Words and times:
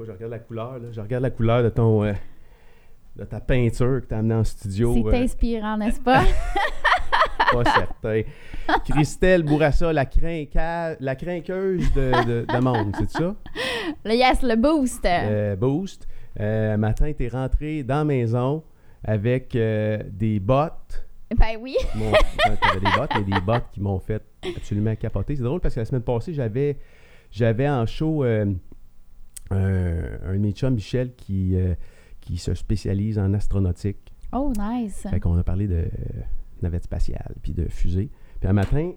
pas, 0.00 0.06
je 0.06 0.12
regarde 0.12 0.30
la 0.32 0.38
couleur, 0.38 0.78
là. 0.78 0.88
Je 0.92 1.00
regarde 1.00 1.22
la 1.22 1.30
couleur 1.30 1.62
de 1.62 1.68
ton. 1.68 2.04
euh, 2.04 2.12
de 3.16 3.24
ta 3.24 3.40
peinture 3.40 4.00
que 4.00 4.06
t'as 4.06 4.18
amenée 4.18 4.34
en 4.34 4.44
studio. 4.44 4.94
C'est 4.94 5.16
euh, 5.16 5.22
inspirant, 5.24 5.76
n'est-ce 5.76 6.00
pas? 6.00 6.22
pas 7.52 7.64
certain. 7.64 8.22
Christelle 8.88 9.42
Bourassa, 9.42 9.92
la, 9.92 10.04
crinca- 10.06 10.96
la 11.00 11.16
crinqueuse 11.16 11.92
de, 11.92 12.24
de, 12.24 12.46
de 12.46 12.58
monde, 12.60 12.94
c'est 12.98 13.10
ça? 13.10 13.34
le 14.04 14.14
yes, 14.14 14.42
le 14.42 14.54
boost. 14.56 15.04
Euh, 15.04 15.56
boost. 15.56 16.06
Matin, 16.38 17.12
t'es 17.12 17.28
rentré 17.28 17.82
dans 17.82 17.96
la 17.96 18.04
maison 18.04 18.62
avec 19.04 19.52
des 19.52 20.38
bottes. 20.40 21.04
Ben 21.36 21.56
oui. 21.60 21.76
ben, 21.94 22.12
t'avais 22.62 22.80
des 22.80 22.96
bottes, 22.96 23.10
mais 23.16 23.24
des 23.34 23.40
bottes 23.40 23.66
qui 23.72 23.80
m'ont 23.80 23.98
fait 23.98 24.22
absolument 24.56 24.94
capoter. 24.94 25.36
C'est 25.36 25.42
drôle 25.42 25.60
parce 25.60 25.74
que 25.74 25.80
la 25.80 25.86
semaine 25.86 26.02
passée, 26.02 26.32
j'avais, 26.32 26.78
j'avais 27.32 27.68
en 27.68 27.84
show 27.86 28.24
un, 29.50 30.28
un 30.28 30.32
de 30.34 30.38
mes 30.38 30.52
chums, 30.52 30.74
Michel, 30.74 31.14
qui, 31.14 31.56
euh, 31.56 31.74
qui 32.20 32.36
se 32.38 32.54
spécialise 32.54 33.18
en 33.18 33.32
astronautique. 33.34 34.12
Oh, 34.32 34.52
nice. 34.58 35.06
Fait 35.10 35.18
qu'on 35.20 35.36
a 35.38 35.42
parlé 35.42 35.66
de 35.66 35.74
euh, 35.74 35.88
navette 36.62 36.84
spatiale 36.84 37.34
puis 37.42 37.52
de 37.52 37.66
fusée. 37.68 38.10
Puis 38.38 38.48
un 38.48 38.52
matin, 38.52 38.92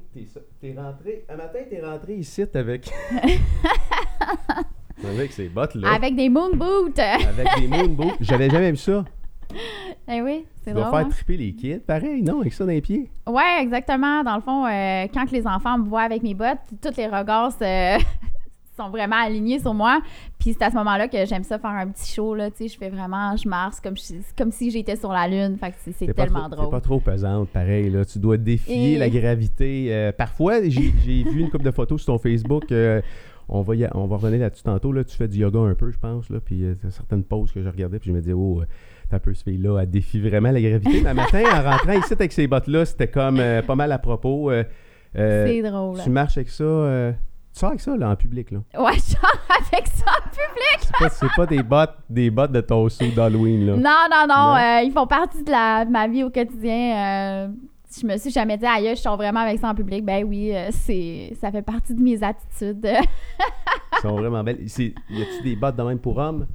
t'es, 0.62 0.74
rentré, 0.78 1.26
un 1.28 1.36
matin, 1.36 1.60
t'es 1.70 1.82
rentré 1.82 2.16
ici 2.16 2.44
avec. 2.54 2.90
avec 5.04 5.32
ces 5.32 5.50
bottes-là. 5.50 5.92
Avec 5.94 6.16
des 6.16 6.30
moon 6.30 6.56
boots. 6.56 6.98
Avec 7.00 7.48
des 7.60 7.68
moon 7.68 7.90
boots. 7.90 8.16
J'avais 8.22 8.50
jamais 8.50 8.72
vu 8.72 8.78
ça. 8.78 9.04
Eh 10.08 10.22
oui, 10.22 10.46
Ça 10.56 10.62
c'est 10.66 10.74
drôle. 10.74 10.86
faire 10.90 10.94
hein? 10.96 11.10
triper 11.10 11.38
les 11.38 11.54
kids. 11.54 11.80
Pareil, 11.80 12.24
non, 12.24 12.42
avec 12.42 12.54
ça 12.54 12.66
dans 12.66 12.72
les 12.72 12.82
pieds? 12.82 13.10
Ouais, 13.28 13.62
exactement. 13.62 14.24
Dans 14.24 14.36
le 14.36 14.42
fond, 14.42 14.66
euh, 14.66 15.08
quand 15.14 15.26
que 15.26 15.32
les 15.32 15.46
enfants 15.46 15.78
me 15.78 15.86
voient 15.88 16.02
avec 16.02 16.24
mes 16.24 16.34
bottes, 16.34 16.58
tous 16.82 16.96
les 16.98 17.08
regards 17.08 17.52
se- 17.52 18.04
sont 18.76 18.90
vraiment 18.90 19.16
alignés 19.24 19.60
sur 19.60 19.74
moi. 19.74 20.02
Puis 20.40 20.54
c'est 20.54 20.64
à 20.66 20.70
ce 20.70 20.76
moment-là 20.76 21.08
que 21.08 21.26
j'aime 21.26 21.44
ça 21.44 21.60
faire 21.60 21.72
un 21.72 21.88
petit 21.88 22.12
show. 22.12 22.34
Là, 22.36 22.50
tu 22.52 22.58
sais, 22.58 22.68
je 22.68 22.78
fais 22.78 22.90
vraiment, 22.90 23.36
je 23.38 23.48
marche 23.48 23.76
comme, 23.84 23.96
je- 23.98 24.16
comme 24.38 24.52
si 24.52 24.72
j'étais 24.72 24.96
sur 24.96 25.12
la 25.12 25.28
lune. 25.28 25.58
Fait 25.58 25.72
que 25.72 25.76
c'est- 25.92 26.14
tellement 26.14 26.50
trop- 26.50 26.56
drôle. 26.56 26.70
Pas 26.70 26.82
trop 26.82 27.00
pesante, 27.00 27.50
pareil. 27.50 27.90
Là. 27.90 28.04
Tu 28.06 28.20
dois 28.20 28.38
défier 28.38 28.94
Et- 28.94 28.98
la 28.98 29.10
gravité. 29.10 29.88
Euh, 29.90 30.12
parfois, 30.12 30.62
j'ai 30.64 30.94
j'ai 31.06 31.24
vu 31.24 31.42
une 31.42 31.50
couple 31.50 31.66
de 31.66 31.72
photos 31.72 32.02
sur 32.02 32.14
ton 32.14 32.20
Facebook. 32.20 32.72
euh, 32.72 33.02
on, 33.50 33.62
va 33.62 33.76
y 33.76 33.84
a- 33.86 33.92
on 33.96 34.06
va 34.08 34.16
revenir 34.18 34.40
là-dessus 34.40 34.64
tantôt. 34.64 34.92
Là. 34.92 35.04
Tu 35.04 35.16
fais 35.16 35.28
du 35.28 35.40
yoga 35.40 35.60
un 35.60 35.76
peu, 35.76 35.92
je 35.92 35.98
pense. 36.00 36.30
Là, 36.30 36.40
puis 36.44 36.64
euh, 36.64 36.76
certaines 36.90 37.24
poses 37.24 37.52
que 37.52 37.62
je 37.62 37.68
regardais. 37.70 38.00
Puis 38.00 38.10
je 38.10 38.16
me 38.16 38.22
disais, 38.22 38.34
oh, 38.34 38.62
euh, 38.62 38.66
t'as 39.10 39.18
un 39.18 39.20
peu 39.20 39.34
ce 39.34 39.44
fille-là. 39.44 39.80
Elle 39.82 39.90
défie 39.90 40.20
vraiment 40.22 40.50
la 40.52 40.62
gravité. 40.62 41.02
Mais 41.04 41.14
matin, 41.14 41.44
en 41.54 41.62
rentrant 41.72 41.92
ici 41.94 42.14
avec 42.14 42.32
ces 42.32 42.48
bottes-là, 42.48 42.86
c'était 42.86 43.08
comme 43.10 43.40
euh, 43.40 43.62
pas 43.62 43.76
mal 43.76 43.92
à 43.92 44.00
propos. 44.00 44.50
Euh, 44.50 44.64
euh, 45.18 45.46
c'est 45.48 45.62
drôle. 45.62 46.00
tu 46.04 46.10
marches 46.10 46.38
avec 46.38 46.50
ça. 46.50 46.64
Tu 47.54 47.60
sors 47.60 47.70
avec 47.70 47.82
ça 47.82 47.96
là, 47.96 48.10
en 48.10 48.16
public. 48.16 48.52
Là. 48.52 48.60
Ouais, 48.80 48.94
genre 48.94 49.38
avec 49.50 49.88
ça 49.88 50.06
en 50.10 50.30
public. 50.30 50.80
C'est 50.80 50.98
pas, 51.00 51.10
c'est 51.10 51.36
pas 51.36 51.46
des 51.46 51.62
bottes, 51.64 51.96
des 52.10 52.30
bottes 52.32 52.52
de 52.52 52.66
saut 52.68 53.06
d'Halloween. 53.16 53.66
Là. 53.68 53.74
Non, 53.76 54.08
non, 54.12 54.26
non. 54.28 54.54
Non? 54.54 54.56
euh, 54.56 54.82
ils 54.84 54.92
font 54.92 55.06
partie 55.08 55.44
de, 55.44 55.52
la, 55.52 55.86
de 55.86 55.92
ma 55.92 56.08
vie 56.08 56.24
au 56.24 56.30
quotidien. 56.30 56.96
euh, 56.98 57.48
je 58.02 58.08
me 58.08 58.18
suis 58.18 58.32
jamais 58.32 58.58
dit, 58.58 58.66
aïe, 58.66 58.90
je 58.96 59.02
sors 59.02 59.16
vraiment 59.18 59.42
avec 59.42 59.60
ça 59.60 59.70
en 59.70 59.76
public. 59.76 60.04
Ben 60.04 60.24
oui, 60.26 60.56
euh, 60.56 60.70
c'est, 60.72 61.34
ça 61.40 61.52
fait 61.52 61.62
partie 61.62 61.94
de 61.94 62.02
mes 62.02 62.24
attitudes. 62.24 62.84
Ils 62.88 64.02
sont 64.02 64.16
vraiment 64.16 64.44
belles. 64.44 64.64
C'est- 64.68 64.96
Y 65.10 65.22
a-tu 65.22 65.44
des 65.44 65.56
bottes 65.56 65.76
de 65.76 65.84
même 65.84 66.00
pour 66.00 66.18
hommes? 66.18 66.48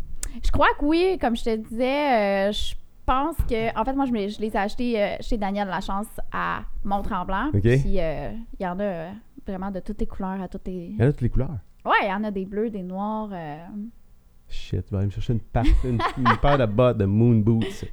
je 0.44 0.50
crois 0.50 0.68
que 0.78 0.84
oui, 0.84 1.16
comme 1.20 1.36
je 1.36 1.44
te 1.44 1.56
disais, 1.56 2.48
euh, 2.48 2.52
je 2.52 2.74
pense 3.06 3.36
que. 3.48 3.76
En 3.80 3.84
fait, 3.84 3.92
moi, 3.92 4.04
je, 4.06 4.12
me- 4.12 4.28
je 4.28 4.40
les 4.40 4.48
ai 4.48 4.56
achetés 4.56 5.00
euh, 5.02 5.16
chez 5.20 5.36
Daniel 5.36 5.68
Lachance 5.68 6.06
à 6.32 6.60
Mont-Tremblant. 6.84 7.48
OK. 7.54 7.60
Puis 7.62 7.82
il 7.86 8.44
y 8.60 8.66
en 8.66 8.78
a 8.80 9.06
vraiment 9.48 9.70
de 9.70 9.80
toutes 9.80 10.00
les 10.00 10.06
couleurs, 10.06 10.40
à 10.42 10.48
toutes 10.48 10.66
les. 10.66 10.92
Il 10.96 11.00
y 11.00 11.04
en 11.04 11.08
a 11.08 11.12
toutes 11.12 11.20
les 11.22 11.28
couleurs. 11.30 11.58
Ouais, 11.84 11.92
il 12.02 12.08
y 12.08 12.12
en 12.12 12.24
a 12.24 12.30
des 12.30 12.44
bleus, 12.44 12.70
des 12.70 12.82
noirs. 12.82 13.30
euh, 13.32 13.56
Shit, 14.50 14.86
tu 14.86 14.92
vas 14.92 14.98
aller 15.00 15.08
me 15.08 15.12
chercher 15.12 15.34
une, 15.34 15.40
pa- 15.40 15.62
une, 15.84 15.98
une 16.16 16.36
paire 16.40 16.56
de 16.56 16.64
bottes 16.64 16.96
de 16.96 17.04
moon 17.04 17.34
boots. 17.36 17.84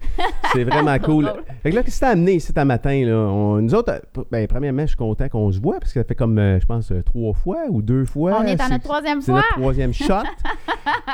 C'est 0.54 0.64
vraiment 0.64 0.98
cool. 1.04 1.30
Fait 1.62 1.70
que 1.72 1.76
là, 1.76 1.84
qu'est-ce 1.84 2.00
que 2.00 2.06
t'as 2.06 2.12
amené 2.12 2.36
ici 2.36 2.54
ce 2.56 2.64
matin? 2.64 3.06
Là? 3.06 3.14
On- 3.18 3.62
nous 3.62 3.76
autres, 3.76 3.92
euh, 4.18 4.24
ben, 4.32 4.48
premièrement, 4.48 4.84
je 4.84 4.88
suis 4.88 4.96
content 4.96 5.28
qu'on 5.28 5.52
se 5.52 5.60
voit 5.60 5.80
parce 5.82 5.92
que 5.92 6.00
ça 6.00 6.06
fait 6.06 6.16
comme, 6.16 6.38
euh, 6.40 6.58
je 6.60 6.66
pense, 6.66 6.92
euh, 6.94 7.02
trois 7.04 7.34
fois 7.34 7.66
ou 7.70 7.82
deux 7.82 8.06
fois. 8.06 8.40
on 8.40 8.44
est 8.46 8.60
à 8.62 8.70
notre 8.70 8.84
troisième 8.86 9.20
C'est 9.20 9.32
fois. 9.34 9.42
notre 9.42 9.54
troisième 9.60 9.94
shot. 9.94 10.14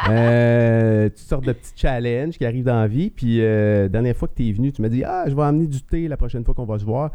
euh, 0.09 1.09
toutes 1.09 1.17
sortes 1.17 1.45
de 1.45 1.53
petits 1.53 1.73
challenges 1.75 2.37
qui 2.37 2.45
arrivent 2.45 2.65
dans 2.65 2.79
la 2.79 2.87
vie. 2.87 3.09
Puis, 3.09 3.37
dernière 3.37 4.15
fois 4.15 4.27
que 4.27 4.35
tu 4.35 4.47
es 4.47 4.51
venu, 4.51 4.71
tu 4.71 4.81
m'as 4.81 4.89
dit 4.89 5.03
Ah, 5.03 5.25
je 5.27 5.35
vais 5.35 5.43
amener 5.43 5.67
du 5.67 5.81
thé 5.81 6.07
la 6.07 6.17
prochaine 6.17 6.43
fois 6.43 6.53
qu'on 6.53 6.65
va 6.65 6.79
se 6.79 6.85
voir. 6.85 7.11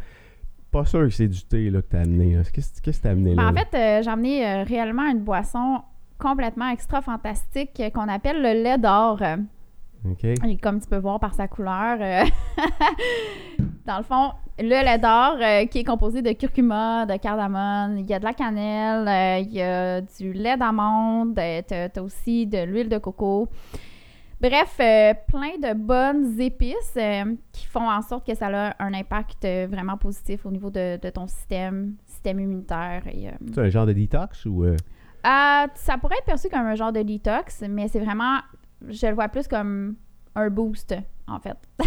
Pas 0.76 0.84
sûr 0.84 1.00
que 1.04 1.08
c'est 1.10 1.28
du 1.28 1.40
thé 1.42 1.70
là, 1.70 1.80
que 1.80 1.88
tu 1.88 1.96
as 1.96 2.00
amené. 2.00 2.34
là. 2.36 2.42
Qu'est-ce 2.52 2.82
que 2.82 2.90
tu 2.90 3.06
as 3.06 3.10
amené 3.12 3.34
Ben, 3.34 3.44
là? 3.44 3.50
en 3.50 3.54
fait, 3.54 3.74
euh, 3.74 4.02
j'ai 4.02 4.10
amené 4.10 4.46
euh, 4.46 4.62
réellement 4.62 5.06
une 5.10 5.20
boisson 5.20 5.80
complètement 6.18 6.68
extra 6.68 7.00
fantastique 7.00 7.80
euh, 7.80 7.88
qu'on 7.88 8.08
appelle 8.08 8.42
le 8.42 8.62
lait 8.62 8.76
d'or. 8.76 9.22
Et 10.22 10.56
comme 10.58 10.78
tu 10.80 10.86
peux 10.86 10.98
voir 10.98 11.18
par 11.18 11.32
sa 11.32 11.48
couleur, 11.48 11.96
euh, 12.00 12.24
dans 13.86 13.96
le 13.96 14.04
fond, 14.04 14.32
le 14.58 14.68
lait 14.68 14.98
d'or 14.98 15.38
euh, 15.40 15.64
qui 15.64 15.78
est 15.78 15.84
composé 15.84 16.20
de 16.20 16.32
curcuma, 16.32 17.06
de 17.06 17.16
cardamone, 17.16 17.98
il 17.98 18.06
y 18.06 18.12
a 18.12 18.18
de 18.18 18.24
la 18.24 18.34
cannelle, 18.34 19.08
euh, 19.08 19.38
il 19.38 19.54
y 19.54 19.62
a 19.62 20.02
du 20.02 20.34
lait 20.34 20.58
d'amande, 20.58 21.34
t'as 21.34 21.88
t'as 21.88 22.02
aussi 22.02 22.46
de 22.46 22.64
l'huile 22.64 22.90
de 22.90 22.98
coco. 22.98 23.48
Bref, 24.40 24.76
euh, 24.80 25.14
plein 25.28 25.56
de 25.58 25.72
bonnes 25.74 26.38
épices 26.40 26.94
euh, 26.98 27.34
qui 27.52 27.66
font 27.66 27.88
en 27.88 28.02
sorte 28.02 28.26
que 28.26 28.34
ça 28.34 28.48
a 28.48 28.84
un 28.84 28.92
impact 28.92 29.44
euh, 29.46 29.66
vraiment 29.70 29.96
positif 29.96 30.44
au 30.44 30.50
niveau 30.50 30.68
de, 30.68 30.98
de 31.00 31.08
ton 31.10 31.26
système, 31.26 31.94
système 32.04 32.40
immunitaire. 32.40 33.02
Euh, 33.06 33.30
C'est 33.54 33.60
un 33.60 33.68
genre 33.70 33.86
de 33.86 33.94
détox 33.94 34.44
ou. 34.44 34.66
ça 35.24 35.98
pourrait 36.00 36.16
être 36.18 36.26
perçu 36.26 36.48
comme 36.50 36.66
un 36.66 36.74
genre 36.74 36.92
de 36.92 37.02
detox, 37.02 37.64
mais 37.68 37.88
c'est 37.88 38.00
vraiment, 38.00 38.38
je 38.86 39.06
le 39.06 39.14
vois 39.14 39.28
plus 39.28 39.48
comme 39.48 39.96
un 40.34 40.50
boost, 40.50 40.94
en 41.26 41.38
fait. 41.40 41.56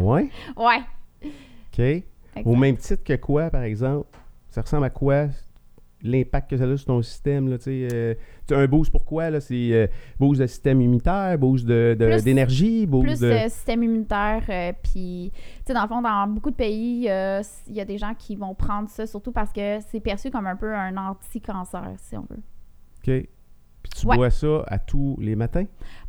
Ouais? 0.00 0.30
Ouais. 0.56 0.80
OK. 1.22 1.78
Exact. 1.80 2.46
Au 2.46 2.54
même 2.56 2.76
titre 2.76 3.02
que 3.04 3.16
quoi, 3.16 3.50
par 3.50 3.62
exemple? 3.62 4.06
Ça 4.50 4.62
ressemble 4.62 4.84
à 4.84 4.90
quoi 4.90 5.26
l'impact 6.02 6.50
que 6.50 6.56
ça 6.56 6.64
a 6.64 6.76
sur 6.76 6.86
ton 6.86 7.02
système? 7.02 7.48
Là, 7.48 7.56
euh, 7.66 8.14
un 8.50 8.66
boost 8.66 8.90
pour 8.90 9.04
quoi? 9.04 9.30
Là? 9.30 9.40
C'est 9.40 9.72
euh, 9.72 9.86
boost 10.18 10.40
de 10.40 10.46
système 10.46 10.80
immunitaire, 10.80 11.36
boost 11.38 11.66
de- 11.66 11.96
de- 11.98 12.06
Plus- 12.06 12.24
d'énergie, 12.24 12.86
boost 12.86 13.06
Plus 13.06 13.20
de... 13.20 13.26
euh, 13.26 13.48
système 13.48 13.82
immunitaire, 13.82 14.42
euh, 14.48 14.72
puis, 14.82 15.32
dans 15.68 15.82
le 15.82 15.88
fond, 15.88 16.00
dans 16.02 16.26
beaucoup 16.28 16.50
de 16.50 16.56
pays, 16.56 17.08
euh, 17.08 17.42
il 17.66 17.74
y 17.74 17.80
a 17.80 17.84
des 17.84 17.98
gens 17.98 18.14
qui 18.14 18.36
vont 18.36 18.54
prendre 18.54 18.88
ça, 18.88 19.06
surtout 19.06 19.32
parce 19.32 19.52
que 19.52 19.78
c'est 19.90 20.00
perçu 20.00 20.30
comme 20.30 20.46
un 20.46 20.56
peu 20.56 20.74
un 20.74 20.96
anti-cancer, 20.96 21.92
si 21.98 22.16
on 22.16 22.22
veut. 22.30 22.42
OK. 22.98 23.28
Puis 23.82 23.92
tu 24.00 24.06
Ouais. 24.06 24.16
bois 24.16 24.30
ça 24.30 24.64
à 24.66 24.78
tous 24.78 25.16
les 25.20 25.36
matins? 25.36 25.64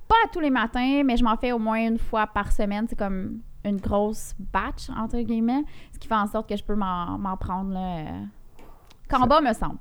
Pas 0.07 0.15
à 0.25 0.27
tous 0.29 0.39
les 0.39 0.49
matins, 0.49 1.03
mais 1.05 1.17
je 1.17 1.23
m'en 1.23 1.37
fais 1.37 1.51
au 1.51 1.59
moins 1.59 1.87
une 1.87 1.99
fois 1.99 2.25
par 2.27 2.51
semaine. 2.51 2.85
C'est 2.89 2.97
comme 2.97 3.39
une 3.63 3.77
grosse 3.77 4.33
batch, 4.53 4.89
entre 4.97 5.19
guillemets, 5.21 5.63
ce 5.93 5.99
qui 5.99 6.07
fait 6.07 6.15
en 6.15 6.25
sorte 6.27 6.49
que 6.49 6.55
je 6.55 6.63
peux 6.63 6.75
m'en 6.75 7.17
m'en 7.19 7.37
prendre, 7.37 7.71
là, 7.71 8.05
qu'en 9.09 9.21
Ça- 9.21 9.27
bas, 9.27 9.41
me 9.41 9.53
semble. 9.53 9.77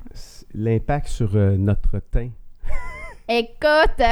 L'impact 0.55 1.09
sur 1.09 1.37
euh, 1.37 1.57
notre 1.57 1.99
teint. 2.11 2.31
Écoute! 3.29 3.99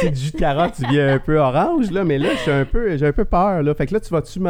C'est 0.00 0.10
du 0.10 0.20
jus 0.20 0.32
de 0.32 0.38
carotte, 0.38 0.74
tu 0.74 0.86
viens 0.88 1.14
un 1.14 1.18
peu 1.18 1.38
orange, 1.38 1.90
là, 1.90 2.04
mais 2.04 2.18
là, 2.18 2.30
j'ai 2.44 2.52
un 2.52 2.64
peu, 2.64 2.96
j'ai 2.96 3.06
un 3.06 3.12
peu 3.12 3.24
peur, 3.24 3.62
là. 3.62 3.74
Fait 3.74 3.86
que 3.86 3.94
là, 3.94 4.00
tu 4.00 4.10
vas-tu 4.10 4.40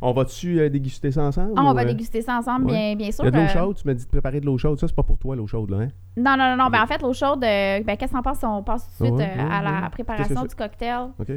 On 0.00 0.12
va-tu 0.12 0.60
euh, 0.60 0.68
déguster 0.68 1.10
ça 1.10 1.22
ensemble? 1.22 1.52
Ah, 1.56 1.62
on 1.64 1.72
ou, 1.72 1.74
va 1.74 1.82
euh, 1.82 1.86
déguster 1.86 2.22
ça 2.22 2.38
ensemble, 2.38 2.66
ouais. 2.66 2.72
bien, 2.72 2.96
bien 2.96 3.12
sûr. 3.12 3.24
Il 3.24 3.26
y 3.26 3.28
a 3.28 3.30
de 3.32 3.38
l'eau 3.38 3.48
chaude, 3.48 3.76
tu 3.76 3.86
m'as 3.86 3.94
dit 3.94 4.04
de 4.04 4.10
préparer 4.10 4.40
de 4.40 4.46
l'eau 4.46 4.58
chaude. 4.58 4.78
Ça, 4.78 4.86
c'est 4.86 4.94
pas 4.94 5.02
pour 5.02 5.18
toi, 5.18 5.36
l'eau 5.36 5.46
chaude, 5.46 5.70
là, 5.70 5.78
hein? 5.78 5.88
Non, 6.16 6.36
non, 6.36 6.50
non, 6.50 6.64
non. 6.64 6.70
Ben, 6.70 6.82
en 6.82 6.86
fait, 6.86 7.02
l'eau 7.02 7.12
chaude, 7.12 7.40
ben, 7.40 7.84
qu'est-ce 7.84 8.12
que 8.12 8.16
t'en 8.16 8.22
penses 8.22 8.38
si 8.38 8.44
on 8.44 8.62
passe 8.62 8.86
tout 8.96 9.04
de 9.04 9.08
suite 9.08 9.18
Ouais, 9.18 9.36
à 9.50 9.62
la 9.62 9.90
préparation 9.90 10.44
du 10.44 10.54
cocktail? 10.54 11.08
OK. 11.18 11.32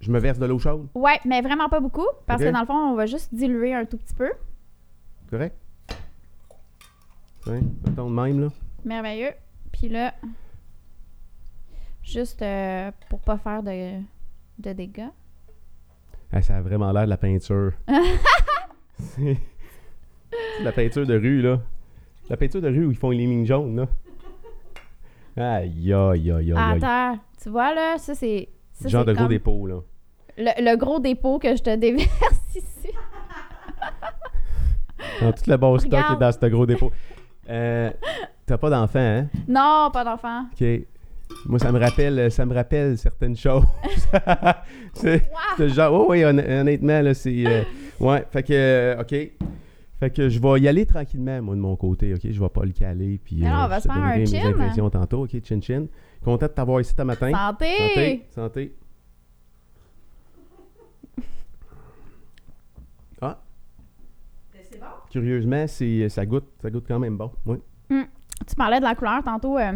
Je, 0.00 0.10
me 0.10 0.18
verse 0.18 0.38
de 0.38 0.46
l'eau 0.46 0.58
chaude, 0.58 0.88
Ouais, 0.94 1.18
mais 1.24 1.40
vraiment 1.40 1.68
pas 1.68 1.80
beaucoup, 1.80 2.06
parce 2.26 2.42
que 2.42 2.50
dans 2.50 2.60
le 2.60 2.66
fond, 2.66 2.92
on 2.92 2.94
va 2.94 3.06
juste 3.06 3.34
diluer 3.34 3.74
un 3.74 3.86
tout 3.86 3.96
petit 3.96 4.14
peu. 4.14 4.30
correct? 5.30 5.56
Ouais, 7.46 7.60
mettons 7.86 8.10
de 8.10 8.14
même, 8.14 8.40
là. 8.40 8.48
Merveilleux. 8.84 9.32
Puis 9.72 9.88
là, 9.88 10.14
juste 12.02 12.42
euh, 12.42 12.90
pour 13.10 13.20
pas 13.20 13.38
faire 13.38 13.62
de, 13.62 13.98
de 14.58 14.72
dégâts. 14.72 15.10
Ah, 16.32 16.42
ça 16.42 16.56
a 16.56 16.60
vraiment 16.62 16.90
l'air 16.92 17.04
de 17.04 17.10
la 17.10 17.16
peinture. 17.16 17.72
c'est 18.98 19.36
la 20.62 20.72
peinture 20.72 21.06
de 21.06 21.14
rue, 21.14 21.42
là. 21.42 21.60
La 22.28 22.36
peinture 22.36 22.62
de 22.62 22.68
rue 22.68 22.86
où 22.86 22.90
ils 22.90 22.96
font 22.96 23.10
les 23.10 23.18
lignes 23.18 23.46
jaunes, 23.46 23.76
là. 23.76 23.86
Aïe, 25.36 25.92
aïe, 25.92 26.30
aïe, 26.30 26.52
aïe. 26.52 26.82
Attends, 26.82 27.18
tu 27.42 27.50
vois 27.50 27.74
là, 27.74 27.98
ça 27.98 28.14
c'est. 28.14 28.48
Genre 28.84 29.04
de 29.04 29.12
gros 29.12 29.28
dépôt, 29.28 29.66
là. 29.66 29.80
Le, 30.36 30.50
le 30.64 30.76
gros 30.76 30.98
dépôt 30.98 31.38
que 31.38 31.54
je 31.54 31.62
te 31.62 31.76
déverse 31.76 32.54
ici. 32.54 32.90
Dans 35.20 35.32
tout 35.32 35.48
le 35.48 35.56
bon 35.56 35.78
stock 35.78 36.04
est 36.12 36.18
dans 36.18 36.32
ce 36.32 36.46
gros 36.46 36.66
dépôt. 36.66 36.90
Euh, 37.48 37.90
T'as 38.46 38.58
pas 38.58 38.70
d'enfant, 38.70 38.98
hein? 38.98 39.28
Non, 39.48 39.90
pas 39.92 40.04
d'enfant. 40.04 40.46
OK. 40.52 40.66
Moi, 41.46 41.58
ça 41.58 41.72
me 41.72 41.78
rappelle, 41.80 42.30
ça 42.30 42.44
me 42.46 42.54
rappelle 42.54 42.96
certaines 42.98 43.36
choses. 43.36 43.64
c'est 44.94 45.68
genre, 45.70 45.92
oh, 45.92 46.06
oui, 46.10 46.22
honn- 46.24 46.38
honnêtement, 46.60 47.00
là, 47.00 47.14
c'est. 47.14 47.44
euh, 47.46 47.62
ouais, 48.00 48.24
fait 48.30 48.42
que, 48.42 48.52
euh, 48.52 49.00
OK. 49.00 49.14
Fait 50.00 50.10
que 50.10 50.28
je 50.28 50.38
vais 50.38 50.60
y 50.60 50.68
aller 50.68 50.84
tranquillement, 50.84 51.40
moi, 51.40 51.54
de 51.54 51.60
mon 51.60 51.76
côté, 51.76 52.12
OK? 52.14 52.20
Je 52.30 52.38
vais 52.40 52.48
pas 52.48 52.64
le 52.64 52.72
caler, 52.72 53.18
puis 53.24 53.44
Alors, 53.46 53.60
euh, 53.62 53.64
on 53.64 53.68
va 53.68 53.80
se 53.80 53.88
faire 53.88 53.96
un 53.96 54.00
donnerai 54.00 54.18
mes 54.20 54.26
chin. 54.26 54.48
impressions 54.50 54.90
tantôt, 54.90 55.24
OK? 55.24 55.30
Chin 55.42 55.60
chin. 55.62 55.86
Content 56.22 56.46
de 56.46 56.52
t'avoir 56.52 56.80
ici 56.80 56.94
ce 56.96 57.02
matin. 57.02 57.30
Santé! 57.32 57.76
Santé. 57.78 58.26
Santé. 58.34 58.74
Ah. 63.22 63.38
C'est 64.70 64.78
bon? 64.80 64.86
Curieusement, 65.14 65.64
c'est, 65.68 66.08
ça 66.08 66.26
goûte, 66.26 66.46
ça 66.60 66.68
goûte 66.70 66.86
quand 66.88 66.98
même 66.98 67.16
bon. 67.16 67.30
Oui. 67.46 67.58
Tu 67.88 68.54
parlais 68.56 68.80
de 68.80 68.84
la 68.84 68.96
couleur 68.96 69.22
tantôt. 69.24 69.56
euh, 69.56 69.72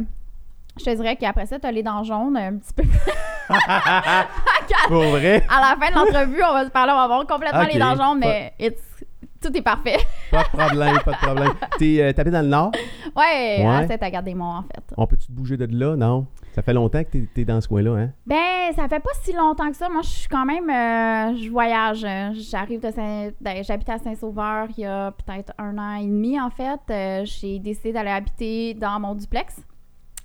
je 0.76 0.84
te 0.84 0.90
dirais 0.96 1.14
qu'après 1.14 1.46
ça, 1.46 1.60
tu 1.60 1.66
as 1.68 1.70
les 1.70 1.84
dents 1.84 2.02
jaunes 2.02 2.36
un 2.36 2.56
petit 2.56 2.74
peu. 2.74 2.82
Pour 4.88 5.02
vrai? 5.04 5.44
À 5.48 5.60
la 5.60 5.76
fin 5.80 5.90
de 5.90 5.94
l'entrevue, 5.94 6.42
on 6.42 6.52
va 6.52 6.64
se 6.64 6.70
parler, 6.70 6.90
on 6.92 6.96
va 6.96 7.02
avoir 7.04 7.24
complètement 7.26 7.62
les 7.72 7.78
dents 7.78 7.94
jaunes, 7.94 8.18
mais 8.18 8.52
it's- 8.58 9.04
tout 9.40 9.56
est 9.56 9.62
parfait. 9.62 9.98
Pas 10.32 10.42
de 10.42 10.48
problème, 10.48 10.98
pas 11.04 11.12
de 11.12 11.16
problème. 11.18 11.52
T'es, 11.78 12.02
euh, 12.02 12.12
t'habites 12.12 12.32
dans 12.32 12.42
le 12.42 12.48
nord? 12.48 12.72
Ouais, 13.16 13.58
Ouais. 13.60 13.66
à 13.66 13.86
cette 13.86 14.02
à 14.02 14.10
Gardez-Monts, 14.10 14.56
en 14.58 14.62
fait. 14.62 14.82
On 14.96 15.06
peut-tu 15.06 15.28
te 15.28 15.32
bouger 15.32 15.56
de 15.56 15.66
là? 15.78 15.94
Non? 15.94 16.26
Ça 16.58 16.62
fait 16.62 16.72
longtemps 16.74 17.04
que 17.04 17.08
t'es, 17.10 17.28
t'es 17.32 17.44
dans 17.44 17.60
ce 17.60 17.68
coin-là, 17.68 17.94
hein? 17.96 18.12
Ben, 18.26 18.72
ça 18.74 18.88
fait 18.88 18.98
pas 18.98 19.12
si 19.22 19.32
longtemps 19.32 19.70
que 19.70 19.76
ça. 19.76 19.88
Moi, 19.88 20.02
je 20.02 20.08
suis 20.08 20.28
quand 20.28 20.44
même. 20.44 20.68
euh, 20.68 21.36
je 21.40 21.48
voyage. 21.48 22.04
J'arrive 22.50 22.80
de 22.80 22.90
Saint. 22.90 23.30
ben, 23.40 23.62
J'habite 23.62 23.88
à 23.88 23.98
Saint-Sauveur 23.98 24.66
il 24.76 24.80
y 24.80 24.84
a 24.84 25.12
peut-être 25.12 25.52
un 25.56 25.78
an 25.78 25.94
et 25.94 26.04
demi, 26.06 26.40
en 26.40 26.50
fait. 26.50 26.80
Euh, 26.90 27.24
J'ai 27.24 27.60
décidé 27.60 27.92
d'aller 27.92 28.10
habiter 28.10 28.74
dans 28.74 28.98
mon 28.98 29.14
duplex 29.14 29.54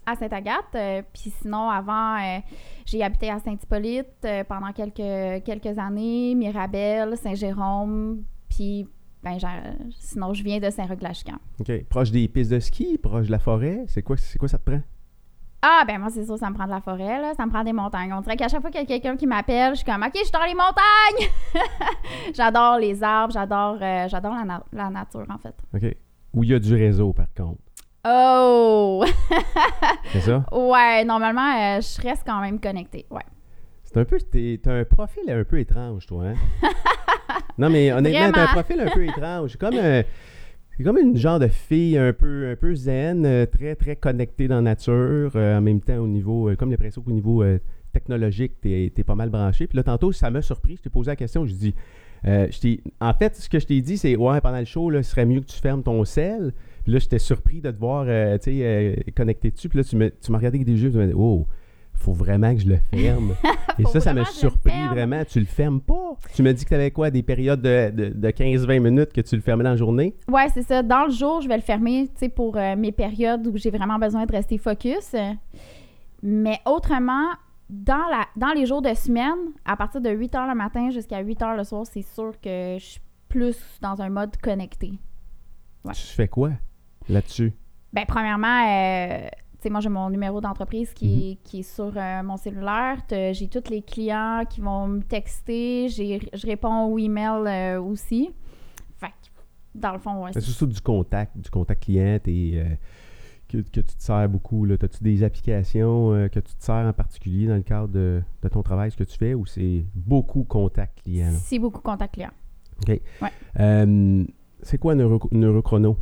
à 0.08 0.16
Sainte-Agathe. 0.16 0.74
Euh, 0.74 1.04
Puis 1.14 1.32
sinon, 1.40 1.70
avant, 1.70 2.16
euh, 2.16 2.40
j'ai 2.88 3.04
habité 3.04 3.30
à 3.30 3.38
Saint-Hippolyte 3.38 4.08
euh, 4.26 4.44
pendant 4.44 4.72
quelques, 4.72 5.44
quelques 5.46 5.78
années, 5.78 6.34
Mirabel, 6.34 7.16
Saint-Jérôme. 7.16 8.24
Puis, 8.50 8.88
ben, 9.22 9.38
sinon, 10.00 10.34
je 10.34 10.44
viens 10.44 10.58
de 10.60 10.72
Saint-Roch-la-Chican. 10.72 11.38
OK. 11.60 11.84
Proche 11.90 12.10
des 12.10 12.28
pistes 12.28 12.50
de 12.52 12.60
ski, 12.60 12.98
proche 12.98 13.28
de 13.28 13.32
la 13.32 13.38
forêt? 13.40 13.84
C'est 13.88 14.02
quoi, 14.02 14.18
c'est 14.18 14.40
quoi 14.40 14.48
ça 14.48 14.58
te 14.58 14.64
prend? 14.72 14.82
Ah, 15.66 15.84
ben 15.88 15.98
moi, 15.98 16.10
c'est 16.10 16.26
sûr, 16.26 16.38
ça 16.38 16.50
me 16.50 16.56
prend 16.56 16.66
de 16.66 16.72
la 16.72 16.82
forêt, 16.82 17.22
là. 17.22 17.34
Ça 17.38 17.46
me 17.46 17.52
prend 17.52 17.64
des 17.64 17.72
montagnes. 17.72 18.12
On 18.14 18.20
dirait 18.20 18.36
qu'à 18.36 18.50
chaque 18.50 18.60
fois 18.60 18.70
qu'il 18.70 18.82
y 18.82 18.84
a 18.84 18.86
quelqu'un 18.86 19.16
qui 19.16 19.26
m'appelle, 19.26 19.72
je 19.72 19.78
suis 19.78 19.86
comme, 19.86 20.04
OK, 20.04 20.12
je 20.14 20.20
suis 20.24 20.32
dans 20.32 20.44
les 20.44 20.54
montagnes! 20.54 21.30
j'adore 22.36 22.78
les 22.80 23.02
arbres, 23.02 23.32
j'adore 23.34 23.78
euh, 23.82 24.08
j'adore 24.10 24.34
la, 24.36 24.44
na- 24.44 24.64
la 24.74 24.90
nature, 24.90 25.26
en 25.30 25.38
fait. 25.38 25.56
OK. 25.74 25.96
Où 26.34 26.44
il 26.44 26.50
y 26.50 26.54
a 26.54 26.60
du 26.60 26.76
réseau, 26.76 27.14
par 27.14 27.28
contre. 27.36 27.62
Oh! 28.06 29.06
C'est 30.12 30.20
ça? 30.20 30.44
ouais, 30.52 31.06
normalement, 31.06 31.50
euh, 31.78 31.80
je 31.82 32.02
reste 32.02 32.24
quand 32.26 32.42
même 32.42 32.60
connectée. 32.60 33.06
Ouais. 33.10 33.22
C'est 33.86 33.98
un 33.98 34.04
peu. 34.06 34.18
T'as 34.62 34.74
un 34.74 34.84
profil 34.84 35.30
un 35.30 35.44
peu 35.46 35.60
étrange, 35.60 36.06
toi, 36.08 36.26
hein? 36.26 36.36
non, 37.58 37.70
mais 37.70 37.94
honnêtement, 37.94 38.32
t'as 38.34 38.44
un 38.44 38.48
profil 38.48 38.82
un 38.82 38.90
peu 38.92 39.06
étrange. 39.06 39.56
Comme 39.56 39.76
un. 39.78 40.02
C'est 40.84 40.90
comme 40.90 40.98
une 40.98 41.16
genre 41.16 41.40
de 41.40 41.48
fille 41.48 41.98
un 41.98 42.12
peu, 42.12 42.50
un 42.52 42.58
peu 42.58 42.76
zen, 42.76 43.26
euh, 43.26 43.46
très, 43.46 43.74
très 43.74 43.96
connectée 43.96 44.50
dans 44.50 44.56
la 44.58 44.62
nature. 44.64 45.32
euh, 45.34 45.58
en 45.58 45.62
même 45.62 45.80
temps, 45.80 45.96
au 46.00 46.08
niveau. 46.10 46.50
euh, 46.50 46.58
comme 46.58 46.72
l'impression 46.72 47.02
qu'au 47.02 47.14
niveau 47.14 47.42
euh, 47.42 47.58
technologique, 47.94 48.60
t'es 48.60 48.92
es 48.94 49.04
pas 49.06 49.16
mal 49.16 49.30
branché. 49.30 49.66
Puis 49.66 49.78
là, 49.78 49.84
tantôt, 49.84 50.12
ça 50.12 50.30
m'a 50.30 50.42
surpris. 50.42 50.76
Je 50.76 50.82
t'ai 50.82 50.90
posé 50.90 51.10
la 51.10 51.16
question. 51.16 51.46
Je 51.46 51.54
dis. 51.54 51.74
je 52.26 52.78
en 53.00 53.14
fait, 53.14 53.38
ce 53.38 53.48
que 53.48 53.60
je 53.60 53.66
t'ai 53.66 53.80
dit, 53.80 53.98
c'est 53.98 54.18
ouais, 54.18 54.42
pendant 54.42 54.60
le 54.60 54.66
show, 54.66 54.90
là, 54.90 55.02
ce 55.04 55.12
serait 55.12 55.26
mieux 55.26 55.40
que 55.40 55.46
tu 55.46 55.58
fermes 55.58 55.84
ton 55.84 56.04
sel. 56.04 56.52
Puis 56.84 56.92
là, 56.92 57.00
j'étais 57.00 57.18
surpris 57.18 57.62
de 57.62 57.72
te 57.72 57.80
voir 57.80 58.06
tu 58.42 59.14
connecté 59.16 59.52
dessus. 59.52 59.70
Puis 59.70 59.78
là, 59.78 59.86
tu 59.86 59.96
tu 60.22 60.32
m'as 60.34 60.38
regardé 60.38 60.58
avec 60.58 60.66
des 60.68 60.84
yeux. 60.84 60.92
Tu 60.92 60.98
m'as 60.98 61.08
dit, 61.08 61.14
oh, 61.16 61.48
faut 62.04 62.14
vraiment 62.14 62.54
que 62.54 62.62
je 62.62 62.68
le 62.68 62.78
ferme. 62.92 63.36
Et 63.80 63.86
ça, 63.86 64.00
ça 64.00 64.14
m'a 64.14 64.26
surpris 64.26 64.88
vraiment. 64.90 65.24
Tu 65.26 65.40
le 65.40 65.46
fermes 65.46 65.82
pas. 65.82 66.18
Tu 66.36 66.44
me 66.44 66.54
dis 66.54 66.64
que 66.64 66.70
tu 66.70 66.76
avais 66.76 66.92
quoi, 66.92 67.10
des 67.10 67.24
périodes 67.24 67.62
de, 67.62 67.90
de, 67.92 68.10
de 68.10 68.28
15-20 68.30 68.80
minutes 68.80 69.14
que 69.14 69.22
tu 69.22 69.36
le 69.36 69.42
fermais 69.42 69.64
dans 69.64 69.72
la 69.72 69.76
journée? 69.78 70.16
Ouais, 70.28 70.48
c'est 70.54 70.64
ça. 70.64 70.84
Dans 70.84 71.06
le 71.06 71.12
jour, 71.12 71.42
je 71.42 71.48
vais 71.48 71.56
le 71.56 71.62
fermer, 71.62 72.08
tu 72.08 72.20
sais, 72.20 72.30
pour 72.30 72.58
euh, 72.58 72.76
mes 72.76 72.92
périodes 72.92 73.48
où 73.48 73.58
j'ai 73.58 73.72
vraiment 73.72 73.98
besoin 73.98 74.26
de 74.26 74.32
rester 74.32 74.58
focus. 74.58 75.16
Mais 76.22 76.60
autrement, 76.66 77.30
dans, 77.70 78.06
la, 78.10 78.26
dans 78.36 78.54
les 78.54 78.66
jours 78.66 78.82
de 78.82 78.94
semaine, 78.94 79.52
à 79.66 79.76
partir 79.76 80.02
de 80.02 80.10
8 80.10 80.34
h 80.34 80.48
le 80.48 80.56
matin 80.56 80.90
jusqu'à 80.90 81.20
8 81.20 81.40
h 81.42 81.58
le 81.58 81.64
soir, 81.64 81.86
c'est 81.86 82.02
sûr 82.02 82.34
que 82.42 82.78
je 82.80 82.84
suis 82.84 83.02
plus 83.30 83.58
dans 83.82 84.02
un 84.02 84.10
mode 84.10 84.38
connecté. 84.38 84.94
Ouais. 85.84 85.94
Tu 85.94 86.02
fais 86.02 86.28
quoi 86.28 86.52
là-dessus? 87.10 87.54
Ben, 87.92 88.06
premièrement, 88.08 88.66
euh, 88.68 89.28
sais, 89.64 89.70
moi, 89.70 89.80
j'ai 89.80 89.90
mon 89.90 90.10
numéro 90.10 90.40
d'entreprise 90.42 90.94
qui, 90.94 91.32
est- 91.32 91.36
qui 91.44 91.60
est 91.60 91.64
sur 91.64 91.92
euh, 91.96 92.24
mon 92.24 92.38
cellulaire. 92.38 92.98
J'ai 93.10 93.48
tous 93.48 93.70
les 93.70 93.82
clients 93.82 94.44
qui 94.50 94.62
vont 94.62 94.88
me 94.88 95.02
texter. 95.02 95.90
Je 95.90 96.46
réponds 96.48 96.86
aux 96.86 97.00
emails 97.00 97.48
euh, 97.76 97.82
aussi. 97.82 98.30
Fait 98.98 99.08
que, 99.08 99.14
dans 99.76 99.94
le 99.94 100.00
fond, 100.00 100.24
ouais, 100.24 100.32
C'est 100.34 100.42
surtout 100.42 100.68
du 100.68 100.80
contact, 100.82 101.38
du 101.38 101.50
contact 101.50 101.84
client 101.84 102.20
et 102.26 102.54
euh, 102.56 102.66
que, 103.50 103.58
que 103.58 103.82
tu 103.82 103.84
te 103.84 104.04
sers 104.04 104.30
beaucoup. 104.30 104.66
As-tu 104.66 105.04
des 105.04 105.24
applications 105.24 106.10
que 106.32 106.40
tu 106.40 106.56
te 106.56 106.64
sers 106.64 106.76
en 106.88 106.94
particulier 106.94 107.48
dans 107.48 107.56
le 107.56 107.62
cadre 107.64 107.88
de, 107.88 108.22
de 108.42 108.48
ton 108.50 108.62
travail, 108.64 108.92
ce 108.92 108.98
que 108.98 109.04
tu 109.04 109.18
fais, 109.18 109.34
ou 109.34 109.46
c'est 109.46 109.86
beaucoup 109.96 110.44
contact 110.44 111.02
client? 111.04 111.32
c'est 111.34 111.60
beaucoup 111.60 111.82
contact 111.82 112.14
client. 112.14 112.32
OK. 112.82 113.00
Ouais. 113.22 113.88
C'est 114.62 114.78
quoi 114.78 114.96
Neuro, 114.96 115.20
Neurochrono? 115.32 115.98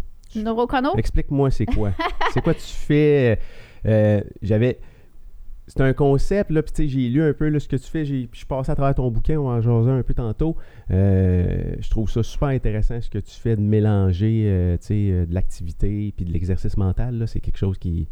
Explique-moi 0.97 1.51
c'est 1.51 1.65
quoi. 1.65 1.91
c'est 2.33 2.41
quoi 2.41 2.53
tu 2.53 2.61
fais? 2.61 3.39
euh, 3.85 4.21
J'avais. 4.41 4.79
C'est 5.67 5.81
un 5.81 5.93
concept, 5.93 6.49
là, 6.51 6.61
puis 6.63 6.73
tu 6.73 6.83
sais, 6.83 6.89
j'ai 6.89 7.07
lu 7.07 7.23
un 7.23 7.31
peu 7.31 7.47
là, 7.47 7.57
ce 7.57 7.67
que 7.69 7.77
tu 7.77 7.87
fais, 7.89 8.03
je 8.03 8.25
suis 8.33 8.45
passé 8.45 8.71
à 8.71 8.75
travers 8.75 8.93
ton 8.93 9.09
bouquin, 9.09 9.37
on 9.39 9.47
en 9.47 9.61
jasait 9.61 9.91
un 9.91 10.03
peu 10.03 10.13
tantôt. 10.13 10.57
Euh, 10.89 11.75
je 11.79 11.89
trouve 11.89 12.09
ça 12.09 12.23
super 12.23 12.49
intéressant 12.49 12.99
ce 12.99 13.09
que 13.09 13.19
tu 13.19 13.31
fais 13.31 13.55
de 13.55 13.61
mélanger, 13.61 14.43
euh, 14.47 14.75
tu 14.77 14.87
sais, 14.87 14.93
euh, 15.11 15.25
de 15.25 15.33
l'activité 15.33 16.13
puis 16.17 16.25
de 16.25 16.33
l'exercice 16.33 16.75
mental, 16.75 17.17
là, 17.17 17.25
c'est 17.27 17.39
quelque 17.39 17.57
chose 17.57 17.77
qui, 17.77 18.09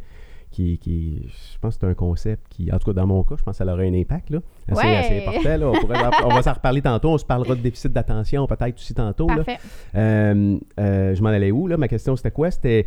qui, 0.52 0.78
qui- 0.80 1.28
je 1.54 1.58
pense 1.60 1.76
que 1.76 1.82
c'est 1.82 1.88
un 1.92 1.94
concept 1.94 2.44
qui, 2.50 2.72
en 2.72 2.80
tout 2.80 2.86
cas 2.86 2.94
dans 2.94 3.08
mon 3.08 3.24
cas, 3.24 3.36
je 3.38 3.44
pense 3.44 3.58
que 3.58 3.64
ça 3.66 3.72
aurait 3.72 3.88
un 3.88 3.94
impact, 3.94 4.30
là, 4.32 4.40
assez, 4.68 4.82
Ouais. 4.88 4.96
assez 4.98 5.26
important, 5.28 5.58
là. 5.58 5.70
On, 5.70 5.80
pourrait 5.80 5.98
on 6.26 6.30
va 6.30 6.42
s'en 6.42 6.54
reparler 6.54 6.82
tantôt, 6.82 7.10
on 7.10 7.18
se 7.18 7.26
parlera 7.26 7.56
de 7.56 7.62
déficit 7.62 7.92
d'attention 7.92 8.46
peut-être 8.48 8.76
aussi 8.76 8.94
tantôt, 8.94 9.28
là. 9.28 9.44
Parfait. 9.44 9.60
Euh, 9.96 10.58
euh, 10.80 11.16
je 11.16 11.22
m'en 11.22 11.30
allais 11.30 11.52
où, 11.52 11.68
là? 11.68 11.78
Ma 11.78 11.88
question, 11.88 12.16
c'était 12.16 12.32
quoi? 12.32 12.50
C'était... 12.52 12.86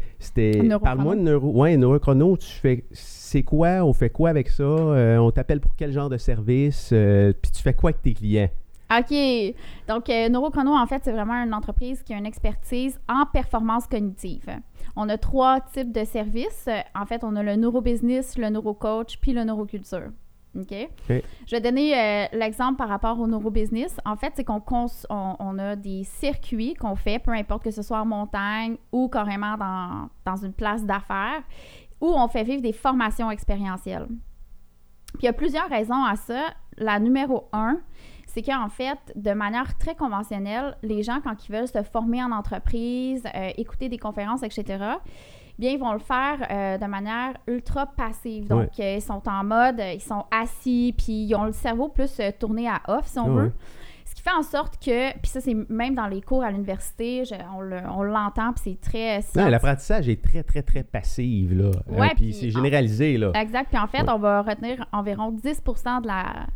Parle-moi 0.83 1.17
de 1.17 1.21
neuro... 1.21 1.51
Ouais, 1.61 1.77
neurochrono, 1.77 2.37
tu 2.37 2.47
fais... 2.49 2.85
C'est 2.93 3.43
quoi? 3.43 3.83
On 3.85 3.93
fait 3.93 4.11
quoi 4.11 4.31
avec 4.31 4.49
ça? 4.49 4.63
Euh, 4.65 5.17
on 5.19 5.31
t'appelle 5.31 5.61
pour 5.61 5.75
quel 5.77 5.93
genre 5.93 6.11
de 6.11 6.19
service? 6.19 6.89
Puis 6.91 7.51
tu 7.53 7.63
fais 7.63 7.73
quoi 7.75 7.91
avec 7.91 8.03
tes 8.03 8.13
clients? 8.15 8.51
OK. 8.95 9.55
Donc, 9.89 10.09
Neurochrono, 10.09 10.73
en 10.75 10.87
fait, 10.87 11.01
c'est 11.03 11.13
vraiment 11.13 11.43
une 11.43 11.55
entreprise 11.55 12.03
qui 12.03 12.13
a 12.13 12.19
une 12.19 12.27
expertise 12.27 13.01
en 13.09 13.25
performance 13.25 13.87
cognitive. 13.87 14.45
On 14.97 15.09
a 15.09 15.17
trois 15.19 15.61
types 15.61 15.93
de 15.93 16.05
services. 16.05 16.69
En 16.95 17.07
fait, 17.07 17.25
on 17.25 17.37
a 17.37 17.43
le 17.43 17.57
neurobusiness, 17.57 18.37
le 18.39 18.51
neurocoach, 18.51 19.19
puis 19.19 19.33
le 19.33 19.45
neuroculture. 19.45 20.11
OK? 20.55 20.73
OK. 21.09 21.23
Je 21.47 21.51
vais 21.51 21.61
donner 21.61 21.99
euh, 21.99 22.27
l'exemple 22.33 22.77
par 22.77 22.89
rapport 22.89 23.19
au 23.19 23.27
neurobusiness. 23.27 23.97
En 24.05 24.17
fait, 24.17 24.33
c'est 24.37 24.45
qu'on 24.45 24.63
on 25.09 25.59
a 25.59 25.77
des 25.77 26.05
circuits 26.05 26.75
qu'on 26.75 26.95
fait, 26.95 27.19
peu 27.19 27.31
importe 27.31 27.65
que 27.65 27.71
ce 27.71 27.83
soit 27.83 28.01
en 28.01 28.07
montagne 28.07 28.77
ou 28.93 29.09
carrément 29.09 29.57
dans, 29.57 30.09
dans 30.27 30.37
une 30.37 30.53
place 30.53 30.85
d'affaires, 30.85 31.43
où 32.01 32.09
on 32.09 32.29
fait 32.29 32.43
vivre 32.45 32.61
des 32.61 32.73
formations 32.73 33.31
expérientielles. 33.31 34.07
Puis 35.15 35.23
il 35.23 35.27
y 35.27 35.29
a 35.29 35.33
plusieurs 35.33 35.69
raisons 35.69 36.05
à 36.05 36.17
ça. 36.17 36.55
La 36.77 36.99
numéro 36.99 37.49
un, 37.53 37.81
c'est 38.35 38.43
qu'en 38.43 38.69
fait, 38.69 38.99
de 39.15 39.33
manière 39.33 39.77
très 39.79 39.95
conventionnelle, 39.95 40.77
les 40.83 41.03
gens, 41.03 41.21
quand 41.23 41.49
ils 41.49 41.53
veulent 41.53 41.69
se 41.69 41.83
former 41.83 42.23
en 42.23 42.31
entreprise, 42.33 43.23
euh, 43.35 43.51
écouter 43.57 43.89
des 43.89 43.99
conférences, 43.99 44.43
etc., 44.43 44.65
bien, 45.59 45.71
ils 45.73 45.79
vont 45.79 45.93
le 45.93 45.99
faire 45.99 46.39
euh, 46.51 46.79
de 46.79 46.87
manière 46.87 47.35
ultra 47.47 47.87
passive. 47.87 48.49
Donc, 48.49 48.71
euh, 48.81 48.95
ils 48.97 49.03
sont 49.03 49.23
en 49.29 49.45
mode, 49.45 49.81
ils 49.95 50.01
sont 50.01 50.25
assis, 50.31 50.95
puis 50.97 51.13
ils 51.25 51.35
ont 51.35 51.45
le 51.45 51.53
cerveau 51.53 51.89
plus 51.89 52.21
tourné 52.39 52.69
à 52.69 52.81
off, 52.89 53.07
si 53.07 53.19
on 53.19 53.29
veut. 53.35 53.53
Ce 54.05 54.15
qui 54.15 54.23
fait 54.23 54.35
en 54.37 54.43
sorte 54.43 54.83
que, 54.83 55.13
puis 55.19 55.31
ça, 55.31 55.41
c'est 55.41 55.55
même 55.71 55.95
dans 55.95 56.07
les 56.07 56.21
cours 56.21 56.43
à 56.43 56.51
l'université, 56.51 57.23
on 57.57 57.61
le- 57.61 57.81
on 57.97 58.03
l'entend, 58.03 58.53
puis 58.53 58.63
c'est 58.65 58.81
très... 58.81 59.21
Non, 59.35 59.49
l'apprentissage 59.49 60.07
est 60.09 60.23
très, 60.23 60.43
très, 60.43 60.63
très 60.63 60.83
passif, 60.83 61.51
là. 61.53 61.71
Ouais, 61.89 62.09
puis 62.09 62.17
puis 62.17 62.33
c'est 62.35 62.47
en- 62.49 62.51
généralisé, 62.63 63.17
là. 63.17 63.31
Exact. 63.35 63.69
Puis 63.71 63.79
en 63.79 63.87
fait, 63.87 64.03
Ouais. 64.03 64.11
on 64.13 64.19
va 64.19 64.43
retenir 64.43 64.85
environ 64.93 65.31
10 65.31 65.63
de 66.03 66.07
la... 66.07 66.47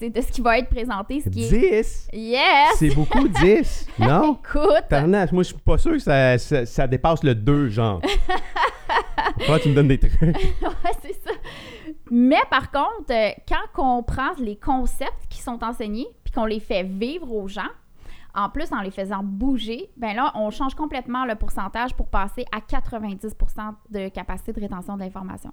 de 0.00 0.20
ce 0.20 0.30
qui 0.30 0.40
va 0.42 0.58
être 0.58 0.68
présenté, 0.68 1.20
ce 1.20 1.28
qui 1.30 1.44
est... 1.44 1.82
10! 1.82 2.08
Yes! 2.12 2.74
C'est 2.76 2.94
beaucoup, 2.94 3.28
10! 3.40 3.88
Non? 3.98 4.34
Écoute! 4.34 4.84
Tarnache, 4.88 5.32
moi, 5.32 5.42
je 5.42 5.48
suis 5.48 5.58
pas 5.58 5.78
sûr 5.78 5.92
que 5.92 5.98
ça, 5.98 6.36
ça, 6.38 6.66
ça 6.66 6.86
dépasse 6.86 7.22
le 7.24 7.34
2, 7.34 7.68
genre. 7.68 8.00
Pourquoi 9.38 9.58
tu 9.58 9.70
me 9.70 9.74
donnes 9.74 9.88
des 9.88 9.98
trucs? 9.98 10.20
ouais, 10.20 10.92
c'est 11.02 11.14
ça. 11.14 11.30
Mais 12.10 12.40
par 12.50 12.70
contre, 12.70 13.10
euh, 13.10 13.30
quand 13.48 13.82
on 13.82 14.02
prend 14.02 14.32
les 14.38 14.56
concepts 14.56 15.26
qui 15.28 15.40
sont 15.40 15.62
enseignés 15.64 16.06
puis 16.24 16.32
qu'on 16.32 16.44
les 16.44 16.60
fait 16.60 16.82
vivre 16.84 17.32
aux 17.32 17.48
gens, 17.48 17.62
en 18.34 18.50
plus 18.50 18.70
en 18.72 18.82
les 18.82 18.90
faisant 18.90 19.22
bouger, 19.22 19.90
ben 19.96 20.14
là, 20.14 20.30
on 20.34 20.50
change 20.50 20.74
complètement 20.74 21.24
le 21.24 21.34
pourcentage 21.34 21.94
pour 21.94 22.08
passer 22.08 22.44
à 22.52 22.58
90% 22.60 23.74
de 23.90 24.08
capacité 24.08 24.52
de 24.52 24.60
rétention 24.60 24.94
de 24.96 25.00
l'information. 25.00 25.50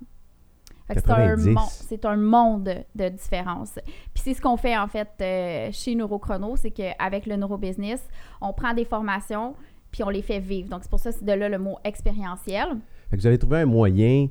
C'est 0.90 1.10
un, 1.10 1.16
90. 1.36 1.50
mon- 1.50 1.62
c'est 1.68 2.06
un 2.06 2.18
monde 2.18 2.84
de 2.96 3.10
différence. 3.10 3.80
Puis 4.14 4.24
c'est 4.24 4.34
ce 4.34 4.42
qu'on 4.42 4.58
fait 4.58 4.78
en 4.78 4.88
fait 4.88 5.10
euh, 5.22 5.70
chez 5.72 5.96
Neurochrono, 5.96 6.56
c'est 6.58 6.72
qu'avec 6.72 7.26
le 7.26 7.36
neurobusiness, 7.38 8.06
on 8.42 8.52
prend 8.54 8.74
des 8.74 8.86
formations 8.86 9.56
puis 9.92 10.04
on 10.04 10.10
les 10.10 10.22
fait 10.24 10.40
vivre. 10.40 10.70
Donc, 10.70 10.80
c'est 10.84 10.90
pour 10.90 11.00
ça 11.00 11.12
c'est 11.12 11.24
de 11.24 11.32
là 11.34 11.48
le 11.50 11.60
mot 11.60 11.78
expérientiel. 11.84 12.68
Fait 13.10 13.16
que 13.16 13.22
vous 13.22 13.28
avez 13.28 13.38
trouvé 13.38 13.60
un 13.60 13.66
moyen 13.66 14.28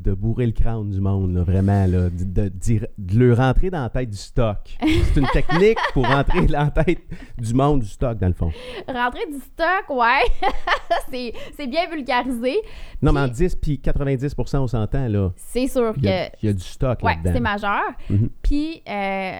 de 0.00 0.14
bourrer 0.14 0.46
le 0.46 0.52
crâne 0.52 0.90
du 0.90 1.00
monde, 1.00 1.34
là, 1.34 1.42
vraiment, 1.42 1.86
là, 1.86 2.08
de, 2.10 2.24
de, 2.24 2.88
de 2.98 3.18
le 3.18 3.34
rentrer 3.34 3.70
dans 3.70 3.82
la 3.82 3.90
tête 3.90 4.10
du 4.10 4.16
stock. 4.16 4.76
C'est 4.80 5.20
une 5.20 5.26
technique 5.28 5.78
pour 5.92 6.06
rentrer 6.06 6.46
dans 6.46 6.64
la 6.64 6.70
tête 6.70 7.02
du 7.38 7.54
monde 7.54 7.80
du 7.80 7.88
stock, 7.88 8.18
dans 8.18 8.28
le 8.28 8.32
fond. 8.34 8.50
Rentrer 8.88 9.26
du 9.26 9.38
stock, 9.38 9.90
ouais, 9.90 10.24
c'est, 11.10 11.32
c'est 11.56 11.66
bien 11.66 11.88
vulgarisé. 11.88 12.56
Non, 13.02 13.12
mais 13.12 13.20
en 13.20 13.28
10 13.28 13.56
puis 13.56 13.80
90% 13.82 14.58
on 14.58 14.66
s'entend, 14.66 15.08
là. 15.08 15.32
C'est 15.36 15.66
sûr 15.66 15.92
Il 15.96 16.04
y, 16.04 16.08
a, 16.08 16.30
que 16.30 16.36
il 16.42 16.46
y 16.46 16.48
a 16.48 16.52
du 16.52 16.62
stock 16.62 17.02
ouais, 17.02 17.18
c'est 17.24 17.40
majeur. 17.40 17.82
Mhm. 18.08 18.30
Puis, 18.42 18.82
euh, 18.88 19.38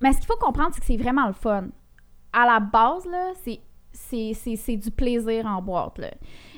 mais 0.00 0.12
ce 0.12 0.18
qu'il 0.18 0.26
faut 0.26 0.36
comprendre, 0.38 0.70
c'est 0.74 0.80
que 0.80 0.86
c'est 0.86 0.96
vraiment 0.96 1.26
le 1.26 1.32
fun. 1.32 1.66
À 2.32 2.46
la 2.46 2.60
base, 2.60 3.06
là, 3.06 3.32
c'est, 3.42 3.60
c'est, 3.92 4.32
c'est, 4.34 4.56
c'est 4.56 4.76
du 4.76 4.90
plaisir 4.90 5.46
en 5.46 5.62
boîte. 5.62 5.98
Là. 5.98 6.10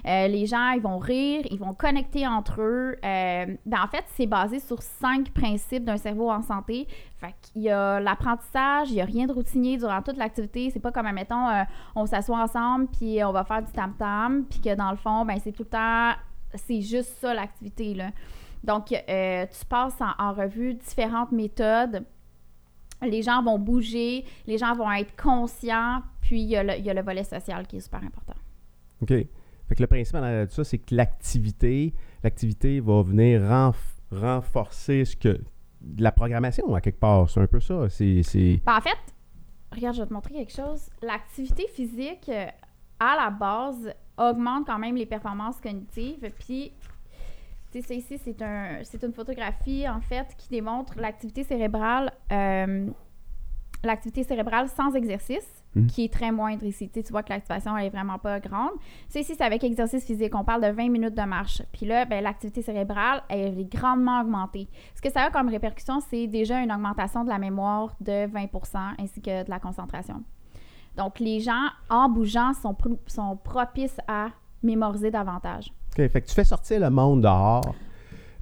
Euh, 0.08 0.26
les 0.26 0.46
gens, 0.46 0.70
ils 0.70 0.80
vont 0.80 0.98
rire, 0.98 1.44
ils 1.50 1.58
vont 1.58 1.74
connecter 1.74 2.26
entre 2.26 2.62
eux. 2.62 2.96
Euh, 3.04 3.56
ben, 3.66 3.78
en 3.82 3.88
fait, 3.88 4.04
c'est 4.14 4.26
basé 4.26 4.58
sur 4.58 4.80
cinq 4.80 5.30
principes 5.32 5.84
d'un 5.84 5.98
cerveau 5.98 6.30
en 6.30 6.40
santé. 6.40 6.88
Fait 7.18 7.34
qu'il 7.42 7.62
y 7.62 7.70
a 7.70 8.00
l'apprentissage, 8.00 8.90
il 8.90 8.94
n'y 8.94 9.02
a 9.02 9.04
rien 9.04 9.26
de 9.26 9.32
routinier 9.32 9.76
durant 9.76 10.00
toute 10.00 10.16
l'activité. 10.16 10.70
C'est 10.70 10.80
pas 10.80 10.92
comme, 10.92 11.12
mettons, 11.12 11.48
euh, 11.48 11.62
on 11.94 12.06
s'assoit 12.06 12.40
ensemble, 12.40 12.86
puis 12.86 13.22
on 13.22 13.32
va 13.32 13.44
faire 13.44 13.62
du 13.62 13.70
tam-tam, 13.70 14.46
puis 14.48 14.60
que 14.60 14.74
dans 14.74 14.90
le 14.90 14.96
fond, 14.96 15.26
ben, 15.26 15.38
c'est 15.42 15.52
tout 15.52 15.64
le 15.64 15.68
temps, 15.68 16.12
c'est 16.54 16.80
juste 16.80 17.18
ça 17.20 17.34
l'activité. 17.34 17.92
Là. 17.92 18.10
Donc, 18.64 18.86
tu 18.86 19.66
passes 19.68 20.00
en, 20.00 20.32
revue 20.32 20.72
différentes 20.74 21.32
méthodes. 21.32 22.04
Les 23.02 23.22
gens 23.22 23.42
vont 23.42 23.58
bouger, 23.58 24.24
les 24.46 24.56
gens 24.56 24.74
vont 24.74 24.90
être 24.90 25.14
conscients, 25.22 26.02
puis 26.22 26.40
il 26.40 26.48
y, 26.48 26.54
il 26.54 26.84
y 26.84 26.90
a 26.90 26.94
le 26.94 27.02
volet 27.02 27.24
social 27.24 27.66
qui 27.66 27.76
est 27.76 27.80
super 27.80 28.02
important. 28.02 28.34
OK. 29.02 29.12
Fait 29.68 29.74
que 29.74 29.82
le 29.82 29.86
principe 29.86 30.16
de 30.16 30.46
ça, 30.50 30.64
c'est 30.64 30.78
que 30.78 30.94
l'activité, 30.94 31.92
l'activité 32.24 32.80
va 32.80 33.02
venir 33.02 33.42
renf- 33.42 33.98
renforcer 34.10 35.04
ce 35.04 35.14
que 35.16 35.38
la 35.98 36.10
programmation 36.10 36.74
à 36.74 36.80
quelque 36.80 36.98
part. 36.98 37.28
C'est 37.28 37.40
un 37.40 37.46
peu 37.46 37.60
ça. 37.60 37.88
C'est. 37.90 38.22
Ben, 38.64 38.76
en 38.78 38.80
fait, 38.80 38.98
regarde, 39.72 39.94
je 39.96 40.02
vais 40.02 40.08
te 40.08 40.12
montrer 40.12 40.34
quelque 40.34 40.52
chose. 40.52 40.88
L'activité 41.02 41.66
physique, 41.68 42.28
euh, 42.30 42.46
à 42.98 43.16
la 43.16 43.30
base, 43.30 43.92
augmente 44.16 44.66
quand 44.66 44.78
même 44.78 44.96
les 44.96 45.06
performances 45.06 45.60
cognitives. 45.60 46.28
Puis, 46.40 46.72
tu 47.70 47.82
sais, 47.82 47.96
ici, 47.96 48.18
c'est 48.18 48.40
un, 48.42 48.78
c'est 48.82 49.02
une 49.04 49.12
photographie, 49.12 49.86
en 49.88 50.00
fait, 50.00 50.26
qui 50.38 50.48
démontre 50.48 50.98
l'activité 50.98 51.44
cérébrale, 51.44 52.10
euh, 52.32 52.88
l'activité 53.84 54.24
cérébrale 54.24 54.68
sans 54.70 54.94
exercice, 54.94 55.57
Mhm. 55.74 55.86
qui 55.86 56.04
est 56.04 56.12
très 56.12 56.32
moindre 56.32 56.64
ici. 56.64 56.88
Tu 56.88 56.94
sais, 57.00 57.02
tu 57.06 57.12
vois 57.12 57.22
que 57.22 57.28
l'activation, 57.30 57.76
elle 57.76 57.86
est 57.86 57.90
vraiment 57.90 58.18
pas 58.18 58.40
grande. 58.40 58.70
Ça 59.08 59.20
ici, 59.20 59.34
c'est 59.36 59.44
avec 59.44 59.62
exercice 59.64 60.04
physique. 60.04 60.34
On 60.34 60.42
parle 60.44 60.62
de 60.62 60.68
20 60.70 60.88
minutes 60.88 61.14
de 61.14 61.22
marche. 61.22 61.62
Puis 61.72 61.84
là, 61.84 62.04
ben, 62.06 62.24
l'activité 62.24 62.62
cérébrale, 62.62 63.22
elle 63.28 63.60
est 63.60 63.70
grandement 63.70 64.20
augmentée. 64.22 64.66
Ce 64.94 65.02
que 65.02 65.10
ça 65.10 65.24
a 65.24 65.30
comme 65.30 65.48
répercussion, 65.48 66.00
c'est 66.00 66.26
déjà 66.26 66.62
une 66.62 66.72
augmentation 66.72 67.22
de 67.22 67.28
la 67.28 67.38
mémoire 67.38 67.94
de 68.00 68.26
20% 68.26 68.94
ainsi 68.98 69.20
que 69.20 69.44
de 69.44 69.50
la 69.50 69.58
concentration. 69.60 70.22
Donc, 70.96 71.20
les 71.20 71.40
gens, 71.40 71.66
en 71.90 72.08
bougeant, 72.08 72.54
sont, 72.54 72.74
pro- 72.74 72.98
sont 73.06 73.36
propices 73.36 73.98
à 74.08 74.28
mémoriser 74.62 75.10
davantage. 75.10 75.72
OK. 75.98 76.08
Fait 76.08 76.20
que 76.22 76.26
tu 76.26 76.34
fais 76.34 76.44
sortir 76.44 76.80
le 76.80 76.90
monde 76.90 77.22
dehors. 77.22 77.74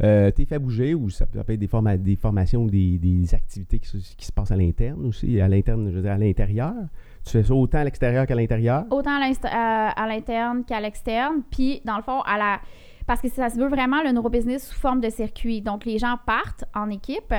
Euh, 0.02 0.30
t'es 0.30 0.44
fait 0.44 0.58
bouger 0.58 0.94
ou 0.94 1.08
ça 1.08 1.24
peut 1.26 1.38
ça 1.38 1.44
peut 1.44 1.54
être 1.54 1.58
des, 1.58 1.66
forma- 1.66 1.96
des 1.96 2.16
formations 2.16 2.64
ou 2.64 2.70
des, 2.70 2.98
des 2.98 3.34
activités 3.34 3.78
qui, 3.78 3.88
se- 3.88 4.14
qui 4.16 4.26
se 4.26 4.32
passent 4.32 4.50
à 4.50 4.56
l'interne 4.56 5.04
aussi, 5.06 5.40
à 5.40 5.48
l'interne, 5.48 5.88
je 5.90 5.96
veux 5.96 6.02
dire, 6.02 6.12
à 6.12 6.18
l'intérieur. 6.18 6.74
Tu 7.26 7.32
fais 7.32 7.42
ça 7.42 7.54
autant 7.54 7.78
à 7.78 7.84
l'extérieur 7.84 8.24
qu'à 8.24 8.36
l'intérieur? 8.36 8.84
Autant 8.90 9.16
à 9.16 9.18
l'inst- 9.18 9.44
à 9.44 10.06
l'interne 10.06 10.64
qu'à 10.64 10.80
l'externe. 10.80 11.42
Puis, 11.50 11.82
dans 11.84 11.96
le 11.96 12.02
fond, 12.02 12.20
à 12.20 12.38
la... 12.38 12.60
Parce 13.04 13.20
que 13.20 13.28
ça 13.28 13.50
se 13.50 13.56
veut 13.58 13.68
vraiment 13.68 14.02
le 14.02 14.12
neurobusiness 14.12 14.68
sous 14.68 14.78
forme 14.78 15.00
de 15.00 15.10
circuit. 15.10 15.60
Donc, 15.60 15.84
les 15.84 15.98
gens 15.98 16.16
partent 16.24 16.64
en 16.74 16.88
équipe, 16.90 17.34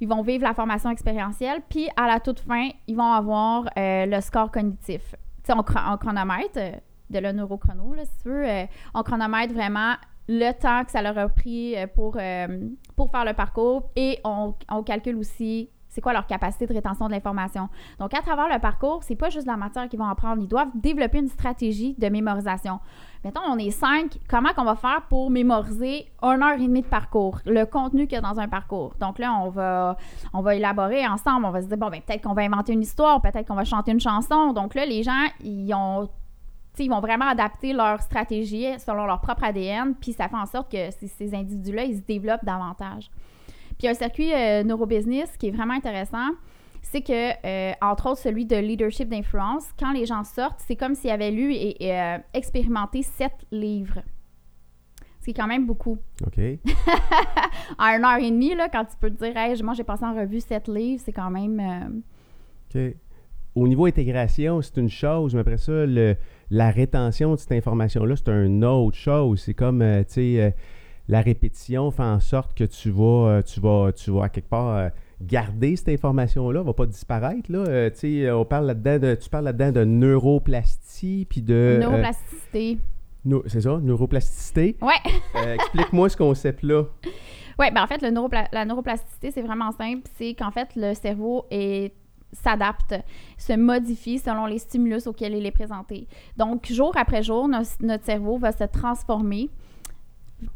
ils 0.00 0.08
vont 0.08 0.22
vivre 0.22 0.44
la 0.44 0.54
formation 0.54 0.90
expérientielle, 0.90 1.60
puis 1.68 1.88
à 1.96 2.06
la 2.08 2.18
toute 2.18 2.40
fin, 2.40 2.68
ils 2.88 2.96
vont 2.96 3.12
avoir 3.12 3.64
euh, 3.76 4.06
le 4.06 4.20
score 4.20 4.50
cognitif. 4.50 5.02
Tu 5.10 5.18
sais, 5.44 5.52
on, 5.52 5.60
chro- 5.62 5.92
on 5.92 5.96
chronomètre, 5.96 6.56
euh, 6.56 6.72
de 7.10 7.18
le 7.18 7.32
neurochrono, 7.32 7.94
là, 7.94 8.04
si 8.04 8.18
tu 8.22 8.28
veux, 8.30 8.48
euh, 8.48 8.64
on 8.94 9.02
chronomètre 9.02 9.52
vraiment 9.54 9.94
le 10.28 10.50
temps 10.52 10.84
que 10.84 10.90
ça 10.90 11.02
leur 11.02 11.18
a 11.18 11.28
pris 11.28 11.76
euh, 11.76 11.86
pour, 11.86 12.16
euh, 12.18 12.68
pour 12.96 13.10
faire 13.10 13.24
le 13.24 13.34
parcours 13.34 13.90
et 13.94 14.18
on 14.24 14.54
calcule 14.84 15.16
aussi 15.16 15.68
c'est 15.92 16.00
quoi 16.00 16.14
leur 16.14 16.26
capacité 16.26 16.66
de 16.66 16.72
rétention 16.72 17.06
de 17.06 17.12
l'information? 17.12 17.68
Donc, 17.98 18.14
à 18.14 18.22
travers 18.22 18.48
le 18.48 18.58
parcours, 18.58 19.02
c'est 19.02 19.14
pas 19.14 19.28
juste 19.28 19.46
la 19.46 19.58
matière 19.58 19.90
qu'ils 19.90 19.98
vont 19.98 20.06
apprendre. 20.06 20.40
Ils 20.40 20.48
doivent 20.48 20.70
développer 20.74 21.18
une 21.18 21.28
stratégie 21.28 21.94
de 21.98 22.08
mémorisation. 22.08 22.80
Mettons, 23.24 23.42
on 23.46 23.58
est 23.58 23.70
cinq. 23.70 24.18
Comment 24.26 24.54
qu'on 24.54 24.64
va 24.64 24.74
faire 24.74 25.02
pour 25.10 25.30
mémoriser 25.30 26.06
une 26.22 26.42
heure 26.42 26.58
et 26.58 26.66
demie 26.66 26.80
de 26.80 26.86
parcours, 26.86 27.40
le 27.44 27.66
contenu 27.66 28.06
qu'il 28.06 28.14
y 28.14 28.18
a 28.18 28.22
dans 28.22 28.40
un 28.40 28.48
parcours? 28.48 28.94
Donc 29.00 29.18
là, 29.18 29.38
on 29.38 29.50
va, 30.40 30.56
élaborer 30.56 31.06
ensemble. 31.06 31.44
On 31.44 31.50
va 31.50 31.60
se 31.60 31.66
dire, 31.66 31.76
bon, 31.76 31.90
ben, 31.90 32.00
peut-être 32.00 32.22
qu'on 32.22 32.32
va 32.32 32.40
inventer 32.40 32.72
une 32.72 32.82
histoire, 32.82 33.20
peut-être 33.20 33.46
qu'on 33.46 33.54
va 33.54 33.64
chanter 33.64 33.92
une 33.92 34.00
chanson. 34.00 34.54
Donc 34.54 34.74
là, 34.74 34.86
les 34.86 35.02
gens, 35.02 35.26
ils 35.44 35.74
vont 35.74 37.00
vraiment 37.00 37.28
adapter 37.28 37.74
leur 37.74 38.00
stratégie 38.00 38.66
selon 38.78 39.04
leur 39.04 39.20
propre 39.20 39.44
ADN, 39.44 39.94
puis 39.94 40.14
ça 40.14 40.30
fait 40.30 40.36
en 40.36 40.46
sorte 40.46 40.72
que 40.72 40.90
ces, 40.90 41.08
ces 41.08 41.34
individus-là, 41.34 41.84
ils 41.84 41.98
se 41.98 42.02
développent 42.02 42.46
davantage. 42.46 43.10
Puis 43.82 43.88
un 43.90 43.94
circuit 43.94 44.32
euh, 44.32 44.62
neurobusiness 44.62 45.36
qui 45.36 45.48
est 45.48 45.50
vraiment 45.50 45.74
intéressant, 45.74 46.28
c'est 46.82 47.00
que, 47.00 47.32
euh, 47.44 47.72
entre 47.82 48.10
autres, 48.10 48.20
celui 48.20 48.46
de 48.46 48.54
leadership 48.54 49.08
d'influence, 49.08 49.64
quand 49.76 49.90
les 49.90 50.06
gens 50.06 50.22
sortent, 50.22 50.60
c'est 50.64 50.76
comme 50.76 50.94
s'ils 50.94 51.10
avaient 51.10 51.32
lu 51.32 51.52
et, 51.52 51.84
et, 51.86 51.92
euh, 52.00 52.18
expérimenté 52.32 53.02
sept 53.02 53.32
livres. 53.50 53.98
Ce 55.18 55.24
qui 55.24 55.30
est 55.32 55.34
quand 55.34 55.48
même 55.48 55.66
beaucoup. 55.66 55.98
OK. 56.24 56.38
En 57.80 57.86
une 57.96 58.04
heure 58.04 58.18
et 58.20 58.30
demie, 58.30 58.54
là, 58.54 58.68
quand 58.68 58.84
tu 58.84 58.96
peux 59.00 59.10
te 59.10 59.24
dire, 59.24 59.36
hey, 59.36 59.60
moi, 59.64 59.74
j'ai 59.74 59.82
passé 59.82 60.04
en 60.04 60.14
revue 60.14 60.38
sept 60.38 60.68
livres, 60.68 61.02
c'est 61.04 61.12
quand 61.12 61.30
même. 61.30 62.02
OK. 62.72 62.80
Au 63.56 63.66
niveau 63.66 63.86
intégration, 63.86 64.62
c'est 64.62 64.76
une 64.76 64.88
chose, 64.90 65.34
mais 65.34 65.40
après 65.40 65.58
ça, 65.58 65.72
le- 65.86 66.14
la 66.50 66.70
rétention 66.70 67.32
de 67.32 67.36
cette 67.36 67.50
information-là, 67.50 68.14
c'est 68.14 68.28
une 68.28 68.64
autre 68.64 68.96
chose. 68.96 69.40
C'est 69.40 69.54
comme, 69.54 69.80
tu 70.06 70.12
sais, 70.12 70.54
la 71.08 71.20
répétition 71.20 71.90
fait 71.90 72.02
en 72.02 72.20
sorte 72.20 72.54
que 72.54 72.64
tu 72.64 72.90
vas, 72.90 73.28
euh, 73.28 73.42
tu 73.42 73.60
vas, 73.60 73.92
tu 73.92 74.10
vas 74.10 74.24
à 74.24 74.28
quelque 74.28 74.48
part 74.48 74.76
euh, 74.76 74.88
garder 75.20 75.76
cette 75.76 75.88
information-là, 75.88 76.60
elle 76.60 76.66
va 76.66 76.72
pas 76.72 76.86
disparaître. 76.86 77.50
Là. 77.50 77.58
Euh, 77.68 78.32
on 78.32 78.44
parle 78.44 78.66
là-dedans 78.66 78.98
de, 78.98 79.14
tu 79.14 79.28
parles 79.28 79.44
là-dedans 79.44 79.72
de 79.72 79.84
neuroplastie, 79.84 81.26
puis 81.28 81.42
de... 81.42 81.54
euh, 81.54 81.78
neuroplasticité. 81.78 82.78
neu- 83.24 83.42
c'est 83.46 83.60
ça, 83.60 83.78
neuroplasticité. 83.82 84.76
Ouais. 84.80 85.12
Euh, 85.36 85.54
Explique-moi 85.54 86.08
ce 86.08 86.16
concept-là. 86.16 86.84
Oui, 87.58 87.66
ben 87.72 87.82
en 87.82 87.86
fait, 87.86 88.00
le 88.00 88.08
neuropla- 88.08 88.48
la 88.50 88.64
neuroplasticité, 88.64 89.30
c'est 89.30 89.42
vraiment 89.42 89.70
simple. 89.72 90.00
C'est 90.16 90.32
qu'en 90.34 90.50
fait, 90.50 90.70
le 90.74 90.94
cerveau 90.94 91.44
est 91.50 91.92
s'adapte, 92.32 92.94
se 93.36 93.52
modifie 93.52 94.18
selon 94.18 94.46
les 94.46 94.58
stimulus 94.58 95.06
auxquels 95.06 95.34
il 95.34 95.44
est 95.44 95.50
présenté. 95.52 96.08
Donc, 96.38 96.72
jour 96.72 96.96
après 96.96 97.22
jour, 97.22 97.46
nos- 97.48 97.58
notre 97.80 98.04
cerveau 98.06 98.38
va 98.38 98.52
se 98.52 98.64
transformer 98.64 99.50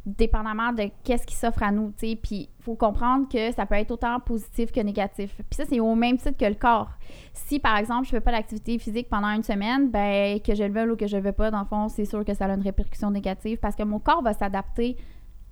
dépendamment 0.04 0.72
de 0.72 0.90
qu'est-ce 1.04 1.26
qui 1.26 1.34
s'offre 1.34 1.62
à 1.62 1.70
nous, 1.70 1.92
tu 1.98 2.08
sais. 2.08 2.16
Puis, 2.16 2.48
il 2.58 2.62
faut 2.62 2.74
comprendre 2.74 3.28
que 3.28 3.52
ça 3.52 3.66
peut 3.66 3.74
être 3.76 3.90
autant 3.90 4.18
positif 4.20 4.72
que 4.72 4.80
négatif. 4.80 5.34
Puis 5.36 5.56
ça, 5.56 5.64
c'est 5.68 5.80
au 5.80 5.94
même 5.94 6.16
titre 6.16 6.36
que 6.36 6.44
le 6.44 6.54
corps. 6.54 6.90
Si, 7.32 7.58
par 7.58 7.76
exemple, 7.76 8.04
je 8.04 8.10
fais 8.10 8.20
pas 8.20 8.32
d'activité 8.32 8.78
physique 8.78 9.08
pendant 9.08 9.28
une 9.28 9.42
semaine, 9.42 9.90
ben 9.90 10.40
que 10.40 10.54
je 10.54 10.64
le 10.64 10.72
veuille 10.72 10.90
ou 10.90 10.96
que 10.96 11.06
je 11.06 11.16
le 11.16 11.22
veux 11.22 11.32
pas, 11.32 11.50
dans 11.50 11.60
le 11.60 11.66
fond, 11.66 11.88
c'est 11.88 12.04
sûr 12.04 12.24
que 12.24 12.34
ça 12.34 12.46
a 12.46 12.54
une 12.54 12.62
répercussion 12.62 13.10
négative 13.10 13.58
parce 13.58 13.76
que 13.76 13.82
mon 13.82 13.98
corps 13.98 14.22
va 14.22 14.32
s'adapter 14.32 14.96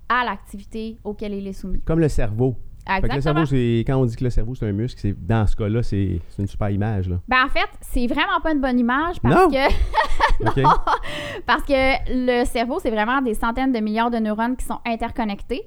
à 0.09 0.23
l'activité 0.23 0.97
auquel 1.03 1.33
il 1.33 1.47
est 1.47 1.53
soumis. 1.53 1.81
Comme 1.81 1.99
le 1.99 2.09
cerveau. 2.09 2.55
Fait 2.87 3.01
que 3.01 3.07
le 3.07 3.13
Exactement. 3.15 3.45
cerveau, 3.45 3.45
c'est 3.45 3.79
quand 3.87 3.95
on 3.97 4.05
dit 4.05 4.15
que 4.15 4.23
le 4.23 4.29
cerveau, 4.29 4.53
c'est 4.55 4.67
un 4.67 4.71
muscle, 4.71 4.99
c'est 4.99 5.13
dans 5.25 5.47
ce 5.47 5.55
cas-là, 5.55 5.81
c'est 5.81 6.19
c'est 6.29 6.41
une 6.43 6.47
super 6.47 6.69
image. 6.69 7.09
Là. 7.09 7.17
Ben 7.27 7.43
en 7.45 7.49
fait, 7.49 7.67
c'est 7.81 8.05
vraiment 8.07 8.39
pas 8.43 8.51
une 8.53 8.61
bonne 8.61 8.77
image 8.79 9.19
parce 9.21 9.35
Non. 9.35 9.49
que 9.49 9.67
OK? 10.63 10.79
parce 11.45 11.63
que 11.63 11.73
le 12.09 12.45
cerveau, 12.45 12.79
c'est 12.79 12.91
vraiment 12.91 13.21
des 13.21 13.33
centaines 13.33 13.71
de 13.71 13.79
milliards 13.79 14.11
de 14.11 14.17
neurones 14.17 14.55
qui 14.55 14.65
sont 14.65 14.79
interconnectés. 14.85 15.63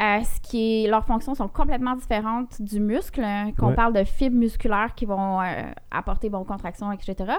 Euh, 0.00 0.20
ce 0.24 0.40
qui 0.40 0.84
est, 0.84 0.88
leurs 0.88 1.04
fonctions 1.04 1.34
sont 1.34 1.48
complètement 1.48 1.94
différentes 1.94 2.60
du 2.62 2.80
muscle, 2.80 3.22
hein, 3.22 3.50
qu'on 3.58 3.68
Ouais. 3.68 3.74
parle 3.74 3.92
de 3.92 4.02
fibres 4.04 4.38
musculaires 4.38 4.94
qui 4.96 5.04
vont 5.04 5.40
euh, 5.42 5.44
apporter 5.90 6.30
bon 6.30 6.42
contraction, 6.44 6.90
etc. 6.90 7.32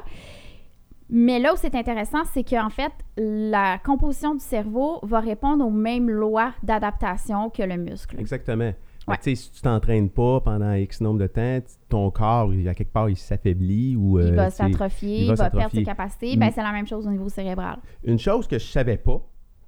Mais 1.10 1.40
là 1.40 1.54
où 1.54 1.58
c'est 1.58 1.76
intéressant, 1.76 2.24
c'est 2.32 2.44
qu'en 2.44 2.70
fait, 2.70 2.92
la 3.18 3.78
composition 3.80 4.34
du 4.36 4.40
cerveau 4.40 5.00
va 5.04 5.20
répondre 5.20 5.66
aux 5.66 5.72
mêmes 5.72 6.10
lois 6.10 6.54
d'adaptation 6.64 7.50
que 7.50 7.64
le 7.64 7.76
muscle. 7.78 8.18
Exactement. 8.20 8.72
Ouais. 9.08 9.16
si 9.36 9.52
tu 9.52 9.62
t'entraînes 9.62 10.10
pas 10.10 10.42
pendant 10.42 10.74
X 10.74 11.02
nombre 11.02 11.20
de 11.20 11.28
temps, 11.28 11.60
ton 11.90 12.12
corps, 12.12 12.54
il- 12.54 12.68
à 12.70 12.74
quelque 12.76 12.92
part, 12.94 13.10
il 13.10 13.18
s'affaiblit 13.18 13.96
ou... 13.96 14.20
Il 14.20 14.28
euh, 14.28 14.36
va 14.36 14.46
tu 14.52 14.58
sais, 14.58 14.64
s'atrophier, 14.64 15.18
il 15.18 15.24
il 15.24 15.28
va 15.30 15.36
va, 15.36 15.50
perdre 15.50 15.72
ses 15.74 15.84
capacités. 15.84 16.38
Ben, 16.38 16.48
Mm. 16.48 16.52
c'est 16.54 16.64
la 16.64 16.72
même 16.72 16.88
chose 16.88 17.08
au 17.08 17.10
niveau 17.12 17.28
cérébral. 17.30 17.80
Une 18.04 18.20
chose 18.20 18.48
que 18.48 18.60
je 18.60 18.66
savais 18.66 18.98
pas, 18.98 19.22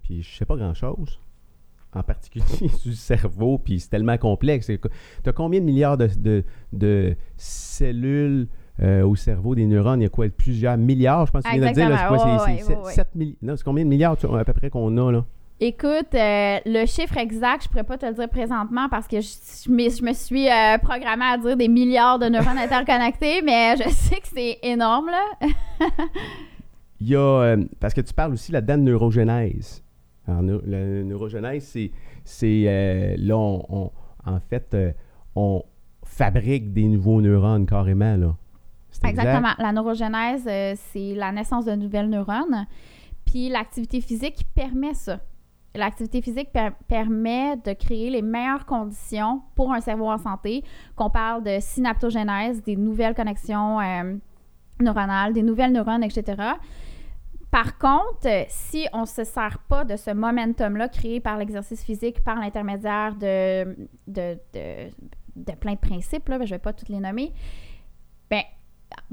puis 0.04 0.22
je 0.22 0.38
sais 0.38 0.46
pas 0.46 0.56
grand-chose, 0.56 1.20
en 1.96 2.04
particulier 2.04 2.46
du 2.86 2.94
cerveau, 2.94 3.58
puis 3.58 3.80
c'est 3.80 3.90
tellement 3.90 4.18
complexe. 4.18 4.68
Tu 4.68 4.80
as 5.30 5.32
combien 5.34 5.60
de 5.62 5.66
milliards 5.66 5.98
de, 5.98 6.08
de- 6.18 6.44
de 6.72 7.16
cellules 7.38 8.48
euh, 8.82 9.06
au 9.06 9.16
cerveau 9.16 9.54
des 9.54 9.66
neurones, 9.68 10.00
il 10.02 10.04
y 10.04 10.08
a 10.08 10.10
quoi, 10.10 10.28
plusieurs 10.30 10.78
milliards, 10.78 11.28
je 11.28 11.32
pense 11.32 11.44
que 11.44 11.50
tu 11.52 11.60
viens 11.60 11.70
de 11.70 11.74
dire, 11.76 11.84
c'est 11.86 12.08
quoi, 12.08 12.16
Exactement, 12.18 12.40
c'est- 12.40 12.52
ouais, 12.52 12.58
c'est 12.60 12.68
ouais, 12.70 12.76
sept- 12.76 12.86
ouais. 12.86 12.94
sept 12.94 13.08
milli- 13.16 13.38
non, 13.42 13.56
c'est 13.56 13.64
combien 13.64 13.84
de 13.84 13.90
milliards 13.90 14.18
tu- 14.18 14.26
à 14.28 14.44
peu 14.46 14.54
près 14.54 14.70
qu'on 14.72 14.98
a, 14.98 15.12
là? 15.12 15.26
Écoute, 15.60 16.14
euh, 16.16 16.60
le 16.66 16.86
chiffre 16.86 17.16
exact, 17.18 17.64
je 17.64 17.70
pourrais 17.70 17.84
pas 17.84 17.98
te 17.98 18.06
le 18.06 18.14
dire 18.14 18.28
présentement 18.28 18.90
parce 18.90 19.08
que 19.08 19.22
je, 19.22 19.28
je 19.66 19.72
me, 19.72 19.90
je 19.90 20.04
me 20.04 20.12
suis 20.14 20.50
euh, 20.50 20.78
programmée 20.80 21.24
à 21.26 21.38
dire 21.38 21.56
des 21.56 21.68
milliards 21.70 22.20
de 22.20 22.26
neurones 22.28 22.58
interconnectés, 22.58 23.42
mais 23.42 23.76
je 23.78 23.88
sais 23.90 24.16
que 24.20 24.28
c'est 24.28 24.58
énorme, 24.64 25.10
là. 25.10 25.48
Il 27.00 27.08
y 27.10 27.16
a, 27.16 27.20
euh, 27.20 27.64
parce 27.80 27.94
que 27.94 28.02
tu 28.02 28.14
parles 28.14 28.34
aussi 28.34 28.52
là-dedans 28.52 28.78
de 28.78 28.84
neurogénèse. 28.84 29.84
Alors, 30.28 30.42
la 30.66 30.78
neurogénèse, 31.04 31.64
c'est, 31.66 31.92
c'est 32.26 32.64
euh, 32.68 33.16
là, 33.18 33.38
on, 33.38 33.64
on- 33.70 33.92
en 34.26 34.40
fait, 34.40 34.76
on 35.36 35.64
fabrique 36.04 36.72
des 36.74 36.86
nouveaux 36.88 37.22
neurones 37.22 37.66
carrément, 37.66 38.16
là. 38.18 38.36
C'est 38.90 39.06
exact? 39.08 39.24
Exactement. 39.24 39.54
La 39.60 39.72
neurogénèse, 39.74 40.46
euh, 40.48 40.74
c'est 40.92 41.14
la 41.16 41.32
naissance 41.32 41.66
de 41.66 41.74
nouvelles 41.74 42.10
neurones. 42.10 42.66
Puis 43.26 43.50
l'activité 43.50 44.00
physique 44.02 44.44
permet 44.56 44.94
ça. 44.94 45.20
L'activité 45.76 46.22
physique 46.22 46.52
per- 46.52 46.70
permet 46.88 47.58
de 47.58 47.74
créer 47.74 48.10
les 48.12 48.22
meilleures 48.22 48.66
conditions 48.66 49.42
pour 49.56 49.74
un 49.74 49.82
cerveau 49.82 50.08
en 50.10 50.18
santé, 50.20 50.64
qu'on 50.96 51.10
parle 51.10 51.44
de 51.44 51.58
synaptogénèse, 51.60 52.62
des 52.62 52.76
nouvelles 52.76 53.16
connexions 53.16 53.80
euh, 53.82 54.16
neuronales, 54.80 55.34
des 55.34 55.42
nouvelles 55.42 55.72
neurones, 55.72 56.04
etc. 56.04 56.36
Par 57.50 57.78
contre, 57.78 58.26
euh, 58.28 58.44
si 58.50 58.88
on 58.94 59.02
ne 59.02 59.06
se 59.06 59.24
sert 59.24 59.60
pas 59.68 59.84
de 59.84 59.96
ce 59.96 60.12
momentum-là 60.12 60.90
créé 60.90 61.20
par 61.20 61.38
l'exercice 61.38 61.84
physique, 61.84 62.24
par 62.24 62.40
l'intermédiaire 62.40 63.16
de, 63.16 63.88
de, 64.08 64.38
de, 65.36 65.52
plein 65.60 65.74
de 65.74 65.80
principes, 65.80 66.30
là, 66.30 66.38
je 66.40 66.44
ne 66.44 66.50
vais 66.50 66.60
pas 66.60 66.74
toutes 66.74 66.90
les 66.90 67.00
nommer, 67.00 67.32
ben, 68.30 68.42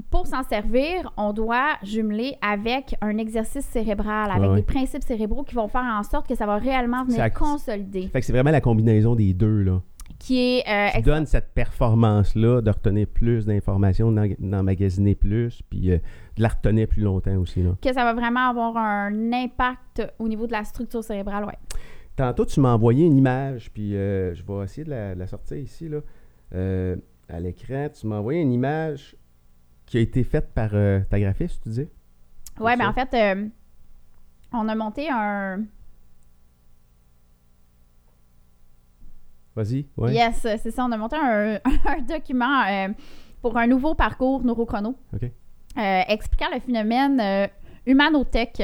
pour 0.09 0.27
s'en 0.27 0.43
servir, 0.43 1.11
on 1.17 1.31
doit 1.33 1.75
jumeler 1.83 2.35
avec 2.41 2.95
un 3.01 3.17
exercice 3.17 3.65
cérébral, 3.65 4.29
avec 4.31 4.41
Ouais, 4.43 4.47
ouais. 4.49 4.55
des 4.57 4.61
principes 4.63 5.03
cérébraux 5.03 5.43
qui 5.43 5.55
vont 5.55 5.67
faire 5.67 5.83
en 5.83 6.03
sorte 6.03 6.27
que 6.27 6.35
ça 6.35 6.45
va 6.45 6.57
réellement 6.57 7.03
venir 7.03 7.17
Ça- 7.17 7.29
consolider. 7.29 8.07
Fait 8.07 8.19
que 8.19 8.25
c'est 8.25 8.33
vraiment 8.33 8.51
la 8.51 8.61
combinaison 8.61 9.15
des 9.15 9.33
deux, 9.33 9.61
là. 9.63 9.81
Qui 10.19 10.39
est 10.59 10.63
euh, 10.67 10.89
Qui 10.97 11.01
donne 11.03 11.25
cette 11.25 11.53
performance-là 11.53 12.61
de 12.61 12.69
retenir 12.69 13.07
plus 13.07 13.45
d'informations, 13.45 14.11
d'en- 14.11 14.27
d'emmagasiner 14.37 15.15
plus, 15.15 15.61
puis 15.69 15.91
euh, 15.91 15.97
de 16.37 16.41
la 16.43 16.49
retenir 16.49 16.87
plus 16.87 17.01
longtemps 17.01 17.35
aussi, 17.37 17.63
là. 17.63 17.71
que 17.81 17.93
ça 17.93 18.03
va 18.03 18.13
vraiment 18.13 18.49
avoir 18.49 18.77
un 18.77 19.31
impact 19.33 20.03
au 20.19 20.27
niveau 20.27 20.45
de 20.47 20.51
la 20.51 20.63
structure 20.63 21.03
cérébrale, 21.03 21.45
ouais. 21.45 21.57
Tantôt, 22.15 22.45
tu 22.45 22.59
m'as 22.59 22.73
envoyé 22.73 23.05
une 23.05 23.15
image, 23.17 23.71
puis 23.71 23.95
euh, 23.95 24.35
je 24.35 24.43
vais 24.43 24.63
essayer 24.65 24.83
de 24.83 24.89
la, 24.89 25.15
de 25.15 25.19
la 25.19 25.27
sortir 25.27 25.57
ici, 25.57 25.87
là, 25.89 25.99
euh, 26.53 26.95
à 27.29 27.39
l'écran. 27.39 27.87
Tu 27.97 28.05
m'as 28.05 28.17
envoyé 28.17 28.41
une 28.41 28.51
image 28.51 29.15
qui 29.91 29.97
a 29.97 30.01
été 30.01 30.23
faite 30.23 30.53
par 30.53 30.69
euh, 30.73 31.01
ta 31.09 31.19
graphiste, 31.19 31.61
tu 31.63 31.69
dis? 31.69 31.79
Ouais, 31.81 32.71
C'est 32.71 32.77
mais 32.77 32.83
ça? 32.85 32.89
en 32.89 32.93
fait, 32.93 33.13
euh, 33.13 33.47
on 34.53 34.67
a 34.69 34.73
monté 34.75 35.09
un. 35.11 35.65
Vas-y, 39.55 39.85
ouais. 39.97 40.13
Yes, 40.13 40.39
c'est 40.41 40.71
ça. 40.71 40.85
On 40.85 40.91
a 40.93 40.97
monté 40.97 41.17
un, 41.17 41.55
un 41.85 42.01
document 42.07 42.63
euh, 42.69 42.87
pour 43.41 43.57
un 43.57 43.67
nouveau 43.67 43.93
parcours 43.95 44.43
neurochrono. 44.45 44.95
OK. 45.13 45.23
euh, 45.23 46.01
expliquant 46.07 46.47
le 46.53 46.59
phénomène 46.61 47.19
euh, 47.19 47.47
humanotech, 47.85 48.63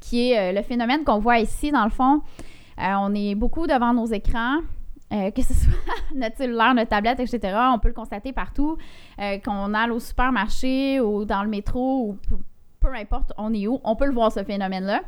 qui 0.00 0.30
est 0.30 0.38
euh, 0.38 0.52
le 0.58 0.62
phénomène 0.62 1.04
qu'on 1.04 1.18
voit 1.18 1.40
ici, 1.40 1.70
dans 1.70 1.84
le 1.84 1.90
fond. 1.90 2.22
Euh, 2.78 2.94
on 3.00 3.14
est 3.14 3.34
beaucoup 3.34 3.66
devant 3.66 3.92
nos 3.92 4.06
écrans. 4.06 4.60
Euh, 5.12 5.30
que 5.30 5.42
ce 5.42 5.54
soit 5.54 5.72
notre 6.14 6.36
cellulaire, 6.36 6.74
notre 6.74 6.90
tablette, 6.90 7.20
etc. 7.20 7.56
On 7.74 7.78
peut 7.78 7.88
le 7.88 7.94
constater 7.94 8.32
partout. 8.32 8.76
euh, 9.20 9.38
qu'on 9.38 9.72
aille 9.74 9.90
au 9.90 10.00
supermarché 10.00 11.00
ou 11.00 11.24
dans 11.24 11.42
le 11.42 11.48
métro 11.48 12.08
ou 12.10 12.18
peu, 12.80 12.88
importe 12.94 13.32
on 13.38 13.52
est 13.54 13.66
où, 13.66 13.80
on 13.84 13.96
peut 13.96 14.06
le 14.06 14.12
voir 14.12 14.30
ce 14.32 14.42
phénomène-là. 14.44 15.02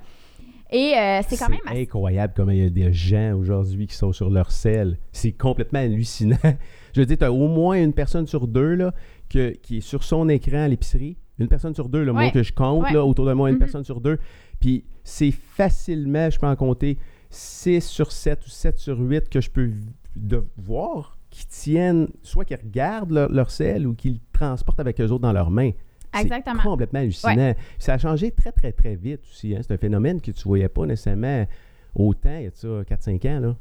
Et 0.72 0.94
euh, 0.96 1.20
c'est 1.26 1.36
quand 1.36 1.48
même 1.48 1.58
assez- 1.66 1.80
incroyable 1.82 2.32
comment 2.36 2.52
il 2.52 2.62
y 2.62 2.66
a 2.66 2.70
des 2.70 2.92
gens 2.92 3.34
aujourd'hui 3.34 3.86
qui 3.88 3.94
sont 3.96 4.12
sur 4.12 4.30
leur 4.30 4.52
selle. 4.52 4.98
C'est 5.12 5.32
complètement 5.32 5.80
hallucinant. 5.80 6.36
Je 6.94 7.00
veux 7.00 7.06
dire, 7.06 7.18
tu 7.18 7.24
as 7.24 7.32
au 7.32 7.48
moins 7.48 7.76
une 7.82 7.92
personne 7.92 8.26
sur 8.26 8.46
deux 8.46 8.74
là, 8.74 8.92
que- 9.28 9.50
qui 9.62 9.78
est 9.78 9.80
sur 9.80 10.04
son 10.04 10.28
écran 10.28 10.58
à 10.58 10.68
l'épicerie. 10.68 11.16
Une 11.40 11.48
personne 11.48 11.74
sur 11.74 11.88
deux, 11.88 12.04
le 12.04 12.12
Ouais. 12.12 12.26
mot 12.26 12.30
que 12.30 12.42
je 12.44 12.52
compte, 12.52 12.84
Ouais. 12.84 12.92
là, 12.92 13.04
autour 13.04 13.26
de 13.26 13.32
moi, 13.32 13.48
une 13.48 13.54
Mhm. 13.54 13.60
personne 13.60 13.84
sur 13.84 14.00
deux. 14.00 14.18
Puis 14.60 14.84
c'est 15.02 15.30
facilement, 15.32 16.30
je 16.30 16.38
peux 16.38 16.46
en 16.46 16.54
compter 16.56 16.98
6 17.30 17.80
sur 17.86 18.12
7 18.12 18.44
ou 18.46 18.50
7 18.50 18.78
sur 18.78 18.98
8 18.98 19.28
que 19.28 19.40
je 19.40 19.50
peux 19.50 19.70
de 20.16 20.44
voir 20.58 21.16
qui 21.30 21.46
tiennent, 21.46 22.08
soit 22.22 22.44
qui 22.44 22.54
regardent 22.56 23.12
leur, 23.12 23.30
leur 23.30 23.50
selle 23.50 23.86
ou 23.86 23.94
qui 23.94 24.10
le 24.10 24.18
transportent 24.32 24.80
avec 24.80 25.00
eux 25.00 25.04
autres 25.10 25.20
dans 25.22 25.32
leurs 25.32 25.50
mains. 25.50 25.70
Exactement. 26.18 26.56
C'est 26.60 26.68
complètement 26.68 26.98
hallucinant. 26.98 27.54
Ça 27.78 27.94
a 27.94 27.98
changé 27.98 28.32
très, 28.32 28.50
très, 28.50 28.72
très 28.72 28.96
vite 28.96 29.20
aussi. 29.30 29.54
hein. 29.54 29.60
C'est 29.62 29.72
un 29.72 29.78
phénomène 29.78 30.20
que 30.20 30.32
tu 30.32 30.42
voyais 30.42 30.68
pas 30.68 30.84
nécessairement 30.86 31.46
autant 31.94 32.36
il 32.36 32.42
y 32.42 32.46
a 32.46 32.50
de 32.50 32.56
ça 32.56 32.68
4-5 32.82 33.28
ans. 33.36 33.40
Là. 33.40 33.56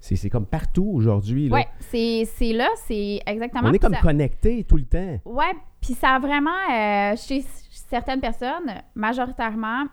C'est, 0.00 0.16
c'est 0.16 0.28
comme 0.30 0.46
partout 0.46 0.90
aujourd'hui. 0.92 1.48
là. 1.48 1.54
Ouais, 1.54 1.68
c'est 1.78 2.24
c'est 2.34 2.52
là, 2.52 2.68
c'est 2.88 3.20
exactement. 3.24 3.68
On 3.68 3.72
est 3.72 3.78
comme 3.78 3.94
ça- 3.94 4.00
connectés 4.00 4.64
tout 4.64 4.76
le 4.76 4.84
temps. 4.86 5.20
Ouais, 5.24 5.52
puis 5.80 5.94
ça 5.94 6.16
a 6.16 6.18
vraiment, 6.18 6.50
euh, 6.50 7.14
chez 7.16 7.44
certaines 7.70 8.20
personnes, 8.20 8.72
majoritairement, 8.96 9.84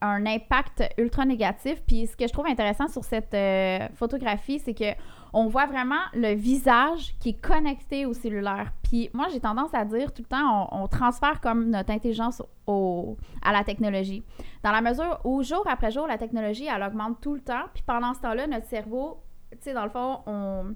un 0.00 0.26
impact 0.26 0.82
ultra 0.98 1.24
négatif. 1.24 1.82
Puis 1.86 2.06
ce 2.06 2.16
que 2.16 2.26
je 2.26 2.32
trouve 2.32 2.46
intéressant 2.46 2.88
sur 2.88 3.04
cette 3.04 3.34
euh, 3.34 3.86
photographie, 3.94 4.58
c'est 4.58 4.74
que 4.74 4.94
on 5.32 5.48
voit 5.48 5.66
vraiment 5.66 6.00
le 6.14 6.34
visage 6.34 7.14
qui 7.20 7.30
est 7.30 7.40
connecté 7.40 8.06
au 8.06 8.14
cellulaire. 8.14 8.72
Puis 8.82 9.10
moi, 9.12 9.26
j'ai 9.30 9.40
tendance 9.40 9.74
à 9.74 9.84
dire 9.84 10.12
tout 10.14 10.22
le 10.22 10.28
temps, 10.28 10.68
on, 10.72 10.86
transfère 10.88 11.40
comme 11.40 11.68
notre 11.68 11.90
intelligence 11.90 12.42
au, 12.66 13.18
à 13.42 13.52
la 13.52 13.62
technologie. 13.62 14.22
Dans 14.62 14.70
la 14.70 14.80
mesure 14.80 15.20
où, 15.24 15.42
jour 15.42 15.62
après 15.68 15.90
jour, 15.90 16.06
la 16.06 16.16
technologie, 16.16 16.66
elle 16.74 16.82
augmente 16.82 17.20
tout 17.20 17.34
le 17.34 17.40
temps. 17.40 17.64
Puis 17.74 17.82
pendant 17.86 18.14
ce 18.14 18.20
temps-là, 18.20 18.46
notre 18.46 18.66
cerveau, 18.66 19.20
tu 19.50 19.58
sais, 19.60 19.74
dans 19.74 19.84
le 19.84 19.90
fond, 19.90 20.20
on, 20.26 20.74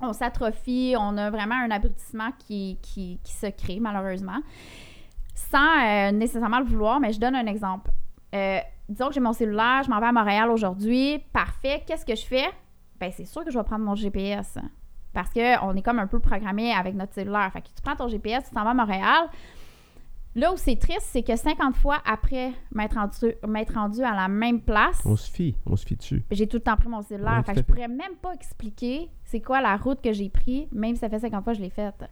on 0.00 0.12
s'atrophie, 0.12 0.94
on 0.96 1.16
a 1.16 1.30
vraiment 1.30 1.56
un 1.56 1.70
abrutissement 1.70 2.30
qui, 2.38 2.78
qui, 2.82 3.18
qui 3.24 3.32
se 3.32 3.46
crée, 3.46 3.80
malheureusement, 3.80 4.38
sans 5.34 5.80
euh, 5.82 6.12
nécessairement 6.12 6.60
le 6.60 6.66
vouloir, 6.66 7.00
mais 7.00 7.12
je 7.12 7.18
donne 7.18 7.34
un 7.34 7.46
exemple. 7.46 7.90
Euh, 8.34 8.58
disons 8.88 9.08
que 9.08 9.14
j'ai 9.14 9.20
mon 9.20 9.32
cellulaire, 9.32 9.82
je 9.84 9.90
m'en 9.90 10.00
vais 10.00 10.06
à 10.06 10.12
Montréal 10.12 10.50
aujourd'hui, 10.50 11.18
parfait, 11.32 11.82
qu'est-ce 11.86 12.04
que 12.04 12.14
je 12.14 12.24
fais? 12.24 12.48
Ben, 12.98 13.10
c'est 13.14 13.24
sûr 13.24 13.44
que 13.44 13.50
je 13.50 13.58
vais 13.58 13.64
prendre 13.64 13.84
mon 13.84 13.94
GPS. 13.94 14.58
Parce 15.12 15.30
qu'on 15.32 15.74
est 15.74 15.82
comme 15.82 15.98
un 15.98 16.06
peu 16.06 16.20
programmé 16.20 16.72
avec 16.72 16.94
notre 16.94 17.14
cellulaire. 17.14 17.50
Fait 17.52 17.62
que 17.62 17.66
tu 17.68 17.82
prends 17.82 17.96
ton 17.96 18.06
GPS, 18.08 18.44
tu 18.48 18.54
t'en 18.54 18.62
vas 18.62 18.70
à 18.70 18.74
Montréal. 18.74 19.28
Là 20.36 20.52
où 20.52 20.56
c'est 20.56 20.76
triste, 20.76 21.08
c'est 21.10 21.24
que 21.24 21.34
50 21.34 21.74
fois 21.74 21.98
après 22.06 22.52
m'être 22.72 22.94
rendu, 22.94 23.34
m'être 23.48 23.74
rendu 23.74 24.02
à 24.04 24.14
la 24.14 24.28
même 24.28 24.60
place, 24.60 25.00
On 25.04 25.16
se 25.16 25.28
fie, 25.28 25.56
on 25.66 25.74
se 25.74 25.84
fie 25.84 25.96
dessus. 25.96 26.22
j'ai 26.30 26.46
tout 26.46 26.58
le 26.58 26.62
temps 26.62 26.76
pris 26.76 26.88
mon 26.88 27.02
cellulaire. 27.02 27.42
Fait 27.44 27.54
que 27.54 27.58
je 27.58 27.64
pourrais 27.64 27.88
même 27.88 28.14
pas 28.22 28.32
expliquer 28.34 29.10
c'est 29.24 29.40
quoi 29.40 29.60
la 29.60 29.76
route 29.76 30.00
que 30.00 30.12
j'ai 30.12 30.28
pris, 30.28 30.68
même 30.70 30.94
si 30.94 31.00
ça 31.00 31.08
fait 31.08 31.18
50 31.18 31.42
fois 31.42 31.52
que 31.52 31.58
je 31.58 31.64
l'ai 31.64 31.70
faite. 31.70 32.04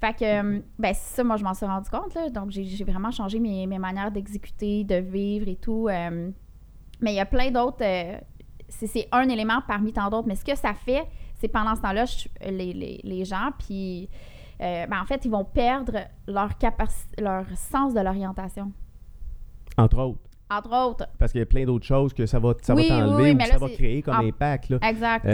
Fait 0.00 0.14
que, 0.16 0.24
euh, 0.24 0.60
ben, 0.78 0.94
c'est 0.94 1.16
ça, 1.16 1.24
moi, 1.24 1.36
je 1.36 1.44
m'en 1.44 1.54
suis 1.54 1.66
rendu 1.66 1.90
compte, 1.90 2.14
là. 2.14 2.30
Donc, 2.30 2.50
j'ai 2.50 2.84
vraiment 2.84 3.10
changé 3.10 3.38
mes, 3.40 3.66
mes 3.66 3.78
manières 3.78 4.12
d'exécuter, 4.12 4.84
de 4.84 4.96
vivre 4.96 5.48
et 5.48 5.56
tout. 5.56 5.88
euh. 5.88 6.30
mais 7.00 7.12
il 7.12 7.16
y 7.16 7.20
a 7.20 7.26
plein 7.26 7.50
d'autres. 7.50 7.82
euh, 7.82 8.16
c'est 8.68 9.08
un 9.12 9.28
élément 9.28 9.60
parmi 9.66 9.92
tant 9.92 10.08
d'autres. 10.10 10.28
Mais 10.28 10.34
ce 10.36 10.44
que 10.44 10.54
ça 10.56 10.74
fait, 10.74 11.04
c'est 11.40 11.48
pendant 11.48 11.74
ce 11.74 11.80
temps-là, 11.80 12.04
les, 12.48 12.72
les, 12.72 13.00
les 13.02 13.24
gens, 13.24 13.50
puis. 13.58 14.08
euh, 14.60 14.86
ben, 14.86 15.00
en 15.00 15.04
fait, 15.06 15.24
ils 15.24 15.30
vont 15.30 15.44
perdre 15.44 15.98
leur, 16.26 16.50
leur 17.18 17.44
sens 17.56 17.94
de 17.94 18.00
l'orientation. 18.00 18.70
Entre 19.76 19.98
autres. 19.98 20.20
Entre 20.50 20.74
autres. 20.86 21.06
Parce 21.18 21.32
qu'il 21.32 21.40
y 21.40 21.42
a 21.42 21.46
plein 21.46 21.64
d'autres 21.64 21.84
choses 21.86 22.12
que 22.14 22.24
ça 22.26 22.38
va, 22.38 22.54
ça 22.62 22.74
Oui, 22.74 22.88
va 22.88 22.98
t'enlever 23.00 23.22
oui, 23.24 23.30
ou 23.32 23.36
mais 23.36 23.44
que 23.44 23.48
là, 23.48 23.54
ça 23.54 23.58
va 23.66 23.68
créer 23.68 24.02
comme 24.02 24.14
Ah. 24.16 24.22
impact. 24.24 24.70
Là. 24.70 24.78
Exact. 24.82 25.26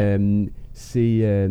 C'est. 0.73 1.49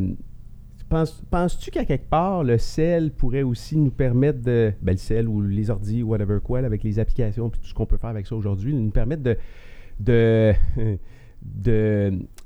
Penses- 0.94 1.24
Penses-tu 1.30 1.72
qu'à 1.72 1.86
quelque 1.86 2.10
part, 2.10 2.44
le 2.44 2.58
sel 2.58 3.12
pourrait 3.12 3.44
aussi 3.44 3.78
nous 3.78 3.92
permettre 3.92 4.42
de. 4.42 4.74
Ben, 4.82 4.94
le 4.94 4.98
sel 4.98 5.28
ou 5.28 5.42
les 5.42 5.70
ordi, 5.70 6.04
whatever 6.04 6.40
quoi, 6.44 6.60
avec 6.60 6.84
les 6.84 7.00
applications 7.00 7.50
puis 7.50 7.60
tout 7.62 7.68
ce 7.68 7.74
qu'on 7.74 7.86
peut 7.86 7.98
faire 7.98 8.12
avec 8.12 8.28
ça 8.28 8.36
aujourd'hui, 8.36 8.74
nous 8.74 8.92
permettre 8.92 9.24
de. 10.00 10.54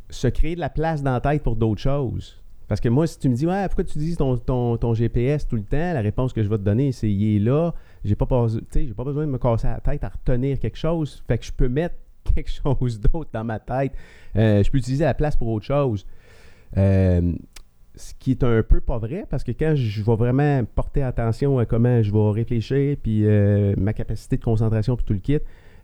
se 0.10 0.28
créer 0.28 0.56
de 0.56 0.60
la 0.60 0.70
place 0.70 1.04
dans 1.04 1.14
la 1.14 1.22
tête 1.22 1.44
pour 1.44 1.56
d'autres 1.56 1.82
choses? 1.82 2.42
Parce 2.68 2.82
que 2.82 2.90
moi, 2.90 3.08
si 3.08 3.18
tu 3.18 3.30
me 3.30 3.36
dis, 3.36 3.48
ouais, 3.48 3.66
pourquoi 3.68 3.86
tu 3.86 3.92
utilises 3.92 4.18
ton, 4.18 4.36
ton, 4.78 4.94
GPS 4.94 5.48
tout 5.48 5.56
le 5.56 5.64
temps, 5.64 5.94
la 5.94 6.02
réponse 6.02 6.34
que 6.34 6.44
je 6.44 6.50
vais 6.50 6.58
te 6.58 6.64
donner, 6.64 6.92
c'est 6.92 7.10
il 7.10 7.38
est 7.38 7.40
là. 7.40 7.74
J'ai 8.04 8.16
pas, 8.16 8.26
pas, 8.26 8.48
pas 8.96 9.04
besoin 9.06 9.26
de 9.26 9.32
me 9.32 9.38
casser 9.38 9.68
la 9.68 9.80
tête 9.80 10.04
à 10.04 10.10
retenir 10.10 10.60
quelque 10.60 10.78
chose. 10.78 11.24
Fait 11.28 11.38
que 11.38 11.46
je 11.46 11.52
peux 11.54 11.70
mettre 11.70 11.96
quelque 12.36 12.52
chose 12.52 13.00
d'autre 13.00 13.30
dans 13.32 13.46
ma 13.46 13.60
tête. 13.60 13.94
Euh, 14.36 14.64
je 14.64 14.70
peux 14.70 14.80
utiliser 14.80 15.06
la 15.06 15.14
place 15.14 15.38
pour 15.38 15.48
autre 15.48 15.66
chose. 15.66 16.06
Euh, 16.76 17.34
ce 17.98 18.14
qui 18.18 18.32
est 18.32 18.44
un 18.44 18.64
peu 18.64 18.80
pas 18.80 18.98
vrai 18.98 19.26
parce 19.30 19.44
que 19.44 19.52
quand 19.52 19.74
je 19.76 20.04
vais 20.04 20.16
vraiment 20.16 20.64
porter 20.76 21.02
attention 21.04 21.60
à 21.60 21.66
comment 21.66 22.02
je 22.02 22.12
vais 22.12 22.32
réfléchir, 22.32 22.96
puis 23.02 23.26
euh, 23.26 23.74
ma 23.78 23.94
capacité 23.94 24.38
de 24.38 24.44
concentration, 24.44 24.96
puis 24.96 25.06
tout 25.06 25.14
le 25.14 25.20
kit, 25.20 25.40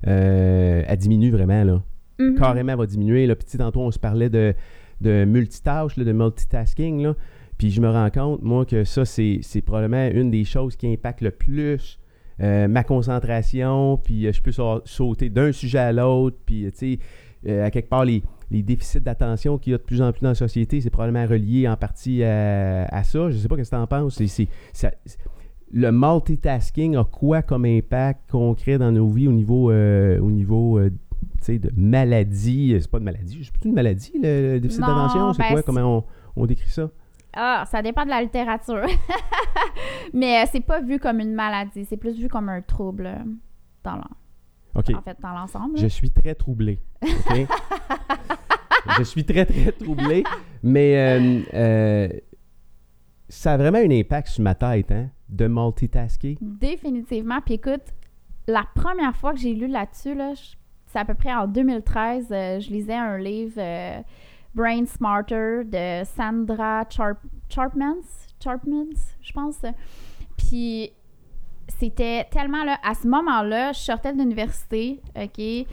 euh, 0.07 0.83
elle 0.87 0.97
diminue 0.97 1.31
vraiment. 1.31 1.63
Là. 1.63 1.83
Mhm. 2.19 2.35
Carrément, 2.35 2.71
elle 2.73 2.77
va 2.77 2.85
diminuer. 2.85 3.27
Là. 3.27 3.35
Sais, 3.45 3.57
tantôt, 3.57 3.81
on 3.81 3.91
se 3.91 3.99
parlait 3.99 4.29
de, 4.29 4.53
de 5.01 5.25
multitâche, 5.25 5.97
là, 5.97 6.03
de 6.03 6.11
multitasking. 6.11 7.01
Là. 7.03 7.15
Puis 7.57 7.71
je 7.71 7.81
me 7.81 7.89
rends 7.89 8.09
compte, 8.09 8.41
moi, 8.41 8.65
que 8.65 8.83
ça, 8.83 9.05
c'est 9.05 9.39
c'est 9.41 9.61
probablement 9.61 10.07
une 10.13 10.31
des 10.31 10.43
choses 10.43 10.75
qui 10.75 10.87
impacte 10.91 11.21
le 11.21 11.31
plus 11.31 11.99
euh, 12.41 12.67
ma 12.67 12.83
concentration, 12.83 13.97
puis 13.97 14.25
euh, 14.27 14.31
je 14.33 14.41
peux 14.41 14.51
sa- 14.51 14.81
sauter 14.85 15.29
d'un 15.29 15.51
sujet 15.51 15.77
à 15.77 15.91
l'autre, 15.91 16.37
puis 16.45 16.63
tu 16.71 16.77
sais, 16.77 16.99
euh, 17.47 17.65
à 17.65 17.69
quelque 17.71 17.89
part, 17.89 18.05
les, 18.05 18.23
les 18.53 18.61
déficits 18.63 19.01
d'attention 19.01 19.57
qu'il 19.57 19.71
y 19.71 19.73
a 19.73 19.77
de 19.79 19.83
plus 19.83 20.01
en 20.01 20.11
plus 20.11 20.21
dans 20.21 20.29
la 20.29 20.35
société, 20.35 20.79
c'est 20.79 20.89
probablement 20.91 21.25
relié 21.25 21.67
en 21.67 21.75
partie 21.75 22.23
à, 22.23 22.85
à 22.85 23.03
ça. 23.03 23.29
Je 23.29 23.37
sais 23.37 23.47
pas 23.47 23.57
ce 23.57 23.63
que 23.63 23.67
tu 23.67 23.75
en 23.75 23.87
penses. 23.87 24.21
C'est- 24.25 24.47
le 25.75 25.91
multitasking 25.91 26.95
a 26.95 27.03
quoi 27.03 27.41
comme 27.41 27.65
impact 27.65 28.29
concret 28.29 28.77
dans 28.77 28.91
nos 28.91 29.07
vies 29.09 29.27
au 29.27 29.31
niveau, 29.31 29.71
euh, 29.71 30.19
au 30.19 30.29
niveau 30.29 30.77
euh, 30.77 30.91
de 31.47 31.71
maladie? 31.75 32.77
C'est 32.79 32.91
pas 32.91 32.99
de 32.99 33.03
maladie, 33.05 33.39
c'est 33.43 33.51
plutôt 33.51 33.69
une 33.69 33.75
maladie, 33.75 34.11
le, 34.21 34.53
le 34.53 34.59
déficit 34.59 34.81
d'attention. 34.81 35.33
C'est 35.33 35.41
ben, 35.41 35.51
quoi? 35.53 35.63
Comment 35.63 35.97
on, 35.97 36.41
on 36.43 36.45
décrit 36.45 36.69
ça? 36.69 36.89
Ah, 37.35 37.63
ça 37.71 37.81
dépend 37.81 38.05
de 38.05 38.11
la 38.11 38.21
littérature. 38.21 38.85
Mais 40.13 40.43
euh, 40.43 40.45
c'est 40.51 40.61
pas 40.63 40.79
vu 40.79 40.99
comme 40.99 41.19
une 41.19 41.33
maladie, 41.33 41.85
c'est 41.85 41.97
plus 41.97 42.19
vu 42.19 42.27
comme 42.29 42.49
un 42.49 42.61
trouble 42.61 43.09
dans 43.83 43.95
l'en- 43.95 44.11
OK. 44.75 44.91
en 44.95 45.01
fait, 45.01 45.17
dans 45.21 45.33
l'ensemble. 45.33 45.77
Je 45.79 45.87
suis 45.87 46.11
très 46.11 46.35
troublé. 46.35 46.79
je 48.97 49.03
suis 49.03 49.25
très, 49.25 49.45
très 49.45 49.71
troublé. 49.71 50.23
Mais 50.61 50.97
euh, 50.97 51.41
euh, 51.53 52.07
ça 53.29 53.53
a 53.53 53.57
vraiment 53.57 53.79
un 53.79 53.91
impact 53.91 54.27
sur 54.29 54.43
ma 54.43 54.55
tête, 54.55 54.91
hein, 54.91 55.09
de 55.29 55.47
multitasker. 55.47 56.37
Définitivement. 56.41 57.39
Puis 57.41 57.55
écoute, 57.55 57.83
la 58.47 58.65
première 58.75 59.15
fois 59.15 59.33
que 59.33 59.39
j'ai 59.39 59.53
lu 59.53 59.67
là-dessus, 59.67 60.15
là, 60.15 60.33
c'est 60.87 60.99
à 60.99 61.05
peu 61.05 61.15
près 61.15 61.33
en 61.33 61.47
2013, 61.47 62.27
euh, 62.31 62.59
je 62.59 62.69
lisais 62.69 62.93
un 62.93 63.17
livre 63.17 63.55
euh, 63.57 64.01
Brain 64.53 64.85
Smarter 64.85 65.61
de 65.65 66.03
Sandra 66.05 66.85
Charpmans, 67.49 68.27
Charpmans, 68.41 69.15
je 69.21 69.31
pense. 69.33 69.61
Puis 70.37 70.91
c'était 71.79 72.25
tellement 72.31 72.63
là, 72.63 72.77
à 72.83 72.93
ce 72.93 73.07
moment-là, 73.07 73.71
je 73.73 73.79
sortais 73.79 74.13
de 74.13 74.17
l'université, 74.19 75.01
OK? 75.15 75.39
Euh, 75.39 75.65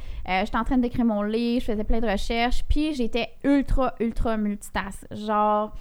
j'étais 0.45 0.57
en 0.57 0.65
train 0.65 0.79
d'écrire 0.79 1.05
mon 1.05 1.23
livre, 1.23 1.61
je 1.67 1.73
faisais 1.73 1.85
plein 1.85 2.01
de 2.01 2.07
recherches, 2.09 2.65
puis 2.69 2.95
j'étais 2.95 3.31
ultra, 3.45 3.95
ultra 4.01 4.37
multitask. 4.37 5.07
Genre, 5.15 5.73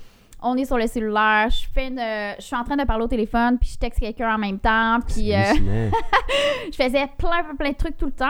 on 0.41 0.55
est 0.55 0.65
sur 0.65 0.77
le 0.77 0.87
cellulaire, 0.87 1.49
je 1.49 1.67
fais 1.73 1.87
une- 1.87 1.99
je 2.39 2.43
suis 2.43 2.55
en 2.55 2.63
train 2.63 2.77
de 2.77 2.83
parler 2.85 3.03
au 3.03 3.07
téléphone, 3.07 3.57
puis 3.59 3.69
je 3.73 3.77
texte 3.77 3.99
quelqu'un 3.99 4.33
en 4.35 4.37
même 4.37 4.59
temps, 4.59 4.99
puis 5.07 5.33
euh, 5.33 5.43
je 6.71 6.75
faisais 6.75 7.07
plein, 7.17 7.43
plein, 7.43 7.55
plein 7.57 7.71
de 7.71 7.75
trucs 7.77 7.97
tout 7.97 8.05
le 8.07 8.11
temps. 8.11 8.27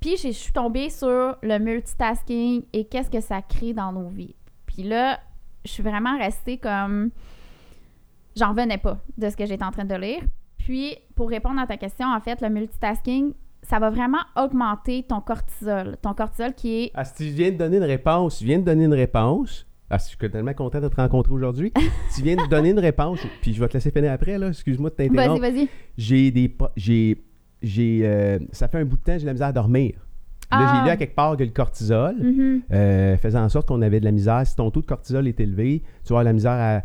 Puis 0.00 0.16
je 0.16 0.30
suis 0.30 0.52
tombée 0.52 0.88
sur 0.90 1.36
le 1.42 1.58
multitasking 1.58 2.62
et 2.72 2.86
qu'est-ce 2.86 3.10
que 3.10 3.20
ça 3.20 3.42
crée 3.42 3.72
dans 3.74 3.92
nos 3.92 4.08
vies. 4.08 4.34
Puis 4.66 4.82
là, 4.82 5.20
je 5.64 5.70
suis 5.72 5.82
vraiment 5.82 6.16
restée 6.18 6.56
comme... 6.58 7.10
J'en 8.36 8.50
revenais 8.50 8.78
pas 8.78 8.96
de 9.18 9.28
ce 9.28 9.36
que 9.36 9.44
j'étais 9.44 9.64
en 9.64 9.72
train 9.72 9.84
de 9.84 9.94
lire. 9.94 10.22
Puis, 10.70 10.94
pour 11.16 11.28
répondre 11.30 11.58
à 11.60 11.66
ta 11.66 11.76
question, 11.76 12.06
en 12.06 12.20
fait, 12.20 12.40
le 12.40 12.48
multitasking, 12.48 13.32
ça 13.64 13.80
va 13.80 13.90
vraiment 13.90 14.20
augmenter 14.36 15.02
ton 15.02 15.20
cortisol. 15.20 15.96
Ton 16.00 16.14
cortisol 16.14 16.54
qui 16.54 16.84
est... 16.84 16.90
Ah, 16.94 17.04
si 17.04 17.14
tu 17.14 17.24
viens 17.30 17.50
de 17.50 17.56
donner 17.56 17.78
une 17.78 17.82
réponse, 17.82 18.38
tu 18.38 18.44
viens 18.44 18.60
de 18.60 18.64
donner 18.64 18.84
une 18.84 18.94
réponse. 18.94 19.66
Ah, 19.90 19.98
je 19.98 20.04
suis 20.04 20.16
tellement 20.30 20.54
content 20.54 20.80
de 20.80 20.86
te 20.86 20.94
rencontrer 20.94 21.32
aujourd'hui. 21.34 21.72
tu 22.14 22.22
viens 22.22 22.36
de 22.36 22.48
donner 22.48 22.70
une 22.70 22.78
réponse, 22.78 23.18
puis 23.42 23.52
je 23.52 23.58
vais 23.60 23.66
te 23.66 23.74
laisser 23.74 23.90
finir 23.90 24.12
après, 24.12 24.38
là. 24.38 24.46
Excuse-moi 24.50 24.90
de 24.90 24.94
Vas-y, 24.94 25.08
t'interrompre. 25.08 25.40
vas-y. 25.40 25.68
J'ai 25.98 26.30
des. 26.30 26.56
J'ai. 26.76 27.24
J'ai. 27.62 28.00
euh, 28.04 28.38
ça 28.52 28.68
fait 28.68 28.78
un 28.78 28.84
bout 28.84 28.96
de 28.96 29.02
temps, 29.02 29.14
j'ai 29.14 29.22
de 29.22 29.26
la 29.26 29.32
misère 29.32 29.48
à 29.48 29.52
dormir. 29.52 29.94
Là, 30.52 30.58
Ah. 30.60 30.72
j'ai 30.76 30.84
lu 30.84 30.90
à 30.90 30.96
quelque 30.96 31.16
part 31.16 31.36
que 31.36 31.42
le 31.42 31.50
cortisol 31.50 32.14
Mhm. 32.16 32.62
euh, 32.72 33.16
faisait 33.16 33.38
en 33.38 33.48
sorte 33.48 33.66
qu'on 33.66 33.82
avait 33.82 33.98
de 33.98 34.04
la 34.04 34.12
misère. 34.12 34.46
Si 34.46 34.54
ton 34.54 34.70
taux 34.70 34.82
de 34.82 34.86
cortisol 34.86 35.26
est 35.26 35.40
élevé, 35.40 35.82
tu 36.04 36.12
vas 36.12 36.20
avoir 36.20 36.22
de 36.22 36.28
la 36.28 36.32
misère 36.34 36.52
à. 36.52 36.82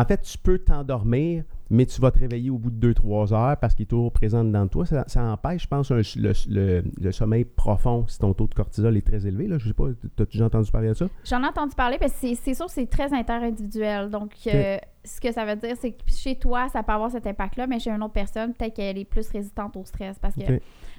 En 0.00 0.04
fait, 0.04 0.20
tu 0.22 0.36
peux 0.36 0.58
t'endormir, 0.58 1.44
mais 1.70 1.84
tu 1.86 2.00
vas 2.00 2.10
te 2.10 2.18
réveiller 2.18 2.50
au 2.50 2.58
bout 2.58 2.70
de 2.70 2.92
2-3 2.92 3.32
heures 3.34 3.56
parce 3.58 3.74
qu'il 3.74 3.82
est 3.84 3.86
toujours 3.86 4.12
présent 4.12 4.42
dans 4.44 4.66
toi. 4.68 4.86
Ça, 4.86 5.04
ça 5.06 5.22
empêche, 5.24 5.62
je 5.64 5.68
pense, 5.68 5.90
un- 5.90 5.96
le, 6.16 6.32
le- 6.48 6.84
le 7.00 7.12
sommeil 7.12 7.44
profond 7.44 8.06
si 8.08 8.18
ton 8.18 8.32
taux 8.34 8.46
de 8.46 8.54
cortisol 8.54 8.96
est 8.96 9.06
très 9.06 9.26
élevé. 9.26 9.46
Là. 9.48 9.58
Je 9.58 9.68
sais 9.68 9.74
pas, 9.74 9.84
t'as-tu 10.16 10.32
déjà 10.38 10.46
entendu 10.46 10.70
parler 10.70 10.88
de 10.88 10.94
ça? 10.94 11.06
J'en 11.24 11.42
ai 11.42 11.46
entendu 11.46 11.74
parler, 11.74 11.98
parce 11.98 12.12
que 12.12 12.34
c'est- 12.34 12.54
sûr 12.54 12.66
que 12.66 12.72
c'est 12.72 12.86
très 12.88 13.12
interindividuel. 13.12 14.10
Donc, 14.10 14.32
euh, 14.46 14.78
ce 15.04 15.20
que 15.20 15.32
ça 15.32 15.44
veut 15.44 15.56
dire, 15.56 15.74
c'est 15.78 15.92
que 15.92 16.02
chez 16.06 16.36
toi, 16.36 16.68
ça 16.68 16.82
peut 16.82 16.92
avoir 16.92 17.10
cet 17.10 17.26
impact-là, 17.26 17.66
mais 17.66 17.78
chez 17.78 17.90
une 17.90 18.02
autre 18.02 18.12
personne, 18.14 18.52
peut-être 18.54 18.74
qu'elle 18.74 18.98
est 18.98 19.04
plus 19.04 19.28
résistante 19.30 19.76
au 19.76 19.84
stress. 19.84 20.18
Parce 20.18 20.34
que, 20.34 20.40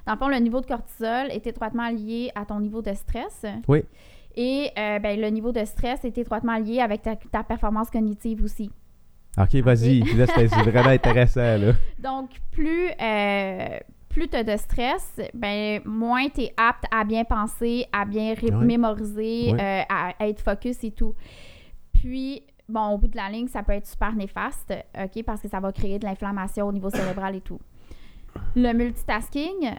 dans 0.06 0.14
le 0.14 0.18
fond, 0.18 0.28
le 0.28 0.38
niveau 0.38 0.62
de 0.62 0.66
cortisol 0.66 1.28
est 1.32 1.46
étroitement 1.48 1.90
lié 1.90 2.32
à 2.36 2.46
ton 2.46 2.60
niveau 2.60 2.82
de 2.82 2.94
stress. 2.94 3.46
Oui. 3.68 3.84
Et 4.36 4.70
euh, 4.78 5.00
ben, 5.00 5.20
le 5.20 5.28
niveau 5.30 5.52
de 5.52 5.66
stress 5.66 6.06
est 6.06 6.18
étroitement 6.18 6.58
lié 6.58 6.80
avec 6.80 7.02
ta, 7.02 7.16
ta 7.16 7.44
performance 7.44 7.90
cognitive 7.90 8.44
aussi. 8.44 8.70
Ok, 9.40 9.56
vas-y. 9.62 10.04
C'est 10.28 10.48
vraiment 10.70 10.90
intéressant. 10.90 11.58
Là. 11.58 11.74
Donc, 12.00 12.30
plus, 12.52 12.90
euh, 13.02 13.78
plus 14.10 14.28
tu 14.28 14.36
as 14.36 14.44
de 14.44 14.58
stress, 14.58 15.20
ben, 15.34 15.82
moins 15.86 16.28
tu 16.30 16.42
es 16.42 16.54
apte 16.58 16.84
à 16.92 17.04
bien 17.06 17.24
penser, 17.24 17.86
à 17.94 18.06
bien 18.06 18.34
Ouais. 18.42 18.52
mémoriser, 18.66 19.52
Ouais. 19.54 19.62
euh, 19.62 19.82
à, 19.90 20.14
à 20.20 20.28
être 20.28 20.42
focus 20.42 20.84
et 20.84 20.92
tout. 20.92 21.14
Puis, 21.94 22.44
bon, 22.68 22.88
au 22.90 22.98
bout 22.98 23.08
de 23.08 23.16
la 23.18 23.30
ligne, 23.30 23.48
ça 23.48 23.64
peut 23.64 23.74
être 23.74 23.88
super 23.88 24.14
néfaste, 24.14 24.74
OK, 24.98 25.24
parce 25.24 25.42
que 25.42 25.48
ça 25.48 25.60
va 25.60 25.72
créer 25.72 26.00
de 26.00 26.06
l'inflammation 26.06 26.68
au 26.68 26.72
niveau 26.72 26.90
cérébral 26.90 27.36
et 27.36 27.42
tout. 27.42 27.60
Le 28.56 28.74
multitasking, 28.74 29.72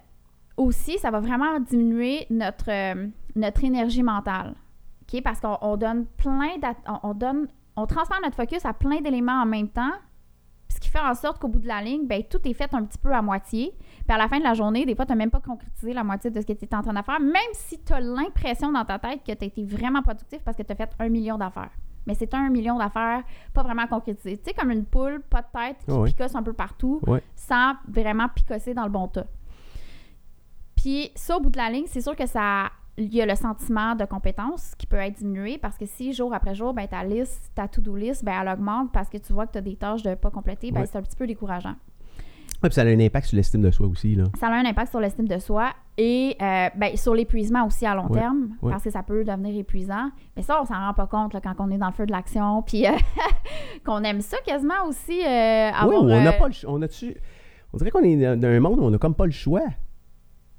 aussi, 0.56 0.98
ça 0.98 1.10
va 1.10 1.20
vraiment 1.20 1.58
diminuer 1.60 2.26
notre, 2.30 2.68
euh, 2.70 3.06
notre 3.36 3.64
énergie 3.64 4.02
mentale, 4.02 4.54
OK, 5.02 5.22
parce 5.22 5.40
qu'on 5.40 5.56
on 5.62 5.76
donne 5.76 6.06
plein 6.16 6.50
on 7.02 7.14
donne, 7.14 7.48
on 7.76 7.86
transfère 7.86 8.20
notre 8.22 8.36
focus 8.36 8.64
à 8.64 8.72
plein 8.72 9.00
d'éléments 9.00 9.42
en 9.42 9.46
même 9.46 9.68
temps, 9.68 9.92
ce 10.68 10.78
qui 10.78 10.88
fait 10.88 11.00
en 11.00 11.14
sorte 11.14 11.40
qu'au 11.40 11.48
bout 11.48 11.58
de 11.58 11.66
la 11.66 11.82
ligne, 11.82 12.06
ben, 12.06 12.22
tout 12.22 12.40
est 12.44 12.52
fait 12.52 12.72
un 12.74 12.84
petit 12.84 12.98
peu 12.98 13.12
à 13.12 13.22
moitié. 13.22 13.74
Puis 14.06 14.14
à 14.14 14.18
la 14.18 14.28
fin 14.28 14.38
de 14.38 14.44
la 14.44 14.54
journée, 14.54 14.86
des 14.86 14.94
fois, 14.94 15.04
tu 15.04 15.12
n'as 15.12 15.16
même 15.16 15.30
pas 15.30 15.40
concrétisé 15.40 15.92
la 15.92 16.04
moitié 16.04 16.30
de 16.30 16.40
ce 16.40 16.46
que 16.46 16.52
tu 16.52 16.64
étais 16.64 16.76
en 16.76 16.82
train 16.82 16.92
de 16.92 17.02
faire, 17.02 17.20
même 17.20 17.52
si 17.52 17.82
tu 17.82 17.92
as 17.92 18.00
l'impression 18.00 18.70
dans 18.72 18.84
ta 18.84 18.98
tête 18.98 19.20
que 19.26 19.32
tu 19.32 19.44
as 19.44 19.46
été 19.46 19.64
vraiment 19.64 20.02
productif 20.02 20.40
parce 20.44 20.56
que 20.56 20.62
tu 20.62 20.72
as 20.72 20.76
fait 20.76 20.90
un 20.98 21.08
million 21.08 21.38
d'affaires. 21.38 21.70
Mais 22.06 22.14
c'est 22.14 22.32
un 22.34 22.48
million 22.48 22.78
d'affaires 22.78 23.22
pas 23.52 23.62
vraiment 23.62 23.86
concrétisées. 23.86 24.38
Tu 24.38 24.44
sais, 24.44 24.54
comme 24.54 24.70
une 24.70 24.84
poule, 24.84 25.22
pas 25.28 25.42
de 25.42 25.48
tête, 25.52 25.76
qui 25.84 25.92
ouais. 25.92 26.08
picosse 26.10 26.34
un 26.34 26.42
peu 26.42 26.52
partout, 26.52 27.00
sans 27.34 27.74
vraiment 27.88 28.28
picosser 28.28 28.72
dans 28.72 28.84
le 28.84 28.90
bon 28.90 29.08
tas. 29.08 29.26
Puis 30.76 31.10
ça, 31.14 31.36
au 31.36 31.40
bout 31.40 31.50
de 31.50 31.58
la 31.58 31.68
ligne, 31.68 31.86
c'est 31.86 32.00
sûr 32.00 32.16
que 32.16 32.26
ça... 32.26 32.70
Il 33.02 33.14
y 33.14 33.22
a 33.22 33.26
le 33.26 33.34
sentiment 33.34 33.94
de 33.94 34.04
compétence 34.04 34.74
qui 34.76 34.86
peut 34.86 34.98
être 34.98 35.16
diminué 35.16 35.56
parce 35.56 35.78
que 35.78 35.86
si 35.86 36.12
jour 36.12 36.34
après 36.34 36.54
jour, 36.54 36.74
ben, 36.74 36.86
ta 36.86 37.02
liste, 37.02 37.50
ta 37.54 37.66
to-do 37.66 37.96
list, 37.96 38.22
ben, 38.24 38.34
elle 38.42 38.48
augmente 38.48 38.92
parce 38.92 39.08
que 39.08 39.16
tu 39.16 39.32
vois 39.32 39.46
que 39.46 39.52
tu 39.52 39.58
as 39.58 39.62
des 39.62 39.76
tâches 39.76 40.02
de 40.02 40.14
pas 40.14 40.30
compléter, 40.30 40.70
ben, 40.70 40.80
Ouais. 40.80 40.86
c'est 40.86 40.98
un 40.98 41.02
petit 41.02 41.16
peu 41.16 41.26
décourageant. 41.26 41.74
Puis 42.62 42.72
ça 42.74 42.82
a 42.82 42.84
un 42.84 43.00
impact 43.00 43.28
sur 43.28 43.36
l'estime 43.36 43.62
de 43.62 43.70
soi 43.70 43.86
aussi. 43.86 44.14
Là. 44.14 44.24
Ça 44.38 44.48
a 44.48 44.50
un 44.52 44.66
impact 44.66 44.90
sur 44.90 45.00
l'estime 45.00 45.26
de 45.26 45.38
soi 45.38 45.70
et 45.96 46.36
euh, 46.42 46.68
ben, 46.76 46.94
sur 46.94 47.14
l'épuisement 47.14 47.64
aussi 47.66 47.86
à 47.86 47.94
long 47.94 48.06
Ouais, 48.10 48.20
terme, 48.20 48.50
ouais. 48.60 48.70
parce 48.70 48.84
que 48.84 48.90
ça 48.90 49.02
peut 49.02 49.24
devenir 49.24 49.58
épuisant. 49.58 50.10
Mais 50.36 50.42
ça, 50.42 50.60
on 50.60 50.66
s'en 50.66 50.74
rend 50.74 50.92
pas 50.92 51.06
compte 51.06 51.32
là, 51.32 51.40
quand 51.40 51.54
on 51.58 51.70
est 51.70 51.78
dans 51.78 51.86
le 51.86 51.94
feu 51.94 52.04
de 52.04 52.12
l'action, 52.12 52.60
puis 52.66 52.86
euh, 52.86 52.90
qu'on 53.86 54.02
aime 54.04 54.20
ça 54.20 54.36
quasiment 54.44 54.84
aussi. 54.86 55.22
euh, 55.26 55.70
Oui, 55.86 55.94
on 55.98 56.04
n'a 56.04 56.32
pas 56.34 56.48
le 56.48 56.54
on 57.72 57.76
dirait 57.78 57.90
qu'on 57.90 58.02
est 58.02 58.36
dans 58.36 58.48
un 58.48 58.60
monde 58.60 58.80
où 58.80 58.82
on 58.82 58.90
n'a 58.90 58.98
comme 58.98 59.14
pas 59.14 59.24
le 59.26 59.32
choix 59.32 59.62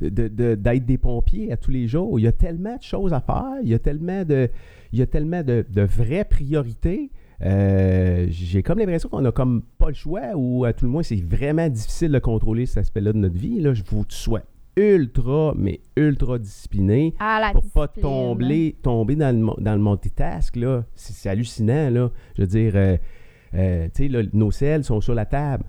de- 0.02 0.10
de- 0.10 0.28
de- 0.28 0.56
d'être 0.56 0.86
des 0.86 0.98
pompiers 0.98 1.52
à 1.52 1.58
tous 1.58 1.72
les 1.72 1.88
jours. 1.88 2.20
Il 2.20 2.24
y 2.24 2.28
a 2.28 2.32
tellement 2.32 2.76
de 2.76 2.82
choses 2.84 3.14
à 3.14 3.22
faire, 3.22 3.56
il 3.64 3.70
y 3.70 3.74
a 3.74 3.80
tellement 3.80 4.26
de, 4.26 4.50
il 4.92 5.00
y 5.00 5.02
a 5.02 5.06
tellement 5.08 5.44
de, 5.44 5.66
de 5.70 5.82
vraies 5.84 6.26
priorités. 6.26 7.12
Euh, 7.44 8.28
J'ai 8.30 8.62
comme 8.64 8.78
l'impression 8.80 9.10
qu'on 9.10 9.26
a 9.26 9.32
comme 9.32 9.64
pas 9.80 9.88
le 9.88 9.94
choix 9.96 10.22
ou 10.36 10.64
à 10.66 10.74
tout 10.74 10.86
le 10.86 10.92
moins 10.92 11.02
c'est 11.04 11.16
vraiment 11.24 11.68
difficile 11.70 12.12
de 12.12 12.20
contrôler 12.20 12.66
cet 12.68 12.80
aspect-là 12.80 13.14
de 13.14 13.18
notre 13.18 13.38
vie. 13.38 13.60
Là, 13.62 13.74
que 13.74 13.78
tu 13.80 14.06
sois 14.10 14.42
ultra, 14.78 15.54
mais 15.58 15.82
ultra 15.98 16.40
discipliné 16.40 17.14
pour 17.52 17.64
pas 17.74 17.88
discipline. 17.88 18.02
tomber, 18.04 18.76
tomber 18.82 19.16
dans, 19.16 19.36
le, 19.36 19.62
dans 19.62 19.76
le 19.76 19.82
multitask, 19.82 20.56
là. 20.56 20.86
C'est, 20.96 21.30
hallucinant, 21.30 21.90
là. 21.90 22.10
Je 22.36 22.42
veux 22.42 22.48
dire, 22.48 22.74
euh, 22.76 22.98
euh, 23.56 23.88
tu 23.94 24.04
sais, 24.04 24.08
là, 24.10 24.22
nos 24.34 24.52
selles 24.52 24.84
sont 24.84 25.02
sur 25.02 25.14
la 25.14 25.26
table. 25.26 25.66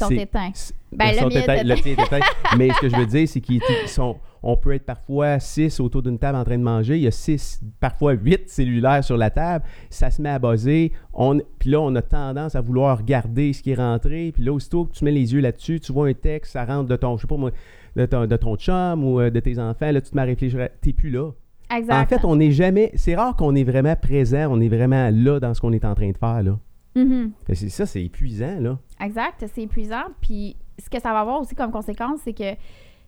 Ils 0.00 0.16
sont 0.16 0.22
éteints. 0.22 0.52
Ben, 0.92 1.12
ils 1.14 1.68
le 1.68 1.74
tien 1.76 1.92
est 1.92 2.02
éteint. 2.02 2.20
Mais 2.58 2.70
ce 2.70 2.80
que 2.80 2.88
je 2.88 2.96
veux 2.96 3.06
dire, 3.06 3.28
c'est 3.28 3.40
qu'ils 3.40 3.60
ils 3.82 3.88
sont... 3.88 4.16
On 4.42 4.56
peut 4.56 4.72
être 4.72 4.86
parfois 4.86 5.38
six 5.38 5.80
autour 5.80 6.02
d'une 6.02 6.18
table 6.18 6.38
en 6.38 6.44
train 6.44 6.56
de 6.56 6.62
manger. 6.62 6.96
Il 6.96 7.02
y 7.02 7.06
a 7.06 7.10
six, 7.10 7.60
parfois 7.78 8.12
huit 8.12 8.48
cellulaires 8.48 9.04
sur 9.04 9.18
la 9.18 9.28
table. 9.28 9.64
Ça 9.90 10.10
se 10.10 10.22
met 10.22 10.30
à 10.30 10.38
buzzer. 10.38 10.92
On... 11.12 11.40
Puis 11.58 11.70
là, 11.70 11.80
on 11.80 11.94
a 11.94 12.00
tendance 12.00 12.54
à 12.54 12.62
vouloir 12.62 12.98
regarder 12.98 13.52
ce 13.52 13.62
qui 13.62 13.72
est 13.72 13.74
rentré. 13.74 14.32
Puis 14.32 14.42
là, 14.42 14.52
aussitôt 14.52 14.86
que 14.86 14.92
tu 14.92 15.04
mets 15.04 15.10
les 15.10 15.34
yeux 15.34 15.40
là-dessus, 15.40 15.78
tu 15.80 15.92
vois 15.92 16.08
un 16.08 16.14
texte, 16.14 16.52
ça 16.52 16.64
rentre 16.64 16.88
de 16.88 16.96
ton, 16.96 17.18
je 17.18 17.22
sais 17.22 17.28
pas 17.28 17.36
moi, 17.36 17.50
de 17.96 18.06
ton, 18.06 18.26
de 18.26 18.36
ton 18.36 18.56
chum 18.56 19.04
ou 19.04 19.20
euh, 19.20 19.30
de 19.30 19.40
tes 19.40 19.58
enfants. 19.58 19.92
Là, 19.92 20.00
tu 20.00 20.10
te 20.10 20.16
mets 20.16 20.22
à 20.22 20.26
réfléchir. 20.26 20.68
T'es 20.80 20.94
plus 20.94 21.10
là. 21.10 21.32
Exact. 21.76 21.94
En 21.94 22.06
fait, 22.06 22.24
on 22.24 22.36
n'est 22.36 22.52
jamais. 22.52 22.90
C'est 22.94 23.14
rare 23.14 23.36
qu'on 23.36 23.54
est 23.54 23.64
vraiment 23.64 23.94
présent, 23.94 24.48
on 24.50 24.60
est 24.60 24.68
vraiment 24.68 25.10
là 25.12 25.38
dans 25.38 25.54
ce 25.54 25.60
qu'on 25.60 25.72
est 25.72 25.84
en 25.84 25.94
train 25.94 26.10
de 26.10 26.16
faire. 26.16 26.42
Là. 26.42 26.58
Que 26.94 27.54
c'est- 27.54 27.68
ça, 27.68 27.86
c'est 27.86 28.02
épuisant. 28.04 28.58
Là. 28.60 28.78
Exact, 29.00 29.44
c'est 29.52 29.62
épuisant. 29.62 30.04
Puis 30.20 30.56
ce 30.78 30.88
que 30.90 31.00
ça 31.00 31.12
va 31.12 31.20
avoir 31.20 31.40
aussi 31.40 31.54
comme 31.54 31.70
conséquence, 31.70 32.20
c'est 32.24 32.34
que 32.34 32.54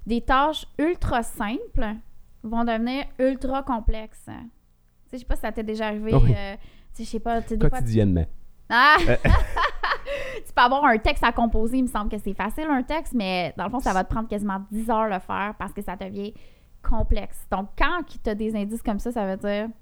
des 0.07 0.21
tâches 0.21 0.67
ultra 0.79 1.23
simples 1.23 1.97
vont 2.43 2.65
devenir 2.65 3.05
ultra 3.19 3.63
complexes. 3.63 4.25
sais, 4.27 4.33
je 5.13 5.19
sais 5.19 5.25
pas 5.25 5.35
si 5.37 5.43
ça 5.43 5.53
t'est 5.53 5.63
déjà 5.63 5.89
arrivé. 5.89 6.15
Oui. 6.15 6.33
euh, 6.37 6.55
tu 6.95 6.99
sais, 6.99 7.05
je 7.05 7.09
sais 7.11 7.21
pas, 7.21 7.41
tu 7.43 7.57
fois, 7.59 7.71
Quotidiennement. 7.71 8.27
Ah! 8.69 8.97
Euh. 9.09 9.17
tu 10.47 10.53
peux 10.55 10.63
avoir 10.63 10.85
un 10.85 10.99
texte 10.99 11.25
à 11.25 11.33
composer, 11.33 11.79
il 11.79 11.83
me 11.85 11.89
semble 11.89 12.11
que 12.11 12.19
c'est 12.19 12.35
facile 12.35 12.67
un 12.71 12.83
texte, 12.83 13.13
mais 13.15 13.53
dans 13.57 13.65
le 13.65 13.71
fond, 13.71 13.81
ça 13.81 13.93
va 13.93 14.05
te 14.05 14.11
prendre 14.11 14.29
quasiment 14.29 14.65
10 14.71 14.91
heures 14.91 15.09
le 15.09 15.19
faire 15.19 15.55
parce 15.59 15.73
que 15.73 15.83
ça 15.83 15.97
devient 15.97 16.33
complexe. 16.83 17.47
Donc, 17.51 17.69
quand 17.79 18.01
tu 18.07 18.29
as 18.29 18.35
des 18.35 18.55
indices 18.57 18.83
comme 18.83 18.99
ça, 18.99 19.13
ça 19.13 19.25
veut 19.27 19.37
dire, 19.37 19.67
tu 19.69 19.73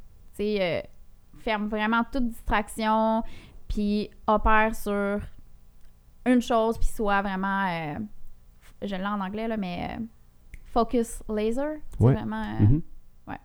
sais, 0.44 0.58
euh, 0.60 0.80
ferme 1.38 1.68
vraiment 1.68 2.02
toute 2.12 2.28
distraction, 2.28 3.22
puis 3.70 4.10
opère 4.26 4.74
sur 4.74 5.18
une 6.26 6.42
chose, 6.42 6.76
puis 6.76 6.88
soit 6.88 7.22
vraiment, 7.22 7.66
euh, 7.68 7.98
je 8.82 8.94
l'ai 8.94 9.06
en 9.06 9.20
anglais, 9.20 9.48
là, 9.48 9.56
mais 9.56 9.88
euh, 9.98 10.02
focus 10.66 11.22
laser. 11.28 11.76
C'est 11.88 12.04
Ouais. 12.04 12.12
vraiment. 12.12 12.42
euh, 12.42 12.64
Mhm. 12.64 12.82
ouais. 13.28 13.38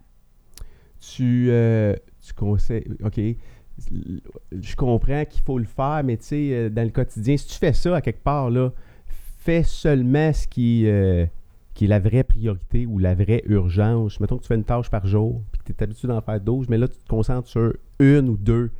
Tu, 0.99 1.47
euh, 1.49 1.95
tu 2.25 2.33
conseilles. 2.33 2.85
OK. 3.03 3.19
Je 4.51 4.75
comprends 4.75 5.25
qu'il 5.25 5.41
faut 5.41 5.57
le 5.59 5.65
faire, 5.65 6.01
mais 6.03 6.17
tu 6.17 6.23
sais, 6.25 6.69
dans 6.69 6.83
le 6.83 6.89
quotidien, 6.91 7.35
si 7.37 7.47
tu 7.47 7.55
fais 7.55 7.73
ça 7.73 7.95
à 7.97 8.01
quelque 8.01 8.23
part, 8.23 8.49
là, 8.49 8.71
fais 9.39 9.63
seulement 9.63 10.31
ce 10.33 10.47
qui, 10.47 10.85
qui 11.73 11.85
est 11.85 11.87
la 11.87 11.99
vraie 11.99 12.23
priorité 12.23 12.85
ou 12.85 12.99
la 12.99 13.13
vraie 13.15 13.41
urgence. 13.45 14.19
Mettons 14.21 14.37
que 14.37 14.43
tu 14.43 14.47
fais 14.47 14.55
une 14.55 14.63
tâche 14.63 14.89
par 14.89 15.05
jour, 15.05 15.43
puis 15.51 15.61
que 15.61 15.65
tu 15.65 15.71
es 15.73 15.83
habitué 15.83 16.07
d'en 16.07 16.21
faire 16.21 16.39
12, 16.39 16.69
mais 16.69 16.77
là, 16.77 16.87
tu 16.87 16.97
te 16.97 17.07
concentres 17.07 17.49
sur 17.49 17.73
une 17.99 18.29
ou 18.29 18.37
deux. 18.37 18.71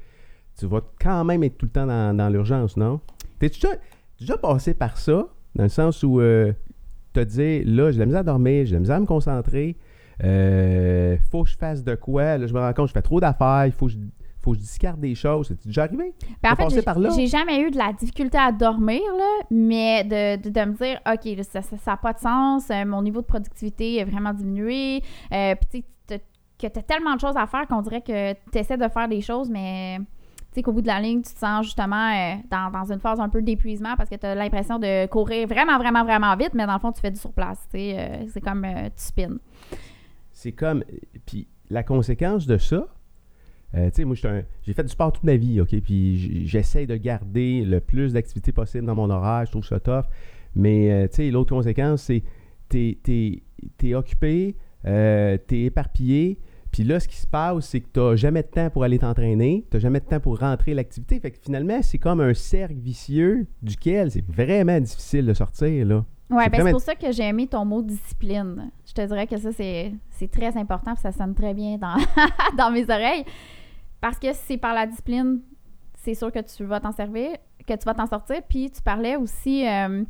Tu 0.58 0.66
vas 0.68 0.82
quand 1.02 1.24
même 1.26 1.44
être 1.44 1.58
tout 1.58 1.66
le 1.66 1.72
temps 1.72 1.86
dans, 1.86 2.16
dans 2.16 2.30
l'urgence, 2.30 2.78
non? 2.78 3.02
T'es 3.40 3.50
déjà, 3.50 3.70
déjà 4.20 4.38
passé 4.38 4.74
par 4.74 4.98
ça, 4.98 5.28
dans 5.56 5.64
le 5.64 5.70
sens 5.70 6.02
où 6.04 6.20
euh, 6.22 6.54
te 7.14 7.20
dire, 7.20 7.64
là, 7.66 7.92
j'ai 7.92 8.00
la 8.00 8.06
misère 8.06 8.22
à 8.22 8.24
dormir, 8.24 8.66
j'ai 8.66 8.74
la 8.76 8.80
misère 8.80 8.96
à 8.98 9.00
me 9.00 9.06
concentrer, 9.06 9.76
euh, 10.24 11.18
faut 11.32 11.44
que 11.44 11.50
je 11.50 11.58
fasse 11.58 11.84
de 11.84 11.96
quoi, 11.96 12.38
là, 12.38 12.48
je 12.48 12.54
me 12.54 12.60
rends 12.60 12.74
compte, 12.74 12.88
je 12.88 12.94
fais 12.94 13.02
trop 13.02 13.20
d'affaires, 13.20 13.66
il 13.66 13.72
faut 13.74 13.88
que 13.88 13.94
je, 13.94 13.98
faut 14.42 14.52
que 14.52 14.58
je 14.58 14.62
discarde 14.64 15.00
des 15.02 15.16
choses. 15.16 15.48
C'est 15.48 15.66
déjà 15.68 15.84
arrivé? 15.84 16.14
Ben, 16.42 16.52
en 16.54 16.56
fait, 16.56 16.64
passé 16.64 16.76
j'ai- 16.78 16.82
par 16.84 17.00
là? 17.00 17.10
j'ai 17.16 17.28
jamais 17.28 17.60
eu 17.62 17.72
de 17.72 17.78
la 17.78 17.92
difficulté 17.94 18.38
à 18.38 18.52
dormir, 18.52 19.02
là, 19.18 19.46
mais 19.52 20.04
de, 20.04 20.42
de, 20.42 20.50
de 20.50 20.66
me 20.66 20.74
dire, 20.74 21.00
OK, 21.06 21.44
ça 21.44 21.60
n'a 21.60 21.78
ça, 21.78 21.98
pas 21.98 22.14
de 22.14 22.20
sens, 22.20 22.70
euh, 22.70 22.86
mon 22.86 23.02
niveau 23.02 23.22
de 23.22 23.26
productivité 23.26 23.98
est 23.98 24.06
vraiment 24.06 24.34
diminué, 24.34 25.02
euh, 25.34 25.56
puis 25.70 25.84
tu 26.08 26.16
sais, 26.16 26.22
que 26.58 26.68
tu 26.68 26.80
as 26.80 26.84
tellement 26.84 27.16
de 27.16 27.20
choses 27.20 27.36
à 27.36 27.46
faire 27.48 27.68
qu'on 27.68 27.82
dirait 27.82 28.02
que 28.02 28.34
tu 28.52 28.58
essaies 28.58 28.78
de 28.78 28.88
faire 28.88 29.10
des 29.10 29.20
choses, 29.22 29.50
mais 29.50 30.00
sais 30.56 30.62
qu'au 30.64 30.74
bout 30.74 30.82
de 30.82 30.88
la 30.88 31.00
ligne, 31.00 31.22
tu 31.22 31.34
te 31.34 31.40
sens 31.40 31.66
justement 31.66 32.12
euh, 32.12 32.36
dans, 32.50 32.72
dans 32.72 32.92
une 32.92 33.00
phase 33.00 33.20
un 33.20 33.30
peu 33.30 33.42
d'épuisement 33.42 33.96
parce 33.96 34.10
que 34.10 34.16
tu 34.16 34.26
as 34.26 34.36
l'impression 34.36 34.80
de 34.80 35.06
courir 35.08 35.48
vraiment, 35.48 35.78
vraiment, 35.78 36.04
vraiment 36.04 36.36
vite, 36.36 36.54
mais 36.54 36.66
dans 36.66 36.74
le 36.74 36.80
fond, 36.80 36.92
tu 36.92 37.02
fais 37.02 37.12
du 37.12 37.20
surplace, 37.20 37.68
tu 37.72 37.78
euh, 37.80 38.26
c'est 38.34 38.42
comme 38.42 38.66
euh, 38.66 38.86
tu 38.96 39.04
spins. 39.04 39.38
C'est 40.32 40.52
comme. 40.52 40.84
Puis 41.26 41.48
la 41.70 41.84
conséquence 41.84 42.46
de 42.46 42.58
ça, 42.58 42.88
tu 43.74 43.80
sais, 43.94 44.06
moi, 44.06 44.16
j'ai 44.16 44.74
fait 44.74 44.84
du 44.84 44.90
sport 44.90 45.12
toute 45.12 45.24
ma 45.26 45.36
vie, 45.36 45.60
OK? 45.60 45.76
Puis 45.82 46.46
j'essaie 46.48 46.86
de 46.86 46.96
garder 46.96 47.64
le 47.66 47.82
plus 47.82 48.14
d'activités 48.14 48.52
possible 48.54 48.86
dans 48.86 48.96
mon 48.96 49.10
horaire. 49.10 49.46
Je 49.46 49.52
trouve 49.52 49.66
ça 49.66 49.80
tough. 49.82 50.06
Mais, 50.56 51.10
tu 51.10 51.16
sais, 51.16 51.32
l'autre 51.32 51.54
conséquence, 51.54 52.04
c'est 52.04 52.24
t'es 52.70 52.98
t'es- 53.04 53.44
t'es 53.78 53.94
occupé, 53.96 54.56
euh, 54.86 55.38
t'es 55.48 55.64
éparpillé. 55.64 56.40
Puis 56.76 56.84
là, 56.84 57.00
ce 57.00 57.08
qui 57.08 57.16
se 57.16 57.26
passe, 57.26 57.68
c'est 57.68 57.80
que 57.80 57.88
t'as 57.88 58.18
jamais 58.18 58.42
de 58.42 58.50
temps 58.50 58.70
pour 58.70 58.84
aller 58.84 59.00
t'entraîner. 59.00 59.64
T'as 59.70 59.80
jamais 59.80 60.02
de 60.02 60.06
temps 60.06 60.20
pour 60.20 60.40
rentrer 60.40 60.74
l'activité. 60.74 61.18
Fait 61.22 61.32
que 61.32 61.38
finalement, 61.42 61.82
c'est 61.82 62.00
comme 62.00 62.20
un 62.20 62.34
cercle 62.34 62.74
vicieux 62.76 63.48
duquel 63.64 64.12
c'est 64.12 64.26
vraiment 64.28 64.78
difficile 64.82 65.26
de 65.26 65.34
sortir, 65.34 65.86
là. 65.86 66.04
Ouais, 66.30 66.44
C'est 66.44 66.50
ben 66.50 66.58
vraiment- 66.58 66.72
pour 66.72 66.82
ça 66.82 66.96
que 66.96 67.10
j'ai 67.14 67.24
aimé 67.24 67.48
ton 67.48 67.64
mot 67.64 67.82
discipline. 67.82 68.72
Je 68.86 68.92
te 68.92 69.08
dirais 69.08 69.26
que 69.26 69.38
ça, 69.38 69.54
c'est 69.54 69.94
c'est 70.10 70.30
très 70.30 70.58
important, 70.58 70.96
puis 70.96 71.02
ça 71.02 71.14
sonne 71.14 71.34
très 71.34 71.54
bien 71.54 71.78
dans, 71.78 71.96
dans 72.58 72.72
mes 72.72 72.84
oreilles. 72.84 73.24
Parce 74.02 74.20
que 74.20 74.34
c'est 74.34 74.58
par 74.58 74.74
la 74.74 74.86
discipline, 74.86 75.40
c'est 76.04 76.14
sûr 76.14 76.30
que 76.30 76.40
tu 76.40 76.66
vas 76.66 76.82
t'en 76.82 76.92
servir, 76.92 77.38
que 77.66 77.74
tu 77.74 77.86
vas 77.86 77.94
t'en 77.94 78.08
sortir. 78.08 78.42
Puis 78.50 78.70
tu 78.70 78.82
parlais 78.82 79.16
aussi, 79.16 79.66
euh, 79.66 80.04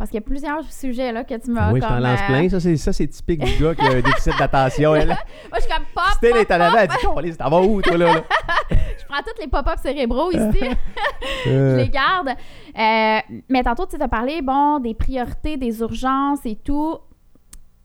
parce 0.00 0.08
qu'il 0.08 0.18
y 0.18 0.22
a 0.22 0.26
plusieurs 0.26 0.64
sujets 0.64 1.12
là, 1.12 1.24
que 1.24 1.34
tu 1.34 1.50
m'as 1.50 1.70
oui, 1.70 1.78
je 1.82 1.86
t'en 1.86 1.98
lance 1.98 2.20
euh, 2.22 2.26
plein. 2.26 2.48
Ça, 2.48 2.58
c'est 2.58 2.78
ça, 2.78 2.90
c'est 2.90 3.06
typique 3.06 3.44
du 3.44 3.62
gars 3.62 3.74
qui 3.74 3.82
a 3.82 3.90
un 3.90 4.00
déficit 4.00 4.32
d'attention. 4.38 4.92
Moi, 4.94 5.04
je 5.56 5.60
suis 5.60 5.70
comme 5.70 5.84
pop, 5.94 6.04
en 6.06 6.42
pop. 6.42 6.50
avant, 6.52 6.78
elle 7.18 7.30
dit 7.30 7.36
T'en 7.36 7.50
vas 7.50 7.60
où, 7.60 7.82
toi, 7.82 7.98
là? 7.98 8.14
là? 8.14 8.22
Je 8.70 9.04
prends 9.06 9.20
tous 9.22 9.38
les 9.38 9.46
pop-ups 9.46 9.82
cérébraux 9.82 10.30
ici. 10.30 10.64
je 11.44 11.50
Euh, 11.50 11.76
les 11.76 11.90
garde. 11.90 12.28
Euh, 12.30 13.36
mais 13.50 13.62
tantôt, 13.62 13.84
tu 13.84 14.00
as 14.00 14.08
parlé, 14.08 14.40
bon, 14.40 14.78
des 14.78 14.94
priorités, 14.94 15.58
des 15.58 15.80
urgences 15.80 16.46
et 16.46 16.56
tout. 16.56 16.96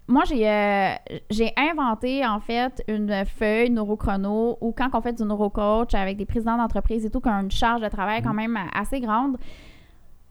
Moi, 0.07 0.23
j'ai 0.25 0.49
euh, 0.49 0.93
j'ai 1.29 1.51
inventé, 1.57 2.25
en 2.25 2.39
fait, 2.39 2.81
une 2.87 3.25
feuille 3.25 3.71
neurochrono 3.71 4.57
où 4.61 4.71
quand 4.71 4.87
on 4.93 5.01
fait 5.01 5.11
du 5.11 5.23
neurocoach 5.25 5.93
avec 5.95 6.15
des 6.15 6.25
présidents 6.25 6.55
d'entreprise 6.55 7.05
et 7.05 7.09
tout, 7.09 7.19
qui 7.19 7.27
ont 7.27 7.41
une 7.41 7.51
charge 7.51 7.81
de 7.81 7.89
travail 7.89 8.21
quand 8.21 8.33
même 8.33 8.57
assez 8.73 9.01
grande, 9.01 9.35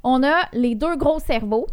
on 0.04 0.22
a 0.22 0.48
les 0.52 0.74
deux 0.74 0.96
gros 0.96 1.18
cerveaux 1.18 1.66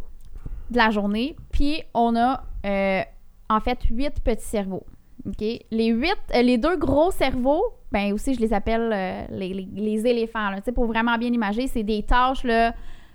de 0.71 0.77
la 0.77 0.89
journée, 0.89 1.35
puis 1.51 1.83
on 1.93 2.15
a, 2.15 2.43
euh, 2.65 3.01
en 3.49 3.59
fait, 3.59 3.83
huit 3.91 4.21
petits 4.23 4.45
cerveaux. 4.45 4.85
OK? 5.27 5.41
Les 5.69 5.87
huit, 5.87 6.17
euh, 6.33 6.41
les 6.41 6.57
deux 6.57 6.77
gros 6.77 7.11
cerveaux, 7.11 7.63
ben 7.91 8.13
aussi, 8.13 8.33
je 8.33 8.39
les 8.39 8.53
appelle 8.53 8.89
euh, 8.93 9.25
les, 9.29 10.07
éléphants. 10.07 10.55
Pour 10.73 10.85
vraiment 10.85 11.17
bien 11.17 11.31
imager, 11.31 11.67
c'est 11.67 11.83
des 11.83 12.03
tâches. 12.03 12.45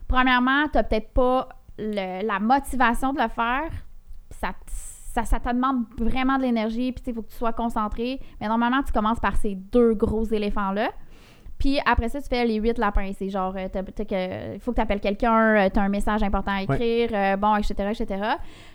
Premièrement, 0.07 0.65
tu 0.65 0.79
peut-être 0.85 1.09
pas 1.09 1.49
la 1.79 2.39
motivation 2.39 3.13
de 3.15 3.21
le 3.21 3.29
faire. 3.29 3.71
Ça, 4.31 4.53
ça, 4.67 5.25
ça 5.25 5.41
te 5.41 5.49
demande 5.49 5.85
vraiment 5.99 6.37
de 6.37 6.43
l'énergie, 6.43 6.93
puis 6.93 7.03
il 7.07 7.15
faut 7.15 7.23
que 7.23 7.31
tu 7.31 7.37
sois 7.37 7.55
concentré. 7.55 8.21
Mais 8.39 8.49
normalement, 8.49 8.83
tu 8.83 8.93
commences 8.93 9.21
par 9.21 9.37
ces 9.37 9.55
deux 9.55 9.95
gros 9.95 10.25
éléphants-là. 10.25 10.91
Puis 11.59 11.79
après 11.87 12.09
ça, 12.11 12.21
tu 12.21 12.29
fais 12.29 12.45
les 12.45 12.57
huit 12.57 12.77
lapins. 12.79 13.11
C'est 13.17 13.31
genre, 13.31 13.55
euh, 13.57 13.67
il 14.55 14.61
faut 14.61 14.73
que 14.73 14.77
tu 14.77 14.83
appelles 14.83 15.01
quelqu'un, 15.01 15.69
tu 15.71 15.79
as 15.79 15.83
un 15.83 15.89
message 15.89 16.23
important 16.23 16.53
à 16.53 16.63
écrire, 16.63 17.11
euh, 17.13 17.37
bon, 17.37 17.57
etc., 17.57 17.75
etc. 17.99 18.23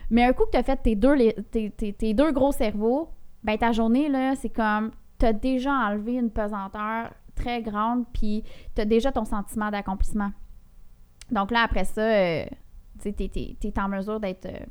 Mais 0.10 0.24
un 0.26 0.34
coup 0.34 0.46
que 0.46 0.52
tu 0.52 0.58
as 0.58 0.64
fait 0.64 0.78
tes 0.78 0.96
deux, 0.96 1.14
les- 1.14 1.34
tes, 1.52 1.70
tes- 1.70 1.94
tes 1.94 2.14
deux 2.14 2.32
gros 2.32 2.52
cerveaux, 2.52 3.10
ben 3.44 3.58
ta 3.58 3.72
journée, 3.72 4.10
là, 4.10 4.36
c'est 4.36 4.50
comme, 4.50 4.92
tu 5.20 5.26
as 5.26 5.34
déjà 5.34 5.72
enlevé 5.72 6.14
une 6.14 6.32
pesanteur 6.32 7.12
très 7.36 7.62
grande, 7.62 8.06
puis 8.14 8.44
tu 8.76 8.82
as 8.82 8.86
déjà 8.86 9.12
ton 9.12 9.26
sentiment 9.26 9.70
d'accomplissement. 9.70 10.32
Donc 11.32 11.52
là, 11.52 11.62
après 11.64 11.86
ça, 11.86 12.02
euh, 12.02 12.46
tu 13.02 13.10
es, 13.10 13.80
en 13.80 13.88
mesure 13.88 14.20
d'être 14.20 14.46
euh, 14.48 14.66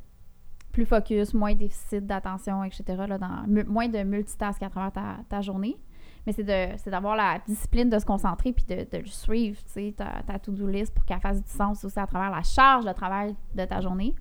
plus 0.72 0.84
focus, 0.84 1.32
moins 1.32 1.54
déficit 1.54 2.06
d'attention, 2.06 2.62
etc., 2.64 2.82
là, 3.08 3.18
dans, 3.18 3.44
moins 3.66 3.88
de 3.88 4.02
multitask 4.02 4.62
à 4.62 4.68
travers 4.68 4.92
ta, 4.92 5.16
ta 5.28 5.40
journée. 5.40 5.76
Mais 6.26 6.32
c'est 6.32 6.90
d'avoir 6.90 7.16
la 7.16 7.40
discipline 7.46 7.88
de 7.88 7.98
se 7.98 8.04
concentrer 8.04 8.52
puis 8.52 8.64
de, 8.64 8.86
de 8.90 8.98
le 8.98 9.06
suivre, 9.06 9.58
tu 9.64 9.70
sais, 9.70 9.94
ta, 9.96 10.22
ta 10.26 10.38
to-do 10.38 10.66
list 10.66 10.94
pour 10.94 11.04
qu'elle 11.04 11.20
fasse 11.20 11.42
du 11.42 11.50
sens 11.50 11.84
aussi 11.84 11.98
à 11.98 12.06
travers 12.06 12.30
la 12.30 12.42
charge 12.42 12.84
de 12.84 12.92
travail 12.92 13.34
de 13.54 13.64
ta 13.64 13.80
journée. 13.80 14.14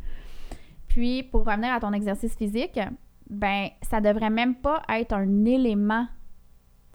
Puis, 0.87 1.23
pour 1.23 1.45
revenir 1.45 1.73
à 1.73 1.79
ton 1.79 1.93
exercice 1.93 2.35
physique, 2.35 2.79
ben, 3.29 3.69
ça 3.81 4.01
devrait 4.01 4.29
même 4.29 4.55
pas 4.55 4.81
être 4.89 5.13
un 5.13 5.45
élément, 5.45 6.07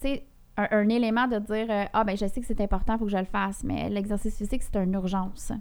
tu 0.01 0.09
sais, 0.09 0.27
un, 0.57 0.69
un 0.71 0.89
élément 0.89 1.29
de 1.29 1.39
dire 1.39 1.67
euh, 1.71 1.85
Ah, 1.93 2.05
ben, 2.05 2.17
je 2.17 2.27
sais 2.27 2.41
que 2.41 2.47
c'est 2.47 2.61
important, 2.61 2.95
il 2.95 2.99
faut 2.99 3.05
que 3.05 3.11
je 3.11 3.17
le 3.17 3.25
fasse. 3.25 3.63
Mais 3.65 3.89
l'exercice 3.89 4.37
physique, 4.37 4.63
c'est 4.63 4.77
une 4.77 4.95
urgence. 4.95 5.53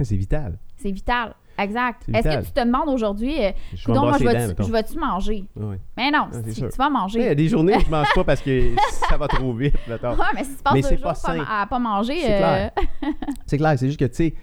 C'est 0.00 0.16
vital. 0.16 0.58
C'est 0.76 0.90
vital. 0.90 1.34
Exact. 1.58 2.02
Est-ce 2.12 2.28
que 2.40 2.44
tu 2.46 2.52
te 2.52 2.60
demandes 2.64 2.88
aujourd'hui, 2.88 3.34
euh, 3.44 3.50
Je 3.74 3.86
vais 3.86 3.92
me 3.94 3.98
moi, 3.98 4.18
je 4.18 4.24
vais-tu 4.24 4.70
vais-tu 4.70 4.98
manger? 4.98 5.44
Ouais. 5.56 5.78
Mais 5.96 6.10
non, 6.10 6.28
Ah, 6.32 6.36
c'est 6.44 6.52
tu, 6.52 6.60
vas 6.60 6.68
Mais 6.68 6.74
Il 6.78 6.88
y 6.88 6.90
manger. 6.90 7.28
a 7.28 7.34
des 7.34 7.48
journées 7.48 7.76
où 7.76 7.80
je 7.80 7.90
mange 7.90 8.08
pas 8.14 8.24
parce 8.24 8.40
que 8.42 8.74
ça 9.08 9.16
va 9.16 9.26
trop 9.28 9.52
vite, 9.52 9.74
mettons. 9.88 10.10
Ouais, 10.12 10.24
mais 10.34 10.44
si 10.44 10.56
tu 10.56 10.62
passes 10.62 10.74
Mais 10.74 10.80
deux 10.82 10.88
c'est 10.88 10.96
jours 10.98 11.12
pas 11.12 11.14
pas 11.14 11.60
à 11.62 11.66
pas 11.66 11.78
manger, 11.78 12.20
C'est 12.20 12.34
euh, 12.34 12.38
clair. 12.38 12.70
C'est 13.46 13.56
clair, 13.58 13.74
c'est 13.78 13.86
juste 13.86 13.98
que, 14.00 14.04
tu 14.06 14.14
sais, 14.14 14.34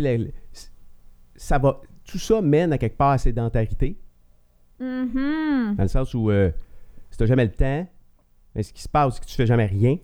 le- 0.00 0.16
le- 0.16 0.24
le- 0.24 0.32
ça 1.36 1.58
va, 1.58 1.80
tout 2.04 2.18
ça 2.18 2.40
mène 2.40 2.72
à 2.72 2.78
quelque 2.78 2.96
part 2.96 3.10
à 3.10 3.18
sédentarité, 3.18 3.96
mhm. 4.80 5.74
dans 5.76 5.82
le 5.82 5.88
sens 5.88 6.12
où 6.14 6.30
euh, 6.30 6.50
si 7.10 7.16
tu 7.18 7.22
n'as 7.22 7.28
jamais 7.28 7.44
le 7.44 7.52
temps, 7.52 7.86
mais 8.54 8.62
ce 8.62 8.72
qui 8.72 8.82
se 8.82 8.88
passe, 8.88 9.14
c'est 9.14 9.20
que 9.22 9.26
tu 9.26 9.34
fais 9.36 9.46
jamais 9.46 9.66
rien. 9.66 9.96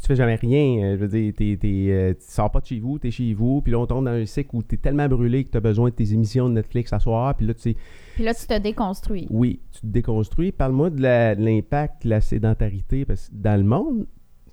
Si 0.00 0.04
tu 0.06 0.12
fais 0.12 0.16
jamais 0.16 0.36
rien, 0.36 0.82
euh, 0.82 0.96
je 0.96 1.00
veux 1.02 1.08
dire, 1.08 1.30
t'es, 1.36 1.58
t'es, 1.60 1.86
euh, 1.90 2.14
tu 2.14 2.20
sors 2.26 2.50
pas 2.50 2.60
de 2.60 2.64
chez 2.66 2.80
vous, 2.80 2.98
tu 2.98 3.08
es 3.08 3.10
chez 3.10 3.34
vous, 3.34 3.60
puis 3.60 3.70
là, 3.72 3.80
on 3.80 3.86
tombe 3.86 4.06
dans 4.06 4.12
un 4.12 4.24
cycle 4.24 4.48
où 4.56 4.62
tu 4.62 4.76
es 4.76 4.78
tellement 4.78 5.06
brûlé 5.06 5.44
que 5.44 5.50
tu 5.50 5.58
as 5.58 5.60
besoin 5.60 5.90
de 5.90 5.94
tes 5.94 6.14
émissions 6.14 6.48
de 6.48 6.54
Netflix 6.54 6.90
à 6.94 6.98
soir, 7.00 7.36
puis 7.36 7.46
là, 7.46 7.52
tu 7.52 7.74
Puis 8.14 8.24
là, 8.24 8.32
tu 8.32 8.46
te 8.46 8.58
déconstruis. 8.58 9.26
oui, 9.28 9.60
tu 9.70 9.80
te 9.82 9.86
déconstruis. 9.86 10.52
Parle-moi 10.52 10.88
de, 10.88 11.02
la- 11.02 11.34
de 11.34 11.44
l'impact 11.44 12.04
de 12.04 12.08
la 12.08 12.22
sédentarité 12.22 13.04
parce 13.04 13.28
que 13.28 13.34
dans 13.34 13.58
le 13.60 13.64
monde 13.66 14.06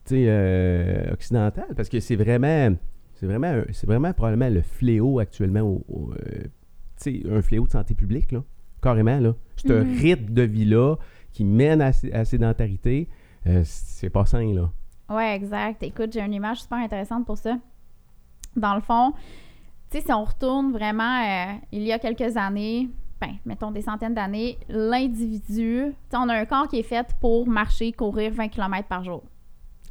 tu 0.04 0.16
sais, 0.16 0.26
euh, 0.28 1.14
occidental, 1.14 1.66
parce 1.78 1.88
que 1.88 2.02
c'est 2.02 2.18
vraiment, 2.18 2.76
c'est 3.14 3.26
vraiment, 3.26 3.48
un- 3.48 3.66
c'est 3.72 3.88
vraiment 3.88 4.12
probablement 4.12 4.50
le 4.54 4.62
fléau 4.62 5.20
actuellement, 5.20 5.62
au, 5.62 5.86
au, 5.88 6.12
euh, 6.14 7.30
un 7.38 7.42
fléau 7.42 7.68
de 7.68 7.72
santé 7.72 7.94
publique, 7.94 8.34
là, 8.34 8.44
carrément. 8.82 9.20
Là. 9.22 9.34
Ce 9.56 9.72
Mhm. 9.72 9.98
rythme 9.98 10.34
de 10.34 10.42
vie-là 10.42 10.96
qui 11.32 11.46
mène 11.46 11.82
à, 11.82 11.92
à 12.12 12.26
sédentarité, 12.26 13.08
euh, 13.48 13.62
c'est 13.64 14.10
pas 14.10 14.26
sain, 14.26 14.54
là. 14.54 14.72
Ouais, 15.10 15.36
exact. 15.36 15.84
Écoute, 15.84 16.12
j'ai 16.14 16.22
une 16.22 16.34
image 16.34 16.62
super 16.62 16.80
intéressante 16.80 17.26
pour 17.26 17.38
ça. 17.38 17.58
Dans 18.56 18.76
le 18.76 18.82
fond, 18.82 19.14
tu 19.90 19.98
sais, 20.00 20.04
si 20.06 20.12
on 20.12 20.24
retourne 20.24 20.72
vraiment 20.72 21.22
euh, 21.24 21.54
il 21.72 21.84
y 21.84 21.92
a 21.94 22.00
quelques 22.00 22.36
années, 22.36 22.90
ben, 23.22 23.36
mettons 23.46 23.72
des 23.72 23.82
centaines 23.82 24.14
d'années, 24.14 24.58
l'individu, 24.68 25.94
on 26.14 26.30
a 26.30 26.36
un 26.36 26.46
corps 26.46 26.68
qui 26.68 26.80
est 26.80 26.84
fait 26.84 27.08
pour 27.22 27.48
marcher, 27.48 27.92
courir 27.94 28.32
20 28.34 28.50
km 28.50 28.88
par 28.88 29.04
jour. 29.04 29.24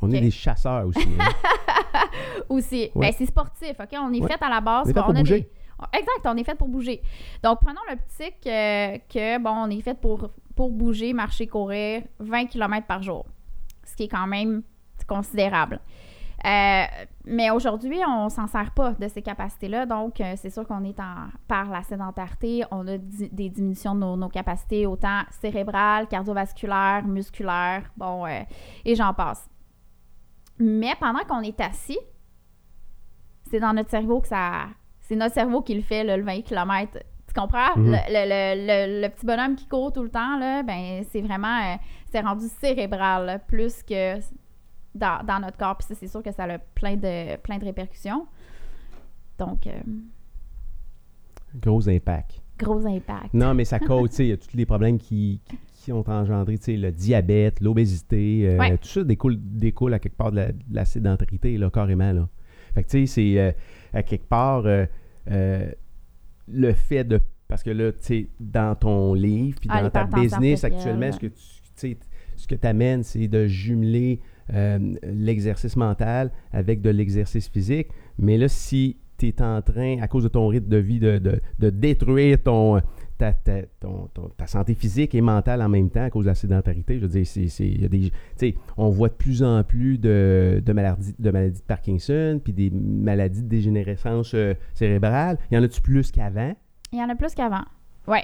On 0.02 0.10
est 0.10 0.20
des 0.20 0.30
chasseurs 0.30 0.86
aussi. 0.86 1.08
hein. 1.18 1.24
Aussi. 2.48 2.90
Ouais. 2.94 3.08
Ben, 3.08 3.14
c'est 3.16 3.26
sportif, 3.26 3.72
OK? 3.80 3.88
On 3.98 4.12
est 4.12 4.20
Ouais. 4.20 4.28
fait 4.28 4.42
à 4.44 4.48
la 4.50 4.60
base. 4.60 4.86
On 4.86 4.90
est 4.90 4.92
fait 4.92 5.00
bon, 5.00 5.06
pour 5.06 5.16
a 5.16 5.18
bouger. 5.20 5.40
des- 5.40 5.98
Exact, 5.98 6.20
on 6.26 6.36
est 6.36 6.44
fait 6.44 6.54
pour 6.54 6.68
bouger. 6.68 7.02
Donc, 7.42 7.58
prenons 7.60 7.80
l'optique 7.88 8.46
euh, 8.46 8.98
que, 9.12 9.38
bon, 9.38 9.50
on 9.50 9.70
est 9.70 9.80
fait 9.80 9.98
pour, 9.98 10.30
pour 10.54 10.70
bouger, 10.70 11.12
marcher, 11.12 11.46
courir 11.46 12.02
20 12.18 12.46
km 12.46 12.86
par 12.86 13.02
jour. 13.02 13.24
Ce 13.84 13.94
qui 13.96 14.04
est 14.04 14.08
quand 14.08 14.26
même 14.26 14.62
considérable. 15.06 15.80
Euh, 16.44 16.84
mais 17.24 17.50
aujourd'hui, 17.50 17.98
on 18.06 18.28
s'en 18.28 18.46
sert 18.46 18.70
pas 18.72 18.92
de 18.92 19.08
ces 19.08 19.22
capacités-là. 19.22 19.86
Donc, 19.86 20.20
euh, 20.20 20.34
c'est 20.36 20.50
sûr 20.50 20.66
qu'on 20.66 20.84
est 20.84 21.00
en, 21.00 21.28
par 21.48 21.70
la 21.70 21.82
sédentarité. 21.82 22.62
On 22.70 22.86
a 22.86 22.98
di- 22.98 23.30
des 23.30 23.48
diminutions 23.48 23.94
de 23.94 24.00
nos, 24.00 24.16
nos 24.16 24.28
capacités, 24.28 24.86
autant 24.86 25.22
cérébrales, 25.40 26.06
cardiovasculaires, 26.08 27.04
musculaires, 27.06 27.90
bon, 27.96 28.26
euh, 28.26 28.42
et 28.84 28.94
j'en 28.94 29.14
passe. 29.14 29.48
Mais 30.58 30.94
pendant 31.00 31.20
qu'on 31.24 31.40
est 31.40 31.58
assis, 31.60 31.98
c'est 33.50 33.60
dans 33.60 33.72
notre 33.72 33.90
cerveau 33.90 34.20
que 34.20 34.28
ça. 34.28 34.66
C'est 35.00 35.16
notre 35.16 35.34
cerveau 35.34 35.62
qui 35.62 35.74
le 35.74 35.82
fait, 35.82 36.04
là, 36.04 36.16
le 36.16 36.22
20 36.24 36.42
km. 36.42 36.98
Tu 37.28 37.34
comprends? 37.34 37.76
Mhm. 37.76 37.92
Le, 37.92 37.98
le- 38.08 38.66
le- 38.66 39.02
le 39.02 39.08
petit 39.08 39.26
bonhomme 39.26 39.56
qui 39.56 39.66
court 39.68 39.92
tout 39.92 40.02
le 40.02 40.10
temps, 40.10 40.38
là, 40.38 40.62
ben, 40.62 41.02
c'est 41.10 41.20
vraiment. 41.22 41.76
c'est 42.10 42.20
rendu 42.20 42.46
cérébral, 42.60 43.26
là, 43.26 43.38
plus 43.38 43.82
que 43.82 44.16
dans, 44.96 45.24
dans 45.26 45.40
notre 45.40 45.56
corps. 45.56 45.76
Puis 45.76 45.86
ça, 45.88 45.94
c'est 45.94 46.08
sûr 46.08 46.22
que 46.22 46.32
ça 46.32 46.44
a 46.44 46.58
plein 46.58 46.96
de, 46.96 47.36
plein 47.38 47.58
de 47.58 47.64
répercussions. 47.64 48.26
Donc, 49.38 49.66
euh, 49.66 49.72
Gros 51.60 51.88
impact. 51.88 52.40
gros 52.58 52.86
impact. 52.86 53.32
Non, 53.34 53.54
mais 53.54 53.64
ça 53.64 53.78
cause, 53.78 54.10
tu 54.10 54.16
sais, 54.16 54.24
il 54.26 54.28
y 54.28 54.32
a 54.32 54.36
tous 54.36 54.54
les 54.56 54.66
problèmes 54.66 54.98
qui, 54.98 55.40
qui- 55.44 55.58
qui 55.74 55.92
ont 55.92 56.08
engendré, 56.08 56.58
tu 56.58 56.64
sais, 56.64 56.76
le 56.76 56.90
diabète, 56.90 57.60
l'obésité, 57.60 58.48
euh, 58.48 58.58
Ouais. 58.58 58.76
tout 58.78 58.88
ça 58.88 59.04
découle, 59.04 59.36
découle 59.38 59.94
à 59.94 59.98
quelque 59.98 60.16
part 60.16 60.32
de 60.32 60.36
la, 60.36 60.52
de 60.52 60.58
la 60.72 60.84
sédentarité, 60.84 61.56
là, 61.58 61.70
carrément, 61.70 62.12
là. 62.12 62.28
Fait 62.74 62.82
que, 62.82 62.88
tu 62.88 63.06
sais, 63.06 63.06
c'est 63.06 63.38
euh, 63.40 63.52
à 63.92 64.02
quelque 64.02 64.26
part 64.28 64.64
le 66.48 66.72
fait 66.72 67.04
de... 67.04 67.20
Parce 67.48 67.62
que 67.62 67.70
là, 67.70 67.92
tu 67.92 67.98
sais, 68.02 68.28
dans 68.40 68.74
ton 68.74 69.14
livre, 69.14 69.58
puis 69.60 69.68
Ah, 69.72 69.82
dans 69.82 69.90
ta 69.90 70.04
business 70.04 70.64
actuellement, 70.64 71.12
ce 71.12 71.18
que 71.20 71.26
tu 71.78 71.96
ce 72.36 72.46
que 72.46 72.54
tu 72.54 72.66
amènes, 72.66 73.02
c'est 73.02 73.28
de 73.28 73.46
jumeler 73.46 74.20
l'exercice 75.02 75.76
mental 75.76 76.30
avec 76.52 76.80
de 76.80 76.90
l'exercice 76.90 77.48
physique. 77.48 77.88
Mais 78.18 78.38
là, 78.38 78.48
si 78.48 78.96
tu 79.18 79.28
es 79.28 79.42
en 79.42 79.62
train, 79.62 79.98
à 80.02 80.08
cause 80.08 80.24
de 80.24 80.28
ton 80.28 80.46
rythme 80.48 80.68
de 80.68 80.76
vie, 80.76 80.98
de, 81.00 81.18
de- 81.18 81.40
de 81.58 81.70
détruire 81.70 82.42
ton, 82.42 82.82
ta, 83.16 83.32
ta- 83.32 83.62
ton- 83.80 84.10
ta 84.36 84.46
santé 84.46 84.74
physique 84.74 85.14
et 85.14 85.22
mentale 85.22 85.62
en 85.62 85.70
même 85.70 85.88
temps 85.88 86.02
à 86.04 86.10
cause 86.10 86.24
de 86.26 86.30
la 86.30 86.34
sédentarité, 86.34 86.96
je 86.98 87.06
veux 87.06 87.08
dire, 87.08 87.26
c'est, 87.26 87.48
c'est- 87.48 88.54
on 88.76 88.90
voit 88.90 89.08
de 89.08 89.14
plus 89.14 89.42
en 89.42 89.64
plus 89.64 89.96
de, 89.98 90.62
de, 90.64 90.72
maladies, 90.74 91.14
de 91.18 91.30
de 91.30 91.52
Parkinson, 91.66 92.38
puis 92.44 92.52
des 92.52 92.68
maladies 92.70 93.42
de 93.42 93.48
dégénérescence 93.48 94.34
euh, 94.34 94.52
cérébrale. 94.74 95.38
Il 95.50 95.54
y 95.54 95.58
en 95.58 95.62
a-tu 95.62 95.80
plus 95.80 96.10
qu'avant? 96.10 96.54
Il 96.92 96.98
y 96.98 97.02
en 97.02 97.08
a 97.08 97.14
plus 97.14 97.34
qu'avant. 97.34 97.64
Oui. 98.06 98.18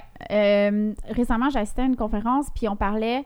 récemment, 1.09 1.49
j'ai 1.49 1.59
assisté 1.59 1.81
à 1.81 1.85
une 1.85 1.95
conférence, 1.95 2.47
puis 2.55 2.69
on 2.69 2.75
parlait 2.75 3.23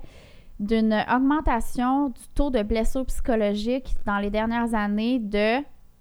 d'une 0.59 0.93
augmentation 1.13 2.09
du 2.09 2.21
taux 2.33 2.49
de 2.49 2.63
blessures 2.63 3.05
psychologiques 3.05 3.95
dans 4.05 4.17
les 4.17 4.29
dernières 4.29 4.73
années 4.73 5.19
de, 5.19 5.57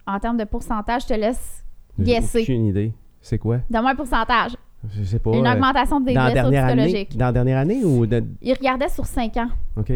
en 0.06 0.18
termes 0.18 0.36
de 0.38 0.44
pourcentage, 0.44 1.02
je 1.02 1.08
te 1.08 1.14
laisse 1.14 1.64
J'ai 1.98 2.04
guesser. 2.04 2.42
aucune 2.42 2.66
idée. 2.66 2.92
C'est 3.20 3.38
quoi? 3.38 3.58
Donne-moi 3.68 3.90
un 3.92 3.96
pourcentage. 3.96 4.56
Je 4.88 5.02
sais 5.02 5.18
pas. 5.18 5.32
une 5.32 5.46
euh, 5.46 5.52
augmentation 5.52 6.00
des 6.00 6.14
dans 6.14 6.30
blessures 6.30 6.46
année, 6.46 6.58
psychologiques. 6.84 7.16
dans 7.16 7.26
la 7.26 7.32
dernière 7.32 7.58
année 7.58 7.84
ou 7.84 8.06
de- 8.06 8.24
Il 8.40 8.52
regardait 8.54 8.88
sur 8.88 9.04
5 9.04 9.36
ans. 9.38 9.48
OK. 9.76 9.92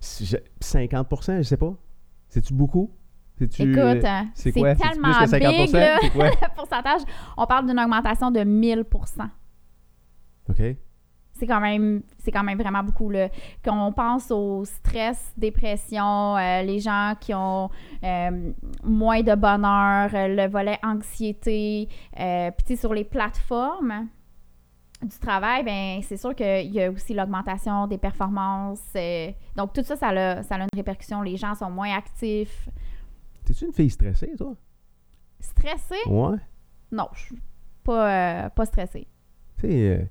Si 0.00 0.26
je- 0.26 0.36
50 0.60 1.06
je 1.38 1.42
sais 1.42 1.56
pas. 1.56 1.72
C'est-tu 2.28 2.52
beaucoup? 2.52 2.90
Écoute, 3.40 3.58
euh, 3.58 4.02
hein, 4.04 4.28
c'est 4.34 4.52
tellement 4.52 4.74
plus 4.74 5.24
que 5.24 5.26
50 5.26 5.40
big, 5.52 5.74
le 5.74 6.46
pourcentage. 6.56 7.00
On 7.36 7.46
parle 7.46 7.66
d'une 7.66 7.78
augmentation 7.80 8.30
de 8.30 8.40
1000% 8.40 9.28
OK. 10.50 10.62
C'est 11.34 11.46
quand 11.46 11.60
même 11.60 12.02
c'est 12.18 12.30
quand 12.30 12.44
même 12.44 12.58
vraiment 12.58 12.82
beaucoup 12.82 13.10
là. 13.10 13.28
Quand 13.64 13.86
on 13.86 13.92
pense 13.92 14.30
au 14.30 14.64
stress, 14.64 15.32
dépression, 15.36 16.36
euh, 16.36 16.62
les 16.62 16.78
gens 16.78 17.14
qui 17.20 17.34
ont 17.34 17.70
euh, 18.02 18.52
moins 18.84 19.22
de 19.22 19.34
bonheur, 19.34 20.10
euh, 20.14 20.28
le 20.28 20.48
volet 20.48 20.78
anxiété, 20.82 21.88
euh, 22.18 22.50
puis 22.52 22.76
sur 22.76 22.94
les 22.94 23.04
plateformes 23.04 24.08
du 25.02 25.18
travail, 25.18 25.64
ben 25.64 26.00
c'est 26.02 26.16
sûr 26.16 26.34
qu'il 26.34 26.72
y 26.72 26.80
a 26.80 26.90
aussi 26.90 27.12
l'augmentation 27.12 27.86
des 27.88 27.98
performances. 27.98 28.96
donc 29.56 29.72
tout 29.74 29.82
ça, 29.82 29.96
ça 29.96 30.08
a, 30.08 30.42
ça 30.42 30.54
a 30.54 30.58
une 30.60 30.68
répercussion. 30.74 31.20
Les 31.20 31.36
gens 31.36 31.54
sont 31.54 31.70
moins 31.70 31.94
actifs, 31.94 32.68
T'es-tu 33.44 33.66
une 33.66 33.72
fille 33.74 33.90
stressée, 33.90 34.32
toi? 34.38 34.54
stressés. 35.40 36.08
Ouais. 36.08 36.38
Non, 36.90 37.08
je 37.12 37.20
suis 37.26 37.38
pas 37.82 38.48
pas 38.48 38.64
stressée. 38.64 39.06
Tu 39.60 39.68
sais, 39.68 40.08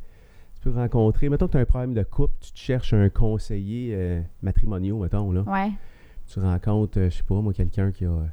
peux 0.63 0.71
rencontrer... 0.71 1.29
Mettons 1.29 1.47
que 1.47 1.53
tu 1.53 1.57
as 1.57 1.61
un 1.61 1.65
problème 1.65 1.93
de 1.93 2.03
couple, 2.03 2.33
tu 2.39 2.51
te 2.51 2.59
cherches 2.59 2.93
un 2.93 3.09
conseiller 3.09 3.93
euh, 3.93 4.21
matrimonial, 4.41 4.95
mettons, 4.95 5.31
là. 5.31 5.41
Ouais. 5.41 5.71
Tu 6.31 6.39
rencontres, 6.39 6.99
euh, 6.99 7.09
je 7.09 7.17
sais 7.17 7.23
pas, 7.23 7.41
moi, 7.41 7.53
quelqu'un 7.53 7.91
qui 7.91 8.05
a... 8.05 8.25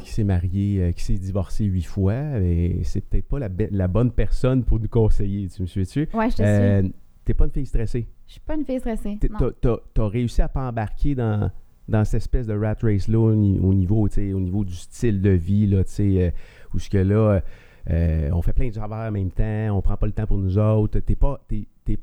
qui 0.00 0.10
s'est 0.10 0.24
marié, 0.24 0.82
euh, 0.82 0.92
qui 0.92 1.02
s'est 1.02 1.18
divorcé 1.18 1.64
huit 1.64 1.82
fois, 1.84 2.38
et 2.40 2.80
c'est 2.84 3.00
peut-être 3.00 3.26
pas 3.26 3.38
la, 3.38 3.88
bonne 3.88 4.10
personne 4.10 4.64
pour 4.64 4.80
nous 4.80 4.88
conseiller, 4.88 5.48
tu 5.48 5.62
me 5.62 5.66
suis-tu? 5.66 6.08
Ouais, 6.14 6.30
je 6.30 6.36
te 6.36 6.42
suis. 6.42 6.44
Euh, 6.44 6.82
T'es 7.24 7.34
pas 7.34 7.44
une 7.44 7.50
fille 7.50 7.66
stressée. 7.66 8.08
Je 8.26 8.32
suis 8.32 8.40
pas 8.40 8.54
une 8.54 8.64
fille 8.64 8.80
stressée. 8.80 9.18
T'as, 9.60 10.08
réussi 10.08 10.42
à 10.42 10.48
pas 10.48 10.68
embarquer 10.68 11.14
dans, 11.14 11.50
dans 11.86 12.04
cette 12.04 12.22
espèce 12.22 12.46
de 12.46 12.54
rat 12.54 12.76
race-là 12.80 13.18
au, 13.18 13.30
au 13.30 13.74
niveau, 13.74 14.08
au 14.08 14.40
niveau 14.40 14.64
du 14.64 14.74
style 14.74 15.20
de 15.20 15.30
vie, 15.30 15.66
là, 15.66 15.84
tu 15.84 15.90
sais, 15.90 16.24
euh, 16.24 16.30
où 16.74 16.78
ce 16.78 16.88
que 16.88 16.98
là, 16.98 17.42
euh, 17.88 18.30
on 18.32 18.42
fait 18.42 18.52
plein 18.52 18.68
de 18.68 18.74
travail 18.74 19.08
en 19.08 19.12
même 19.12 19.30
temps, 19.30 19.76
on 19.76 19.80
prend 19.80 19.96
pas 19.96 20.06
le 20.06 20.12
temps 20.12 20.26
pour 20.26 20.38
nous 20.38 20.58
autres. 20.58 21.00
T'es 21.00 21.16
pas, 21.16 21.40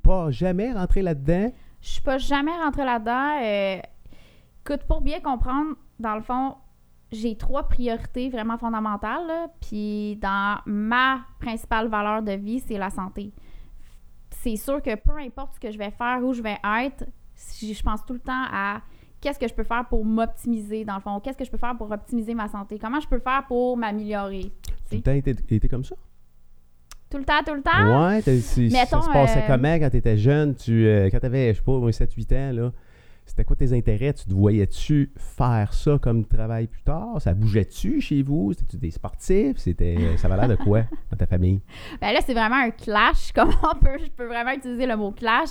pas 0.03 0.31
jamais 0.31 0.73
rentré 0.73 1.01
là-dedans? 1.01 1.51
Je 1.81 1.89
suis 1.89 2.01
pas 2.01 2.17
jamais 2.17 2.51
rentrée 2.51 2.85
là-dedans. 2.85 3.39
Euh, 3.43 3.79
écoute, 4.65 4.83
pour 4.87 5.01
bien 5.01 5.19
comprendre, 5.19 5.75
dans 5.99 6.15
le 6.15 6.21
fond, 6.21 6.55
j'ai 7.11 7.37
trois 7.37 7.67
priorités 7.67 8.29
vraiment 8.29 8.57
fondamentales. 8.57 9.49
Puis 9.61 10.17
dans 10.17 10.59
ma 10.65 11.21
principale 11.39 11.87
valeur 11.87 12.21
de 12.23 12.33
vie, 12.33 12.59
c'est 12.59 12.77
la 12.77 12.89
santé. 12.89 13.31
C'est 14.31 14.55
sûr 14.55 14.81
que 14.81 14.95
peu 14.95 15.17
importe 15.17 15.55
ce 15.55 15.59
que 15.59 15.71
je 15.71 15.77
vais 15.77 15.91
faire, 15.91 16.19
où 16.23 16.33
je 16.33 16.41
vais 16.41 16.57
être, 16.85 17.05
je 17.61 17.81
pense 17.83 18.05
tout 18.05 18.13
le 18.13 18.19
temps 18.19 18.45
à 18.51 18.81
qu'est-ce 19.21 19.39
que 19.39 19.47
je 19.47 19.53
peux 19.53 19.63
faire 19.63 19.85
pour 19.87 20.05
m'optimiser, 20.05 20.85
dans 20.85 20.95
le 20.95 21.01
fond? 21.01 21.19
Qu'est-ce 21.19 21.37
que 21.37 21.45
je 21.45 21.51
peux 21.51 21.57
faire 21.57 21.75
pour 21.77 21.91
optimiser 21.91 22.33
ma 22.33 22.47
santé? 22.47 22.77
Comment 22.79 22.99
je 22.99 23.07
peux 23.07 23.19
faire 23.19 23.45
pour 23.47 23.77
m'améliorer? 23.77 24.51
Tout 24.89 24.95
le 24.95 25.01
temps 25.01 25.11
été, 25.13 25.31
été 25.49 25.67
comme 25.67 25.83
ça? 25.83 25.95
Tout 27.09 27.17
le 27.17 27.23
temps, 27.23 27.41
tout 27.45 27.53
le 27.53 27.61
temps? 27.61 28.07
Ouais, 28.07 28.21
Mettons, 28.69 29.01
ça 29.01 29.07
se 29.07 29.11
passait 29.11 29.39
euh, 29.39 29.47
comment 29.47 29.79
quand 29.79 30.17
jeune? 30.17 30.55
Tu, 30.55 30.85
euh, 30.85 31.09
quand 31.09 31.19
t'avais, 31.19 31.53
je 31.53 31.59
sais 31.59 31.63
pas, 31.63 31.71
7-8 31.71 32.35
ans, 32.35 32.51
là, 32.53 32.71
c'était 33.27 33.43
quoi 33.43 33.55
tes 33.55 33.73
intérêts? 33.73 34.13
Tu 34.13 34.25
te 34.25 34.33
voyais-tu 34.33 35.11
faire 35.17 35.73
ça 35.73 35.97
comme 36.01 36.25
travail 36.25 36.67
plus 36.67 36.81
tard? 36.81 37.21
Ça 37.21 37.33
bougeait-tu 37.33 38.01
chez 38.01 38.21
vous? 38.23 38.53
C'était-tu 38.53 38.77
des 38.77 38.91
sportifs? 38.91 39.57
C'était, 39.57 40.17
ça 40.17 40.27
avait 40.27 40.37
l'air 40.37 40.57
de 40.57 40.63
quoi 40.63 40.83
dans 41.11 41.17
ta 41.17 41.25
famille? 41.25 41.61
Ben 42.01 42.13
là, 42.13 42.19
c'est 42.25 42.33
vraiment 42.33 42.55
un 42.55 42.71
clash, 42.71 43.31
comme 43.35 43.51
on 43.63 43.75
peut, 43.75 43.97
je 44.03 44.09
peux 44.11 44.25
vraiment 44.25 44.51
utiliser 44.51 44.85
le 44.85 44.95
mot 44.95 45.11
clash. 45.11 45.49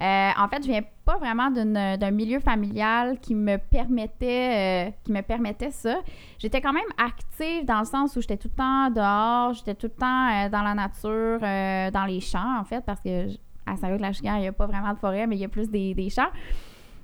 Euh, 0.00 0.30
en 0.36 0.48
fait, 0.48 0.62
je 0.62 0.68
viens 0.68 0.82
pas 1.04 1.16
vraiment 1.16 1.50
d'un 1.50 2.10
milieu 2.10 2.38
familial 2.38 3.18
qui 3.18 3.34
me 3.34 3.56
permettait, 3.56 4.88
euh, 4.88 4.90
qui 5.04 5.12
me 5.12 5.22
permettait 5.22 5.70
ça. 5.70 6.00
J'étais 6.38 6.60
quand 6.60 6.72
même 6.72 6.82
active 6.98 7.64
dans 7.64 7.80
le 7.80 7.84
sens 7.84 8.14
où 8.16 8.20
j'étais 8.20 8.36
tout 8.36 8.48
le 8.48 8.56
temps 8.56 8.90
dehors, 8.90 9.54
j'étais 9.54 9.74
tout 9.74 9.86
le 9.86 9.98
temps 9.98 10.28
euh, 10.28 10.48
dans 10.48 10.62
la 10.62 10.74
nature, 10.74 11.38
euh, 11.42 11.90
dans 11.90 12.04
les 12.04 12.20
champs, 12.20 12.58
en 12.60 12.64
fait, 12.64 12.84
parce 12.84 13.00
que 13.00 13.26
à 13.66 13.76
Saint-Luc-la-Chigère, 13.76 14.36
il 14.36 14.42
n'y 14.42 14.48
a 14.48 14.52
pas 14.52 14.66
vraiment 14.66 14.92
de 14.92 14.98
forêt, 14.98 15.26
mais 15.26 15.36
il 15.36 15.40
y 15.40 15.44
a 15.44 15.48
plus 15.48 15.68
des, 15.70 15.94
des 15.94 16.10
champs. 16.10 16.30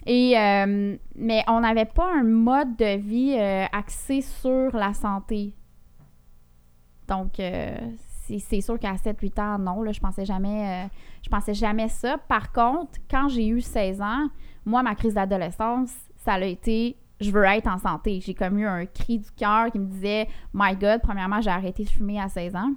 Et, 0.07 0.39
euh, 0.39 0.97
mais 1.17 1.43
on 1.49 1.61
n'avait 1.61 1.87
pas 1.87 2.11
un 2.13 2.25
mode 2.25 2.77
de 2.77 2.99
vie 2.99 3.37
euh, 3.39 3.65
axé 3.73 4.21
sur 4.21 4.77
la 4.77 4.93
santé. 4.93 5.55
Donc, 7.09 7.41
euh, 7.41 7.77
c'est 8.39 8.61
sûr 8.61 8.79
qu'à 8.79 8.95
7-8 8.95 9.41
ans, 9.41 9.59
non, 9.59 9.83
là, 9.83 9.93
je 9.93 10.01
pensais 10.01 10.25
jamais, 10.25 10.89
je 11.23 11.29
pensais 11.29 11.55
jamais 11.55 11.89
ça. 11.89 12.17
Par 12.29 12.53
contre, 12.53 12.99
quand 13.11 13.29
j'ai 13.29 13.47
eu 13.47 13.61
16 13.61 14.01
ans, 14.01 14.29
moi, 14.65 14.83
ma 14.83 14.95
crise 14.95 15.15
d'adolescence, 15.15 15.93
ça 16.17 16.35
a 16.35 16.41
été 16.41 16.97
je 17.21 17.31
veux 17.31 17.45
être 17.45 17.69
en 17.69 17.79
santé. 17.79 18.21
J'ai 18.21 18.35
comme 18.35 18.59
eu 18.59 18.67
un 18.67 18.87
cri 18.87 19.19
du 19.19 19.31
cœur 19.31 19.71
qui 19.71 19.79
me 19.79 19.87
disait 19.87 20.29
My 20.53 20.75
God, 20.75 21.01
premièrement, 21.03 21.41
j'ai 21.41 21.51
arrêté 21.51 21.85
de 21.85 21.89
fumer 21.89 22.21
à 22.21 22.29
16 22.29 22.57
ans. 22.57 22.73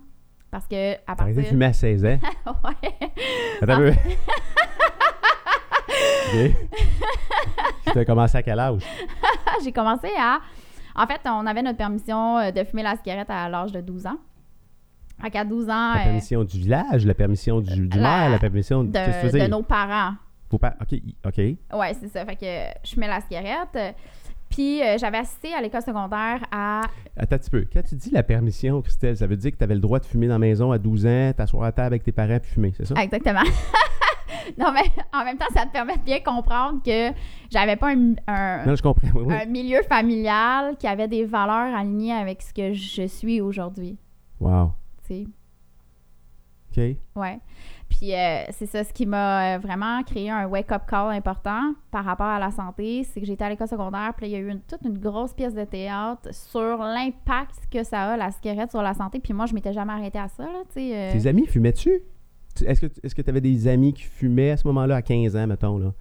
Parce 0.51 0.67
que 0.67 0.93
à 0.93 1.15
partir 1.15 1.23
arrêté 1.23 1.41
de 1.41 1.47
fumer 1.47 1.65
à 1.65 1.73
16 1.73 2.05
ans? 2.05 2.19
ouais. 2.63 2.93
Attends 3.61 3.73
un 3.73 3.79
peu. 3.79 3.91
OK. 6.27 6.55
Tu 7.97 8.01
as 8.01 8.05
commencé 8.05 8.37
à 8.37 8.43
quel 8.43 8.59
âge? 8.59 8.83
j'ai 9.63 9.71
commencé 9.71 10.09
à. 10.19 10.39
En 10.95 11.07
fait, 11.07 11.19
on 11.25 11.47
avait 11.47 11.63
notre 11.63 11.79
permission 11.79 12.37
euh, 12.37 12.51
de 12.51 12.63
fumer 12.63 12.83
la 12.83 12.95
cigarette 12.95 13.29
à 13.31 13.49
l'âge 13.49 13.71
de 13.71 13.81
12 13.81 14.05
ans. 14.05 14.17
Qu'à 15.31 15.43
12 15.43 15.63
ans, 15.67 15.93
La 15.95 16.01
euh, 16.01 16.03
permission 16.03 16.43
du 16.43 16.59
village, 16.59 17.07
la 17.07 17.15
permission 17.15 17.59
du, 17.59 17.87
du 17.87 17.97
La- 17.97 18.03
maire, 18.19 18.29
la 18.29 18.37
permission 18.37 18.83
de. 18.83 19.47
Nos 19.47 19.63
parents. 19.63 20.13
Faut 20.51 20.59
pas- 20.59 20.75
OK, 20.79 20.99
OK. 21.25 21.37
Ouais, 21.37 21.93
c'est 21.99 22.07
ça. 22.09 22.23
Fait 22.23 22.35
que 22.35 22.77
je 22.87 22.91
fumais 22.93 23.07
la 23.07 23.19
cigarette. 23.21 23.95
Puis 24.51 24.81
euh, 24.83 24.95
j'avais 24.99 25.17
assisté 25.17 25.55
à 25.55 25.61
l'école 25.61 25.81
secondaire 25.81 26.39
à. 26.51 26.81
Attends 27.17 27.35
un 27.35 27.39
petit 27.39 27.49
peu. 27.49 27.65
Quand 27.73 27.81
tu 27.81 27.95
dis 27.95 28.11
la 28.11 28.21
permission, 28.21 28.79
Christelle, 28.83 29.17
ça 29.17 29.25
veut 29.25 29.37
dire 29.37 29.51
que 29.51 29.57
tu 29.57 29.63
avais 29.63 29.73
le 29.75 29.81
droit 29.81 29.97
de 29.99 30.05
fumer 30.05 30.27
dans 30.27 30.35
la 30.35 30.39
maison 30.39 30.71
à 30.71 30.77
12 30.77 31.05
ans, 31.07 31.31
t'asseoir 31.35 31.63
à 31.63 31.71
table 31.71 31.87
avec 31.87 32.03
tes 32.03 32.11
parents 32.11 32.37
puis 32.39 32.51
fumer, 32.51 32.73
c'est 32.77 32.85
ça? 32.85 32.93
Exactement. 33.01 33.41
non, 34.57 34.71
mais 34.73 34.83
en 35.13 35.23
même 35.23 35.37
temps, 35.37 35.45
ça 35.53 35.65
te 35.65 35.71
permet 35.71 35.97
de 35.97 36.01
bien 36.03 36.19
comprendre 36.19 36.81
que 36.83 37.11
j'avais 37.49 37.75
pas 37.75 37.89
un, 37.93 38.13
un- 38.27 38.65
Non, 38.65 38.75
je 38.75 38.81
comprends. 38.81 39.07
Oui, 39.15 39.23
oui. 39.27 39.33
un 39.33 39.45
milieu 39.45 39.81
familial 39.83 40.75
qui 40.77 40.87
avait 40.87 41.07
des 41.07 41.25
valeurs 41.25 41.75
alignées 41.75 42.13
avec 42.13 42.41
ce 42.41 42.53
que 42.53 42.73
je 42.73 43.07
suis 43.07 43.41
aujourd'hui. 43.41 43.97
Wow. 44.39 44.71
Tu 45.07 45.13
sais. 45.13 45.27
OK. 46.77 46.97
Ouais. 47.15 47.39
Puis 47.89 48.13
euh, 48.13 48.43
c'est 48.51 48.65
ça, 48.65 48.83
ce 48.83 48.91
qui 48.93 49.05
m'a 49.05 49.55
euh, 49.55 49.57
vraiment 49.59 50.03
créé 50.03 50.29
un 50.29 50.45
wake-up 50.45 50.83
call 50.87 51.11
important 51.13 51.73
par 51.89 52.03
rapport 52.03 52.27
à 52.27 52.37
la 52.37 52.51
santé, 52.51 53.03
c'est 53.05 53.21
que 53.21 53.25
j'étais 53.25 53.45
à 53.45 53.49
l'école 53.49 53.67
secondaire, 53.69 54.13
puis 54.15 54.27
il 54.27 54.31
y 54.33 54.35
a 54.35 54.39
eu 54.39 54.49
une- 54.51 54.59
toute 54.61 54.81
une 54.83 54.97
grosse 54.99 55.33
pièce 55.33 55.53
de 55.55 55.63
théâtre 55.63 56.33
sur 56.33 56.77
l'impact 56.77 57.67
que 57.71 57.83
ça 57.83 58.11
a, 58.11 58.17
la 58.17 58.29
cigarette, 58.31 58.69
sur 58.71 58.81
la 58.81 58.93
santé. 58.93 59.19
Puis 59.19 59.33
moi, 59.33 59.45
je 59.45 59.53
m'étais 59.55 59.71
jamais 59.73 59.93
arrêtée 59.93 60.19
à 60.19 60.27
ça, 60.27 60.43
là, 60.43 60.59
tu 60.67 60.73
sais. 60.81 60.91
euh. 60.93 61.11
Tes 61.13 61.27
amis 61.27 61.47
fumaient-tu? 61.47 62.01
Est-ce 62.65 62.81
que 62.81 62.87
est-ce 63.03 63.15
que 63.15 63.21
tu 63.21 63.29
avais 63.29 63.41
des 63.41 63.67
amis 63.67 63.93
qui 63.93 64.03
fumaient 64.03 64.51
à 64.51 64.57
ce 64.57 64.67
moment-là, 64.67 64.97
à 64.97 65.01
15 65.01 65.35
ans, 65.35 65.47
mettons, 65.47 65.77
là? 65.77 65.91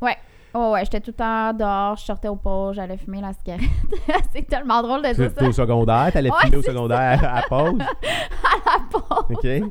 Oh 0.59 0.73
ouais, 0.73 0.85
j'étais 0.85 1.01
tout 1.01 1.11
le 1.11 1.17
temps 1.17 1.53
dehors, 1.53 1.97
je 1.97 2.05
sortais 2.05 2.29
au 2.29 2.37
pot, 2.37 2.73
j'allais 2.73 2.97
fumer 2.97 3.21
la 3.21 3.35
cigarette. 3.35 3.69
c'est 4.33 4.47
tellement 4.47 4.81
drôle 4.83 5.03
de 5.03 5.09
Tu 5.09 5.17
dire 5.17 5.27
étais 5.27 5.41
ça 5.41 5.49
au 5.49 5.53
secondaire, 5.53 6.11
t'allais 6.11 6.31
Ouais, 6.31 6.37
fumer 6.45 6.57
au 6.57 6.63
secondaire 6.63 7.23
à 7.23 7.43
pause? 7.43 7.79
à 7.83 8.79
la 8.79 8.89
pause. 8.91 9.37
OK? 9.37 9.71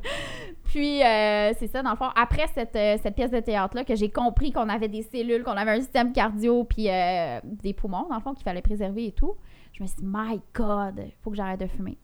Puis, 0.65 1.01
euh, 1.01 1.53
c'est 1.57 1.67
ça, 1.67 1.81
dans 1.81 1.91
le 1.91 1.95
fond, 1.95 2.09
après 2.15 2.45
cette, 2.53 2.75
euh, 2.75 2.97
cette 3.01 3.15
pièce 3.15 3.31
de 3.31 3.39
théâtre-là, 3.39 3.83
que 3.83 3.95
j'ai 3.95 4.09
compris 4.09 4.51
qu'on 4.51 4.69
avait 4.69 4.87
des 4.89 5.01
cellules, 5.03 5.43
qu'on 5.43 5.53
avait 5.53 5.71
un 5.71 5.79
système 5.79 6.11
cardio, 6.11 6.65
puis 6.65 6.89
euh, 6.89 7.39
des 7.43 7.73
poumons, 7.73 8.05
dans 8.09 8.15
le 8.15 8.21
fond, 8.21 8.33
qu'il 8.33 8.43
fallait 8.43 8.61
préserver 8.61 9.07
et 9.07 9.11
tout, 9.11 9.35
je 9.73 9.81
me 9.81 9.87
suis 9.87 9.97
dit, 9.97 10.05
my 10.05 10.39
God, 10.53 11.01
faut 11.23 11.31
que 11.31 11.37
j'arrête 11.37 11.61
de 11.61 11.67
fumer. 11.67 11.97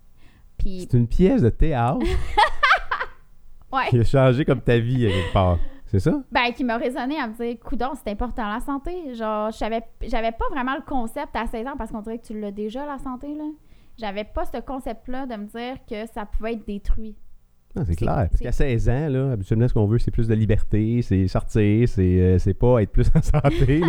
Puis, 0.58 0.88
C'est 0.90 0.98
une 0.98 1.08
pièce 1.08 1.42
de 1.42 1.50
théâtre 1.50 2.00
ouais, 3.74 3.88
qui 3.90 4.00
a 4.00 4.04
changé 4.04 4.46
comme 4.46 4.62
ta 4.62 4.78
vie, 4.80 5.08
quelque 5.08 5.34
part. 5.34 5.58
C'est 5.88 6.00
ça? 6.00 6.14
ben, 6.32 6.52
qui 6.56 6.64
m'a 6.64 6.78
résonné 6.78 7.18
à 7.20 7.28
me 7.28 7.34
dire, 7.34 7.60
coudon, 7.60 7.90
c'est 7.96 8.10
important 8.12 8.48
la 8.48 8.62
santé. 8.62 9.14
Genre, 9.14 9.52
je 9.52 9.58
savais, 9.58 9.82
j'avais 10.08 10.32
pas 10.32 10.46
vraiment 10.50 10.76
le 10.76 10.82
concept 10.88 11.36
à 11.36 11.48
16 11.48 11.68
ans, 11.68 11.74
parce 11.78 11.92
qu'on 11.92 12.00
dirait 12.02 12.18
que 12.20 12.28
tu 12.28 12.40
l'as 12.40 12.52
déjà, 12.52 12.86
la 12.86 12.98
santé, 12.98 13.28
là. 13.36 13.44
J'avais 14.00 14.24
pas 14.24 14.46
ce 14.46 14.62
concept-là 14.62 15.26
de 15.26 15.36
me 15.36 15.46
dire 15.48 15.76
que 15.90 16.08
ça 16.14 16.26
pouvait 16.26 16.54
être 16.54 16.66
détruit. 16.66 17.16
Non, 17.76 17.84
c'est 17.86 17.92
C'est- 17.92 18.06
clair. 18.06 18.28
Parce 18.32 18.40
qu'à 18.40 18.52
16 18.54 18.88
ans, 18.90 19.10
là, 19.10 19.32
habituellement, 19.34 19.68
ce 19.68 19.74
qu'on 19.74 19.86
veut, 19.86 19.98
c'est 20.00 20.12
plus 20.12 20.30
de 20.30 20.34
liberté, 20.34 21.02
c'est 21.02 21.28
sortir, 21.28 21.88
c'est 21.90 22.38
euh, 22.48 22.54
pas 22.58 22.82
être 22.84 22.92
plus 22.92 23.10
en 23.16 23.22
santé. 23.22 23.82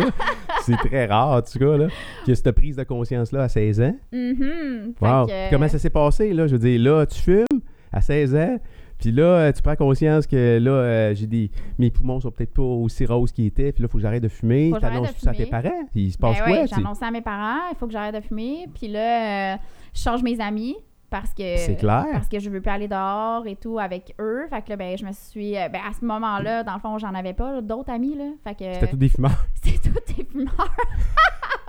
c'est 0.63 0.75
très 0.75 1.05
rare, 1.05 1.37
en 1.37 1.41
tout 1.41 1.57
cas, 1.59 1.77
là, 1.77 1.87
ait 2.27 2.35
cette 2.35 2.51
prise 2.51 2.75
de 2.75 2.83
conscience-là 2.83 3.43
à 3.43 3.49
16 3.49 3.79
ans. 3.81 3.95
Mhm. 4.11 4.93
Fait 4.99 5.05
Wow. 5.05 5.25
que- 5.27 5.49
Comment 5.51 5.67
ça 5.69 5.79
s'est 5.79 5.89
passé, 5.89 6.33
là? 6.33 6.47
Je 6.47 6.53
veux 6.55 6.59
dire, 6.59 6.81
là, 6.81 7.05
tu 7.05 7.19
fumes 7.21 7.45
à 7.93 8.01
16 8.01 8.35
ans, 8.35 8.57
puis 9.03 9.11
là, 9.11 9.23
euh, 9.23 9.51
tu 9.51 9.61
prends 9.61 9.75
conscience 9.75 10.25
que 10.25 10.59
là, 10.59 10.71
euh, 10.71 11.13
j'ai 11.13 11.27
des... 11.27 11.51
mes 11.77 11.91
poumons 11.91 12.21
sont 12.21 12.31
peut-être 12.31 12.53
pas 12.53 12.61
aussi 12.61 13.05
roses 13.05 13.33
qu'ils 13.33 13.47
étaient, 13.47 13.73
puis 13.73 13.81
là, 13.83 13.87
il 13.89 13.91
faut 13.91 13.97
que 13.97 14.01
j'arrête 14.01 14.23
de 14.23 14.29
fumer. 14.29 14.71
De 14.71 14.79
T'annonces 14.79 15.09
ça 15.17 15.31
à 15.31 15.33
tes 15.33 15.45
parents? 15.45 15.69
Il 15.93 16.09
se 16.09 16.17
Ben 16.17 16.29
passe 16.29 16.41
quoi? 16.41 16.61
j'ai 16.61 16.67
tu- 16.67 16.75
annoncé 16.79 17.03
à 17.03 17.11
mes 17.11 17.19
parents, 17.21 17.59
il 17.69 17.75
faut 17.77 17.85
que 17.85 17.91
j'arrête 17.91 18.15
de 18.15 18.21
fumer. 18.21 18.65
Puis 18.73 18.87
là, 18.87 19.55
euh, 19.55 19.57
je 19.93 20.01
change 20.01 20.23
mes 20.23 20.39
amis 20.39 20.77
parce 21.09 21.33
que 21.33 21.57
C'est 21.57 21.75
clair. 21.75 22.05
parce 22.13 22.29
que 22.29 22.39
je 22.39 22.49
veux 22.49 22.61
plus 22.61 22.71
aller 22.71 22.87
dehors 22.87 23.45
et 23.45 23.57
tout 23.57 23.77
avec 23.77 24.15
eux. 24.21 24.45
Fait 24.49 24.61
que 24.61 24.69
là, 24.69 24.77
ben, 24.77 24.97
je 24.97 25.05
me 25.05 25.11
suis... 25.11 25.51
Ben, 25.51 25.81
à 25.85 25.91
ce 25.99 26.05
moment-là, 26.05 26.63
dans 26.63 26.73
le 26.75 26.79
fond, 26.79 26.97
j'en 26.97 27.13
avais 27.13 27.33
pas 27.33 27.61
d'autres 27.61 27.91
amis, 27.91 28.15
là. 28.15 28.29
Fait 28.45 28.55
que... 28.55 28.73
C'était 28.73 28.87
tous 28.87 28.95
des 28.97 29.09
fumeurs. 29.09 29.45
C'est 29.61 29.81
tous 29.81 30.15
des 30.15 30.23
fumeurs. 30.23 30.55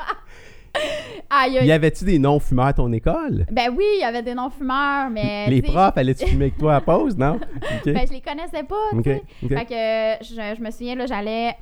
Aïe, 1.31 1.65
Y 1.67 1.73
avait-tu 1.73 2.05
des 2.05 2.19
non-fumeurs 2.19 2.67
à 2.67 2.73
ton 2.73 2.93
école? 2.93 3.47
Ben 3.51 3.75
oui, 3.77 3.85
il 3.97 4.01
y 4.01 4.05
avait 4.05 4.23
des 4.23 4.35
non-fumeurs, 4.35 5.11
mais... 5.11 5.49
Les 5.49 5.63
profs, 5.63 5.97
allaient-tu 5.97 6.27
fumer 6.27 6.47
avec 6.47 6.59
toi 6.59 6.77
à 6.77 6.81
pause, 6.81 7.17
non? 7.17 7.35
OK. 7.57 7.93
Ben, 7.93 8.07
je 8.07 8.13
les 8.13 8.21
connaissais 8.21 8.63
pas, 8.63 8.91
tu 8.93 8.99
OK. 8.99 9.05
sais. 9.05 9.23
OK. 9.43 9.49
Fait 9.49 9.65
que 9.65 10.25
je, 10.25 10.57
je 10.57 10.63
me 10.63 10.71
souviens, 10.71 10.95
là, 10.95 11.07
j'allais 11.07 11.57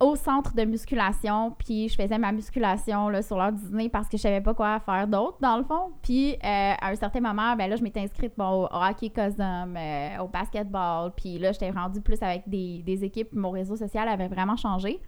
au 0.00 0.14
centre 0.14 0.54
de 0.54 0.64
musculation, 0.64 1.54
puis 1.58 1.88
je 1.88 1.96
faisais 1.96 2.18
ma 2.18 2.30
musculation 2.30 3.08
là, 3.08 3.22
sur 3.22 3.36
l'heure 3.36 3.52
du 3.52 3.64
dîner 3.64 3.88
parce 3.88 4.08
que 4.08 4.16
je 4.16 4.22
savais 4.22 4.40
pas 4.40 4.54
quoi 4.54 4.78
faire 4.80 5.08
d'autre, 5.08 5.38
dans 5.40 5.56
le 5.56 5.64
fond. 5.64 5.90
Puis 6.02 6.34
euh, 6.34 6.38
à 6.44 6.90
un 6.90 6.94
certain 6.94 7.20
moment, 7.20 7.56
ben 7.56 7.68
là, 7.68 7.76
je 7.76 7.82
m'étais 7.82 8.00
inscrite 8.00 8.32
bon, 8.36 8.64
au 8.64 8.68
hockey 8.70 9.10
cosum, 9.10 9.76
euh, 9.76 10.18
au 10.22 10.28
basketball, 10.28 11.12
puis 11.16 11.38
là, 11.38 11.52
j'étais 11.52 11.70
rendue 11.70 12.00
plus 12.00 12.22
avec 12.22 12.42
des, 12.46 12.82
des 12.84 13.04
équipes, 13.04 13.32
mon 13.32 13.50
réseau 13.50 13.76
social 13.76 14.08
avait 14.08 14.28
vraiment 14.28 14.56
changé. 14.56 15.00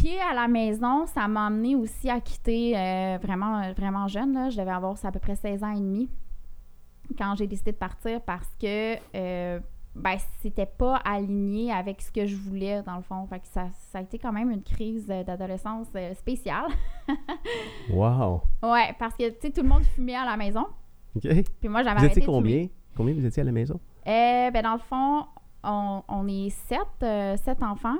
Puis 0.00 0.16
à 0.18 0.32
la 0.32 0.48
maison, 0.48 1.04
ça 1.04 1.28
m'a 1.28 1.46
amené 1.46 1.76
aussi 1.76 2.08
à 2.08 2.20
quitter 2.20 2.74
euh, 2.74 3.18
vraiment, 3.22 3.70
vraiment 3.72 4.08
jeune. 4.08 4.32
Là. 4.32 4.48
Je 4.48 4.56
devais 4.56 4.70
avoir 4.70 4.96
ça 4.96 5.08
à 5.08 5.12
peu 5.12 5.18
près 5.18 5.36
16 5.36 5.62
ans 5.62 5.72
et 5.72 5.80
demi 5.80 6.08
quand 7.18 7.34
j'ai 7.36 7.46
décidé 7.46 7.72
de 7.72 7.76
partir 7.76 8.22
parce 8.22 8.48
que 8.58 8.96
euh, 9.14 9.60
ben, 9.94 10.16
c'était 10.40 10.64
pas 10.64 10.96
aligné 11.04 11.70
avec 11.70 12.00
ce 12.00 12.10
que 12.10 12.24
je 12.24 12.34
voulais, 12.34 12.82
dans 12.82 12.96
le 12.96 13.02
fond. 13.02 13.26
Fait 13.26 13.40
que 13.40 13.46
ça, 13.48 13.66
ça 13.90 13.98
a 13.98 14.02
été 14.02 14.18
quand 14.18 14.32
même 14.32 14.50
une 14.50 14.62
crise 14.62 15.06
euh, 15.10 15.22
d'adolescence 15.22 15.88
euh, 15.94 16.14
spéciale. 16.14 16.66
Wow. 17.92 18.42
ouais, 18.62 18.94
parce 18.98 19.16
que, 19.16 19.28
tu 19.30 19.36
sais, 19.42 19.50
tout 19.50 19.62
le 19.62 19.68
monde 19.68 19.82
fumait 19.82 20.14
à 20.14 20.24
la 20.24 20.36
maison. 20.36 20.64
OK. 21.16 21.26
Puis 21.60 21.68
moi, 21.68 21.82
j'avais 21.82 21.98
Vous 21.98 22.04
arrêté 22.06 22.20
étiez 22.20 22.26
combien? 22.26 22.68
Combien 22.96 23.14
vous 23.14 23.26
étiez 23.26 23.42
à 23.42 23.44
la 23.44 23.52
maison? 23.52 23.80
Euh, 24.06 24.50
ben, 24.50 24.62
dans 24.62 24.74
le 24.74 24.78
fond, 24.78 25.26
on, 25.64 26.02
on 26.08 26.28
est 26.28 26.50
sept, 26.50 26.78
euh, 27.02 27.36
sept 27.36 27.62
enfants 27.62 27.98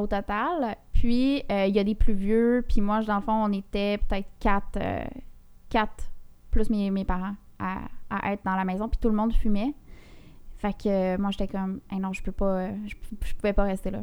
au 0.00 0.06
total. 0.06 0.76
Puis, 0.92 1.42
euh, 1.50 1.66
il 1.66 1.74
y 1.74 1.78
a 1.78 1.84
des 1.84 1.94
plus 1.94 2.14
vieux. 2.14 2.64
Puis 2.68 2.80
moi, 2.80 3.02
dans 3.02 3.16
le 3.16 3.22
fond, 3.22 3.44
on 3.44 3.52
était 3.52 3.98
peut-être 3.98 4.28
quatre, 4.38 4.78
euh, 4.80 5.04
quatre 5.68 6.10
plus 6.50 6.68
mes, 6.70 6.90
mes 6.90 7.04
parents 7.04 7.34
à, 7.58 7.78
à 8.10 8.32
être 8.32 8.44
dans 8.44 8.56
la 8.56 8.64
maison. 8.64 8.88
Puis 8.88 8.98
tout 9.00 9.08
le 9.08 9.14
monde 9.16 9.32
fumait. 9.32 9.74
Fait 10.58 10.72
que 10.72 10.88
euh, 10.88 11.18
moi, 11.18 11.30
j'étais 11.30 11.48
comme, 11.48 11.80
Hey, 11.90 11.98
non, 11.98 12.12
je 12.12 12.22
peux 12.22 12.32
pas, 12.32 12.68
je, 12.86 12.94
je 13.24 13.34
pouvais 13.34 13.52
pas 13.52 13.62
rester 13.64 13.90
là. 13.90 14.02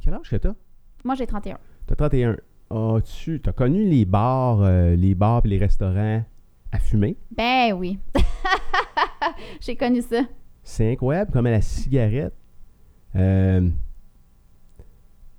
Quel 0.00 0.14
âge 0.14 0.28
que 0.28 0.36
t'as? 0.36 0.54
Moi, 1.04 1.14
j'ai 1.14 1.26
31. 1.26 1.58
T'as 1.86 1.94
31. 1.94 2.36
As-tu 2.68 3.40
t'as 3.40 3.52
connu 3.52 3.84
les 3.88 4.04
bars, 4.04 4.60
euh, 4.60 4.96
les 4.96 5.14
bars 5.14 5.40
et 5.44 5.48
les 5.48 5.58
restaurants 5.58 6.24
à 6.72 6.78
fumer? 6.78 7.16
Ben 7.30 7.72
oui. 7.72 7.98
j'ai 9.60 9.76
connu 9.76 10.02
ça. 10.02 10.22
C'est 10.64 10.92
incroyable 10.92 11.30
comment 11.32 11.48
la 11.48 11.60
cigarette 11.60 12.34
euh, 13.14 13.68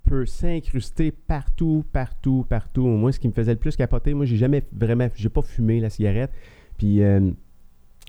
peut 0.07 0.25
s'incruster 0.25 1.11
partout, 1.11 1.83
partout, 1.91 2.45
partout. 2.47 2.85
Moi, 2.87 3.11
ce 3.11 3.19
qui 3.19 3.27
me 3.27 3.33
faisait 3.33 3.53
le 3.53 3.59
plus 3.59 3.75
capoter, 3.75 4.13
moi, 4.13 4.25
j'ai 4.25 4.37
jamais 4.37 4.63
vraiment, 4.71 5.07
j'ai 5.15 5.29
pas 5.29 5.41
fumé 5.41 5.79
la 5.79 5.89
cigarette. 5.89 6.31
Puis, 6.77 7.01
euh, 7.03 7.31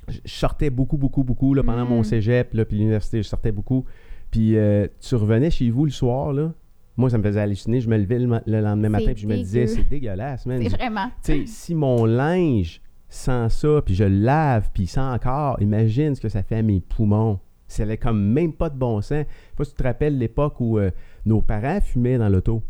je 0.08 0.18
sortais 0.24 0.70
beaucoup, 0.70 0.96
beaucoup, 0.96 1.22
beaucoup 1.24 1.54
là, 1.54 1.62
pendant 1.62 1.84
Mm. 1.84 1.88
mon 1.88 2.02
cégep, 2.02 2.54
là, 2.54 2.64
puis 2.64 2.78
l'université, 2.78 3.18
je 3.22 3.28
sortais 3.28 3.52
beaucoup. 3.52 3.84
Puis, 4.30 4.56
euh, 4.56 4.86
tu 5.00 5.14
revenais 5.14 5.50
chez 5.50 5.70
vous 5.70 5.84
le 5.84 5.90
soir, 5.90 6.32
là. 6.32 6.52
Moi, 6.96 7.10
ça 7.10 7.18
me 7.18 7.22
faisait 7.22 7.40
halluciner. 7.40 7.80
Je 7.80 7.88
me 7.88 7.96
levais 7.96 8.18
le, 8.18 8.26
ma- 8.26 8.42
le 8.46 8.60
lendemain 8.60 8.88
matin, 8.88 9.12
puis 9.12 9.22
je 9.22 9.28
me 9.28 9.36
disais, 9.36 9.66
c'est 9.68 9.88
dégueulasse, 9.88 10.46
man. 10.46 10.60
C'est 10.62 10.68
vraiment. 10.76 11.06
Tu 11.22 11.32
sais, 11.32 11.46
si 11.46 11.74
mon 11.74 12.04
linge 12.04 12.80
sent 13.08 13.48
ça, 13.50 13.82
puis 13.84 13.94
je 13.94 14.04
le 14.04 14.18
lave, 14.18 14.70
puis 14.74 14.82
il 14.84 14.86
sent 14.88 15.00
encore, 15.00 15.60
imagine 15.62 16.14
ce 16.14 16.20
que 16.20 16.28
ça 16.28 16.42
fait 16.42 16.56
à 16.56 16.62
mes 16.62 16.80
poumons. 16.80 17.38
Ça 17.68 17.82
avait 17.84 17.98
comme 17.98 18.20
même 18.32 18.52
pas 18.52 18.68
de 18.70 18.76
bon 18.76 19.00
sens. 19.00 19.10
Je 19.10 19.14
sais 19.24 19.26
pas 19.56 19.64
si 19.64 19.70
tu 19.72 19.76
te 19.76 19.82
rappelles 19.82 20.18
l'époque 20.18 20.60
où 20.60 20.78
euh, 20.78 20.90
nos 21.26 21.40
parents 21.42 21.80
fumaient 21.80 22.18
dans 22.18 22.28
l'auto. 22.28 22.62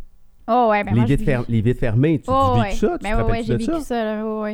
Oh 0.50 0.68
ouais, 0.70 0.82
ben 0.82 0.92
les, 0.92 0.96
moi, 1.00 1.04
vis- 1.06 1.44
les 1.48 1.60
vitres 1.60 1.80
fermées, 1.80 2.20
tu, 2.20 2.30
Oh, 2.32 2.52
tu 2.54 2.60
ouais. 2.60 2.70
vis 2.70 2.76
ça? 2.76 2.98
Tu 2.98 3.04
Ben 3.04 3.16
te 3.24 3.30
ouais, 3.30 3.42
j'ai 3.44 3.56
vécu 3.56 3.64
ça? 3.64 3.80
ça, 3.80 4.44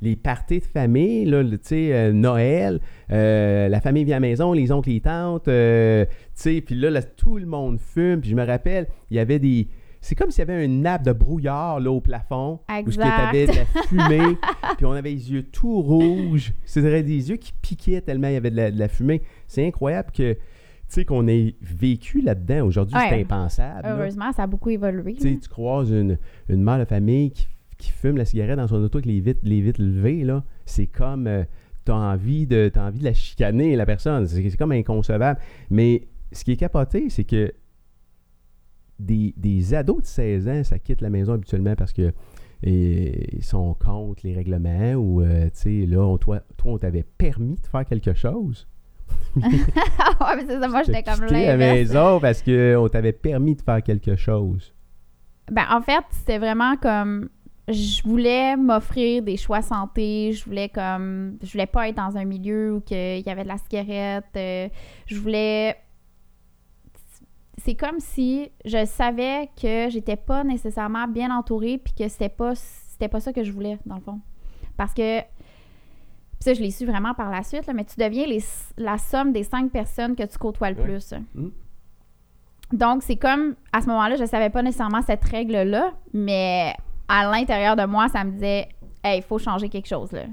les 0.00 0.16
parties 0.16 0.58
de 0.60 0.64
famille, 0.64 1.24
là, 1.24 1.42
le- 1.42 1.58
tu 1.58 1.68
sais, 1.68 1.92
euh, 1.92 2.12
Noël, 2.12 2.80
euh, 3.12 3.68
la 3.68 3.80
famille 3.80 4.04
vient 4.04 4.16
à 4.16 4.20
la 4.20 4.26
maison, 4.28 4.52
les 4.52 4.70
oncles, 4.72 4.90
les 4.90 5.00
tantes, 5.00 5.48
euh, 5.48 6.04
tu 6.04 6.12
sais, 6.34 6.60
puis 6.60 6.74
là, 6.74 6.90
là, 6.90 7.02
tout 7.02 7.36
le 7.38 7.46
monde 7.46 7.78
fume. 7.80 8.20
Puis 8.20 8.30
je 8.30 8.34
me 8.36 8.44
rappelle, 8.44 8.86
il 9.10 9.16
y 9.16 9.20
avait 9.20 9.38
des... 9.38 9.68
C'est 10.00 10.14
comme 10.14 10.30
s'il 10.30 10.46
y 10.46 10.50
avait 10.50 10.64
une 10.64 10.82
nappe 10.82 11.02
de 11.04 11.12
brouillard 11.12 11.80
là, 11.80 11.90
au 11.90 12.00
plafond. 12.00 12.60
Où 12.68 12.72
Exact. 12.72 13.04
avais 13.28 13.46
de 13.46 13.52
la 13.52 13.82
fumée, 13.88 14.36
puis 14.76 14.86
on 14.86 14.92
avait 14.92 15.10
les 15.10 15.32
yeux 15.32 15.42
tout 15.42 15.82
rouges. 15.82 16.52
C'était 16.64 17.02
des 17.02 17.30
yeux 17.30 17.36
qui 17.36 17.52
piquaient 17.60 18.00
tellement 18.00 18.28
il 18.28 18.34
y 18.34 18.36
avait 18.36 18.50
de 18.52 18.56
la, 18.56 18.70
de 18.70 18.78
la 18.78 18.86
fumée. 18.88 19.22
C'est 19.48 19.66
incroyable 19.66 20.10
que, 20.12 20.36
sais, 20.94 21.04
qu'on 21.04 21.26
ait 21.28 21.54
vécu 21.60 22.20
là-dedans. 22.20 22.66
Aujourd'hui, 22.66 22.96
c'est 23.10 23.20
impensable. 23.22 23.82
là. 23.82 23.94
Heureusement, 23.96 24.32
ça 24.32 24.44
a 24.44 24.46
beaucoup 24.46 24.70
évolué. 24.70 25.14
Tu 25.40 25.48
croises 25.48 25.90
une, 25.90 26.18
une 26.48 26.62
mère 26.62 26.78
de 26.78 26.84
famille 26.84 27.30
qui, 27.30 27.46
qui 27.76 27.90
fume 27.90 28.16
la 28.16 28.24
cigarette 28.24 28.56
dans 28.56 28.68
son 28.68 28.76
auto 28.82 28.98
avec 28.98 29.06
les 29.06 29.20
vitres, 29.20 29.40
les 29.42 29.60
vitres 29.60 29.82
levées, 29.82 30.24
là. 30.24 30.44
C'est 30.66 30.86
comme... 30.86 31.26
euh, 31.26 31.44
t'as 31.84 31.94
envie, 31.94 32.46
de, 32.46 32.70
t'as 32.72 32.86
envie 32.86 32.98
de 32.98 33.04
la 33.04 33.14
chicaner, 33.14 33.74
la 33.76 33.86
personne. 33.86 34.26
C'est, 34.26 34.48
c'est 34.50 34.56
comme 34.58 34.72
inconcevable. 34.72 35.40
Mais 35.70 36.08
ce 36.32 36.44
qui 36.44 36.52
est 36.52 36.56
capoté, 36.56 37.08
c'est 37.08 37.24
que 37.24 37.50
des, 38.98 39.32
des 39.36 39.74
ados 39.74 40.02
de 40.02 40.06
16 40.06 40.48
ans, 40.48 40.64
ça 40.64 40.78
quitte 40.78 41.00
la 41.00 41.10
maison 41.10 41.32
habituellement 41.34 41.74
parce 41.76 41.92
que 41.92 42.12
et 42.62 43.36
ils 43.36 43.44
sont 43.44 43.74
contre 43.74 44.20
les 44.26 44.34
règlements 44.34 44.94
ou, 44.94 45.22
euh, 45.22 45.44
tu 45.44 45.50
sais, 45.82 45.86
là, 45.86 46.00
on- 46.04 46.18
toi, 46.18 46.40
toi, 46.56 46.72
on 46.72 46.78
t'avait 46.78 47.04
permis 47.04 47.54
de 47.54 47.66
faire 47.68 47.84
quelque 47.84 48.12
chose. 48.14 48.66
Ouais, 49.36 50.36
mais 50.36 50.44
c'est 50.46 50.60
ça, 50.60 50.68
moi, 50.68 50.82
j'étais 50.82 51.02
comme 51.02 51.20
quitté 51.20 51.46
la 51.46 51.56
l'inverse. 51.56 51.74
maison 51.74 52.20
parce 52.20 52.42
qu'on 52.42 52.88
t'avait 52.90 53.12
permis 53.12 53.54
de 53.54 53.62
faire 53.62 53.82
quelque 53.82 54.16
chose. 54.16 54.74
Ben, 55.50 55.64
en 55.70 55.80
fait, 55.80 56.04
c'était 56.10 56.38
vraiment 56.38 56.76
comme. 56.76 57.28
Je 57.68 58.02
voulais 58.02 58.56
m'offrir 58.56 59.22
des 59.22 59.36
choix 59.36 59.60
santé. 59.62 60.32
Je 60.32 60.44
voulais 60.44 60.68
comme. 60.70 61.36
Je 61.42 61.52
voulais 61.52 61.66
pas 61.66 61.88
être 61.88 61.96
dans 61.96 62.16
un 62.16 62.24
milieu 62.24 62.74
où 62.74 62.82
il 62.90 63.20
y 63.26 63.28
avait 63.30 63.42
de 63.44 63.48
la 63.48 63.58
cigarette. 63.58 64.24
euh, 64.36 64.68
je 65.06 65.18
voulais. 65.18 65.76
C'est 67.58 67.74
comme 67.74 67.98
si 68.00 68.50
je 68.64 68.84
savais 68.86 69.50
que 69.60 69.88
j'étais 69.90 70.16
pas 70.16 70.44
nécessairement 70.44 71.08
bien 71.08 71.36
entourée 71.36 71.78
puis 71.78 71.92
que 71.92 72.08
c'était 72.08 72.28
pas 72.28 72.54
c'était 72.54 73.08
pas 73.08 73.20
ça 73.20 73.32
que 73.32 73.42
je 73.44 73.52
voulais 73.52 73.78
dans 73.84 73.96
le 73.96 74.00
fond. 74.00 74.20
Parce 74.76 74.94
que 74.94 75.20
puis 76.40 76.44
ça 76.44 76.54
je 76.54 76.60
l'ai 76.60 76.70
su 76.70 76.86
vraiment 76.86 77.14
par 77.14 77.30
la 77.30 77.42
suite 77.42 77.66
là, 77.66 77.72
mais 77.74 77.84
tu 77.84 77.96
deviens 77.98 78.26
les- 78.26 78.42
la 78.76 78.96
somme 78.98 79.32
des 79.32 79.42
cinq 79.42 79.70
personnes 79.72 80.14
que 80.16 80.24
tu 80.24 80.38
côtoies 80.38 80.70
le 80.70 80.76
Ouais. 80.78 80.84
plus. 80.84 81.12
Mm. 81.34 81.48
Donc, 82.72 83.02
c'est 83.02 83.16
comme, 83.16 83.54
à 83.72 83.80
ce 83.80 83.86
moment-là, 83.86 84.16
je 84.16 84.26
savais 84.26 84.50
pas 84.50 84.62
nécessairement 84.62 85.00
cette 85.00 85.24
règle-là, 85.24 85.92
mais 86.12 86.74
à 87.08 87.24
l'intérieur 87.30 87.76
de 87.76 87.84
moi, 87.86 88.08
ça 88.08 88.24
me 88.24 88.32
disait, 88.32 88.68
hey, 89.02 89.20
il 89.20 89.22
faut 89.22 89.38
changer 89.38 89.70
quelque 89.70 89.88
chose, 89.88 90.12
là. 90.12 90.24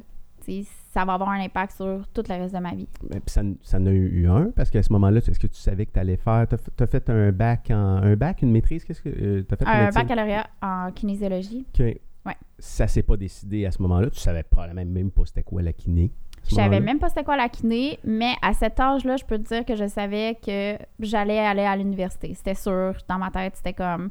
Ça 0.91 1.05
va 1.05 1.13
avoir 1.13 1.29
un 1.29 1.39
impact 1.39 1.71
sur 1.77 2.05
tout 2.13 2.23
le 2.29 2.35
reste 2.35 2.53
de 2.53 2.59
ma 2.59 2.75
vie. 2.75 2.87
Puis 3.09 3.19
ça, 3.27 3.41
ça 3.63 3.77
en 3.79 3.85
a 3.85 3.89
eu 3.89 4.27
un, 4.29 4.51
parce 4.55 4.69
qu'à 4.69 4.83
ce 4.83 4.93
moment-là, 4.93 5.17
est-ce 5.17 5.39
que 5.39 5.47
tu 5.47 5.59
savais 5.59 5.85
que 5.87 5.91
tu 5.93 5.99
allais 5.99 6.17
faire. 6.17 6.45
Tu 6.47 6.83
as, 6.83 6.87
fait 6.87 7.09
un 7.09 7.31
bac 7.31 7.67
en. 7.71 7.73
Un 8.03 8.15
bac, 8.15 8.41
une 8.43 8.51
maîtrise, 8.51 8.85
qu'est-ce 8.85 9.01
que. 9.01 9.41
tu 9.41 9.45
as 9.53 9.57
fait 9.57 9.65
Un 9.65 9.89
baccalauréat 9.89 10.45
en 10.61 10.91
kinésiologie. 10.91 11.65
OK. 11.79 11.99
Ouais. 12.25 12.35
Ça 12.59 12.87
s'est 12.87 13.03
pas 13.03 13.17
décidé 13.17 13.65
à 13.65 13.71
ce 13.71 13.81
moment-là. 13.81 14.09
Tu 14.09 14.19
savais 14.19 14.43
probablement 14.43 14.85
même 14.85 15.11
pas 15.11 15.23
c'était 15.25 15.43
quoi 15.43 15.61
la 15.61 15.73
kiné. 15.73 16.11
Je 16.47 16.55
savais 16.55 16.79
même 16.79 16.99
pas 16.99 17.09
c'était 17.09 17.23
quoi 17.23 17.37
la 17.37 17.49
kiné, 17.49 17.99
mais 18.03 18.33
à 18.41 18.53
cet 18.53 18.79
âge-là, 18.79 19.17
je 19.17 19.25
peux 19.25 19.37
te 19.39 19.47
dire 19.47 19.65
que 19.65 19.75
je 19.75 19.87
savais 19.87 20.37
que 20.45 20.77
j'allais 20.99 21.39
aller 21.39 21.63
à 21.63 21.75
l'université. 21.75 22.33
C'était 22.35 22.53
sûr, 22.53 22.93
dans 23.07 23.17
ma 23.17 23.31
tête, 23.31 23.53
c'était 23.55 23.73
comme... 23.73 24.09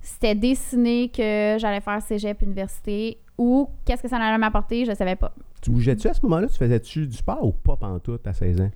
C'était 0.00 0.34
dessiné 0.34 1.10
que 1.10 1.58
j'allais 1.60 1.80
faire 1.80 2.00
cégep 2.02 2.42
université 2.42 3.18
ou 3.38 3.68
qu'est-ce 3.84 4.02
que 4.02 4.08
ça 4.08 4.16
allait 4.16 4.38
m'apporter, 4.38 4.84
je 4.84 4.94
savais 4.94 5.14
pas. 5.14 5.32
Tu 5.60 5.70
bougeais-tu 5.70 6.08
à 6.08 6.14
ce 6.14 6.22
moment-là? 6.22 6.48
Tu 6.48 6.56
faisais-tu 6.56 7.06
du 7.06 7.16
sport 7.16 7.44
ou 7.44 7.52
pas 7.52 7.76
pantoute 7.76 8.26
à 8.26 8.32
16 8.32 8.62
ans? 8.62 8.70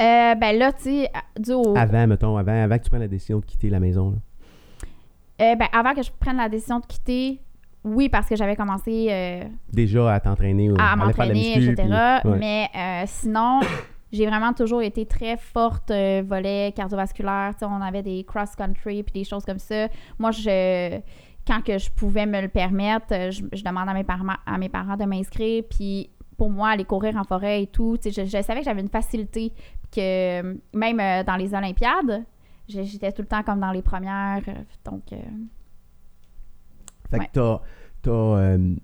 Euh, 0.00 0.34
ben 0.34 0.58
là, 0.58 0.72
tu 0.72 0.84
sais. 0.84 1.10
Avant, 1.76 2.06
mettons, 2.06 2.36
avant, 2.36 2.64
avant 2.64 2.78
que 2.78 2.84
tu 2.84 2.90
prennes 2.90 3.02
la 3.02 3.08
décision 3.08 3.38
de 3.38 3.44
quitter 3.44 3.68
la 3.68 3.78
maison. 3.78 4.10
Là. 4.10 4.16
Euh, 5.42 5.56
ben, 5.56 5.68
avant 5.72 5.94
que 5.94 6.02
je 6.02 6.10
prenne 6.10 6.38
la 6.38 6.48
décision 6.48 6.80
de 6.80 6.86
quitter, 6.86 7.40
oui, 7.84 8.08
parce 8.08 8.28
que 8.28 8.36
j'avais 8.36 8.56
commencé 8.56 9.08
euh, 9.10 9.44
Déjà 9.72 10.14
à 10.14 10.20
t'entraîner. 10.20 10.70
ou 10.70 10.74
à 10.78 10.90
la 10.90 10.96
m'entraîner, 10.96 11.54
etc. 11.54 11.74
puis- 12.22 12.30
ouais. 12.30 12.38
Mais 12.38 12.68
euh, 12.76 13.02
sinon, 13.06 13.60
j'ai 14.12 14.26
vraiment 14.26 14.52
toujours 14.52 14.82
été 14.82 15.04
très 15.06 15.36
forte 15.36 15.90
euh, 15.90 16.22
volet 16.26 16.72
cardiovasculaire. 16.76 17.54
On 17.62 17.80
avait 17.80 18.02
des 18.02 18.24
cross-country 18.24 19.02
puis 19.02 19.12
des 19.12 19.24
choses 19.24 19.44
comme 19.44 19.58
ça. 19.58 19.88
Moi, 20.18 20.30
je 20.30 21.00
quand 21.44 21.60
que 21.60 21.76
je 21.76 21.90
pouvais 21.90 22.24
me 22.24 22.40
le 22.40 22.46
permettre, 22.48 23.30
je, 23.32 23.42
je 23.52 23.64
demande 23.64 23.88
à 23.88 23.94
mes 23.94 24.04
parents, 24.04 24.34
à 24.46 24.58
mes 24.58 24.68
parents 24.68 24.96
de 24.96 25.04
m'inscrire. 25.04 25.64
Puis 25.68 26.08
pour 26.36 26.50
moi, 26.50 26.68
aller 26.70 26.84
courir 26.84 27.16
en 27.16 27.24
forêt 27.24 27.62
et 27.64 27.66
tout, 27.66 27.98
je, 28.04 28.10
je 28.10 28.42
savais 28.42 28.60
que 28.60 28.64
j'avais 28.64 28.80
une 28.80 28.88
facilité. 28.88 29.52
que 29.94 30.42
même 30.72 31.24
dans 31.24 31.36
les 31.36 31.52
Olympiades, 31.52 32.24
j'étais 32.68 33.10
tout 33.10 33.22
le 33.22 33.28
temps 33.28 33.42
comme 33.42 33.58
dans 33.58 33.72
les 33.72 33.82
premières. 33.82 34.40
Donc, 34.84 35.02
Fait 37.12 37.18
Ouais. 37.18 37.26
que 37.26 37.30
t'as, 37.32 37.60
t'as, 38.02 38.10
euh, 38.10 38.74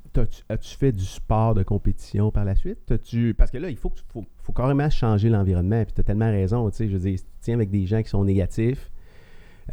as-tu 0.49 0.77
fait 0.77 0.93
du 0.93 1.05
sport 1.05 1.55
de 1.55 1.65
compétition 1.65 2.31
par 2.31 2.45
la 2.45 2.55
suite? 2.55 2.79
T'as-tu- 2.87 3.35
parce 3.37 3.51
que 3.51 3.59
là, 3.59 3.69
il 3.71 3.77
faut, 3.77 3.89
que 3.91 3.97
tu- 3.97 4.05
faut, 4.09 4.25
faut 4.43 4.53
carrément 4.53 4.89
changer 4.91 5.29
l'environnement. 5.29 5.83
Puis 5.85 5.93
tu 5.95 6.01
as 6.01 6.05
tellement 6.05 6.31
raison. 6.31 6.71
Tu 6.71 6.77
sais, 6.77 6.89
je 6.89 6.93
veux 6.93 7.01
dire, 7.01 7.19
si 7.19 7.25
tu 7.25 7.31
tiens 7.41 7.55
avec 7.55 7.71
des 7.71 7.85
gens 7.87 8.01
qui 8.03 8.09
sont 8.11 8.25
négatifs, 8.25 8.91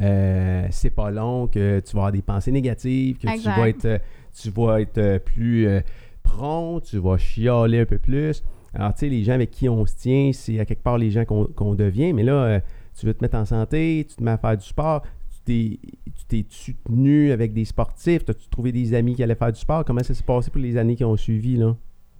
euh, 0.00 0.66
c'est 0.70 0.90
pas 0.90 1.10
long 1.10 1.46
que 1.46 1.80
tu 1.80 1.92
vas 1.94 2.00
avoir 2.00 2.12
des 2.12 2.22
pensées 2.22 2.52
négatives, 2.52 3.16
que 3.18 3.28
tu 3.38 3.48
vas 3.48 3.68
être, 3.68 3.84
euh, 3.84 3.98
tu 4.34 4.50
vas 4.50 4.80
être 4.80 5.18
plus 5.24 5.66
euh, 5.68 5.80
prompt, 6.22 6.80
tu 6.84 6.98
vas 6.98 7.16
chialer 7.16 7.80
un 7.80 7.86
peu 7.86 7.98
plus. 7.98 8.42
Alors, 8.74 8.92
tu 8.92 9.00
sais, 9.00 9.08
les 9.08 9.22
gens 9.24 9.32
avec 9.32 9.50
qui 9.50 9.68
on 9.68 9.86
se 9.86 9.94
tient, 9.96 10.30
c'est 10.34 10.60
à 10.60 10.66
quelque 10.66 10.82
part 10.82 10.98
les 10.98 11.10
gens 11.10 11.24
qu'on, 11.24 11.46
qu'on 11.46 11.74
devient. 11.74 12.12
Mais 12.12 12.24
là, 12.24 12.60
tu 12.98 13.06
veux 13.06 13.14
te 13.14 13.24
mettre 13.24 13.36
en 13.38 13.44
santé, 13.46 14.04
tu 14.08 14.16
te 14.16 14.22
mets 14.22 14.32
à 14.32 14.38
faire 14.38 14.56
du 14.56 14.64
sport, 14.66 15.00
tu 15.02 15.08
t'es, 15.46 15.78
tu 16.04 16.24
t'es-tu 16.28 16.74
tenu 16.74 17.30
avec 17.30 17.52
des 17.52 17.64
sportifs, 17.64 18.22
as-tu 18.28 18.48
trouvé 18.48 18.72
des 18.72 18.94
amis 18.94 19.14
qui 19.14 19.22
allaient 19.22 19.34
faire 19.34 19.52
du 19.52 19.60
sport? 19.60 19.84
Comment 19.84 20.02
ça 20.02 20.14
s'est 20.14 20.24
passé 20.24 20.50
pour 20.50 20.60
les 20.60 20.76
années 20.76 20.96
qui 20.96 21.04
ont 21.04 21.16
suivi, 21.16 21.56
là? 21.56 21.74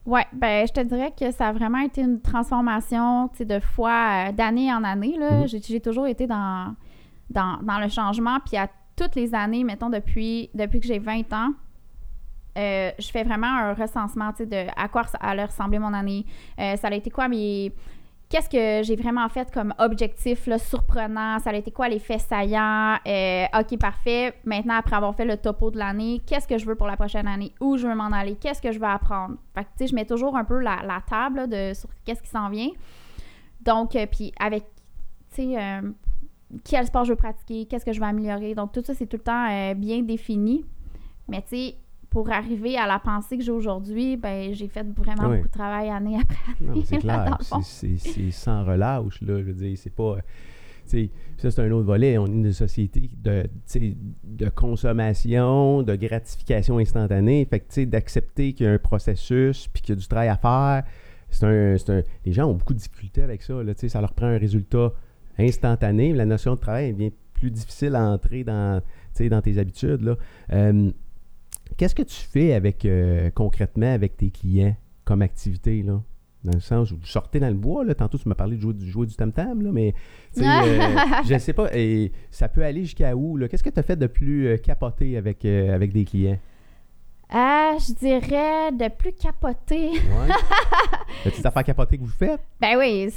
Ouais, 0.07 0.24
ben 0.33 0.66
je 0.66 0.72
te 0.72 0.81
dirais 0.81 1.12
que 1.18 1.33
ça 1.33 1.49
a 1.49 1.53
vraiment 1.53 1.81
été 1.81 2.01
une 2.01 2.20
transformation, 2.20 3.29
tu 3.29 3.39
sais, 3.39 3.45
de 3.45 3.59
fois, 3.59 4.29
euh, 4.29 4.33
d'année 4.33 4.72
en 4.72 4.85
année. 4.85 5.16
Là. 5.18 5.41
Mhm. 5.41 5.49
J'ai, 5.49 5.61
j'ai 5.61 5.81
toujours 5.81 6.07
été 6.07 6.29
dans, 6.29 6.74
dans, 7.29 7.59
dans 7.62 7.81
le 7.81 7.89
changement. 7.89 8.39
Puis 8.47 8.57
à 8.57 8.68
toutes 8.95 9.16
les 9.16 9.35
années, 9.35 9.64
mettons, 9.64 9.91
depuis, 9.91 10.49
depuis 10.55 10.79
que 10.79 10.87
j'ai 10.87 11.01
20 11.01 11.33
ans, 11.33 11.53
euh, 12.57 12.91
je 12.99 13.11
fais 13.11 13.24
vraiment 13.24 13.49
un 13.49 13.74
recensement, 13.74 14.33
tu 14.33 14.45
sais, 14.45 14.47
de 14.47 14.70
à 14.77 14.89
quoi 14.89 15.03
allait 15.20 15.45
ressembler 15.45 15.79
mon 15.79 15.93
année. 15.93 16.24
Euh, 16.59 16.77
ça 16.77 16.89
a 16.89 16.95
été 16.95 17.11
quoi 17.11 17.29
mes... 17.29 17.72
Qu'est-ce 18.29 18.49
que 18.49 18.85
j'ai 18.85 18.97
vraiment 18.97 19.29
fait 19.29 19.49
comme 19.53 19.72
objectif 19.79 20.49
là, 20.49 20.59
surprenant? 20.59 21.39
Ça 21.39 21.51
a 21.51 21.55
été 21.55 21.70
quoi 21.70 21.89
les 21.89 22.01
faits 22.01 22.22
saillants? 22.22 22.97
Euh, 23.07 23.45
OK, 23.57 23.79
parfait. 23.79 24.35
Maintenant, 24.45 24.74
après 24.74 24.97
avoir 24.97 25.14
fait 25.14 25.24
le 25.24 25.37
topo 25.37 25.70
de 25.70 25.79
l'année, 25.79 26.20
qu'est-ce 26.27 26.49
que 26.49 26.59
je 26.59 26.66
veux 26.66 26.74
pour 26.74 26.89
la 26.89 26.97
prochaine 26.97 27.29
année? 27.29 27.53
Où 27.61 27.77
je 27.77 27.87
veux 27.87 27.95
m'en 27.95 28.11
aller? 28.11 28.35
Qu'est-ce 28.35 28.61
que 28.61 28.72
je 28.72 28.81
veux 28.81 28.87
apprendre? 28.87 29.37
Fait 29.55 29.62
que, 29.62 29.68
tu 29.68 29.74
sais, 29.79 29.87
je 29.87 29.95
mets 29.95 30.05
toujours 30.05 30.37
un 30.37 30.45
peu 30.45 30.59
la, 30.59 30.83
la 30.83 31.01
table 31.09 31.49
de, 31.49 31.72
sur 31.72 31.89
qu'est-ce 32.05 32.20
qui 32.20 32.29
s'en 32.29 32.49
vient. 32.49 32.70
Donc, 33.61 33.95
euh, 33.95 34.07
puis 34.11 34.33
avec, 34.41 34.64
tu 35.33 35.43
sais, 35.43 35.62
euh, 35.62 35.83
quel 36.64 36.85
sport 36.85 37.05
je 37.05 37.12
veux 37.12 37.16
pratiquer? 37.16 37.66
Qu'est-ce 37.66 37.85
que 37.85 37.93
je 37.93 38.01
veux 38.01 38.07
améliorer? 38.07 38.57
Donc, 38.57 38.72
tout 38.72 38.83
ça, 38.83 38.93
c'est 38.93 39.07
tout 39.07 39.18
le 39.18 39.22
temps 39.22 39.74
bien 39.77 40.03
défini. 40.03 40.64
Mais, 41.29 41.43
tu 41.43 41.49
sais, 41.51 41.77
pour 42.17 42.31
arriver 42.31 42.79
à 42.79 42.87
la 42.87 42.99
pensée 42.99 43.37
que 43.37 43.45
j'ai 43.45 43.53
aujourd'hui, 43.53 44.17
ben 44.17 44.55
j'ai 44.55 44.69
fait 44.69 44.87
vraiment 44.97 45.29
Oui. 45.29 45.37
beaucoup 45.37 45.49
de 45.49 45.53
travail 45.53 45.91
année 45.91 46.17
après 46.19 46.55
mais 46.62 46.81
c'est 46.83 46.97
clair. 47.01 47.37
sans 47.43 48.64
relâche, 48.64 49.21
là. 49.21 49.37
Je 49.41 49.43
veux 49.45 49.53
dire, 49.53 49.77
c'est 49.77 49.95
pas. 49.95 50.14
euh, 50.14 50.21
tu 50.89 50.91
sais, 50.91 51.11
ça, 51.37 51.51
c'est 51.51 51.61
un 51.61 51.71
autre 51.73 51.85
volet. 51.85 52.17
On 52.17 52.25
est 52.25 52.31
une 52.31 52.53
société 52.55 53.11
de, 53.23 53.45
de 54.25 54.49
consommation, 54.49 55.83
de 55.83 55.95
gratification 55.95 56.79
instantanée. 56.79 57.47
Fait 57.51 57.61
que, 57.61 57.85
d'accepter 57.85 58.55
qu'il 58.55 58.64
y 58.64 58.69
a 58.71 58.73
un 58.73 58.79
processus 58.79 59.69
puis 59.69 59.83
qu'il 59.83 59.95
y 59.95 59.99
a 59.99 60.01
du 60.01 60.09
travail 60.09 60.29
à 60.29 60.37
faire. 60.39 60.85
C'est 61.29 61.45
un, 61.45 61.75
un- 61.99 62.03
les 62.25 62.33
gens 62.33 62.47
ont 62.49 62.55
beaucoup 62.55 62.73
de 62.73 62.79
difficultés 62.79 63.21
avec 63.21 63.43
ça. 63.43 63.62
Là, 63.62 63.73
ça 63.77 64.01
leur 64.01 64.14
prend 64.14 64.29
un 64.29 64.39
résultat 64.39 64.91
instantané. 65.39 66.14
La 66.14 66.25
notion 66.25 66.55
de 66.55 66.61
travail 66.61 66.95
devient 66.95 67.12
plus 67.35 67.51
difficile 67.51 67.95
à 67.95 68.09
entrer 68.09 68.43
dans, 68.43 68.81
dans 69.29 69.43
tes 69.43 69.59
habitudes. 69.59 70.01
Là. 70.01 70.17
Euh, 70.55 70.91
Qu'est-ce 71.77 71.95
que 71.95 72.03
tu 72.03 72.16
fais 72.16 72.55
avec 72.55 72.85
euh, 72.85 73.31
concrètement 73.35 73.93
avec 73.93 74.16
tes 74.16 74.31
clients 74.31 74.74
comme 75.05 75.22
activité, 75.22 75.83
là? 75.83 76.01
Dans 76.45 76.53
le 76.53 76.61
sens 76.61 76.93
où 76.93 76.97
vous 76.97 77.07
sortez 77.07 77.41
dans 77.41 77.49
le 77.49 77.55
bois, 77.55 77.85
là. 77.85 77.95
Tantôt, 77.95 78.18
tu 78.18 78.29
m'as 78.29 78.35
parlé 78.35 78.57
de 78.57 78.61
jouer, 78.61 78.74
du 78.74 78.89
jouer 78.89 79.07
du 79.07 79.14
tam-tam, 79.14 79.62
là, 79.62 79.70
mais 79.72 79.95
euh, 80.39 80.43
je 81.27 81.35
ne 81.35 81.39
sais 81.39 81.53
pas, 81.53 81.68
et 81.74 82.12
ça 82.31 82.49
peut 82.49 82.64
aller 82.64 82.83
jusqu'à 82.83 83.16
où, 83.16 83.37
là? 83.37 83.49
Qu'est-ce 83.49 83.64
que 83.64 83.70
tu 83.70 83.81
as 83.81 83.83
fait 83.83 83.97
de 83.97 84.07
plus 84.07 84.47
euh, 84.47 84.57
capoté 84.57 85.16
avec, 85.16 85.45
euh, 85.45 85.74
avec 85.74 85.93
des 85.93 86.05
clients? 86.05 86.39
Ah, 87.29 87.72
je 87.79 87.93
dirais 87.95 88.70
de 88.72 88.89
plus 88.89 89.12
capoter. 89.12 89.91
Ouais. 89.91 90.33
As-tu 91.27 91.41
des 91.41 91.47
affaires 91.47 91.64
capotées 91.64 91.99
que 91.99 92.05
vous 92.05 92.09
faites? 92.11 92.41
Ben 92.61 92.79
oui, 92.79 93.09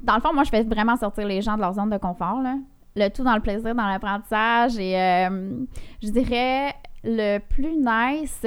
dans 0.00 0.14
le 0.14 0.20
fond, 0.20 0.32
moi, 0.32 0.44
je 0.44 0.50
fais 0.50 0.62
vraiment 0.62 0.96
sortir 0.96 1.26
les 1.26 1.42
gens 1.42 1.56
de 1.56 1.60
leur 1.60 1.74
zone 1.74 1.90
de 1.90 1.98
confort. 1.98 2.40
Là. 2.40 2.56
Le 2.96 3.08
tout 3.08 3.22
dans 3.22 3.34
le 3.34 3.40
plaisir, 3.40 3.74
dans 3.74 3.86
l'apprentissage. 3.86 4.78
Et 4.78 4.98
euh, 4.98 5.64
je 6.02 6.10
dirais 6.10 6.74
le 7.04 7.38
plus 7.38 7.76
nice. 7.76 8.44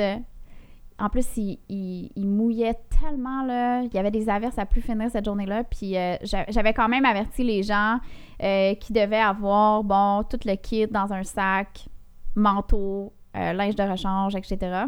En 0.99 1.09
plus, 1.09 1.25
il, 1.37 1.59
il- 1.69 2.11
il 2.15 2.27
mouillait 2.27 2.75
tellement, 3.01 3.43
là. 3.43 3.81
Il 3.81 3.93
y 3.93 3.97
avait 3.97 4.11
des 4.11 4.29
averses 4.29 4.57
à 4.59 4.65
plus 4.65 4.81
finir 4.81 5.09
cette 5.09 5.25
journée-là. 5.25 5.63
Puis 5.63 5.97
euh, 5.97 6.15
j'a- 6.21 6.45
j'avais 6.49 6.73
quand 6.73 6.87
même 6.87 7.03
averti 7.05 7.43
les 7.43 7.63
gens 7.63 7.97
euh, 8.41 8.75
qui 8.75 8.93
devaient 8.93 9.19
avoir, 9.19 9.83
bon, 9.83 10.23
tout 10.23 10.39
le 10.45 10.55
kit 10.55 10.87
dans 10.87 11.11
un 11.11 11.23
sac, 11.23 11.87
manteau, 12.35 13.11
euh, 13.35 13.53
linge 13.53 13.75
de 13.75 13.83
rechange, 13.83 14.35
etc. 14.35 14.85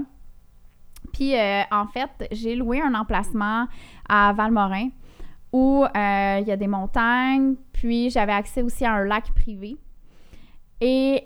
Puis, 1.13 1.33
en 1.71 1.87
fait, 1.87 2.09
j'ai 2.31 2.55
loué 2.55 2.81
un 2.81 2.93
emplacement 2.93 3.67
à 4.09 4.33
Valmorin 4.33 4.89
où 5.53 5.85
il 5.95 6.43
y 6.47 6.51
a 6.51 6.57
des 6.57 6.67
montagnes, 6.67 7.55
puis 7.71 8.09
j'avais 8.09 8.33
accès 8.33 8.61
aussi 8.61 8.83
à 8.85 8.93
un 8.93 9.05
lac 9.05 9.31
privé. 9.33 9.77
Et 10.81 11.23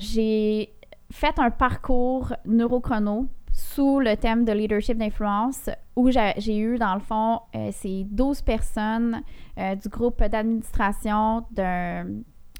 j'ai 0.00 0.73
fait 1.14 1.38
un 1.38 1.50
parcours 1.50 2.32
neurochrono 2.44 3.28
sous 3.52 4.00
le 4.00 4.16
thème 4.16 4.44
de 4.44 4.50
leadership 4.50 4.98
d'influence 4.98 5.70
où 5.94 6.10
j'ai 6.10 6.58
eu, 6.58 6.76
dans 6.76 6.94
le 6.94 7.00
fond, 7.00 7.38
euh, 7.54 7.68
ces 7.70 8.04
12 8.10 8.42
personnes 8.42 9.22
euh, 9.56 9.76
du 9.76 9.88
groupe 9.88 10.22
d'administration 10.24 11.44
d'un 11.52 12.04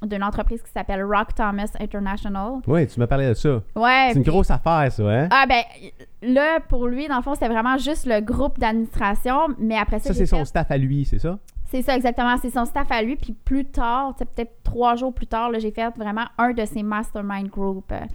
d'une 0.03 0.23
entreprise 0.23 0.61
qui 0.61 0.69
s'appelle 0.69 1.03
Rock 1.03 1.33
Thomas 1.35 1.71
International. 1.79 2.59
Oui, 2.67 2.85
tu 2.85 2.99
m'as 2.99 3.07
parlé 3.07 3.29
de 3.29 3.33
ça. 3.33 3.61
Ouais. 3.75 4.09
C'est 4.11 4.17
une 4.19 4.23
grosse 4.23 4.51
affaire, 4.51 4.91
ça, 4.91 5.03
hein? 5.03 5.29
Ah 5.31 5.45
ben 5.47 5.63
là 6.21 6.59
pour 6.59 6.87
lui 6.87 7.07
dans 7.07 7.15
le 7.15 7.21
fond 7.23 7.33
c'était 7.33 7.47
vraiment 7.47 7.77
juste 7.77 8.05
le 8.05 8.19
groupe 8.19 8.59
d'administration 8.59 9.47
mais 9.57 9.77
après 9.77 9.99
ça, 9.99 10.09
ça, 10.09 10.13
c'est 10.13 10.25
son 10.25 10.43
staff 10.45 10.69
à 10.69 10.77
lui, 10.77 11.05
c'est 11.05 11.19
ça? 11.19 11.39
c'est 11.65 11.81
ça 11.81 11.95
exactement 11.95 12.35
c'est 12.41 12.51
son 12.51 12.65
staff 12.65 12.91
à 12.91 13.01
lui 13.01 13.15
puis 13.15 13.33
plus 13.33 13.65
tard 13.65 14.15
peut-être 14.15 14.51
trois 14.63 14.95
jours 14.95 15.13
plus 15.13 15.27
tard 15.27 15.51
j'ai 15.59 15.71
fait 15.71 15.89
vraiment 15.97 16.25
un 16.37 16.51
de 16.51 16.65
ses 16.65 16.83
mastermind 16.83 17.47
group 17.47 17.91
Euh, 17.91 18.05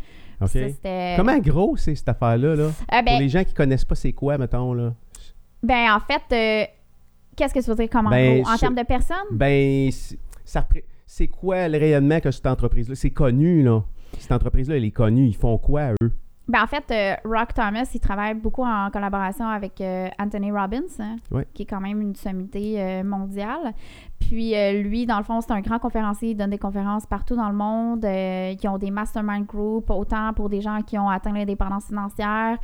OK. 0.40 0.48
ça, 0.48 0.68
c'était- 0.68 1.14
Comment 1.16 1.38
gros 1.38 1.76
c'est 1.76 1.94
cette 1.94 2.08
affaire-là, 2.08 2.54
là? 2.56 2.70
Ah, 2.88 3.02
ben, 3.02 3.12
Pour 3.12 3.20
les 3.20 3.28
gens 3.28 3.44
qui 3.44 3.54
connaissent 3.54 3.84
pas 3.84 3.94
c'est 3.94 4.12
quoi, 4.12 4.38
mettons, 4.38 4.72
là? 4.74 4.94
ben 5.62 5.92
en 5.94 6.00
fait 6.00 6.22
euh, 6.32 6.66
qu'est-ce 7.36 7.52
que 7.52 7.60
tu 7.62 7.68
veux 7.70 7.76
dire 7.76 7.90
comme 7.90 8.06
en 8.06 8.10
Ben, 8.10 8.40
gros? 8.42 8.50
En 8.52 8.56
termes 8.56 8.74
de 8.74 8.82
personnes? 8.82 9.16
Ben, 9.32 9.90
c'est- 9.90 10.18
ça 10.44 10.66
c'est 11.06 11.26
quoi 11.26 11.68
le 11.68 11.76
rayonnement 11.76 12.20
que 12.20 12.30
cette 12.30 12.46
entreprise-là? 12.46 12.94
C'est 12.94 13.10
connu, 13.10 13.62
là. 13.62 13.82
Cette 14.18 14.32
entreprise-là, 14.32 14.76
elle 14.76 14.84
est 14.84 14.90
connue. 14.92 15.26
Ils 15.26 15.36
font 15.36 15.58
quoi, 15.58 15.92
eux? 16.02 16.12
Ben, 16.50 16.64
en 16.64 16.66
fait, 16.66 16.82
euh, 16.90 17.14
Rock 17.24 17.54
Thomas, 17.54 17.88
il 17.94 18.00
travaille 18.00 18.34
beaucoup 18.34 18.64
en 18.64 18.90
collaboration 18.90 19.46
avec 19.46 19.80
euh, 19.80 20.08
Anthony 20.18 20.50
Robbins, 20.50 20.80
hein, 20.98 21.14
qui 21.54 21.62
est 21.62 21.66
quand 21.66 21.80
même 21.80 22.00
une 22.00 22.16
sommité 22.16 22.82
euh, 22.82 23.04
mondiale. 23.04 23.72
Puis 24.18 24.52
lui, 24.82 25.06
dans 25.06 25.18
le 25.18 25.24
fond, 25.24 25.40
c'est 25.40 25.52
un 25.52 25.60
grand 25.60 25.78
conférencier. 25.78 26.30
Il 26.30 26.34
donne 26.36 26.50
des 26.50 26.58
conférences 26.58 27.06
partout 27.06 27.36
dans 27.36 27.48
le 27.48 27.54
monde. 27.54 28.06
qui 28.58 28.68
ont 28.68 28.78
des 28.78 28.90
mastermind 28.90 29.46
groups, 29.46 29.90
autant 29.90 30.32
pour 30.34 30.48
des 30.48 30.60
gens 30.60 30.82
qui 30.82 30.98
ont 30.98 31.08
atteint 31.08 31.32
l'indépendance 31.32 31.86
financière, 31.86 32.58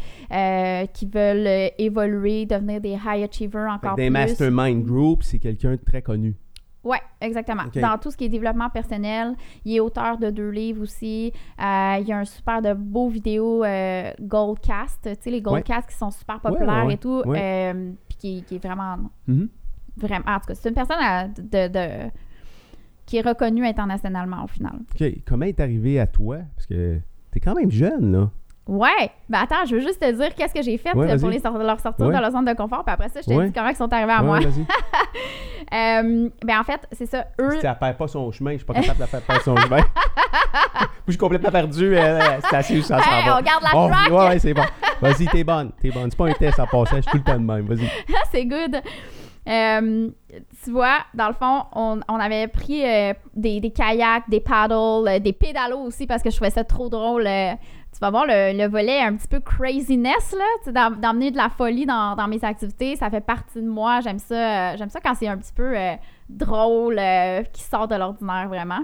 qui 0.92 1.06
veulent 1.06 1.70
évoluer, 1.78 2.44
devenir 2.44 2.80
des 2.80 2.92
high 2.92 3.24
achievers 3.24 3.72
encore 3.72 3.96
que 3.96 4.02
Des 4.02 4.10
plus. 4.10 4.12
mastermind 4.12 4.84
group, 4.84 5.22
c'est 5.22 5.38
quelqu'un 5.38 5.72
de 5.72 5.76
très 5.76 6.02
connu. 6.02 6.34
Oui, 6.86 6.98
exactement. 7.20 7.64
Dans 7.74 7.98
tout 7.98 8.10
ce 8.12 8.16
qui 8.16 8.26
est 8.26 8.28
développement 8.28 8.70
personnel, 8.70 9.34
il 9.64 9.74
est 9.74 9.80
auteur 9.80 10.18
de 10.18 10.30
deux 10.30 10.50
livres 10.50 10.82
aussi. 10.82 11.32
Euh, 11.60 11.96
il 12.00 12.06
y 12.06 12.12
a 12.12 12.18
un 12.18 12.24
super 12.24 12.62
de 12.62 12.72
beaux 12.74 13.08
vidéos 13.08 13.64
euh, 13.64 14.12
Goldcast, 14.20 15.00
tu 15.02 15.10
sais, 15.20 15.30
les 15.30 15.40
Goldcast 15.42 15.88
qui 15.88 15.96
sont 15.96 16.10
super 16.12 16.40
populaires 16.40 16.86
ouais, 16.86 16.94
et 16.94 16.98
tout, 16.98 17.22
euh, 17.26 17.92
puis 18.08 18.16
qui, 18.18 18.42
qui 18.44 18.54
est 18.56 18.64
vraiment, 18.64 18.96
Mhm. 19.26 19.48
vraiment, 19.96 20.24
en 20.28 20.38
tout 20.38 20.46
cas, 20.46 20.54
c'est 20.54 20.68
une 20.68 20.74
personne 20.76 20.98
à- 21.00 21.26
de, 21.26 21.68
de- 21.68 22.10
qui 23.04 23.16
est 23.16 23.22
reconnue 23.26 23.66
internationalement 23.66 24.44
au 24.44 24.46
final. 24.46 24.78
OK. 24.94 25.06
Comment 25.26 25.46
est 25.46 25.58
arrivé 25.60 25.98
à 25.98 26.06
toi? 26.06 26.38
Parce 26.54 26.66
que 26.66 27.00
t'es 27.32 27.40
quand 27.40 27.54
même 27.54 27.70
jeune, 27.70 28.12
là. 28.12 28.30
Ouais, 28.68 29.10
ben 29.28 29.38
attends, 29.42 29.64
je 29.64 29.76
veux 29.76 29.80
juste 29.80 30.00
te 30.00 30.10
dire 30.10 30.34
qu'est-ce 30.34 30.52
que 30.52 30.60
j'ai 30.62 30.76
fait 30.76 30.92
Ouais, 30.96 31.08
euh, 31.12 31.18
pour 31.18 31.28
les 31.28 31.38
leur 31.38 31.78
sortir 31.78 32.04
Ouais. 32.06 32.14
de 32.16 32.20
leur 32.20 32.32
zone 32.32 32.44
de 32.46 32.52
confort, 32.54 32.82
puis 32.84 32.92
après 32.92 33.08
ça, 33.08 33.20
je 33.20 33.26
te 33.26 33.32
Ouais. 33.32 33.46
dis 33.46 33.52
comment 33.52 33.68
ils 33.68 33.76
sont 33.76 33.92
arrivés 33.92 34.12
à 34.12 34.20
Ouais, 34.22 34.26
moi? 34.26 34.38
vas-y. 34.40 34.66
Euh, 35.74 36.28
ben 36.44 36.60
en 36.60 36.62
fait, 36.62 36.86
c'est 36.92 37.06
ça, 37.06 37.24
eux, 37.40 37.50
Si 37.58 37.66
elle 37.66 37.76
perd 37.76 37.96
pas 37.96 38.06
son 38.06 38.30
chemin, 38.30 38.52
je 38.52 38.58
suis 38.58 38.64
pas 38.64 38.74
capable 38.74 38.94
de 38.96 39.00
la 39.00 39.06
faire 39.08 39.20
perdre 39.22 39.42
son 39.42 39.56
chemin. 39.56 39.78
je 41.06 41.10
suis 41.12 41.18
complètement 41.18 41.50
perdu. 41.50 41.96
euh, 41.96 42.20
C'est 42.48 42.56
assez 42.56 42.82
ça 42.82 43.00
s'en 43.02 43.10
Hey, 43.10 43.26
va. 43.26 43.38
on 43.38 43.42
garde 43.42 43.62
la 43.64 43.70
Oh, 43.74 43.88
track! 43.88 44.10
ouais, 44.12 44.28
ouais, 44.28 44.38
c'est 44.38 44.54
bon. 44.54 44.62
Vas-y, 45.00 45.26
t'es 45.26 45.42
bonne. 45.42 45.72
T'es 45.82 45.90
bonne. 45.90 46.08
C'est 46.08 46.16
pas 46.16 46.26
un 46.28 46.32
test 46.34 46.60
à 46.60 46.66
passer. 46.66 46.96
Je 46.98 47.00
suis 47.02 47.10
tout 47.10 47.16
le 47.16 47.22
temps 47.24 47.34
de 47.40 47.44
même. 47.44 47.66
Vas-y. 47.66 47.88
c'est 48.30 48.44
good. 48.46 48.80
Euh, 49.48 50.08
tu 50.64 50.70
vois, 50.70 50.98
dans 51.14 51.28
le 51.28 51.34
fond, 51.34 51.64
on, 51.72 51.98
on 52.08 52.14
avait 52.20 52.46
pris 52.46 52.84
euh, 52.84 53.12
des, 53.34 53.60
des 53.60 53.70
kayaks, 53.72 54.28
des 54.28 54.40
paddles, 54.40 55.08
euh, 55.08 55.18
des 55.18 55.32
pédalos 55.32 55.80
aussi 55.80 56.06
parce 56.06 56.22
que 56.22 56.30
je 56.30 56.36
trouvais 56.36 56.50
ça 56.50 56.62
trop 56.62 56.88
drôle. 56.88 57.26
Tu 57.96 58.00
vas 58.00 58.10
voir 58.10 58.26
le, 58.26 58.52
le 58.52 58.68
volet 58.68 59.00
un 59.00 59.16
petit 59.16 59.26
peu 59.26 59.40
craziness, 59.40 60.34
là, 60.36 60.90
d'emmener 60.90 61.30
de 61.30 61.38
la 61.38 61.48
folie 61.48 61.86
dans, 61.86 62.14
dans 62.14 62.28
mes 62.28 62.44
activités. 62.44 62.94
Ça 62.94 63.08
fait 63.08 63.22
partie 63.22 63.62
de 63.62 63.66
moi. 63.66 64.00
J'aime 64.00 64.18
ça, 64.18 64.34
euh, 64.72 64.76
j'aime 64.76 64.90
ça 64.90 65.00
quand 65.00 65.14
c'est 65.14 65.28
un 65.28 65.38
petit 65.38 65.54
peu 65.54 65.74
euh, 65.74 65.94
drôle, 66.28 66.98
euh, 66.98 67.42
qui 67.54 67.62
sort 67.62 67.88
de 67.88 67.94
l'ordinaire 67.94 68.48
vraiment. 68.48 68.80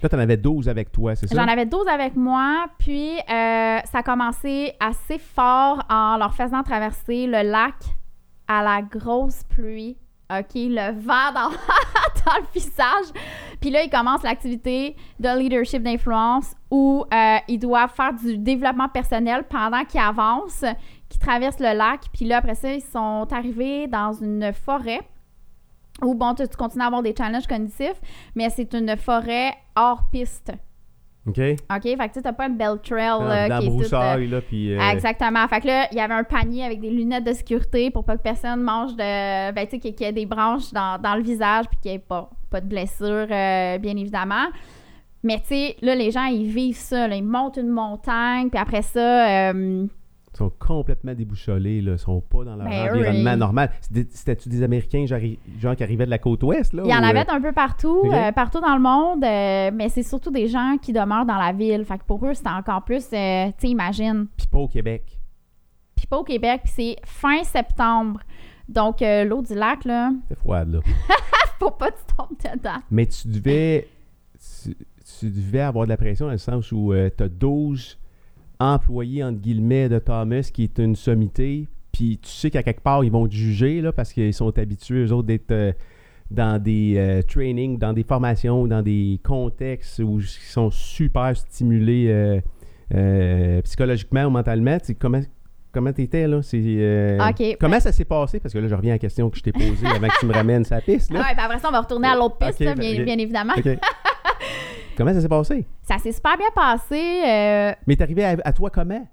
Toi, 0.00 0.08
t'en 0.08 0.18
avais 0.18 0.38
12 0.38 0.70
avec 0.70 0.90
toi, 0.90 1.14
c'est 1.14 1.26
ça? 1.26 1.34
J'en 1.34 1.52
avais 1.52 1.66
12 1.66 1.86
avec 1.86 2.16
moi, 2.16 2.68
puis 2.78 3.18
ça 3.28 3.82
a 3.92 4.02
commencé 4.02 4.72
assez 4.80 5.18
fort 5.18 5.84
en 5.90 6.16
leur 6.16 6.34
faisant 6.34 6.62
traverser 6.62 7.26
le 7.26 7.42
lac 7.42 7.74
à 8.48 8.62
la 8.62 8.80
grosse 8.80 9.42
pluie. 9.44 9.98
OK, 10.30 10.54
le 10.54 10.92
vent 11.00 11.32
dans, 11.34 11.50
le 11.50 12.46
visage. 12.54 13.06
Puis 13.60 13.70
là, 13.70 13.82
ils 13.82 13.90
commencent 13.90 14.22
l'activité 14.22 14.96
de 15.18 15.38
leadership 15.38 15.82
d'influence 15.82 16.54
où 16.70 17.04
euh, 17.12 17.36
ils 17.48 17.58
doivent 17.58 17.92
faire 17.92 18.12
du 18.12 18.38
développement 18.38 18.88
personnel 18.88 19.44
pendant 19.48 19.84
qu'ils 19.84 20.00
avancent, 20.00 20.64
qu'ils 21.08 21.20
traversent 21.20 21.58
le 21.58 21.76
lac. 21.76 22.02
Puis 22.12 22.26
là, 22.26 22.38
après 22.38 22.54
ça, 22.54 22.72
ils 22.72 22.82
sont 22.82 23.26
arrivés 23.32 23.88
dans 23.88 24.12
une 24.12 24.52
forêt 24.52 25.00
où, 26.02 26.14
bon, 26.14 26.34
tu 26.34 26.46
continues 26.56 26.84
à 26.84 26.86
avoir 26.86 27.02
des 27.02 27.14
challenges 27.16 27.46
cognitifs, 27.46 28.00
mais 28.34 28.48
c'est 28.50 28.72
une 28.74 28.96
forêt 28.96 29.54
hors 29.74 30.08
piste. 30.10 30.52
OK? 31.26 31.38
OK? 31.38 31.82
Fait 31.82 31.96
que 32.08 32.12
tu 32.14 32.22
t'as 32.22 32.32
pas 32.32 32.46
une 32.46 32.56
belle 32.56 32.78
trail 32.82 33.18
Dans, 33.20 33.24
là, 33.28 33.60
qui 33.60 33.66
est 33.66 33.70
toute... 33.70 33.92
euh, 33.92 34.26
là, 34.30 34.40
puis... 34.40 34.72
euh, 34.74 34.80
Exactement. 34.90 35.46
Fait 35.48 35.60
que 35.60 35.66
là, 35.66 35.86
il 35.92 35.98
y 35.98 36.00
avait 36.00 36.14
un 36.14 36.24
panier 36.24 36.64
avec 36.64 36.80
des 36.80 36.90
lunettes 36.90 37.24
de 37.24 37.32
sécurité 37.32 37.90
pour 37.90 38.04
pas 38.04 38.16
que 38.16 38.22
personne 38.22 38.62
mange 38.62 38.92
de. 38.96 39.52
Ben, 39.52 39.66
tu 39.66 39.72
sais, 39.72 39.78
qu'il 39.78 40.00
y 40.00 40.04
ait 40.08 40.12
des 40.12 40.26
branches 40.26 40.72
dans, 40.72 40.98
dans 41.00 41.14
le 41.14 41.22
visage 41.22 41.66
puis 41.68 41.78
qu'il 41.82 41.90
n'y 41.92 41.96
ait 41.96 42.00
pas, 42.00 42.30
pas 42.50 42.60
de 42.60 42.66
blessure, 42.66 43.26
euh, 43.30 43.78
bien 43.78 43.96
évidemment. 43.96 44.46
Mais 45.22 45.36
tu 45.40 45.48
sais, 45.48 45.76
là, 45.82 45.94
les 45.94 46.10
gens, 46.10 46.24
ils 46.24 46.46
vivent 46.50 46.76
ça. 46.76 47.06
là. 47.06 47.14
Ils 47.16 47.22
montent 47.22 47.58
une 47.58 47.68
montagne, 47.68 48.48
puis 48.48 48.58
après 48.58 48.82
ça. 48.82 49.52
Euh, 50.40 50.48
sont 50.48 50.52
complètement 50.58 51.14
déboussolés, 51.14 51.80
là. 51.82 51.98
Sont 51.98 52.20
pas 52.20 52.44
dans 52.44 52.56
leur 52.56 52.66
Ben, 52.68 52.90
environnement 52.90 53.36
normal. 53.36 53.70
C'était- 53.80 54.06
C'était-tu 54.10 54.48
des 54.48 54.62
Américains, 54.62 55.04
genre, 55.06 55.76
qui 55.76 55.82
arrivaient 55.82 56.06
de 56.06 56.10
la 56.10 56.18
côte 56.18 56.42
ouest, 56.42 56.72
là? 56.72 56.82
il 56.84 56.90
y 56.90 56.94
en 56.94 57.00
ou, 57.00 57.04
avait 57.04 57.20
euh, 57.20 57.34
un 57.34 57.40
peu 57.40 57.52
partout, 57.52 58.02
euh, 58.12 58.32
partout 58.32 58.60
dans 58.60 58.74
le 58.74 58.80
monde, 58.82 59.24
euh, 59.24 59.70
mais 59.74 59.88
c'est 59.88 60.02
surtout 60.02 60.30
des 60.30 60.48
gens 60.48 60.76
qui 60.80 60.92
demeurent 60.92 61.26
dans 61.26 61.36
la 61.38 61.52
ville. 61.52 61.84
Fait 61.84 61.98
que 61.98 62.04
pour 62.04 62.24
eux, 62.26 62.34
c'était 62.34 62.50
encore 62.50 62.82
plus, 62.84 63.06
euh, 63.12 63.46
tu 63.48 63.52
sais, 63.58 63.68
imagine, 63.68 64.26
Puis 64.36 64.46
pas 64.46 64.58
au 64.58 64.68
Québec. 64.68 65.18
puis 65.96 66.06
pas 66.06 66.18
au 66.18 66.24
Québec, 66.24 66.62
puis 66.64 66.72
c'est 66.74 66.96
fin 67.04 67.42
septembre. 67.44 68.20
Donc, 68.68 69.02
euh, 69.02 69.24
l'eau 69.24 69.42
du 69.42 69.54
lac, 69.54 69.84
là, 69.84 70.10
C'est 70.28 70.38
froide, 70.38 70.72
là. 70.74 70.80
faut 71.58 71.70
pas 71.72 71.90
que 71.90 71.96
tu 71.98 72.14
tombes 72.16 72.36
dedans. 72.56 72.78
Mais 72.90 73.06
tu 73.06 73.28
devais... 73.28 73.88
Tu, 74.62 74.74
tu 75.18 75.26
devais 75.28 75.60
avoir 75.60 75.84
de 75.84 75.90
la 75.90 75.96
pression 75.98 76.26
dans 76.26 76.32
le 76.32 76.38
sens 76.38 76.70
où 76.72 76.94
tu 76.94 77.22
as 77.22 77.28
12 77.28 77.98
employés, 78.60 79.24
entre 79.24 79.40
guillemets, 79.40 79.88
de 79.88 79.98
Thomas, 79.98 80.48
qui 80.52 80.64
est 80.64 80.78
une 80.78 80.94
sommité, 80.94 81.66
puis 81.90 82.18
tu 82.22 82.30
sais 82.30 82.50
qu'à 82.50 82.62
quelque 82.62 82.82
part, 82.82 83.02
ils 83.02 83.10
vont 83.10 83.26
te 83.26 83.34
juger, 83.34 83.80
là, 83.80 83.92
parce 83.92 84.12
qu'ils 84.12 84.34
sont 84.34 84.56
habitués, 84.58 85.04
eux 85.06 85.12
autres, 85.12 85.26
d'être... 85.26 85.50
euh, 85.50 85.72
dans 86.30 86.62
des 86.62 86.94
euh, 86.96 87.22
trainings, 87.22 87.76
dans 87.76 87.92
des 87.92 88.04
formations, 88.04 88.68
dans 88.68 88.82
des 88.82 89.18
contextes 89.24 89.98
où 89.98 90.20
ils 90.20 90.26
sont 90.26 90.70
super 90.70 91.36
stimulés 91.36 92.40
euh, 92.94 93.62
psychologiquement 93.62 94.26
ou 94.26 94.30
mentalement. 94.30 94.78
Tu 94.78 94.86
sais, 94.86 94.94
comment 94.94 95.20
comment 95.72 95.92
t'étais 95.92 96.28
là? 96.28 96.40
C'est, 96.42 97.18
Ok. 97.20 97.56
Comment 97.58 97.80
ça 97.80 97.90
s'est 97.90 98.04
passé? 98.04 98.38
Parce 98.38 98.54
que 98.54 98.60
là, 98.60 98.68
je 98.68 98.74
reviens 98.76 98.92
à 98.92 98.94
la 98.94 98.98
question 99.00 99.28
que 99.28 99.38
je 99.38 99.42
t'ai 99.42 99.50
posée 99.50 99.86
avant 99.86 100.06
que 100.06 100.20
tu 100.20 100.26
me 100.26 100.32
ramènes 100.32 100.64
sa 100.64 100.80
piste. 100.80 101.12
Là. 101.12 101.18
ouais, 101.20 101.34
puis 101.34 101.44
après 101.44 101.58
ça, 101.58 101.68
on 101.68 101.72
va 101.72 101.80
retourner 101.80 102.06
à 102.06 102.14
l'autre 102.14 102.36
piste, 102.38 102.60
là, 102.60 102.76
bien, 102.76 103.18
évidemment. 103.18 103.54
comment 105.00 105.14
ça 105.14 105.20
s'est 105.20 105.28
passé? 105.28 105.66
Ça 105.82 105.98
s'est 105.98 106.12
super 106.12 106.36
bien 106.36 106.50
passé. 106.54 107.22
euh, 107.26 107.72
Mais 107.86 107.96
t'es 107.96 108.02
arrivé 108.04 108.24
à, 108.24 108.36
à 108.44 108.52
toi 108.52 108.70
comment? 108.70 109.06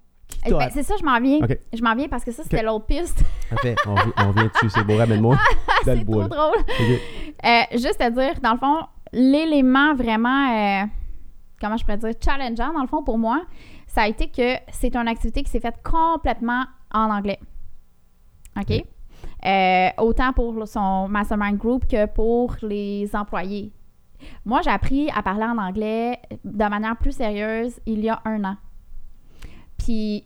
Eh 0.46 0.52
ben, 0.52 0.70
c'est 0.72 0.84
ça, 0.84 0.96
je 1.00 1.06
m'en 1.06 1.20
viens. 1.20 1.40
Je 1.74 1.82
m'en 1.82 1.96
viens 1.96 2.08
parce 2.10 2.24
que 2.26 2.32
ça, 2.32 2.44
c'était 2.44 2.62
l'autre 2.62 2.86
piste. 2.86 3.24
Parfait, 3.50 3.76
on, 3.86 3.96
vi- 3.96 4.14
on 4.18 4.32
vient 4.32 4.46
dessus, 4.54 4.70
c'est 4.70 4.84
beau, 4.84 4.98
ramène-moi. 4.98 5.38
c'est 5.84 6.04
trop 6.06 6.22
là. 6.22 6.28
drôle. 6.28 6.64
Euh, 7.46 7.62
juste 7.78 8.02
à 8.02 8.10
dire, 8.10 8.34
dans 8.42 8.52
le 8.54 8.58
fond, 8.58 8.80
l'élément 9.14 9.96
vraiment, 9.96 10.50
euh, 10.52 10.86
comment 11.62 11.78
je 11.78 11.84
pourrais 11.86 11.98
dire, 11.98 12.12
challengeant, 12.24 12.74
dans 12.74 12.82
le 12.82 12.88
fond, 12.88 13.04
pour 13.04 13.18
moi, 13.18 13.42
ça 13.88 14.02
a 14.04 14.08
été 14.10 14.28
que 14.30 14.56
c'est 14.72 14.96
une 14.96 15.08
activité 15.08 15.44
qui 15.44 15.50
s'est 15.50 15.62
faite 15.62 15.78
complètement 15.84 16.66
en 16.94 17.10
anglais. 17.10 17.40
OK? 18.58 18.66
Ok. 18.70 18.84
Euh, 19.46 19.90
autant 20.00 20.34
pour 20.34 20.68
son 20.68 21.08
mastermind 21.08 21.58
group 21.58 21.88
que 21.88 22.06
pour 22.06 22.56
les 22.62 23.10
employés. 23.16 23.72
Moi, 24.48 24.62
j'ai 24.64 24.70
appris 24.70 25.10
à 25.14 25.22
parler 25.22 25.44
en 25.44 25.58
anglais 25.58 26.20
de 26.46 26.64
manière 26.70 26.96
plus 26.96 27.12
sérieuse 27.12 27.80
il 27.86 28.00
y 28.00 28.08
a 28.10 28.22
un 28.24 28.44
an. 28.46 28.56
Puis, 29.78 30.24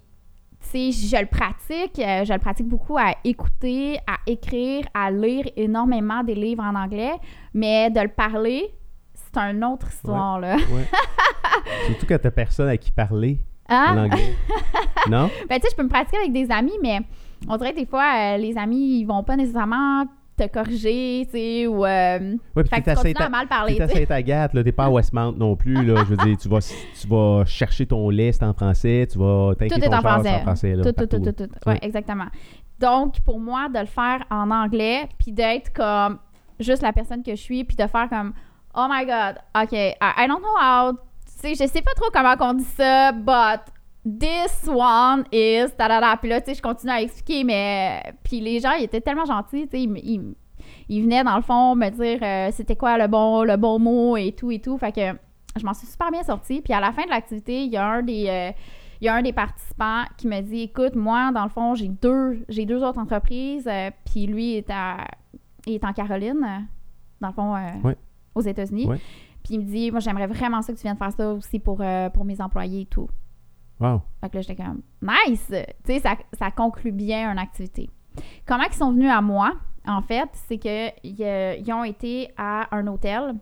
tu 0.71 0.91
sais, 0.91 0.91
je 0.91 1.19
le 1.19 1.25
pratique, 1.25 1.97
euh, 1.97 2.23
je 2.23 2.31
le 2.31 2.37
pratique 2.37 2.67
beaucoup 2.67 2.99
à 2.99 3.15
écouter, 3.23 3.97
à 4.05 4.17
écrire, 4.27 4.85
à 4.93 5.09
lire 5.09 5.45
énormément 5.55 6.23
des 6.23 6.35
livres 6.35 6.63
en 6.63 6.75
anglais, 6.75 7.13
mais 7.55 7.89
de 7.89 7.99
le 7.99 8.09
parler, 8.09 8.71
c'est 9.15 9.35
une 9.39 9.63
autre 9.63 9.87
histoire, 9.89 10.39
là. 10.39 10.55
Ouais. 10.55 10.87
Surtout 11.87 12.05
quand 12.07 12.19
t'as 12.21 12.29
personne 12.29 12.67
à 12.69 12.77
qui 12.77 12.91
parler 12.91 13.39
en 13.67 13.73
Hein? 13.75 14.03
anglais. 14.05 14.35
non? 15.09 15.31
Ben, 15.49 15.55
tu 15.59 15.63
sais, 15.63 15.69
je 15.71 15.75
peux 15.75 15.83
me 15.83 15.89
pratiquer 15.89 16.17
avec 16.17 16.31
des 16.31 16.51
amis, 16.51 16.77
mais 16.83 16.99
on 17.47 17.57
dirait 17.57 17.71
que 17.73 17.79
des 17.79 17.85
fois, 17.87 18.35
euh, 18.35 18.37
les 18.37 18.55
amis, 18.55 18.99
ils 18.99 19.05
vont 19.05 19.23
pas 19.23 19.35
nécessairement 19.35 20.05
te 20.47 20.53
corriger, 20.53 21.25
tu 21.25 21.31
sais, 21.37 21.67
ou... 21.67 21.85
euh, 21.85 22.35
Ouais, 22.55 22.63
fait 22.63 22.81
que 22.81 22.89
tu 22.91 22.95
Saint- 23.13 23.25
à 23.25 23.29
mal 23.29 23.47
parler, 23.47 23.75
T'es 23.77 23.87
sais. 23.87 24.05
Saint-Agathe, 24.05 24.53
là, 24.53 24.63
t'es 24.63 24.71
pas 24.71 24.85
à 24.85 24.89
Westmount 24.89 25.33
non 25.33 25.55
plus, 25.55 25.85
là. 25.85 26.03
Je 26.07 26.13
veux 26.13 26.17
dire, 26.17 26.37
tu 26.37 26.47
vas, 26.49 26.59
tu 26.59 27.07
vas 27.07 27.43
chercher 27.45 27.85
ton 27.85 28.09
lait, 28.09 28.31
c'est 28.31 28.43
en 28.43 28.53
français, 28.53 29.07
tu 29.11 29.17
vas 29.19 29.49
Tout 29.49 29.55
t'inquiéter 29.59 29.85
est 29.85 29.89
ton 29.89 29.97
en 29.97 30.01
char, 30.01 30.21
c'est 30.23 30.29
français. 30.29 30.35
en 30.35 30.41
français, 30.43 30.75
là, 30.75 30.83
Tout, 30.83 30.89
tout, 30.89 30.95
partout, 30.95 31.17
tout, 31.19 31.25
là. 31.25 31.33
tout, 31.33 31.47
tout. 31.47 31.53
Ouais, 31.69 31.73
Ouais. 31.73 31.79
exactement. 31.81 32.25
Donc, 32.79 33.19
pour 33.21 33.39
moi, 33.39 33.69
de 33.69 33.79
le 33.79 33.85
faire 33.85 34.23
en 34.31 34.49
anglais, 34.51 35.07
puis 35.19 35.31
d'être 35.31 35.71
comme 35.73 36.17
juste 36.59 36.81
la 36.81 36.93
personne 36.93 37.21
que 37.23 37.31
je 37.31 37.41
suis, 37.41 37.63
puis 37.63 37.75
de 37.75 37.85
faire 37.87 38.09
comme 38.09 38.33
Oh 38.75 38.87
my 38.89 39.05
God. 39.05 39.35
OK. 39.61 39.71
I, 39.73 39.95
I 40.01 40.27
don't 40.27 40.39
know 40.39 40.55
how... 40.59 40.93
Tu 40.93 41.55
sais, 41.55 41.65
je 41.65 41.69
sais 41.69 41.81
pas 41.81 41.91
trop 41.95 42.09
comment 42.13 42.35
on 42.39 42.53
dit 42.53 42.63
ça, 42.63 43.11
but 43.11 43.61
this 44.05 44.67
one 44.67 45.25
is... 45.31 45.67
Puis 45.77 46.29
là, 46.29 46.41
tu 46.41 46.51
sais, 46.51 46.53
je 46.55 46.61
continue 46.61 46.91
à 46.91 47.01
expliquer, 47.01 47.43
mais... 47.43 48.13
Puis 48.23 48.39
les 48.39 48.59
gens, 48.59 48.73
ils 48.73 48.83
étaient 48.83 49.01
tellement 49.01 49.25
gentils, 49.25 49.67
tu 49.67 49.77
sais, 49.77 49.83
ils, 49.83 49.97
ils, 49.97 50.35
ils 50.89 51.01
venaient, 51.03 51.23
dans 51.23 51.35
le 51.35 51.43
fond, 51.43 51.75
me 51.75 51.89
dire 51.89 52.19
euh, 52.21 52.51
c'était 52.51 52.75
quoi 52.75 52.97
le 52.97 53.07
bon, 53.07 53.43
le 53.43 53.57
bon 53.57 53.79
mot 53.79 54.17
et 54.17 54.31
tout 54.31 54.51
et 54.51 54.59
tout. 54.59 54.77
Fait 54.77 54.91
que 54.91 55.17
je 55.59 55.65
m'en 55.65 55.73
suis 55.73 55.87
super 55.87 56.11
bien 56.11 56.23
sortie. 56.23 56.61
Puis 56.61 56.73
à 56.73 56.79
la 56.79 56.91
fin 56.91 57.03
de 57.03 57.09
l'activité, 57.09 57.63
il 57.63 57.71
y 57.71 57.77
a 57.77 57.85
un 57.85 58.01
des... 58.01 58.27
euh, 58.27 58.51
il 59.01 59.05
y 59.05 59.07
a 59.07 59.15
un 59.15 59.23
des 59.23 59.33
participants 59.33 60.03
qui 60.15 60.27
me 60.27 60.39
dit 60.41 60.61
écoute 60.61 60.95
moi 60.95 61.31
dans 61.33 61.43
le 61.43 61.49
fond 61.49 61.73
j'ai 61.73 61.87
deux 61.87 62.45
j'ai 62.49 62.67
deux 62.67 62.83
autres 62.83 62.99
entreprises 62.99 63.67
euh, 63.67 63.89
puis 64.05 64.27
lui 64.27 64.53
est 64.53 64.69
à 64.69 65.07
il 65.65 65.73
est 65.73 65.83
en 65.83 65.91
Caroline 65.91 66.43
euh, 66.43 66.59
dans 67.19 67.29
le 67.29 67.33
fond 67.33 67.55
euh, 67.55 67.93
aux 68.35 68.41
États-Unis. 68.41 68.87
Puis 69.43 69.55
il 69.55 69.59
me 69.61 69.65
dit 69.65 69.89
moi 69.89 69.99
j'aimerais 69.99 70.27
vraiment 70.27 70.61
ça 70.61 70.71
que 70.71 70.77
tu 70.77 70.83
viennes 70.83 70.97
faire 70.97 71.11
ça 71.11 71.33
aussi 71.33 71.57
pour 71.57 71.83
pour 72.13 72.25
mes 72.25 72.39
employés 72.41 72.81
et 72.81 72.85
tout 72.85 73.09
Wow. 73.81 74.01
fait 74.21 74.29
que 74.29 74.35
là 74.35 74.41
j'étais 74.41 74.63
comme 74.63 74.81
nice 75.01 75.51
tu 75.85 75.99
sais 75.99 76.01
ça, 76.33 76.51
conclut 76.51 76.91
bien 76.91 77.31
une 77.31 77.39
activité 77.39 77.89
comment 78.45 78.63
ils 78.63 78.75
sont 78.75 78.91
venus 78.91 79.09
à 79.09 79.21
moi 79.21 79.53
en 79.87 80.01
fait 80.01 80.29
c'est 80.47 80.57
que 80.57 80.89
ils, 81.03 81.23
euh, 81.23 81.55
ils 81.57 81.73
ont 81.73 81.83
été 81.83 82.31
à 82.37 82.67
un 82.75 82.85
hôtel 82.87 83.33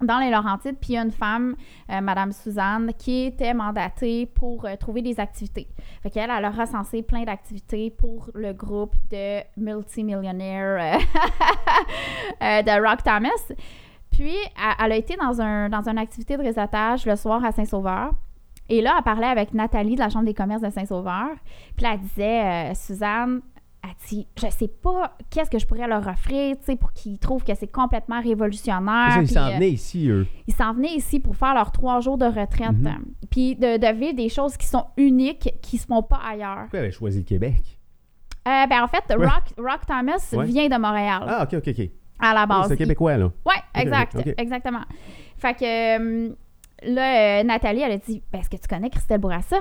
dans 0.00 0.18
les 0.18 0.30
Laurentides, 0.30 0.76
puis 0.78 0.90
il 0.90 0.94
y 0.94 0.98
a 0.98 1.02
une 1.02 1.10
femme, 1.10 1.56
euh, 1.90 2.00
Madame 2.00 2.32
Suzanne, 2.32 2.92
qui 2.98 3.24
était 3.24 3.54
mandatée 3.54 4.26
pour 4.26 4.64
euh, 4.64 4.76
trouver 4.76 5.02
des 5.02 5.18
activités. 5.18 5.68
Fait 6.02 6.10
qu'elle, 6.10 6.30
elle 6.30 6.44
a 6.44 6.50
recensé 6.50 7.02
plein 7.02 7.24
d'activités 7.24 7.90
pour 7.90 8.30
le 8.34 8.52
groupe 8.52 8.94
de 9.10 9.40
multimillionnaires 9.56 10.98
euh, 10.98 11.04
euh, 12.42 12.62
de 12.62 12.86
Rock 12.86 13.02
Thomas. 13.02 13.54
Puis, 14.10 14.34
elle, 14.34 14.84
elle 14.84 14.92
a 14.92 14.96
été 14.96 15.16
dans, 15.16 15.40
un, 15.40 15.68
dans 15.68 15.88
une 15.88 15.98
activité 15.98 16.36
de 16.36 16.42
réseautage 16.42 17.06
le 17.06 17.16
soir 17.16 17.44
à 17.44 17.52
Saint-Sauveur. 17.52 18.12
Et 18.68 18.80
là, 18.82 18.94
elle 18.98 19.04
parlait 19.04 19.26
avec 19.26 19.54
Nathalie 19.54 19.94
de 19.94 20.00
la 20.00 20.08
Chambre 20.08 20.24
des 20.26 20.34
commerces 20.34 20.62
de 20.62 20.70
Saint-Sauveur. 20.70 21.28
Puis 21.76 21.84
là, 21.84 21.92
elle 21.94 22.00
disait, 22.00 22.70
euh, 22.70 22.74
Suzanne, 22.74 23.40
elle 23.84 23.90
dit, 24.08 24.26
je 24.36 24.48
sais 24.50 24.66
pas 24.68 25.16
qu'est-ce 25.30 25.48
que 25.50 25.58
je 25.60 25.66
pourrais 25.66 25.86
leur 25.86 26.06
offrir, 26.08 26.56
tu 26.56 26.64
sais, 26.64 26.76
pour 26.76 26.92
qu'ils 26.92 27.18
trouvent 27.20 27.44
que 27.44 27.54
c'est 27.54 27.70
complètement 27.70 28.20
révolutionnaire. 28.20 29.12
Ça, 29.12 29.22
ils 29.22 29.28
s'en 29.28 29.46
euh, 29.46 29.54
venaient 29.54 29.70
ici, 29.70 30.08
eux. 30.08 30.26
ils 30.48 30.54
s'en 30.54 30.72
venaient 30.72 30.94
ici 30.96 31.20
pour 31.20 31.36
faire 31.36 31.54
leurs 31.54 31.70
trois 31.70 32.00
jours 32.00 32.18
de 32.18 32.24
retraite. 32.26 32.72
Mhm. 32.72 33.04
Puis 33.30 33.54
de, 33.54 33.76
de 33.76 33.94
vivre 33.96 34.14
des 34.16 34.28
choses 34.28 34.56
qui 34.56 34.66
sont 34.66 34.86
uniques, 34.96 35.50
qui 35.62 35.78
se 35.78 35.86
font 35.86 36.02
pas 36.02 36.20
ailleurs. 36.28 36.62
Pourquoi 36.62 36.78
ils 36.80 36.82
avaient 36.82 36.90
choisi 36.90 37.18
le 37.18 37.24
Québec? 37.24 37.62
Euh, 38.48 38.66
ben 38.68 38.82
en 38.82 38.88
fait, 38.88 39.04
Ouais. 39.16 39.26
Rock, 39.26 39.44
Rock 39.58 39.80
Thomas 39.86 40.28
Ouais. 40.32 40.44
vient 40.46 40.68
de 40.68 40.76
Montréal 40.80 41.22
Ah, 41.26 41.42
OK, 41.44 41.54
OK, 41.54 41.68
OK. 41.68 41.90
à 42.20 42.34
la 42.34 42.46
base. 42.46 42.68
C'est 42.68 42.76
québécois, 42.76 43.16
là. 43.16 43.30
Ouais, 43.44 43.54
exact, 43.80 44.16
exactement. 44.38 44.82
Fait 45.36 45.54
que 45.54 46.28
là, 46.82 47.40
euh, 47.40 47.42
Nathalie, 47.44 47.82
elle 47.82 47.92
a 47.92 47.98
dit 47.98 48.22
ben, 48.32 48.40
Est-ce 48.40 48.50
que 48.50 48.56
tu 48.56 48.68
connais 48.68 48.90
Christelle 48.90 49.20
Bourassa? 49.20 49.60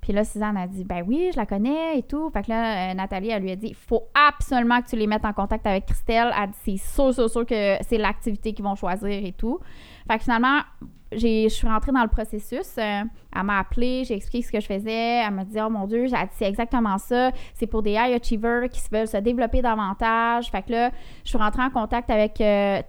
Puis 0.00 0.12
là, 0.12 0.24
Suzanne 0.24 0.56
a 0.56 0.66
dit 0.66 0.84
Ben 0.84 1.04
oui, 1.06 1.30
je 1.32 1.36
la 1.36 1.46
connais 1.46 1.98
et 1.98 2.02
tout. 2.02 2.30
Fait 2.30 2.42
que 2.42 2.50
là, 2.50 2.90
euh, 2.90 2.94
Nathalie, 2.94 3.30
elle 3.30 3.42
lui 3.42 3.50
a 3.50 3.56
dit 3.56 3.68
Il 3.68 3.74
faut 3.74 4.08
absolument 4.14 4.80
que 4.80 4.88
tu 4.88 4.96
les 4.96 5.06
mettes 5.06 5.24
en 5.24 5.32
contact 5.32 5.66
avec 5.66 5.86
Christelle. 5.86 6.32
Elle 6.36 6.50
dit 6.50 6.78
C'est 6.78 6.94
sûr, 6.94 7.14
sûr, 7.14 7.30
sûr 7.30 7.46
que 7.46 7.76
c'est 7.82 7.98
l'activité 7.98 8.52
qu'ils 8.52 8.64
vont 8.64 8.74
choisir 8.74 9.08
et 9.08 9.32
tout. 9.32 9.60
Fait 10.08 10.16
que 10.16 10.24
finalement, 10.24 10.60
je 11.12 11.48
suis 11.48 11.66
rentrée 11.66 11.92
dans 11.92 12.02
le 12.02 12.08
processus. 12.08 12.78
Euh, 12.78 13.02
elle 13.36 13.42
m'a 13.42 13.58
appelé, 13.58 14.04
j'ai 14.04 14.14
expliqué 14.14 14.46
ce 14.46 14.52
que 14.52 14.60
je 14.60 14.66
faisais. 14.66 15.22
Elle 15.24 15.34
m'a 15.34 15.44
dit 15.44 15.58
Oh 15.60 15.68
mon 15.68 15.86
Dieu, 15.86 16.06
c'est 16.32 16.48
exactement 16.48 16.96
ça. 16.96 17.30
C'est 17.54 17.66
pour 17.66 17.82
des 17.82 17.92
high 17.92 18.14
achievers 18.14 18.68
qui 18.70 18.80
veulent 18.90 19.08
se 19.08 19.18
développer 19.18 19.60
davantage. 19.60 20.50
Fait 20.50 20.62
que 20.62 20.72
là, 20.72 20.90
je 21.24 21.28
suis 21.28 21.38
rentrée 21.38 21.62
en 21.62 21.70
contact 21.70 22.08
avec 22.08 22.34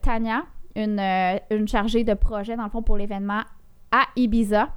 Tania, 0.01 0.43
une, 0.76 1.00
euh, 1.00 1.38
une 1.52 1.68
chargée 1.68 2.04
de 2.04 2.14
projet, 2.14 2.56
dans 2.56 2.64
le 2.66 2.70
fond, 2.70 2.82
pour 2.82 2.98
l'événement 2.98 3.42
à 3.92 4.04
Ibiza. 4.16 4.70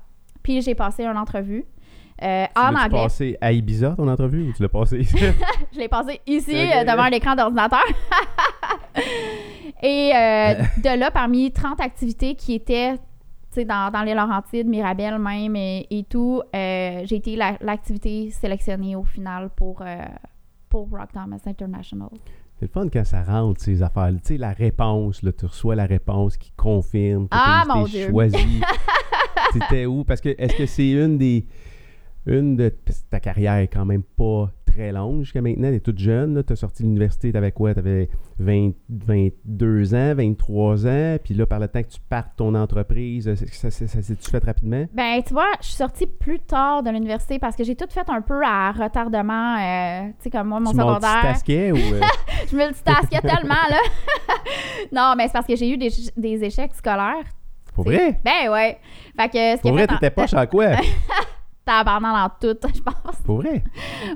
Puis 0.42 0.60
j'ai 0.62 0.74
passé 0.74 1.04
une 1.04 1.16
entrevue 1.16 1.64
euh, 2.22 2.44
Tu 2.54 2.60
en 2.60 2.74
anglais. 2.74 3.02
passé 3.02 3.36
à 3.40 3.52
Ibiza, 3.52 3.94
ton 3.96 4.06
entrevue, 4.08 4.48
ou 4.48 4.52
tu 4.52 4.62
l'as 4.62 4.68
passé 4.68 4.98
ici? 5.00 5.16
Je 5.72 5.78
l'ai 5.78 5.88
passé 5.88 6.20
ici, 6.26 6.52
Ok. 6.54 6.76
euh, 6.76 6.84
devant 6.84 7.02
un 7.04 7.10
écran 7.10 7.34
d'ordinateur. 7.34 7.82
Et 9.82 10.12
euh, 10.14 10.54
de 10.82 10.98
là, 10.98 11.10
parmi 11.10 11.50
30 11.52 11.80
activités 11.80 12.34
qui 12.34 12.54
étaient 12.54 12.94
dans, 13.56 13.90
dans 13.92 14.02
les 14.02 14.14
Laurentides, 14.14 14.66
Mirabel 14.66 15.18
même 15.18 15.54
et, 15.56 15.86
et 15.90 16.04
tout, 16.04 16.42
euh, 16.54 17.02
j'ai 17.04 17.16
été 17.16 17.36
la- 17.36 17.56
l'activité 17.60 18.30
sélectionnée 18.30 18.96
au 18.96 19.04
final 19.04 19.50
pour, 19.54 19.80
euh, 19.82 19.96
pour 20.68 20.88
Rock 20.90 21.12
Thomas 21.12 21.38
International. 21.46 22.08
C'est 22.58 22.66
le 22.66 22.70
fun 22.70 22.88
quand 22.88 23.04
ça 23.04 23.22
rentre, 23.22 23.60
ces 23.60 23.82
affaires. 23.82 24.10
Tu 24.12 24.20
sais, 24.22 24.36
la 24.36 24.52
réponse, 24.52 25.22
là, 25.22 25.32
tu 25.32 25.44
reçois 25.46 25.74
la 25.74 25.86
réponse 25.86 26.36
qui 26.36 26.52
confirme 26.56 27.24
que 27.24 27.36
Ah, 27.36 27.64
mon 27.66 27.84
t'es 27.84 28.08
choisi. 28.08 28.60
C'était 29.52 29.86
où? 29.86 30.04
Parce 30.04 30.20
que 30.20 30.34
est-ce 30.38 30.56
que 30.56 30.66
c'est 30.66 30.90
une 30.90 31.18
des. 31.18 31.46
Une 32.26 32.56
de. 32.56 32.72
ta 33.10 33.20
carrière 33.20 33.56
est 33.56 33.68
quand 33.68 33.84
même 33.84 34.02
pas 34.02 34.50
très 34.74 34.92
longue 34.92 35.22
jusqu'à 35.22 35.40
maintenant. 35.40 35.68
Tu 35.70 35.76
es 35.76 35.80
toute 35.80 35.98
jeune. 35.98 36.42
Tu 36.46 36.52
as 36.52 36.56
sorti 36.56 36.82
de 36.82 36.88
l'université, 36.88 37.30
tu 37.30 37.36
avais 37.38 37.52
quoi? 37.52 37.72
Tu 37.74 37.80
avais 37.80 38.08
20, 38.38 38.70
22 38.88 39.94
ans, 39.94 40.14
23 40.14 40.86
ans. 40.86 41.16
Puis 41.22 41.34
là, 41.34 41.46
par 41.46 41.60
le 41.60 41.68
temps 41.68 41.82
que 41.82 41.88
tu 41.88 42.00
partes 42.08 42.32
ton 42.36 42.54
entreprise, 42.54 43.32
ça, 43.34 43.70
ça, 43.70 43.86
ça, 43.86 44.02
s'est-tu 44.02 44.30
fait 44.30 44.44
rapidement? 44.44 44.86
Ben, 44.92 45.22
tu 45.26 45.32
vois, 45.32 45.52
je 45.60 45.66
suis 45.66 45.76
sortie 45.76 46.06
plus 46.06 46.40
tard 46.40 46.82
de 46.82 46.90
l'université 46.90 47.38
parce 47.38 47.56
que 47.56 47.64
j'ai 47.64 47.76
tout 47.76 47.86
fait 47.88 48.08
un 48.08 48.20
peu 48.20 48.42
à 48.44 48.72
retardement. 48.72 49.56
euh, 49.56 50.08
tu 50.18 50.24
sais, 50.24 50.30
comme 50.30 50.48
moi, 50.48 50.60
mon 50.60 50.70
tu 50.72 50.76
secondaire. 50.76 51.00
multitasquais 51.24 51.72
ou. 51.72 51.76
euh, 51.76 52.00
Je 52.50 52.56
multitaskais 52.56 53.20
tellement, 53.20 53.54
là. 53.70 53.78
non, 54.92 55.14
mais 55.16 55.26
c'est 55.26 55.32
parce 55.32 55.46
que 55.46 55.56
j'ai 55.56 55.70
eu 55.70 55.76
des, 55.76 55.90
des 56.16 56.44
échecs 56.44 56.74
scolaires. 56.74 57.24
pour 57.74 57.84
tu 57.84 57.90
vrai? 57.92 58.20
Ben 58.24 58.50
ouais. 58.50 58.78
Fait 59.18 59.28
que 59.28 59.56
ce 59.56 59.62
Pour 59.62 59.72
vrai, 59.72 59.86
t'étais 59.86 60.10
poche 60.10 60.34
en 60.34 60.46
quoi? 60.46 60.66
tabarnak 61.64 62.32
dans 62.40 62.54
tout, 62.54 62.68
je 62.74 62.80
pense. 62.80 63.16
Pour 63.24 63.36
vrai? 63.36 63.62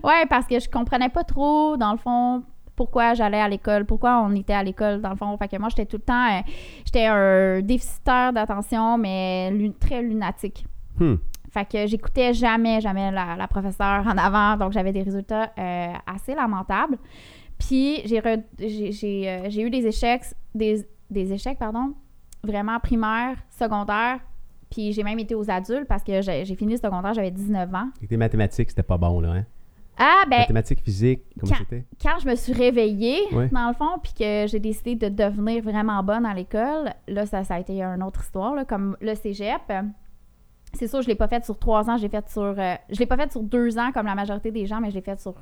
Ouais, 0.02 0.26
parce 0.28 0.46
que 0.46 0.58
je 0.58 0.68
comprenais 0.68 1.08
pas 1.08 1.24
trop, 1.24 1.76
dans 1.76 1.92
le 1.92 1.98
fond, 1.98 2.42
pourquoi 2.76 3.14
j'allais 3.14 3.40
à 3.40 3.48
l'école, 3.48 3.84
pourquoi 3.84 4.20
on 4.22 4.34
était 4.34 4.52
à 4.52 4.62
l'école, 4.62 5.00
dans 5.00 5.10
le 5.10 5.16
fond. 5.16 5.36
Fait 5.36 5.48
que 5.48 5.56
moi, 5.58 5.68
j'étais 5.68 5.86
tout 5.86 5.96
le 5.96 6.02
temps... 6.02 6.28
euh, 6.28 6.40
j'étais 6.84 7.06
un 7.06 7.60
déficitaire 7.60 8.32
d'attention, 8.32 8.96
mais 8.98 9.52
très 9.80 10.00
lunatique. 10.02 10.64
Hmm. 10.98 11.16
Fait 11.50 11.64
que 11.64 11.86
j'écoutais 11.86 12.34
jamais, 12.34 12.80
jamais 12.80 13.10
la, 13.10 13.34
la 13.36 13.48
professeure 13.48 14.06
en 14.06 14.16
avant, 14.18 14.56
donc 14.56 14.72
j'avais 14.72 14.92
des 14.92 15.02
résultats 15.02 15.50
euh, 15.58 15.92
assez 16.06 16.34
lamentables. 16.34 16.98
Puis 17.58 18.02
j'ai 18.04 18.22
euh, 18.24 18.36
j'ai 19.48 19.62
eu 19.62 19.70
des 19.70 19.86
échecs, 19.86 20.24
des, 20.54 20.86
des 21.10 21.32
échecs, 21.32 21.58
pardon, 21.58 21.94
vraiment 22.44 22.78
primaires, 22.78 23.36
secondaires, 23.50 24.20
puis 24.70 24.92
j'ai 24.92 25.02
même 25.02 25.18
été 25.18 25.34
aux 25.34 25.50
adultes 25.50 25.86
parce 25.88 26.02
que 26.04 26.20
j'ai 26.22 26.44
j'ai 26.44 26.54
fini 26.54 26.72
le 26.72 26.78
secondaire, 26.78 27.14
j'avais 27.14 27.30
19 27.30 27.74
ans. 27.74 27.88
Et 28.02 28.06
tes 28.06 28.16
mathématiques, 28.16 28.70
c'était 28.70 28.82
pas 28.82 28.98
bon, 28.98 29.20
là, 29.20 29.30
hein? 29.32 29.44
Ah, 30.00 30.22
ben, 30.30 30.38
Mathématiques, 30.38 30.80
physique, 30.80 31.22
comment 31.40 31.50
Quand- 31.52 31.58
c'était? 31.58 31.84
quand 32.00 32.18
je 32.22 32.28
me 32.28 32.36
suis 32.36 32.52
réveillée, 32.52 33.18
Ouais. 33.32 33.48
dans 33.48 33.66
le 33.66 33.74
fond, 33.74 33.98
puis 34.00 34.12
que 34.16 34.46
j'ai 34.46 34.60
décidé 34.60 34.94
de 34.94 35.08
devenir 35.08 35.60
vraiment 35.60 36.04
bonne 36.04 36.24
à 36.24 36.34
l'école, 36.34 36.92
là, 37.08 37.26
ça, 37.26 37.42
ça 37.42 37.54
a 37.56 37.58
été 37.58 37.82
une 37.82 38.04
autre 38.04 38.20
histoire, 38.22 38.54
là, 38.54 38.64
comme 38.64 38.96
le 39.00 39.16
cégep. 39.16 39.60
C'est 40.74 40.86
sûr, 40.86 41.02
je 41.02 41.08
l'ai 41.08 41.16
pas 41.16 41.26
fait 41.28 41.44
sur 41.44 41.58
trois 41.58 41.88
ans, 41.90 41.96
je 41.96 42.02
l'ai 42.02 42.08
fait 42.10 42.28
sur... 42.28 42.42
euh, 42.42 42.74
je 42.90 42.98
l'ai 43.00 43.06
pas 43.06 43.16
fait 43.16 43.32
sur 43.32 43.42
deux 43.42 43.76
ans, 43.78 43.90
comme 43.92 44.06
la 44.06 44.14
majorité 44.14 44.52
des 44.52 44.66
gens, 44.66 44.80
mais 44.80 44.90
je 44.90 44.94
l'ai 44.96 45.00
fait 45.02 45.18
sur 45.20 45.34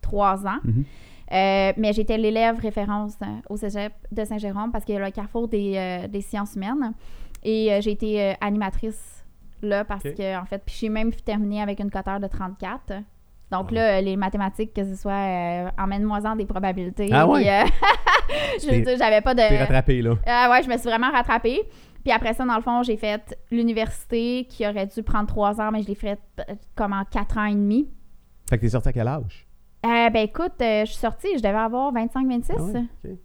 trois 0.00 0.46
ans. 0.46 0.58
Mhm. 0.62 0.84
Euh, 1.32 1.72
mais 1.76 1.92
j'étais 1.92 2.16
l'élève 2.18 2.58
référence 2.60 3.14
euh, 3.22 3.26
au 3.50 3.56
cégep 3.56 3.92
de 4.12 4.24
Saint-Jérôme 4.24 4.70
parce 4.72 4.84
qu'il 4.84 4.94
y 4.94 4.98
a 4.98 5.04
le 5.04 5.10
carrefour 5.10 5.46
des, 5.48 5.74
euh, 5.76 6.08
des 6.08 6.20
sciences 6.22 6.54
humaines. 6.54 6.92
Et 7.42 7.72
euh, 7.72 7.80
j'ai 7.80 7.92
été 7.92 8.22
euh, 8.22 8.32
animatrice 8.40 9.24
là 9.62 9.84
parce 9.84 10.02
que, 10.04 10.38
en 10.40 10.44
fait, 10.44 10.62
puis 10.64 10.74
j'ai 10.80 10.88
même 10.88 11.12
terminé 11.12 11.60
avec 11.62 11.80
une 11.80 11.90
coteur 11.90 12.20
de 12.20 12.26
34. 12.26 12.92
Donc 13.50 13.68
Ah. 13.70 13.74
là, 13.74 13.98
euh, 13.98 14.00
les 14.02 14.16
mathématiques, 14.16 14.74
que 14.74 14.84
ce 14.84 14.94
soit 14.94 15.12
euh, 15.12 15.68
emmène-moi-en 15.78 16.36
des 16.36 16.44
probabilités. 16.46 17.08
Ah 17.12 17.26
ouais? 17.26 17.48
euh, 17.48 17.64
je 18.60 18.96
j'avais 18.98 19.20
pas 19.20 19.34
de. 19.34 19.40
T'es 19.40 19.58
rattrapé, 19.58 20.02
là. 20.02 20.14
Ah 20.26 20.48
ouais, 20.50 20.62
je 20.62 20.68
me 20.68 20.76
suis 20.76 20.88
vraiment 20.88 21.10
rattrapée. 21.10 21.62
Puis 22.04 22.12
après 22.12 22.34
ça, 22.34 22.44
dans 22.44 22.56
le 22.56 22.62
fond, 22.62 22.82
j'ai 22.82 22.96
fait 22.96 23.36
l'université 23.50 24.46
qui 24.48 24.66
aurait 24.66 24.86
dû 24.86 25.02
prendre 25.02 25.26
trois 25.26 25.60
ans, 25.60 25.70
mais 25.72 25.82
je 25.82 25.88
l'ai 25.88 25.94
fait 25.94 26.18
comme 26.74 26.92
en 26.92 27.04
quatre 27.04 27.36
ans 27.38 27.44
et 27.46 27.54
demi. 27.54 27.88
Fait 28.48 28.56
que 28.56 28.62
t'es 28.62 28.68
sorti 28.68 28.88
à 28.88 28.92
quel 28.92 29.08
âge? 29.08 29.46
Ben 29.82 30.14
écoute, 30.16 30.52
je 30.60 30.84
suis 30.86 30.96
sortie, 30.96 31.28
je 31.36 31.42
devais 31.42 31.48
avoir 31.58 31.92
25-26. 31.92 32.52
Ah 32.56 32.62
ouais. 32.62 33.16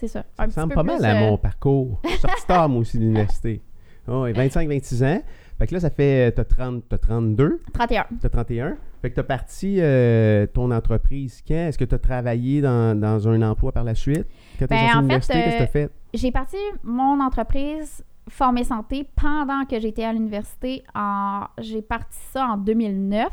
C'est 0.00 0.08
ça. 0.08 0.24
Ça 0.34 0.46
ressemble 0.46 0.72
pas 0.72 0.82
mal 0.82 1.04
à 1.04 1.14
euh, 1.14 1.20
mon 1.20 1.36
parcours. 1.36 2.00
Je 2.04 2.08
suis 2.08 2.18
sorti 2.20 2.46
tard, 2.46 2.70
moi 2.70 2.80
aussi, 2.80 2.96
de 2.96 3.02
l'université. 3.02 3.62
Oh, 4.08 4.26
25-26 4.26 5.04
ans. 5.04 5.22
Fait 5.58 5.66
que 5.68 5.74
là, 5.74 5.80
ça 5.80 5.90
fait. 5.90 6.32
T'as 6.32 6.42
30, 6.42 6.84
t'as 6.88 6.98
32, 6.98 7.60
31. 7.74 8.06
t'as 8.20 8.28
31. 8.30 8.76
Fait 9.02 9.10
que 9.10 9.14
t'as 9.14 9.22
parti 9.22 9.76
euh, 9.78 10.46
ton 10.46 10.70
entreprise 10.72 11.42
quand? 11.46 11.54
Est-ce 11.54 11.78
que 11.78 11.84
t'as 11.84 11.98
travaillé 11.98 12.60
dans, 12.62 12.98
dans 12.98 13.28
un 13.28 13.40
emploi 13.42 13.70
par 13.70 13.84
la 13.84 13.94
suite? 13.94 14.26
Quand 14.58 14.66
t'es 14.66 14.74
Ben, 14.74 14.80
sorti 14.80 14.94
de 14.94 15.00
l'université, 15.00 15.34
qu'est-ce 15.34 15.52
que 15.52 15.58
t'as 15.58 15.64
euh, 15.64 15.66
fait? 15.66 15.90
J'ai 16.14 16.32
parti 16.32 16.56
mon 16.82 17.20
entreprise 17.20 18.02
Formée 18.28 18.64
Santé 18.64 19.06
pendant 19.14 19.64
que 19.66 19.78
j'étais 19.78 20.04
à 20.04 20.12
l'université. 20.14 20.82
En... 20.94 21.44
J'ai 21.58 21.82
parti 21.82 22.18
ça 22.32 22.46
en 22.46 22.56
2009. 22.56 23.28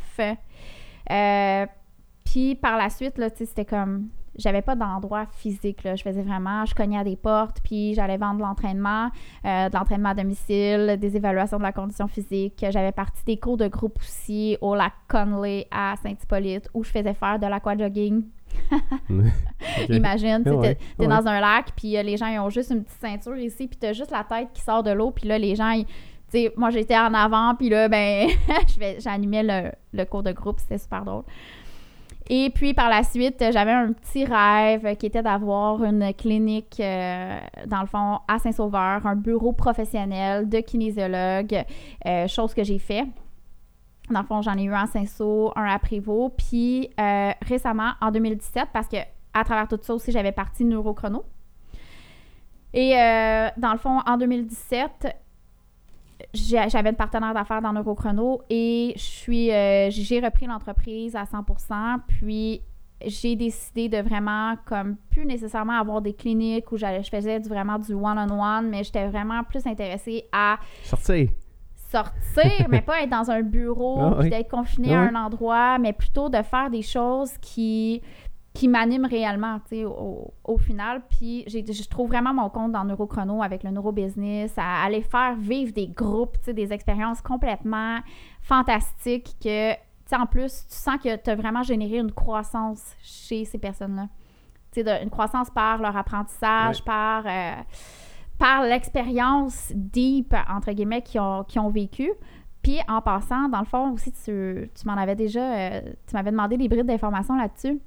Euh, 1.09 1.65
Puis 2.26 2.55
par 2.55 2.78
la 2.78 2.89
suite, 2.89 3.18
là, 3.18 3.32
tu 3.32 3.38
sais, 3.38 3.45
c'était 3.45 3.65
comme... 3.65 4.09
j'avais 4.38 4.61
pas 4.61 4.75
d'endroit 4.75 5.25
physique. 5.31 5.83
Là. 5.83 5.95
Je 5.95 6.03
faisais 6.03 6.21
vraiment, 6.21 6.65
je 6.65 6.75
cognais 6.75 6.97
à 6.99 7.03
des 7.03 7.15
portes, 7.15 7.57
puis 7.63 7.93
j'allais 7.93 8.17
vendre 8.17 8.38
de 8.38 8.41
l'entraînement, 8.43 9.09
euh, 9.45 9.69
de 9.69 9.75
l'entraînement 9.75 10.09
à 10.09 10.13
domicile, 10.13 10.97
des 10.99 11.15
évaluations 11.15 11.57
de 11.57 11.63
la 11.63 11.71
condition 11.71 12.07
physique. 12.07 12.63
J'avais 12.69 12.91
parti 12.91 13.23
des 13.25 13.38
cours 13.38 13.57
de 13.57 13.67
groupe 13.67 13.97
aussi 13.99 14.57
au 14.61 14.75
lac 14.75 14.93
Conley 15.07 15.67
à 15.71 15.95
Saint-Hippolyte, 16.03 16.69
où 16.73 16.83
je 16.83 16.91
faisais 16.91 17.13
faire 17.13 17.39
de 17.39 17.47
l'aquajogging. 17.47 18.23
Imagine, 19.89 20.43
tu 20.43 20.49
Ah 20.49 20.51
sais, 20.51 20.57
ouais, 20.57 20.75
t'es 20.97 21.05
ouais. 21.05 21.07
dans 21.07 21.27
un 21.27 21.39
lac, 21.39 21.71
puis 21.75 21.97
euh, 21.97 22.03
les 22.03 22.17
gens 22.17 22.27
ils 22.27 22.39
ont 22.39 22.49
juste 22.49 22.71
une 22.71 22.83
petite 22.83 22.99
ceinture 22.99 23.38
ici, 23.38 23.67
puis 23.67 23.77
t'as 23.77 23.93
juste 23.93 24.11
la 24.11 24.23
tête 24.23 24.49
qui 24.53 24.61
sort 24.61 24.83
de 24.83 24.91
l'eau, 24.91 25.11
puis 25.11 25.27
là, 25.27 25.38
les 25.38 25.55
gens, 25.55 25.71
ils- 25.71 25.85
tu 25.85 25.91
sais, 26.39 26.53
moi 26.57 26.69
j'étais 26.71 26.97
en 26.97 27.13
avant, 27.13 27.55
puis 27.55 27.69
là, 27.69 27.88
ben, 27.88 28.27
j'animais 28.99 29.43
le, 29.43 29.71
le 29.93 30.05
cours 30.05 30.23
de 30.23 30.31
groupe, 30.31 30.59
c'était 30.59 30.77
super 30.77 31.05
drôle. 31.05 31.23
Et 32.30 32.49
puis 32.49 32.73
par 32.73 32.89
la 32.89 33.03
suite, 33.03 33.41
j'avais 33.53 33.71
un 33.71 33.93
petit 33.93 34.25
rêve 34.25 34.97
qui 34.97 35.05
était 35.05 35.21
d'avoir 35.23 35.82
une 35.84 36.13
clinique, 36.13 36.75
euh, 36.82 37.39
dans 37.67 37.80
le 37.82 37.88
fond, 37.88 38.19
à 38.28 38.38
Saint-Sauveur, 38.39 39.05
un 39.07 39.15
bureau 39.15 39.53
professionnel 39.53 40.49
de 40.49 40.59
kinésiologue, 40.59 41.63
euh, 42.05 42.28
chose 42.28 42.53
que 42.53 42.63
j'ai 42.65 42.80
fait. 42.80 43.05
Dans 44.09 44.19
le 44.21 44.25
fond, 44.25 44.41
j'en 44.41 44.57
ai 44.57 44.63
eu 44.63 44.73
un 44.73 44.84
à 44.84 44.88
Saint-Saul, 44.88 45.51
un 45.55 45.65
à 45.65 45.80
Prévost, 45.80 46.34
puis 46.38 46.89
euh, 46.99 47.32
récemment, 47.45 47.91
en 48.01 48.11
2017, 48.11 48.67
parce 48.73 48.88
que 48.89 48.97
à 49.34 49.43
travers 49.45 49.67
tout 49.69 49.80
ça 49.82 49.93
aussi, 49.93 50.11
j'avais 50.11 50.32
parti 50.34 50.65
Neurochrono. 50.65 51.23
Et 52.73 52.91
dans 53.57 53.71
le 53.71 53.78
fond, 53.78 53.99
en 54.05 54.17
2017, 54.17 54.89
j'ai- 55.03 55.11
j'avais 56.34 56.89
une 56.89 56.95
partenaire 56.95 57.34
d'affaires 57.34 57.61
dans 57.61 57.73
Neurochrono 57.73 58.41
et 58.49 58.93
je 58.95 59.01
suis, 59.01 59.51
euh, 59.51 59.89
j'ai 59.89 60.19
repris 60.19 60.45
l'entreprise 60.45 61.15
à 61.15 61.23
100%. 61.25 61.99
Puis 62.07 62.61
j'ai 63.05 63.36
décidé 63.36 63.89
de 63.89 63.97
vraiment, 63.97 64.55
comme, 64.65 64.95
plus 65.11 65.25
nécessairement 65.25 65.80
avoir 65.80 66.01
des 66.01 66.13
cliniques 66.13 66.71
où 66.71 66.78
j'allais- 66.78 67.03
je 67.03 67.09
faisais 67.09 67.39
du, 67.39 67.47
vraiment 67.47 67.78
du 67.78 67.93
one-on-one, 67.93 68.69
mais 68.69 68.84
j'étais 68.84 69.07
vraiment 69.07 69.43
plus 69.43 69.65
intéressée 69.67 70.25
à 70.32 70.57
Sortez. 70.84 71.30
sortir, 71.75 72.67
mais 72.69 72.82
pas 72.82 73.01
être 73.03 73.09
dans 73.09 73.30
un 73.32 73.41
bureau, 73.41 73.97
Ah 74.01 74.15
puis 74.19 74.30
d'être 74.30 74.49
confiné 74.49 74.93
Ah 74.93 75.01
à 75.01 75.03
un 75.09 75.15
endroit, 75.15 75.78
mais 75.78 75.93
plutôt 75.93 76.28
de 76.30 76.41
faire 76.41 76.69
des 76.69 76.82
choses 76.82 77.32
qui, 77.39 78.01
qui 78.57 78.67
m'animent 78.67 79.05
réellement, 79.05 79.59
tu 79.59 79.75
sais, 79.77 79.85
au, 79.85 80.33
au 80.43 80.57
final. 80.57 81.03
Puis 81.09 81.43
j'ai- 81.45 81.63
je 81.71 81.87
trouve 81.87 82.07
vraiment 82.07 82.33
mon 82.33 82.49
compte 82.49 82.71
dans 82.71 82.83
Neurochrono 82.83 83.43
avec 83.43 83.63
le 83.63 83.69
neurobusiness, 83.69 84.53
à 84.57 84.83
aller 84.83 85.01
faire 85.03 85.35
vivre 85.35 85.71
des 85.73 85.87
groupes, 85.87 86.37
tu 86.39 86.45
sais, 86.45 86.53
des 86.55 86.73
expériences 86.73 87.21
complètement 87.21 87.99
fantastiques 88.41 89.35
que, 89.41 89.73
tu 89.73 89.79
sais, 90.07 90.15
en 90.15 90.25
plus, 90.25 90.65
tu 90.67 90.75
sens 90.75 90.97
que 90.97 91.15
tu 91.17 91.29
as 91.29 91.35
vraiment 91.35 91.61
généré 91.61 91.97
une 91.99 92.11
croissance 92.11 92.95
chez 93.03 93.45
ces 93.45 93.59
personnes-là. 93.59 94.07
Tu 94.71 94.81
sais, 94.83 95.03
une 95.03 95.09
croissance 95.11 95.49
par 95.51 95.77
leur 95.79 95.95
apprentissage, 95.95 96.77
Ouais. 96.77 96.83
par... 96.85 97.23
euh, 97.27 97.61
par 98.39 98.61
l'expérience 98.63 99.71
deep, 99.73 100.31
entre 100.47 100.71
guillemets, 100.71 101.01
qu'ils 101.01 101.19
ont, 101.21 101.43
qu'ils 101.43 101.59
ont 101.59 101.69
vécu. 101.69 102.11
Puis 102.61 102.77
en 102.87 103.01
passant, 103.01 103.49
dans 103.49 103.59
le 103.59 103.65
fond, 103.65 103.91
aussi, 103.93 104.11
tu, 104.11 104.69
tu 104.75 104.87
m'en 104.87 104.93
avais 104.95 105.15
déjà, 105.15 105.41
euh, 105.41 105.81
tu 106.07 106.15
m'avais 106.15 106.29
demandé 106.29 106.55
des 106.55 106.67
brides 106.67 106.85
d'informations 106.85 107.35
là-dessus. 107.35 107.79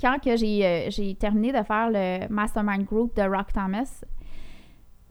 Quand 0.00 0.18
que 0.22 0.36
j'ai, 0.36 0.64
euh, 0.64 0.90
j'ai 0.90 1.14
terminé 1.14 1.52
de 1.52 1.62
faire 1.62 1.90
le 1.90 2.28
Mastermind 2.28 2.84
Group 2.84 3.16
de 3.16 3.22
Rock 3.22 3.52
Thomas, 3.52 4.04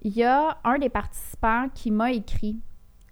il 0.02 0.14
y 0.14 0.24
a 0.24 0.58
un 0.64 0.78
des 0.78 0.90
participants 0.90 1.68
qui 1.74 1.92
m'a 1.92 2.12
écrit. 2.12 2.60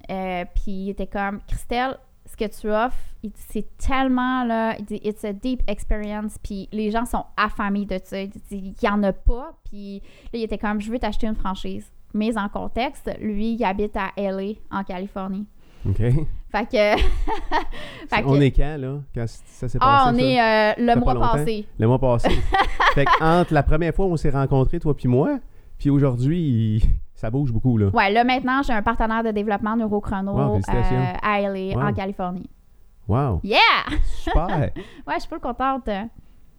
Euh, 0.09 0.45
puis 0.53 0.71
il 0.71 0.89
était 0.89 1.07
comme 1.07 1.39
Christelle, 1.47 1.97
ce 2.25 2.37
que 2.37 2.45
tu 2.45 2.69
offres, 2.69 2.97
c'est 3.35 3.77
tellement 3.77 4.43
là, 4.43 4.75
il 4.79 4.85
dit 4.85 4.99
it's 5.03 5.23
a 5.23 5.33
deep 5.33 5.61
experience, 5.67 6.37
puis 6.41 6.69
les 6.71 6.91
gens 6.91 7.05
sont 7.05 7.25
affamés 7.37 7.85
de 7.85 7.99
ça. 8.03 8.21
Il 8.21 8.29
dit, 8.29 8.41
il 8.51 8.75
y 8.81 8.89
en 8.89 9.01
a 9.03 9.13
pas, 9.13 9.57
puis 9.65 10.01
là, 10.31 10.39
il 10.39 10.43
était 10.43 10.57
comme 10.57 10.81
je 10.81 10.91
veux 10.91 10.99
t'acheter 10.99 11.27
une 11.27 11.35
franchise. 11.35 11.91
Mais 12.13 12.37
en 12.37 12.47
contexte, 12.47 13.09
lui, 13.19 13.53
il 13.53 13.63
habite 13.63 13.97
à 13.97 14.11
LA, 14.17 14.53
en 14.71 14.83
Californie. 14.83 15.47
OK. 15.87 16.01
Fait 16.55 16.65
que. 16.67 17.01
fait 18.09 18.21
que- 18.21 18.27
On 18.27 18.39
est 18.39 18.51
quand, 18.51 18.77
là? 18.79 18.99
Quand 19.15 19.25
ça 19.27 19.67
s'est 19.67 19.79
ah, 19.81 20.03
passé, 20.05 20.15
on 20.15 20.19
ça? 20.19 20.23
est 20.23 20.39
euh, 20.79 20.93
le 20.93 20.99
mois 20.99 21.15
passé. 21.19 21.67
Le 21.79 21.87
mois 21.87 21.99
passé. 21.99 22.29
fait 22.93 23.05
que 23.05 23.23
entre 23.23 23.53
la 23.55 23.63
première 23.63 23.93
fois 23.95 24.05
où 24.05 24.11
on 24.11 24.17
s'est 24.17 24.29
rencontrés, 24.29 24.79
toi 24.79 24.95
puis 24.95 25.07
moi, 25.07 25.39
puis 25.79 25.89
aujourd'hui, 25.89 26.39
il- 26.39 26.81
ça 27.15 27.31
bouge 27.31 27.51
beaucoup, 27.51 27.77
là. 27.79 27.87
Ouais, 27.87 28.11
là 28.11 28.23
maintenant, 28.23 28.61
j'ai 28.61 28.73
un 28.73 28.83
partenaire 28.83 29.23
de 29.23 29.31
développement 29.31 29.75
Neurochrono 29.75 30.31
Wow, 30.33 30.57
euh, 30.57 31.13
à 31.23 31.39
LA, 31.41 31.75
Wow. 31.75 31.87
en 31.87 31.93
Californie. 31.93 32.49
Wow! 33.07 33.39
Yeah! 33.43 33.59
Super! 34.03 34.69
Ouais, 35.07 35.15
je 35.15 35.19
suis 35.21 35.29
pas 35.29 35.39
contente. 35.39 35.89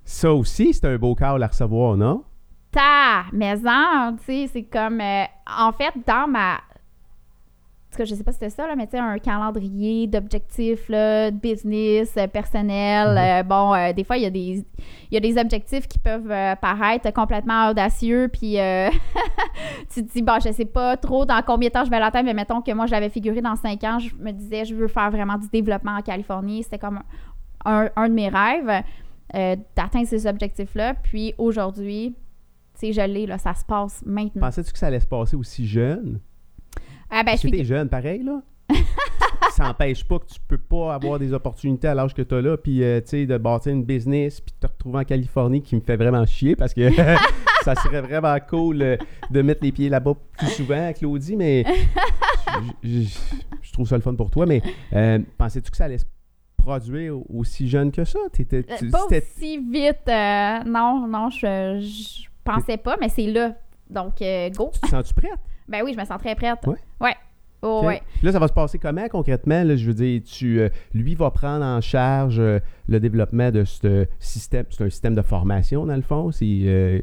ça 0.04 0.32
aussi, 0.34 0.74
c'est 0.74 0.86
un 0.86 0.96
beau 0.96 1.14
câble 1.14 1.42
à 1.42 1.46
recevoir, 1.46 1.96
non? 1.96 2.24
Ta 2.72 3.26
maison, 3.32 4.16
tu 4.18 4.24
sais, 4.24 4.50
c'est 4.52 4.64
comme. 4.64 5.00
euh, 5.00 5.24
en 5.56 5.70
fait, 5.70 5.92
dans 6.04 6.26
ma. 6.28 6.56
Tout 7.94 7.98
cas, 7.98 8.04
je 8.06 8.14
sais 8.16 8.24
pas 8.24 8.32
si 8.32 8.38
c'était 8.40 8.50
ça, 8.50 8.66
là, 8.66 8.74
mais 8.76 8.86
tu 8.86 8.92
sais, 8.92 8.98
un 8.98 9.18
calendrier 9.18 10.08
d'objectifs, 10.08 10.88
là, 10.88 11.30
de 11.30 11.36
business, 11.36 12.12
euh, 12.16 12.26
personnel. 12.26 13.10
Mhm. 13.12 13.18
euh, 13.18 13.42
bon, 13.44 13.72
euh, 13.72 13.92
des 13.92 14.02
fois, 14.02 14.16
il 14.16 14.24
y, 14.24 14.26
a 14.26 14.30
des- 14.30 14.64
y 15.12 15.16
a 15.16 15.20
des 15.20 15.38
objectifs 15.38 15.86
qui 15.86 15.98
peuvent 16.00 16.28
euh, 16.30 16.56
paraître 16.56 17.12
complètement 17.12 17.68
audacieux, 17.70 18.28
puis 18.32 18.56
tu 19.94 20.04
te 20.04 20.12
dis, 20.12 20.22
bon, 20.22 20.38
je 20.44 20.50
sais 20.52 20.64
pas 20.64 20.96
trop 20.96 21.24
dans 21.24 21.40
combien 21.46 21.68
de 21.68 21.72
temps 21.74 21.84
je 21.84 21.90
vais 21.90 22.00
l'atteindre, 22.00 22.26
mais 22.26 22.34
mettons 22.34 22.60
que 22.62 22.72
moi, 22.72 22.86
je 22.86 22.90
l'avais 22.90 23.10
figuré 23.10 23.40
dans 23.40 23.54
cinq 23.56 23.84
ans, 23.84 23.98
je 24.00 24.14
me 24.16 24.32
disais, 24.32 24.64
je 24.64 24.74
veux 24.74 24.88
faire 24.88 25.10
vraiment 25.10 25.38
du 25.38 25.48
développement 25.48 25.92
en 25.96 26.02
Californie. 26.02 26.62
C'était 26.64 26.78
comme 26.78 27.00
un, 27.64 27.88
un 27.94 28.08
de 28.08 28.14
mes 28.14 28.28
rêves 28.28 28.82
d'atteindre 29.76 30.06
ces 30.06 30.26
objectifs-là. 30.26 30.94
Puis 30.94 31.34
aujourd'hui, 31.38 32.14
tu 32.78 32.80
sais, 32.80 32.92
je 32.92 33.00
l'ai, 33.00 33.26
là, 33.26 33.38
ça 33.38 33.54
se 33.54 33.64
passe 33.64 34.02
maintenant. 34.04 34.40
Pensais-tu 34.42 34.72
que 34.72 34.78
ça 34.78 34.88
allait 34.88 35.00
se 35.00 35.06
passer 35.06 35.36
aussi 35.36 35.66
jeune? 35.66 36.20
Ah, 37.16 37.22
ben, 37.22 37.36
je 37.36 37.42
que 37.46 37.56
t'es 37.56 37.64
jeune, 37.64 37.88
pareil, 37.88 38.24
là. 38.24 38.42
ça 39.52 39.62
n'empêche 39.62 40.02
pas 40.02 40.18
que 40.18 40.26
tu 40.26 40.40
peux 40.48 40.58
pas 40.58 40.94
avoir 40.94 41.20
des 41.20 41.32
opportunités 41.32 41.86
à 41.86 41.94
l'âge 41.94 42.12
que 42.12 42.22
tu 42.22 42.34
as 42.34 42.40
là, 42.40 42.56
puis, 42.56 42.82
euh, 42.82 43.00
tu 43.00 43.10
sais, 43.10 43.26
de 43.26 43.38
bâtir 43.38 43.72
une 43.72 43.84
business, 43.84 44.40
puis 44.40 44.52
de 44.52 44.66
te 44.66 44.72
retrouver 44.72 44.98
en 44.98 45.04
Californie, 45.04 45.62
qui 45.62 45.76
me 45.76 45.80
fait 45.80 45.94
vraiment 45.94 46.26
chier, 46.26 46.56
parce 46.56 46.74
que 46.74 46.90
ça 47.64 47.76
serait 47.76 48.00
vraiment 48.00 48.36
cool 48.50 48.82
euh, 48.82 48.96
de 49.30 49.42
mettre 49.42 49.62
les 49.62 49.70
pieds 49.70 49.88
là-bas 49.88 50.14
plus 50.36 50.48
souvent, 50.48 50.92
Claudie, 50.92 51.36
mais 51.36 51.64
je, 52.82 53.72
trouve 53.72 53.86
ça 53.86 53.94
le 53.94 54.02
fun 54.02 54.16
pour 54.16 54.32
toi, 54.32 54.44
mais 54.44 54.60
euh, 54.92 55.20
pensais-tu 55.38 55.70
que 55.70 55.76
ça 55.76 55.84
allait 55.84 55.98
se 55.98 56.06
produire 56.56 57.14
aussi 57.30 57.68
jeune 57.68 57.92
que 57.92 58.04
ça? 58.04 58.18
T'étais- 58.32 58.64
tu- 58.64 58.90
pas 58.90 59.04
aussi 59.04 59.58
vite. 59.58 60.08
non, 60.66 61.06
non, 61.06 61.30
je, 61.30 61.78
je 61.80 62.26
pensais 62.42 62.76
pas, 62.76 62.96
mais 63.00 63.08
c'est 63.08 63.28
là. 63.28 63.54
Donc, 63.88 64.14
go. 64.56 64.70
Tu 64.72 64.80
te 64.80 64.88
sens-tu 64.88 65.14
prête? 65.14 65.38
Ben 65.68 65.82
oui, 65.84 65.92
je 65.94 65.98
me 65.98 66.04
sens 66.04 66.18
très 66.18 66.34
prête. 66.34 66.58
Ouais? 66.66 66.76
Ouais. 67.00 67.14
Oh, 67.66 67.82
ouais. 67.82 68.02
Là, 68.22 68.30
ça 68.30 68.38
va 68.38 68.46
se 68.46 68.52
passer 68.52 68.78
comment 68.78 69.08
concrètement? 69.08 69.64
Là, 69.64 69.74
je 69.74 69.86
veux 69.86 69.94
dire, 69.94 70.20
tu, 70.22 70.60
euh, 70.60 70.68
lui 70.92 71.14
va 71.14 71.30
prendre 71.30 71.64
en 71.64 71.80
charge 71.80 72.38
euh, 72.38 72.58
le 72.88 73.00
développement 73.00 73.50
de 73.50 73.64
ce 73.64 74.06
système. 74.18 74.66
C'est 74.68 74.84
un 74.84 74.90
système 74.90 75.14
de 75.14 75.22
formation, 75.22 75.86
dans 75.86 75.96
le 75.96 76.02
fond. 76.02 76.30
C'est 76.30 76.44
euh, 76.64 77.00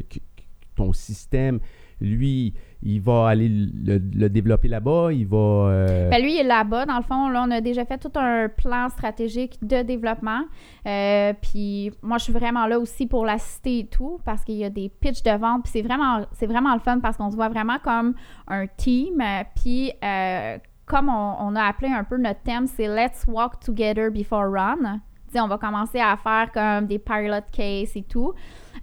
ton 0.76 0.94
système, 0.94 1.60
lui, 2.02 2.54
il 2.84 3.00
va 3.00 3.28
aller 3.28 3.48
le, 3.48 4.28
développer 4.30 4.68
là-bas. 4.68 5.10
Il 5.12 5.28
va. 5.28 5.38
euh, 5.38 6.10
Ben 6.10 6.22
lui, 6.22 6.34
il 6.34 6.40
est 6.40 6.44
là-bas. 6.44 6.86
Dans 6.86 6.98
le 6.98 7.04
fond, 7.04 7.30
là, 7.30 7.44
on 7.48 7.52
a 7.52 7.62
déjà 7.62 7.86
fait 7.86 7.98
tout 7.98 8.12
un 8.16 8.50
plan 8.50 8.90
stratégique 8.90 9.58
de 9.62 9.84
développement. 9.84 10.42
Euh, 10.88 11.34
puis 11.42 11.92
moi, 12.02 12.18
je 12.18 12.26
suis 12.26 12.34
vraiment 12.34 12.66
là 12.66 12.80
aussi 12.80 13.06
pour 13.06 13.26
l'assister 13.26 13.80
et 13.80 13.86
tout, 13.86 14.20
parce 14.26 14.44
qu'il 14.44 14.56
y 14.56 14.66
a 14.66 14.70
des 14.70 14.90
pitchs 14.90 15.22
de 15.22 15.32
vente. 15.32 15.64
Puis 15.64 15.72
c'est 15.74 15.82
vraiment, 15.84 16.22
vraiment 16.42 16.74
le 16.74 16.80
fun 16.80 17.00
parce 17.00 17.18
qu'on 17.18 17.30
se 17.30 17.36
voit 17.36 17.50
vraiment 17.50 17.78
comme 17.84 18.16
un 18.48 18.66
team. 18.66 19.22
Puis 19.56 19.92
euh, 20.04 20.58
comme 20.88 21.08
on, 21.08 21.56
a 21.56 21.64
appelé 21.64 21.90
un 21.90 22.04
peu 22.04 22.18
notre 22.18 22.42
thème, 22.42 22.68
c'est 22.68 22.88
Let's 22.88 23.26
Walk 23.28 23.60
Together 23.64 24.12
Before 24.12 24.52
Run. 24.52 25.00
On 25.34 25.48
va 25.48 25.58
commencer 25.58 26.00
à 26.02 26.18
faire 26.18 26.52
comme 26.52 26.88
des 26.88 27.00
pilot 27.00 27.46
cases 27.54 27.96
et 27.96 28.04
tout. 28.04 28.34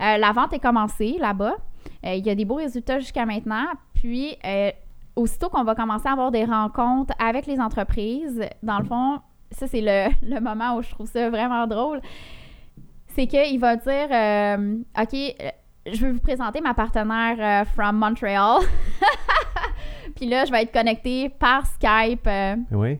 La 0.01 0.33
vente 0.33 0.55
est 0.55 0.61
commencée 0.61 1.17
là-bas. 1.21 1.57
Euh, 2.05 2.15
il 2.15 2.27
y 2.27 2.31
a 2.31 2.35
des 2.35 2.45
beaux 2.45 2.57
résultats 2.57 2.99
jusqu'à 2.99 3.27
maintenant. 3.27 3.67
Puis, 3.95 4.37
euh, 4.45 4.71
aussitôt 5.17 5.49
qu'on 5.49 5.65
va 5.65 5.75
commencer 5.75 6.09
à 6.09 6.13
avoir 6.13 6.31
des 6.31 6.45
rencontres 6.45 7.15
avec 7.19 7.47
les 7.47 7.59
entreprises, 7.59 8.43
dans 8.63 8.79
le 8.79 8.85
fond, 8.85 9.21
ça, 9.51 9.67
c'est 9.67 9.81
le, 9.81 10.09
le 10.35 10.41
moment 10.41 10.77
où 10.77 10.83
je 10.83 10.91
trouve 10.91 11.09
ça 11.09 11.29
vraiment 11.31 11.67
drôle. 11.67 12.01
C'est 13.09 13.27
qu'il 13.27 13.59
va 13.59 13.77
dire 13.77 14.09
euh, 14.11 14.79
OK, 15.01 15.35
je 15.93 16.07
vais 16.07 16.13
vous 16.13 16.21
présenter 16.21 16.61
ma 16.61 16.75
partenaire 16.75 17.67
from 17.69 17.97
Montreal. 17.97 18.61
Puis 20.17 20.27
là, 20.27 20.45
je 20.45 20.53
vais 20.53 20.63
être 20.63 20.73
connectée 20.73 21.29
par 21.29 21.67
Skype. 21.67 22.29
Oui. 22.71 22.99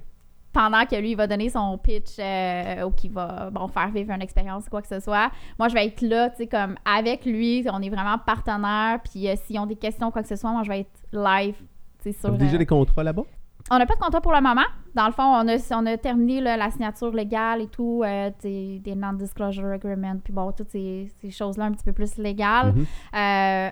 Pendant 0.53 0.85
que 0.87 0.97
lui 0.97 1.11
il 1.11 1.17
va 1.17 1.27
donner 1.27 1.51
son 1.51 1.77
pitch 1.79 2.17
euh, 2.19 2.83
ou 2.85 2.91
qu'il 2.91 3.13
va 3.13 3.51
bon, 3.51 3.69
faire 3.69 3.91
vivre 3.91 4.13
une 4.13 4.23
expérience 4.23 4.69
quoi 4.69 4.83
que 4.83 4.89
ce 4.89 4.99
soit. 5.01 5.31
Moi, 5.59 5.69
je 5.69 5.75
vais 5.75 5.87
être 5.87 6.01
là, 6.03 6.31
tu 6.31 6.39
sais, 6.39 6.47
comme 6.47 6.77
avec 6.85 7.25
lui. 7.25 7.65
On 7.73 7.81
est 7.83 7.91
vraiment 7.91 8.19
partenaires. 8.19 9.01
Puis 9.05 9.29
euh, 9.29 9.35
s'ils 9.45 9.59
ont 9.59 9.67
des 9.67 9.77
questions, 9.77 10.11
quoi 10.11 10.23
que 10.23 10.29
ce 10.29 10.37
soit, 10.37 10.51
moi, 10.51 10.63
je 10.63 10.69
vais 10.69 10.81
être 10.81 11.01
live, 11.13 11.57
tu 12.03 12.13
sais, 12.13 12.19
sur... 12.19 12.33
Déjà 12.33 12.55
euh, 12.55 12.59
des 12.59 12.67
contrats 12.67 13.03
là-bas? 13.05 13.23
On 13.71 13.79
n'a 13.79 13.85
pas 13.85 13.97
de 13.97 14.01
contrat 14.01 14.21
pour 14.23 14.33
le 14.33 14.41
moment. 14.41 14.65
Dans 14.95 15.07
le 15.07 15.13
fond, 15.13 15.25
on 15.25 15.47
a, 15.47 15.57
on 15.73 15.87
a 15.87 15.97
terminé 15.99 16.41
là, 16.41 16.57
la 16.57 16.71
signature 16.71 17.13
légale 17.13 17.61
et 17.61 17.67
tout, 17.67 18.03
euh, 18.03 18.31
des, 18.43 18.79
des 18.79 18.95
non-disclosure 18.95 19.67
agreements, 19.67 20.17
puis 20.25 20.33
bon, 20.33 20.51
toutes 20.53 20.71
ces, 20.71 21.13
ces 21.21 21.31
choses-là 21.31 21.67
un 21.67 21.73
petit 21.73 21.85
peu 21.85 21.93
plus 21.93 22.17
légales. 22.17 22.73
Mhm. 22.73 22.87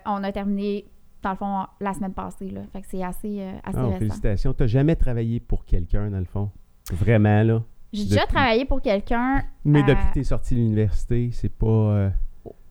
On 0.04 0.22
a 0.22 0.32
terminé, 0.32 0.84
dans 1.22 1.30
le 1.30 1.36
fond, 1.36 1.64
la 1.80 1.94
semaine 1.94 2.12
passée. 2.12 2.50
Là. 2.50 2.60
Fait 2.72 2.82
que 2.82 2.86
c'est 2.88 3.02
assez, 3.02 3.40
euh, 3.40 3.52
assez 3.64 3.78
Ah, 3.78 3.86
récent. 3.86 3.98
félicitations. 3.98 4.52
T'as 4.52 4.66
jamais 4.66 4.96
travaillé 4.96 5.40
pour 5.40 5.64
quelqu'un, 5.64 6.10
dans 6.10 6.18
le 6.18 6.24
fond? 6.26 6.50
Vraiment, 6.92 7.42
là? 7.42 7.62
J'ai 7.92 8.04
déjà 8.04 8.22
Depuis- 8.22 8.34
travaillé 8.34 8.64
pour 8.64 8.80
quelqu'un. 8.82 9.42
Mais 9.64 9.80
Euh, 9.80 9.86
depuis 9.86 10.06
que 10.08 10.12
t'es 10.14 10.24
sorti 10.24 10.54
de 10.54 10.60
l'université, 10.60 11.30
c'est 11.32 11.48
pas... 11.48 11.66
euh, 11.66 12.10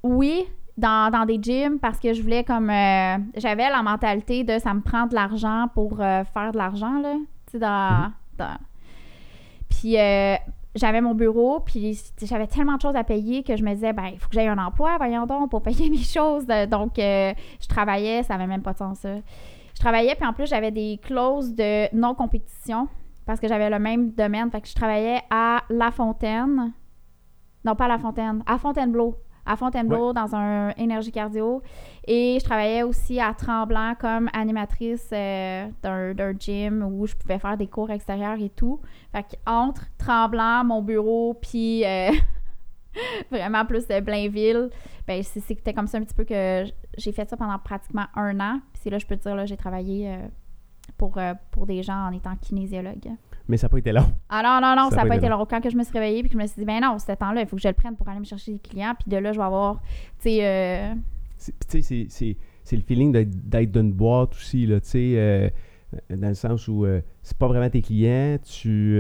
Oui, 0.04 0.46
dans, 0.78 1.12
dans 1.12 1.26
des 1.26 1.40
gyms 1.42 1.80
parce 1.80 2.00
que 2.00 2.14
je 2.14 2.22
voulais 2.22 2.44
comme. 2.44 2.70
euh, 2.70 3.18
J'avais 3.38 3.70
la 3.70 3.82
mentalité 3.82 4.44
de 4.44 4.60
ça 4.60 4.74
me 4.74 4.82
prend 4.82 5.08
de 5.08 5.16
l'argent 5.16 5.68
pour 5.74 5.98
faire 5.98 6.52
de 6.52 6.58
l'argent, 6.58 7.00
là. 7.02 7.16
Tu 7.48 7.54
sais, 7.54 7.60
dans. 7.60 8.12
dans- 8.38 8.58
Puis 9.70 9.96
j'avais 10.76 11.00
mon 11.02 11.16
bureau, 11.16 11.62
puis 11.62 11.98
j'avais 12.22 12.48
tellement 12.48 12.76
de 12.76 12.82
choses 12.82 12.96
à 12.98 13.04
payer 13.06 13.44
que 13.44 13.56
je 13.56 13.64
me 13.64 13.74
disais, 13.74 13.94
ben, 13.94 14.08
il 14.14 14.20
faut 14.20 14.28
que 14.28 14.34
j'aie 14.36 14.48
un 14.48 14.58
emploi, 14.58 14.98
voyons 14.98 15.26
donc, 15.26 15.50
pour 15.50 15.62
payer 15.62 15.90
mes 15.90 15.98
choses. 16.04 16.46
Donc, 16.70 17.00
euh, 17.00 17.34
je 17.62 17.68
travaillais, 17.68 18.24
ça 18.24 18.36
avait 18.36 18.48
même 18.48 18.62
pas 18.62 18.74
de 18.74 18.78
sens, 18.80 19.00
ça. 19.00 19.16
Je 19.74 19.80
travaillais, 19.80 20.16
puis 20.16 20.26
en 20.28 20.34
plus, 20.34 20.48
j'avais 20.48 20.72
des 20.72 21.00
clauses 21.02 21.54
de 21.56 21.94
non-compétition 21.96 22.88
parce 23.26 23.40
que 23.40 23.48
j'avais 23.48 23.70
le 23.70 23.80
même 23.80 24.12
domaine. 24.12 24.50
Fait 24.52 24.62
que 24.62 24.68
je 24.68 24.76
travaillais 24.76 25.22
à 25.30 25.64
La 25.70 25.92
Fontaine. 25.92 26.74
Non, 27.64 27.76
pas 27.76 27.86
à 27.86 27.90
La 27.90 27.98
Fontaine, 27.98 28.44
à 28.46 28.58
Fontainebleau. 28.58 29.16
À 29.48 29.56
Fontainebleau, 29.56 30.12
dans 30.12 30.36
un 30.36 30.72
énergie 30.72 31.12
cardio. 31.12 31.62
Et 32.08 32.38
je 32.40 32.44
travaillais 32.44 32.82
aussi 32.82 33.20
à 33.20 33.32
Tremblant 33.36 33.94
comme 34.00 34.28
animatrice 34.34 35.10
euh, 35.14 35.68
d'un 35.84 36.34
gym 36.40 36.84
où 36.84 37.06
je 37.06 37.14
pouvais 37.16 37.38
faire 37.38 37.56
des 37.56 37.68
cours 37.68 37.92
extérieurs 37.92 38.40
et 38.40 38.50
tout. 38.50 38.82
Fait 39.12 39.22
que 39.22 39.36
entre 39.46 39.86
Tremblant, 40.00 40.64
mon 40.64 40.82
bureau, 40.82 41.36
puis 41.36 41.86
euh, 41.86 42.10
vraiment 43.32 43.66
plus 43.66 43.88
de 43.88 44.00
Blainville, 44.00 44.72
ben 45.08 45.22
c'était 45.22 45.74
comme 45.74 45.88
ça 45.88 46.00
un 46.00 46.02
petit 46.02 46.16
peu 46.16 46.24
que 46.24 46.66
j'ai 46.98 47.12
fait 47.12 47.30
ça 47.30 47.38
pendant 47.38 47.60
pratiquement 47.60 48.06
un 48.16 48.40
an. 48.40 48.62
Puis 48.74 48.82
c'est 48.84 48.90
là, 48.90 48.98
je 48.98 49.06
peux 49.06 49.16
te 49.16 49.22
dire, 49.22 49.36
là, 49.36 49.46
j'ai 49.46 49.58
travaillé 49.58 50.10
euh, 50.10 50.28
pour, 50.98 51.18
euh, 51.18 51.34
pour 51.52 51.66
des 51.66 51.84
gens 51.84 52.08
en 52.08 52.12
étant 52.12 52.36
kinésiologue. 52.42 53.10
Mais 53.48 53.58
ça 53.58 53.66
n'a 53.68 53.70
pas 53.70 53.78
été 53.78 53.92
long. 53.92 54.12
Ah 54.30 54.42
non, 54.42 54.66
non, 54.68 54.76
non, 54.76 54.90
ça 54.90 54.98
n'a 54.98 55.02
pas 55.04 55.08
pas 55.10 55.16
été 55.18 55.30
long. 55.30 55.46
Quand 55.46 55.62
que 55.62 55.70
je 55.70 55.78
me 55.78 55.84
suis 55.84 55.94
réveillée, 55.94 56.22
puis 56.22 56.30
que 56.30 56.34
je 56.38 56.42
me 56.42 56.48
suis 56.48 56.60
dit, 56.60 56.66
ben 56.66 56.80
non, 56.82 56.98
ce 56.98 57.12
temps-là, 57.12 57.42
il 57.42 57.48
faut 57.48 57.56
que 57.56 57.62
je 57.62 57.68
le 57.68 57.74
prenne 57.74 57.96
pour 57.96 58.08
aller 58.10 58.20
me 58.20 58.26
chercher 58.26 58.54
des 58.54 58.60
clients, 58.60 58.94
puis 59.00 59.10
de 59.10 59.18
là, 59.18 59.32
je 59.34 59.38
vais 59.38 59.44
avoir, 59.46 59.82
tu 60.20 60.30
sais, 60.30 60.40
euh, 60.42 60.94
tu 61.70 61.82
sais, 61.82 62.08
c'est- 62.10 62.76
le 62.76 62.82
feeling 62.82 63.12
d'être 63.12 63.30
d'être 63.50 63.72
d'une 63.72 63.92
boîte 63.94 64.32
aussi, 64.34 64.66
là, 64.66 64.80
tu 64.80 64.88
sais, 64.88 65.14
euh, 65.18 65.50
dans 66.10 66.30
le 66.30 66.34
sens 66.34 66.68
où 66.68 66.86
c'est 67.22 67.38
pas 67.38 67.48
vraiment 67.48 67.70
tes 67.70 67.82
clients, 67.82 68.38
tu... 68.44 68.98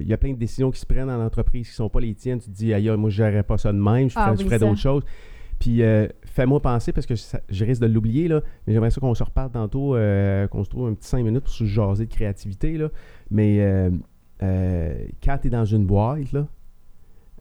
Il 0.00 0.06
y 0.06 0.12
a 0.12 0.18
plein 0.18 0.32
de 0.32 0.38
décisions 0.38 0.70
qui 0.70 0.78
se 0.78 0.86
prennent 0.86 1.06
dans 1.06 1.16
l'entreprise 1.16 1.68
qui 1.68 1.74
sont 1.74 1.88
pas 1.88 2.00
les 2.00 2.14
tiennes, 2.14 2.38
tu 2.40 2.50
te 2.50 2.54
dis, 2.54 2.74
aïe, 2.74 2.90
moi, 2.96 3.08
je 3.10 3.16
gérerais 3.16 3.42
pas 3.42 3.56
ça 3.58 3.72
de 3.72 3.78
même, 3.78 4.10
je 4.10 4.14
Ah, 4.18 4.34
ferais, 4.36 4.58
d'autres 4.58 4.76
choses. 4.78 5.02
Puis 5.62 5.80
euh, 5.84 6.08
fais-moi 6.24 6.60
penser, 6.60 6.90
parce 6.92 7.06
que 7.06 7.14
ça- 7.14 7.40
je 7.48 7.64
risque 7.64 7.80
de 7.80 7.86
l'oublier, 7.86 8.26
là, 8.26 8.40
mais 8.66 8.72
j'aimerais 8.72 8.90
ça 8.90 9.00
qu'on 9.00 9.14
se 9.14 9.22
reparle 9.22 9.52
tantôt, 9.52 9.94
euh, 9.94 10.48
qu'on 10.48 10.64
se 10.64 10.70
trouve 10.70 10.88
un 10.88 10.94
petit 10.94 11.06
cinq 11.08 11.22
minutes 11.22 11.44
pour 11.44 11.52
se 11.52 11.64
jaser 11.64 12.06
de 12.06 12.10
créativité, 12.12 12.76
là. 12.76 12.88
Mais 13.30 13.58
euh, 13.60 13.90
quand 15.22 15.38
tu 15.40 15.46
es 15.46 15.50
dans 15.50 15.64
une 15.64 15.86
boîte, 15.86 16.32
là, 16.32 16.48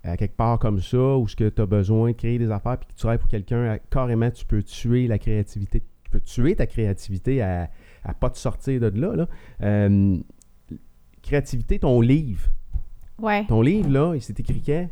à 0.03 0.17
quelque 0.17 0.36
part 0.36 0.59
comme 0.59 0.80
ça, 0.82 1.17
où 1.17 1.28
ce 1.28 1.36
que 1.36 1.49
tu 1.49 1.61
as 1.63 1.65
besoin 1.65 2.11
de 2.11 2.15
créer 2.15 2.38
des 2.38 2.51
affaires, 2.51 2.78
puis 2.78 2.88
que 2.89 2.93
tu 2.93 2.99
travailles 2.99 3.17
pour 3.17 3.28
quelqu'un, 3.28 3.80
carrément, 3.89 4.30
tu 4.30 4.45
peux 4.45 4.61
tuer 4.61 5.07
la 5.07 5.17
créativité. 5.17 5.82
Tu 6.03 6.11
peux 6.11 6.19
tuer 6.19 6.55
ta 6.55 6.67
créativité 6.67 7.41
à, 7.41 7.69
à 8.03 8.13
pas 8.13 8.30
te 8.30 8.38
sortir 8.38 8.80
de 8.80 8.88
là. 8.99 9.15
là. 9.15 9.28
Créativité, 11.22 11.80
ton 11.80 12.01
livre. 12.01 12.49
ouais. 13.19 13.45
Ton 13.45 13.61
livre, 13.61 13.89
là, 13.89 14.13
il 14.15 14.22
s'est 14.22 14.34
écrit 14.38 14.61
quand? 14.65 14.88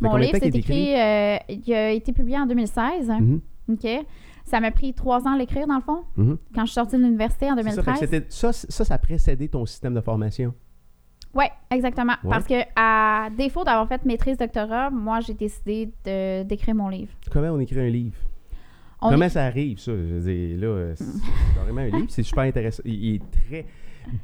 Mon 0.00 0.16
livre, 0.16 0.38
c'est 0.40 0.54
écrit, 0.54 0.94
euh, 0.94 1.36
il 1.48 1.72
a 1.74 1.90
été 1.90 2.12
publié 2.12 2.38
en 2.38 2.46
2016. 2.46 3.08
Mhm, 3.08 3.40
OK. 3.70 3.86
Ça 4.44 4.60
m'a 4.60 4.70
pris 4.70 4.94
trois 4.94 5.26
ans 5.26 5.34
à 5.34 5.38
l'écrire, 5.38 5.66
dans 5.66 5.76
le 5.76 5.82
fond, 5.82 6.04
mhm. 6.16 6.38
quand 6.54 6.62
je 6.62 6.66
suis 6.66 6.74
sortie 6.74 6.96
de 6.96 7.02
l'université 7.02 7.50
en 7.50 7.56
C'est 7.56 7.62
ça, 7.70 7.82
fait 7.82 7.82
que 7.82 7.84
2013. 7.84 8.10
c'était- 8.10 8.26
ça, 8.30 8.52
ça, 8.52 8.84
ça 8.84 8.94
a 8.94 8.98
précédé 8.98 9.48
ton 9.48 9.66
système 9.66 9.94
de 9.94 10.00
formation. 10.00 10.54
Oui, 11.34 11.44
exactement. 11.70 12.14
Ouais. 12.24 12.30
Parce 12.30 12.46
que, 12.46 12.54
à 12.74 13.28
défaut 13.36 13.62
d'avoir 13.62 13.86
fait 13.86 14.02
maîtrise 14.06 14.38
doctorat, 14.38 14.88
moi, 14.90 15.20
j'ai 15.20 15.34
décidé 15.34 15.90
de- 16.04 16.42
d'écrire 16.44 16.74
mon 16.74 16.88
livre. 16.88 17.12
Comment 17.30 17.48
on 17.48 17.60
écrit 17.60 17.78
un 17.80 17.90
livre? 17.90 18.16
On 19.02 19.10
Comment 19.10 19.26
est- 19.26 19.28
ça 19.30 19.44
arrive, 19.44 19.78
ça? 19.78 19.92
Je 19.92 20.14
veux 20.14 20.20
dire, 20.20 20.58
là, 20.58 20.92
c'est 20.96 21.04
carrément 21.54 21.80
un 21.82 21.86
livre, 21.98 22.06
c'est 22.08 22.22
super 22.22 22.44
intéressant. 22.44 22.82
Il 22.86 22.94
il 23.04 23.14
est 23.16 23.22
très... 23.48 23.66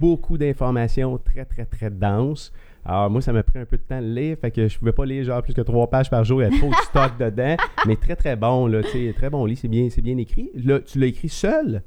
Beaucoup 0.01 0.39
d'informations, 0.39 1.18
très, 1.18 1.45
très, 1.45 1.66
très 1.66 1.91
denses. 1.91 2.51
Alors, 2.85 3.11
moi, 3.11 3.20
ça 3.20 3.32
m'a 3.32 3.43
pris 3.43 3.59
un 3.59 3.64
peu 3.64 3.78
de 3.78 3.82
temps 3.82 4.01
de 4.01 4.07
lire, 4.07 4.37
fait 4.39 4.51
que 4.51 4.68
je 4.68 4.78
pouvais 4.78 4.93
pas 4.93 5.07
lire 5.07 5.24
genre 5.24 5.43
plus 5.43 5.55
que 5.55 5.62
trois 5.62 5.89
pages 5.89 6.11
par 6.11 6.24
jour, 6.24 6.43
il 6.43 6.53
y 6.53 6.55
a 6.55 6.59
trop 6.59 6.68
de 6.68 6.74
stock 6.85 7.16
dedans, 7.18 7.57
mais 7.87 7.97
très, 7.97 8.14
très 8.14 8.37
bon, 8.37 8.66
là, 8.66 8.82
tu 8.82 8.91
sais, 8.91 9.14
très 9.16 9.30
bon 9.30 9.47
livre, 9.47 9.61
c'est 9.61 9.68
bien, 9.68 9.89
c'est 9.91 10.03
bien 10.03 10.18
écrit. 10.18 10.51
Là, 10.55 10.80
tu 10.80 10.99
l'as 10.99 11.07
écrit 11.07 11.30
seul? 11.30 11.82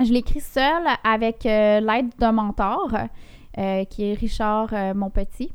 Je 0.00 0.12
l'ai 0.12 0.20
écrit 0.20 0.40
seule 0.40 0.86
avec 1.04 1.44
euh, 1.44 1.80
l'aide 1.80 2.10
d'un 2.18 2.32
mentor, 2.32 2.94
euh, 3.58 3.84
qui 3.86 4.04
est 4.04 4.14
Richard 4.14 4.68
euh, 4.72 4.94
Monpetit, 4.94 5.52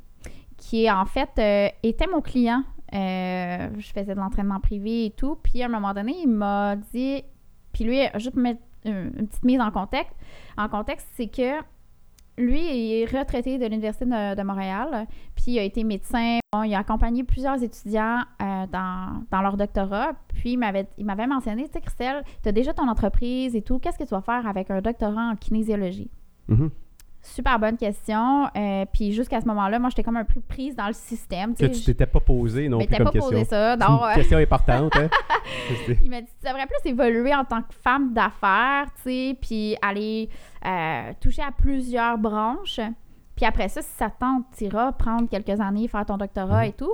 qui 0.57 0.85
est 0.85 0.91
en 0.91 1.05
fait 1.05 1.29
euh, 1.39 1.69
était 1.83 2.07
mon 2.07 2.19
client. 2.19 2.63
Je 2.91 3.91
faisais 3.93 4.13
de 4.13 4.19
l'entraînement 4.19 4.59
privé 4.59 5.05
et 5.05 5.11
tout. 5.11 5.37
Puis 5.41 5.63
à 5.63 5.67
un 5.67 5.69
moment 5.69 5.93
donné, 5.93 6.13
il 6.21 6.27
m'a 6.27 6.75
dit, 6.75 7.23
puis 7.71 7.85
lui, 7.85 8.01
juste 8.15 8.31
pour 8.31 8.41
mettre 8.41 8.59
une, 8.83 9.13
une 9.17 9.27
petite 9.27 9.45
mise 9.45 9.61
en 9.61 9.71
contexte, 9.71 10.13
en 10.57 10.67
contexte, 10.67 11.07
c'est 11.15 11.27
que 11.27 11.61
lui 12.37 12.93
est 12.93 13.05
retraité 13.05 13.57
de 13.57 13.65
l'Université 13.65 14.05
de, 14.05 14.43
Montréal, 14.43 15.07
puis 15.35 15.53
il 15.53 15.59
a 15.59 15.63
été 15.63 15.83
médecin. 15.83 16.39
Il 16.65 16.73
a 16.73 16.79
accompagné 16.79 17.23
plusieurs 17.23 17.61
étudiants 17.61 18.21
euh, 18.41 18.65
dans, 18.71 19.41
leur 19.41 19.57
doctorat. 19.57 20.13
Puis 20.33 20.53
il 20.53 20.57
m'avait, 20.57 21.27
mentionné, 21.27 21.65
tu 21.65 21.73
sais, 21.73 21.81
Christelle, 21.81 22.23
tu 22.41 22.49
as 22.49 22.51
déjà 22.51 22.73
ton 22.73 22.87
entreprise 22.87 23.55
et 23.55 23.61
tout. 23.61 23.79
Qu'est-ce 23.79 23.97
que 23.97 24.03
tu 24.03 24.11
vas 24.11 24.21
faire 24.21 24.47
avec 24.47 24.71
un 24.71 24.81
doctorat 24.81 25.29
en 25.31 25.35
kinésiologie? 25.35 26.09
Mhm. 26.47 26.69
Super 27.25 27.57
bonne 27.57 27.77
question. 27.77 28.49
Euh, 28.55 28.85
puis 28.91 29.13
jusqu'à 29.13 29.39
ce 29.39 29.45
moment-là, 29.47 29.79
moi, 29.79 29.89
j'étais 29.89 30.03
comme 30.03 30.17
un 30.17 30.25
peu 30.25 30.41
prise 30.41 30.75
dans 30.75 30.87
le 30.87 30.93
système. 30.93 31.55
Que 31.55 31.65
tu 31.67 31.81
t'étais 31.81 32.05
pas 32.05 32.19
posé 32.19 32.67
non 32.67 32.79
plus 32.79 32.87
comme 32.95 33.05
pas 33.05 33.11
question. 33.11 33.29
posé 33.31 33.45
ça. 33.45 33.75
Une 33.75 33.81
euh, 33.81 34.13
question 34.13 34.37
importante, 34.37 34.93
hein? 34.97 35.07
Il 36.03 36.09
m'a 36.09 36.19
dit, 36.21 36.27
tu 36.41 36.47
devrais 36.47 36.67
plus 36.67 36.89
évoluer 36.91 37.33
en 37.33 37.45
tant 37.45 37.61
que 37.61 37.73
femme 37.81 38.13
d'affaires, 38.13 38.87
tu 38.97 39.03
sais, 39.03 39.37
puis 39.41 39.77
aller 39.81 40.29
euh, 40.65 41.13
toucher 41.21 41.41
à 41.43 41.51
plusieurs 41.51 42.17
branches. 42.17 42.81
Puis 43.37 43.45
après 43.45 43.69
ça, 43.69 43.81
si 43.81 43.89
ça 43.95 44.09
te 44.09 44.19
tente, 44.19 44.45
prendre 44.97 45.29
quelques 45.29 45.59
années, 45.61 45.87
faire 45.87 46.05
ton 46.05 46.17
doctorat 46.17 46.63
Mhm. 46.63 46.69
et 46.69 46.73
tout. 46.73 46.93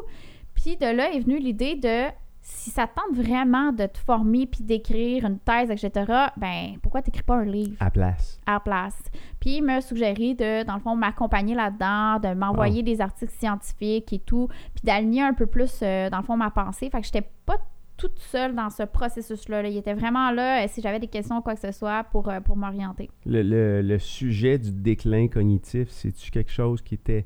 Puis 0.54 0.78
de 0.78 0.86
là 0.86 1.12
est 1.12 1.20
venue 1.20 1.40
l'idée 1.40 1.76
de, 1.76 2.06
si 2.52 2.72
ça 2.72 2.88
te 2.88 2.96
tente 2.96 3.16
vraiment 3.26 3.72
de 3.72 3.86
te 3.86 3.98
former 4.00 4.46
puis 4.48 4.64
d'écrire 4.64 5.26
une 5.26 5.40
thèse, 5.40 5.70
etc., 5.70 6.12
ben 6.38 6.74
pourquoi 6.82 7.02
t'écris 7.02 7.24
pas 7.24 7.36
un 7.36 7.46
livre? 7.46 7.76
À 7.80 7.90
place. 7.92 8.40
à 8.46 8.54
la 8.54 8.60
place. 8.60 8.98
Puis 9.40 9.58
il 9.58 9.62
m'a 9.64 9.82
suggéré 9.82 10.34
de, 10.34 10.64
dans 10.66 10.74
le 10.74 10.80
fond, 10.80 10.96
m'accompagner 10.96 11.56
là-dedans, 11.56 12.20
de 12.20 12.34
m'envoyer 12.36 12.82
des 12.84 13.02
articles 13.02 13.32
scientifiques 13.32 14.12
et 14.14 14.20
tout, 14.20 14.48
puis 14.74 14.82
d'aligner 14.84 15.22
un 15.22 15.34
peu 15.34 15.46
plus, 15.46 15.80
euh, 15.84 16.10
dans 16.10 16.18
le 16.18 16.24
fond, 16.24 16.36
ma 16.38 16.50
pensée. 16.52 16.90
Fait 16.90 17.00
que 17.00 17.06
j'étais 17.06 17.28
pas 17.46 17.58
toute 17.98 18.18
seule 18.20 18.56
dans 18.56 18.70
ce 18.70 18.84
processus-là. 18.84 19.62
là. 19.62 19.70
Il 19.70 19.76
était 19.78 19.94
vraiment 19.94 20.32
là, 20.32 20.64
euh, 20.64 20.68
si 20.70 20.82
j'avais 20.82 21.00
des 21.00 21.08
questions 21.08 21.38
ou 21.38 21.42
quoi 21.42 21.54
que 21.56 21.60
ce 21.62 21.72
soit, 21.72 22.04
pour, 22.06 22.30
euh, 22.30 22.40
pour 22.40 22.56
m'orienter. 22.56 23.10
Le, 23.26 23.42
le- 23.44 23.82
le 23.82 24.00
sujet 24.00 24.58
du 24.58 24.72
déclin 24.72 25.28
cognitif, 25.28 25.90
c'est-tu 25.90 26.32
quelque 26.32 26.52
chose 26.52 26.82
qui 26.82 26.96
était 26.96 27.26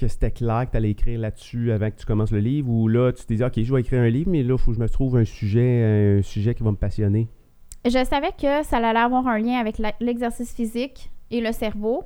que 0.00 0.08
c'était 0.08 0.30
clair 0.30 0.64
que 0.66 0.72
tu 0.72 0.76
allais 0.78 0.90
écrire 0.90 1.20
là-dessus 1.20 1.72
avant 1.72 1.90
que 1.90 1.96
tu 1.96 2.06
commences 2.06 2.32
le 2.32 2.40
livre 2.40 2.70
ou 2.70 2.88
là 2.88 3.12
tu 3.12 3.24
te 3.24 3.28
disais 3.28 3.44
OK, 3.44 3.60
je 3.62 3.72
vais 3.72 3.80
écrire 3.80 4.00
un 4.00 4.08
livre 4.08 4.30
mais 4.30 4.42
là 4.42 4.54
il 4.54 4.58
faut 4.58 4.70
que 4.70 4.76
je 4.76 4.82
me 4.82 4.88
trouve 4.88 5.16
un 5.16 5.24
sujet 5.24 6.18
un 6.18 6.22
sujet 6.22 6.54
qui 6.54 6.62
va 6.62 6.70
me 6.70 6.76
passionner? 6.76 7.28
Je 7.84 8.04
savais 8.04 8.32
que 8.32 8.62
ça 8.62 8.76
allait 8.76 8.98
avoir 8.98 9.26
un 9.26 9.38
lien 9.38 9.58
avec 9.58 9.80
l'exercice 10.00 10.54
physique 10.54 11.10
et 11.30 11.40
le 11.40 11.52
cerveau. 11.52 12.04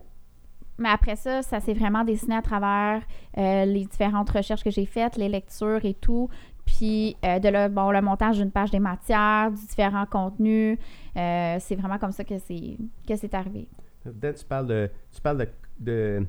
Mais 0.79 0.89
après 0.89 1.17
ça, 1.17 1.43
ça 1.43 1.61
s'est 1.61 1.75
vraiment 1.75 2.05
dessiné 2.05 2.37
à 2.37 2.43
travers 2.43 3.03
euh, 3.39 3.65
les 3.65 3.85
différentes 3.85 4.31
recherches 4.31 4.65
que 4.65 4.71
j'ai 4.71 4.87
faites, 4.87 5.17
les 5.17 5.29
lectures 5.29 5.85
et 5.85 5.95
tout. 5.95 6.29
Puis 6.65 7.17
euh, 7.25 7.39
de 7.39 7.49
là, 7.49 7.69
bon, 7.69 7.91
le 7.91 8.01
montage 8.01 8.39
d'une 8.39 8.51
page 8.51 8.71
des 8.71 8.81
matières, 8.81 9.51
du 9.51 9.67
différents 9.67 10.07
contenus. 10.07 10.79
euh, 11.17 11.57
c'est 11.61 11.77
vraiment 11.77 11.99
comme 11.99 12.13
ça 12.13 12.25
que 12.25 12.39
c'est 12.39 12.77
que 13.07 13.17
c'est 13.17 13.35
arrivé. 13.35 13.69
Là, 14.05 14.33
tu 14.33 14.45
parles 14.45 14.67
de 14.67 14.91
tu 15.13 15.21
parles 15.21 15.39
de, 15.39 15.49
de 15.81 16.27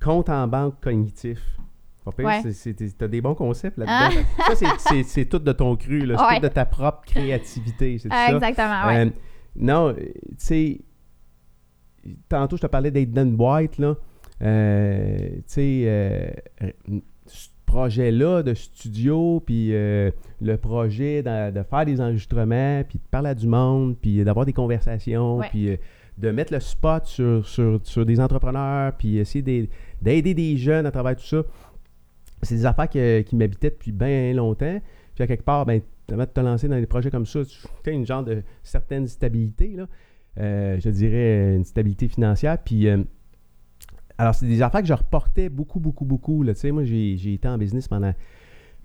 compte 0.00 0.28
en 0.28 0.46
banque 0.48 0.80
cognitif. 0.80 1.38
Ouais. 2.18 2.40
t'as 2.96 3.08
des 3.08 3.20
bons 3.20 3.34
concepts 3.34 3.78
là-dedans. 3.78 4.22
Ça, 4.46 4.54
c'est- 4.54 5.24
tout 5.24 5.40
de 5.40 5.50
ton 5.52 5.74
cru. 5.74 6.02
C'est 6.06 6.34
tout 6.36 6.42
de 6.42 6.48
ta 6.48 6.64
propre 6.64 7.02
créativité, 7.04 7.98
c'est 7.98 8.08
Ah, 8.12 8.26
ça? 8.28 8.34
exactement, 8.36 8.86
ouais. 8.86 9.06
Euh, 9.06 9.10
non, 9.56 9.88
euh, 9.88 9.94
tu 9.94 10.12
sais, 10.38 10.80
tantôt 12.28 12.56
je 12.56 12.62
te 12.62 12.66
parlais 12.68 12.92
d'être 12.92 13.10
dans 13.10 13.26
boîte, 13.26 13.78
là. 13.78 13.96
Euh, 14.42 15.18
tu 15.18 15.42
sais, 15.46 15.82
euh, 15.86 16.28
ce 17.26 17.48
projet-là 17.64 18.44
de 18.44 18.54
studio, 18.54 19.42
puis 19.44 19.70
le 19.72 20.56
projet 20.60 21.22
de, 21.24 21.50
de 21.50 21.62
faire 21.64 21.84
des 21.84 22.00
enregistrements, 22.00 22.84
puis 22.88 22.98
de 22.98 23.04
parler 23.10 23.30
à 23.30 23.34
du 23.34 23.48
monde, 23.48 23.96
puis 24.00 24.22
d'avoir 24.22 24.46
des 24.46 24.52
conversations, 24.52 25.40
puis 25.50 25.76
de 26.18 26.30
mettre 26.30 26.52
le 26.52 26.60
spot 26.60 27.04
sur, 27.04 27.46
sur, 27.46 27.80
sur 27.82 28.06
des 28.06 28.20
entrepreneurs, 28.20 28.92
puis 28.96 29.18
essayer 29.18 29.42
d'aider- 29.42 30.34
des 30.34 30.56
jeunes 30.56 30.86
à 30.86 30.90
travers 30.90 31.16
tout 31.16 31.24
ça. 31.26 31.42
C'est 32.42 32.56
des 32.56 32.66
affaires 32.66 32.88
qui 32.88 33.36
m'habitaient 33.36 33.70
depuis 33.70 33.92
bien 33.92 34.32
longtemps. 34.32 34.80
Puis 35.14 35.24
à 35.24 35.26
quelque 35.26 35.44
part, 35.44 35.66
ben, 35.66 35.80
de 36.08 36.24
te 36.24 36.40
lancer 36.40 36.68
dans 36.68 36.78
des 36.78 36.86
projets 36.86 37.10
comme 37.10 37.26
ça, 37.26 37.40
tu 37.44 37.90
as 37.90 37.92
une 37.92 38.06
genre 38.06 38.22
de 38.22 38.42
certaine 38.62 39.06
stabilité, 39.06 39.74
là. 39.76 39.86
Euh, 40.38 40.78
je 40.78 40.90
dirais 40.90 41.56
une 41.56 41.64
stabilité 41.64 42.08
financière. 42.08 42.58
Puis, 42.62 42.88
euh, 42.88 43.02
alors, 44.18 44.34
c'est 44.34 44.46
des 44.46 44.60
affaires 44.60 44.82
que 44.82 44.86
je 44.86 44.92
reportais 44.92 45.48
beaucoup, 45.48 45.80
beaucoup, 45.80 46.04
beaucoup. 46.04 46.42
Là. 46.42 46.52
Tu 46.52 46.60
sais, 46.60 46.70
moi, 46.70 46.84
j'ai 46.84 47.32
été 47.32 47.48
en 47.48 47.56
business 47.56 47.88
pendant, 47.88 48.12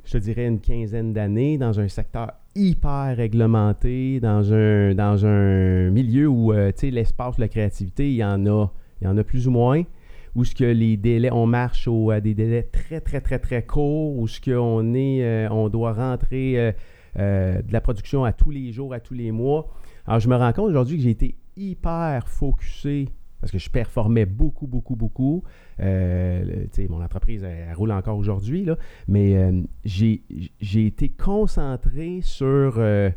je 0.05 0.13
te 0.13 0.17
dirais, 0.17 0.47
une 0.47 0.61
quinzaine 0.61 1.11
d'années 1.11 1.57
dans 1.57 1.77
un 1.79 1.89
secteur 1.89 2.31
hyper 2.55 3.15
réglementé, 3.15 4.19
dans 4.19 4.53
un, 4.53 5.89
milieu 5.89 6.27
où, 6.27 6.53
euh, 6.53 6.71
l'espace, 6.83 7.37
la 7.37 7.47
créativité, 7.47 8.09
il 8.09 8.15
y 8.15 8.23
en 8.23 8.45
a, 8.45 9.23
plus 9.23 9.47
ou 9.47 9.51
moins. 9.51 9.83
Où 10.33 10.45
ce 10.45 10.55
que 10.55 10.63
les 10.63 10.95
délais, 10.95 11.31
on 11.31 11.45
marche 11.45 11.89
à 12.11 12.21
des 12.21 12.33
délais 12.33 12.63
très, 12.63 13.01
très, 13.01 13.19
très, 13.19 13.39
très 13.39 13.63
courts, 13.63 14.17
où 14.17 14.27
ce 14.27 14.39
qu'on 14.39 14.93
est, 14.93 15.23
euh, 15.23 15.49
on 15.49 15.67
doit 15.67 15.93
rentrer 15.93 16.73
euh, 17.19 17.61
de 17.61 17.73
la 17.73 17.81
production 17.81 18.23
à 18.23 18.31
tous 18.31 18.51
les 18.51 18.71
jours, 18.71 18.93
à 18.93 19.01
tous 19.01 19.13
les 19.13 19.31
mois. 19.31 19.69
Alors, 20.07 20.21
je 20.21 20.29
me 20.29 20.35
rends 20.35 20.53
compte 20.53 20.69
aujourd'hui 20.69 20.97
que 20.97 21.03
j'ai 21.03 21.09
été 21.09 21.35
hyper 21.57 22.27
focusé 22.29 23.09
parce 23.41 23.51
que 23.51 23.57
je 23.57 23.69
performais 23.69 24.25
beaucoup, 24.25 24.67
beaucoup, 24.67 24.95
beaucoup. 24.95 25.43
Euh, 25.79 26.65
mon 26.89 27.01
entreprise, 27.01 27.43
elle, 27.43 27.73
roule 27.73 27.91
encore 27.91 28.17
aujourd'hui, 28.17 28.67
mais 29.07 29.35
euh, 29.35 29.61
j'ai 29.83 30.85
été 30.85 31.09
concentré 31.09 32.19
sur, 32.21 32.75
euh, 32.77 33.09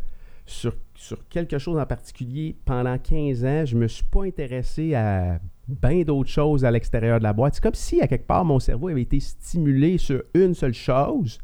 sur, 0.46 0.74
sur 0.94 1.28
quelque 1.28 1.58
chose 1.58 1.78
en 1.78 1.84
particulier 1.84 2.56
pendant 2.64 2.96
15 2.96 3.44
ans. 3.44 3.66
Je 3.66 3.76
ne 3.76 3.82
me 3.82 3.88
suis 3.88 4.04
pas 4.04 4.24
intéressé 4.24 4.94
à 4.94 5.40
bien 5.68 6.02
d'autres 6.02 6.30
choses 6.30 6.64
à 6.64 6.70
l'extérieur 6.70 7.18
de 7.18 7.24
la 7.24 7.34
boîte. 7.34 7.56
C'est 7.56 7.62
comme 7.62 7.74
si, 7.74 8.00
à 8.00 8.08
quelque 8.08 8.26
part, 8.26 8.46
mon 8.46 8.58
cerveau 8.58 8.88
avait 8.88 9.02
été 9.02 9.20
stimulé 9.20 9.98
sur 9.98 10.22
une 10.32 10.54
seule 10.54 10.74
chose, 10.74 11.38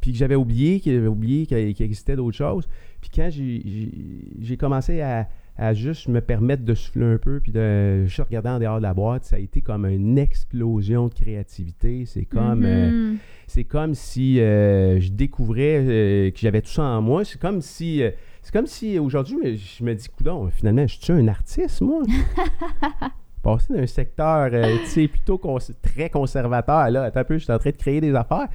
puis 0.00 0.12
que 0.12 0.18
j'avais 0.18 0.36
oublié 0.36 0.78
qu'il 0.78 1.08
oublié 1.08 1.46
qu'il 1.46 1.82
existait 1.82 2.14
d'autres 2.14 2.36
choses. 2.36 2.68
Puis 3.00 3.10
quand 3.12 3.30
j'ai 3.32 4.56
commencé 4.56 5.00
à, 5.00 5.28
à 5.56 5.74
juste 5.74 6.08
me 6.08 6.20
permettre 6.20 6.64
de 6.64 6.74
souffler 6.74 7.04
un 7.04 7.18
peu, 7.18 7.40
puis 7.40 7.52
de 7.52 8.04
juste 8.06 8.20
regarder 8.26 8.48
en 8.48 8.58
dehors 8.58 8.78
de 8.78 8.82
la 8.82 8.94
boîte, 8.94 9.24
ça 9.24 9.36
a 9.36 9.38
été 9.38 9.60
comme 9.60 9.84
une 9.86 10.16
explosion 10.18 11.08
de 11.08 11.14
créativité. 11.14 12.04
C'est 12.06 12.24
comme, 12.24 12.64
euh, 12.64 12.90
Mhm. 12.90 13.18
c'est 13.46 13.64
comme 13.64 13.94
si 13.94 14.40
euh, 14.40 15.00
je 15.00 15.10
découvrais 15.10 15.84
euh, 15.86 16.30
que 16.30 16.38
j'avais 16.38 16.62
tout 16.62 16.70
ça 16.70 16.82
en 16.84 17.02
moi. 17.02 17.24
C'est 17.24 17.38
comme 17.40 17.60
si, 17.60 18.02
c'est 18.42 18.52
comme 18.52 18.66
si 18.66 18.98
aujourd'hui, 18.98 19.56
je 19.58 19.84
me 19.84 19.94
dis, 19.94 20.08
coudon, 20.08 20.48
finalement, 20.50 20.86
je 20.86 20.98
suis 20.98 21.12
un 21.12 21.28
artiste, 21.28 21.80
moi. 21.82 22.02
Passer 23.42 23.72
d'un 23.72 23.86
secteur, 23.86 24.50
tu 24.50 24.86
sais, 24.90 25.08
plutôt 25.08 25.38
cons- 25.38 25.56
très 25.82 26.10
conservateur, 26.10 26.90
là, 26.90 27.04
attends 27.04 27.20
un 27.20 27.24
peu, 27.24 27.38
je 27.38 27.44
suis 27.44 27.52
en 27.52 27.58
train 27.58 27.70
de 27.70 27.76
créer 27.76 28.00
des 28.02 28.14
affaires. 28.14 28.48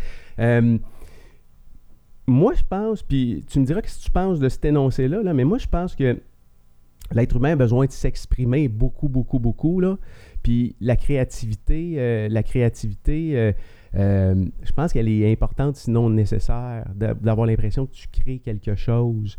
Moi, 2.27 2.53
je 2.55 2.63
pense, 2.67 3.03
puis 3.03 3.43
tu 3.47 3.59
me 3.59 3.65
diras 3.65 3.81
que 3.81 3.89
si 3.89 3.99
tu 4.01 4.09
penses 4.11 4.39
de 4.39 4.49
cet 4.49 4.65
énoncé-là, 4.65 5.21
là, 5.21 5.33
mais 5.33 5.43
moi, 5.43 5.59
je 5.59 5.67
pense 5.67 5.95
que 5.95 6.19
l'être 7.11 7.35
humain 7.37 7.51
a 7.51 7.55
besoin 7.55 7.85
de 7.85 7.91
s'exprimer 7.91 8.67
beaucoup, 8.67 9.09
beaucoup, 9.09 9.39
beaucoup, 9.39 9.79
là. 9.79 9.97
Puis 10.43 10.75
la 10.81 10.95
créativité, 10.95 11.95
euh, 11.97 12.27
la 12.29 12.43
créativité, 12.43 13.37
euh, 13.37 13.51
euh, 13.95 14.45
je 14.63 14.71
pense 14.71 14.91
qu'elle 14.93 15.07
est 15.07 15.31
importante, 15.31 15.75
sinon 15.75 16.09
nécessaire, 16.09 16.85
d'a- 16.95 17.13
d'avoir 17.13 17.47
l'impression 17.47 17.85
que 17.85 17.91
tu 17.93 18.07
crées 18.09 18.39
quelque 18.39 18.75
chose. 18.75 19.37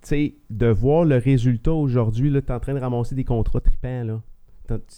Tu 0.00 0.08
sais, 0.08 0.34
de 0.48 0.66
voir 0.68 1.04
le 1.04 1.16
résultat 1.16 1.72
aujourd'hui, 1.72 2.30
tu 2.30 2.36
es 2.38 2.50
en 2.52 2.60
train 2.60 2.74
de 2.74 2.78
ramasser 2.80 3.14
des 3.14 3.24
contrats 3.24 3.60
tripants, 3.60 4.04
là. 4.04 4.22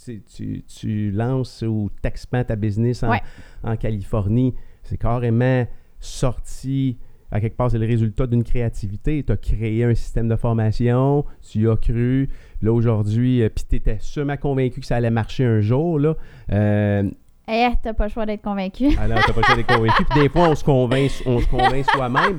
Tu, 0.04 0.22
tu- 0.22 0.62
tu 0.64 1.10
lances 1.12 1.62
ou 1.62 1.90
t'expands 2.02 2.42
ta 2.44 2.56
business 2.56 3.02
en, 3.04 3.10
Ouais. 3.10 3.20
en 3.62 3.76
Californie. 3.76 4.52
C'est 4.82 4.98
carrément 4.98 5.64
sorti, 6.00 6.98
à 7.30 7.40
quelque 7.40 7.56
part, 7.56 7.70
c'est 7.70 7.78
le 7.78 7.86
résultat 7.86 8.26
d'une 8.26 8.42
créativité. 8.44 9.22
Tu 9.22 9.32
as 9.32 9.36
créé 9.36 9.84
un 9.84 9.94
système 9.94 10.28
de 10.28 10.36
formation, 10.36 11.24
tu 11.48 11.60
y 11.60 11.68
as 11.68 11.76
cru. 11.76 12.28
Là, 12.62 12.72
aujourd'hui, 12.72 13.42
euh, 13.42 13.48
puis 13.48 13.64
tu 13.68 13.76
étais 13.76 13.98
sûrement 14.00 14.36
convaincu 14.36 14.80
que 14.80 14.86
ça 14.86 14.96
allait 14.96 15.10
marcher 15.10 15.44
un 15.44 15.60
jour. 15.60 15.98
Là. 15.98 16.16
Euh, 16.52 17.04
Eh, 17.48 17.68
t'as 17.82 17.94
pas 17.94 18.04
le 18.06 18.10
choix 18.12 18.26
d'être 18.26 18.42
convaincu. 18.42 18.88
alors, 19.00 19.18
t'as 19.26 19.32
pas 19.32 19.40
le 19.40 19.46
choix 19.46 19.56
d'être 19.56 19.74
convaincu. 19.74 20.04
Puis 20.10 20.20
des 20.22 20.28
fois, 20.28 20.48
on 20.50 20.54
se 20.54 20.64
convainc, 20.64 21.10
on 21.26 21.40
se 21.40 21.46
convainc 21.46 21.84
soi-même. 21.90 22.38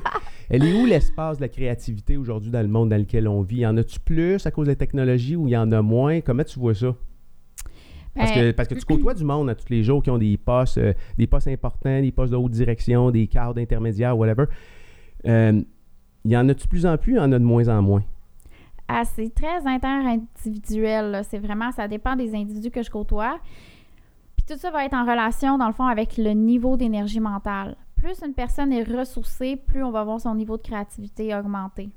Elle 0.50 0.64
est 0.64 0.72
où 0.74 0.84
l'espace 0.86 1.38
de 1.38 1.42
la 1.42 1.48
créativité 1.48 2.16
aujourd'hui 2.18 2.50
dans 2.50 2.60
le 2.62 2.68
monde 2.68 2.90
dans 2.90 2.98
lequel 2.98 3.26
on 3.26 3.40
vit? 3.42 3.58
Y 3.58 3.66
en 3.66 3.76
a-tu 3.78 3.98
plus 4.00 4.44
à 4.46 4.50
cause 4.50 4.66
des 4.68 4.76
technologies 4.76 5.36
ou 5.36 5.48
y 5.48 5.56
en 5.56 5.70
a 5.72 5.80
moins? 5.82 6.20
Comment 6.20 6.44
tu 6.44 6.58
vois 6.58 6.74
ça? 6.74 6.94
Parce, 8.14 8.30
Ben, 8.34 8.50
que, 8.50 8.50
parce 8.56 8.68
que 8.68 8.74
tu 8.74 8.84
côtoies 8.84 9.14
du 9.14 9.24
monde 9.24 9.48
à 9.48 9.54
tous 9.54 9.70
les 9.70 9.82
jours 9.82 10.02
qui 10.02 10.10
ont 10.10 10.18
des 10.18 10.36
postes, 10.36 10.76
euh, 10.76 10.92
des 11.16 11.26
postes 11.26 11.48
importants, 11.48 12.00
des 12.02 12.12
postes 12.12 12.32
de 12.32 12.36
haute 12.36 12.52
direction, 12.52 13.10
des 13.10 13.26
cadres 13.26 13.58
intermédiaires, 13.58 14.16
whatever. 14.18 14.44
Euh, 15.26 15.60
Il 16.24 16.30
y 16.30 16.36
en 16.36 16.48
a-tu 16.48 16.64
de 16.64 16.68
plus 16.68 16.86
en 16.86 16.96
plus? 16.96 17.14
Il 17.14 17.16
y 17.16 17.20
en 17.20 17.32
a 17.32 17.38
de 17.38 17.44
moins 17.44 17.68
en 17.68 17.82
moins? 17.82 18.02
Ah, 18.88 19.04
c'est 19.04 19.34
très 19.34 19.66
inter-individuel. 19.66 21.22
C'est 21.28 21.38
vraiment, 21.38 21.72
ça 21.72 21.88
dépend 21.88 22.14
des 22.16 22.34
individus 22.34 22.70
que 22.70 22.82
je 22.82 22.90
côtoie. 22.90 23.38
Puis 24.36 24.44
tout 24.46 24.58
ça 24.60 24.70
va 24.70 24.84
être 24.84 24.94
en 24.94 25.02
relation, 25.04 25.58
dans 25.58 25.66
le 25.66 25.72
fond, 25.72 25.86
avec 25.86 26.16
le 26.16 26.30
niveau 26.30 26.76
d'énergie 26.76 27.20
mentale. 27.20 27.76
Plus 27.96 28.20
une 28.24 28.34
personne 28.34 28.72
est 28.72 28.82
ressourcée, 28.82 29.56
plus 29.56 29.82
on 29.82 29.90
va 29.90 30.04
voir 30.04 30.20
son 30.20 30.34
niveau 30.34 30.56
de 30.56 30.62
créativité 30.62 31.34
augmenter. 31.34 31.90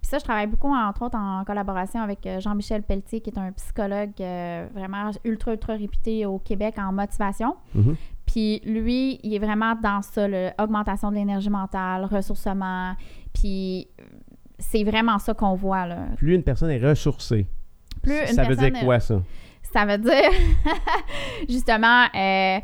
Puis 0.00 0.10
ça, 0.10 0.18
je 0.18 0.24
travaille 0.24 0.46
beaucoup, 0.46 0.72
entre 0.72 1.02
autres, 1.02 1.16
en 1.16 1.44
collaboration 1.44 2.00
avec 2.00 2.26
euh, 2.26 2.38
Jean-Michel 2.40 2.82
Pelletier, 2.82 3.20
qui 3.20 3.30
est 3.30 3.38
un 3.38 3.52
psychologue 3.52 4.12
euh, 4.20 4.66
vraiment 4.74 5.10
ultra, 5.24 5.52
ultra 5.52 5.74
réputé 5.74 6.26
au 6.26 6.38
Québec 6.38 6.74
en 6.78 6.92
motivation. 6.92 7.56
Mhm. 7.74 7.96
Puis 8.26 8.60
lui, 8.64 9.20
il 9.22 9.34
est 9.34 9.38
vraiment 9.38 9.74
dans 9.74 10.02
ça, 10.02 10.26
le, 10.28 10.50
augmentation 10.58 11.10
de 11.10 11.16
l'énergie 11.16 11.50
mentale, 11.50 12.04
ressourcement. 12.04 12.94
Puis 13.32 13.88
c'est 14.58 14.84
vraiment 14.84 15.18
ça 15.18 15.34
qu'on 15.34 15.54
voit, 15.54 15.86
là. 15.86 16.06
Plus 16.16 16.34
une 16.34 16.42
personne 16.42 16.70
est 16.70 16.84
ressourcée. 16.84 17.46
Plus 18.02 18.18
une 18.18 18.34
ça 18.34 18.44
veut 18.44 18.56
dire 18.56 18.72
quoi, 18.84 19.00
ça? 19.00 19.22
Ça 19.72 19.84
veut 19.84 19.98
dire, 19.98 20.30
justement, 21.48 22.04
euh, 22.14 22.60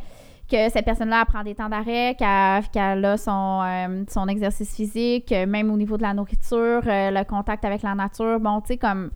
que 0.50 0.68
cette 0.70 0.84
personne-là 0.84 1.24
prend 1.26 1.42
des 1.42 1.54
temps 1.54 1.68
d'arrêt, 1.68 2.14
qu'elle 2.18 3.04
a 3.04 3.16
son, 3.16 3.62
euh, 3.64 4.04
son 4.08 4.28
exercice 4.28 4.74
physique, 4.74 5.30
même 5.30 5.70
au 5.70 5.76
niveau 5.76 5.96
de 5.96 6.02
la 6.02 6.14
nourriture, 6.14 6.82
euh, 6.86 7.10
le 7.10 7.24
contact 7.24 7.64
avec 7.64 7.82
la 7.82 7.94
nature. 7.94 8.38
Bon, 8.40 8.60
tu 8.60 8.68
sais, 8.68 8.76
comme, 8.76 9.10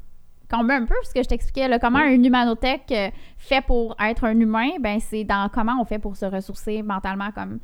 comme 0.49 0.71
un 0.71 0.85
peu 0.85 0.95
ce 1.03 1.13
que 1.13 1.23
je 1.23 1.29
t'expliquais, 1.29 1.69
là, 1.69 1.79
comment 1.79 1.99
un 1.99 2.23
humanothèque 2.23 2.93
euh, 2.93 3.11
fait 3.39 3.65
pour 3.65 3.97
être 4.01 4.25
un 4.25 4.39
humain, 4.39 4.71
ben 4.81 5.01
c'est 5.01 5.25
dans 5.25 5.49
comment 5.53 5.81
on 5.81 5.85
fait 5.85 5.99
pour 5.99 6.17
se 6.17 6.25
ressourcer 6.27 6.83
mentalement, 6.83 7.31
comme 7.33 7.59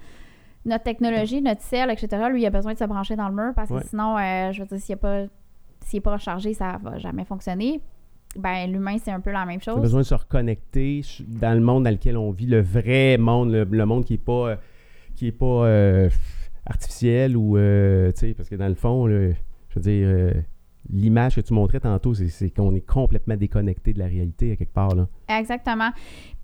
notre 0.64 0.84
technologie, 0.84 1.42
notre 1.42 1.62
ciel, 1.62 1.90
etc. 1.90 2.08
Lui, 2.30 2.42
il 2.42 2.46
a 2.46 2.50
besoin 2.50 2.72
de 2.72 2.78
se 2.78 2.84
brancher 2.84 3.16
dans 3.16 3.28
le 3.28 3.34
mur 3.34 3.52
parce 3.54 3.68
que 3.68 3.82
sinon, 3.88 4.16
euh, 4.16 4.52
je 4.52 4.60
veux 4.60 4.66
dire, 4.66 4.78
s'il 4.78 4.92
n'est 4.94 5.00
pas, 5.00 5.24
s'il 5.80 5.98
est 5.98 6.00
pas 6.00 6.12
rechargé, 6.12 6.54
ça 6.54 6.78
va 6.82 6.98
jamais 6.98 7.24
fonctionner. 7.24 7.80
Ben, 8.36 8.70
l'humain, 8.70 8.96
c'est 9.02 9.10
un 9.10 9.20
peu 9.20 9.30
la 9.30 9.44
même 9.44 9.58
On 9.66 9.70
a 9.70 9.74
chose. 9.74 9.80
besoin 9.82 10.00
de 10.00 10.06
se 10.06 10.14
reconnecter 10.14 11.02
dans 11.28 11.52
le 11.52 11.60
monde 11.60 11.84
dans 11.84 11.90
lequel 11.90 12.16
on 12.16 12.30
vit, 12.30 12.46
le 12.46 12.62
vrai 12.62 13.18
monde, 13.18 13.50
le, 13.52 13.64
le 13.64 13.86
monde 13.86 14.04
qui 14.04 14.14
n'est 14.14 14.18
pas, 14.18 14.56
qui 15.16 15.26
est 15.26 15.32
pas 15.32 15.66
euh, 15.66 16.08
artificiel 16.64 17.36
ou, 17.36 17.56
euh, 17.58 18.10
tu 18.12 18.20
sais, 18.20 18.34
parce 18.34 18.48
que 18.48 18.54
dans 18.54 18.68
le 18.68 18.74
fond, 18.74 19.06
là, 19.06 19.32
je 19.68 19.74
veux 19.74 19.80
dire, 19.82 20.42
l'image 20.90 21.36
que 21.36 21.40
tu 21.40 21.54
montrais 21.54 21.80
tantôt, 21.80 22.14
c'est, 22.14 22.50
qu'on 22.50 22.74
est 22.74 22.86
complètement 22.86 23.36
déconnecté 23.36 23.92
de 23.92 23.98
la 23.98 24.06
réalité 24.06 24.52
à 24.52 24.56
quelque 24.56 24.72
part. 24.72 24.94
Là. 24.94 25.08
Exactement. 25.28 25.90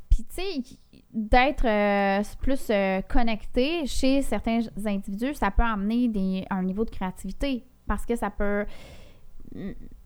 Puis, 0.09 0.24
tu 0.24 0.43
sais, 0.43 0.76
d'être 1.12 1.66
euh, 1.66 2.23
plus 2.40 2.69
euh, 2.70 3.01
connecté 3.02 3.86
chez 3.86 4.23
certains 4.23 4.60
individus, 4.85 5.35
ça 5.35 5.51
peut 5.51 5.62
amener 5.62 6.09
des, 6.09 6.44
un 6.51 6.62
niveau 6.62 6.85
de 6.85 6.90
créativité 6.90 7.65
parce 7.86 8.05
que 8.05 8.16
ça 8.16 8.31
peut. 8.31 8.66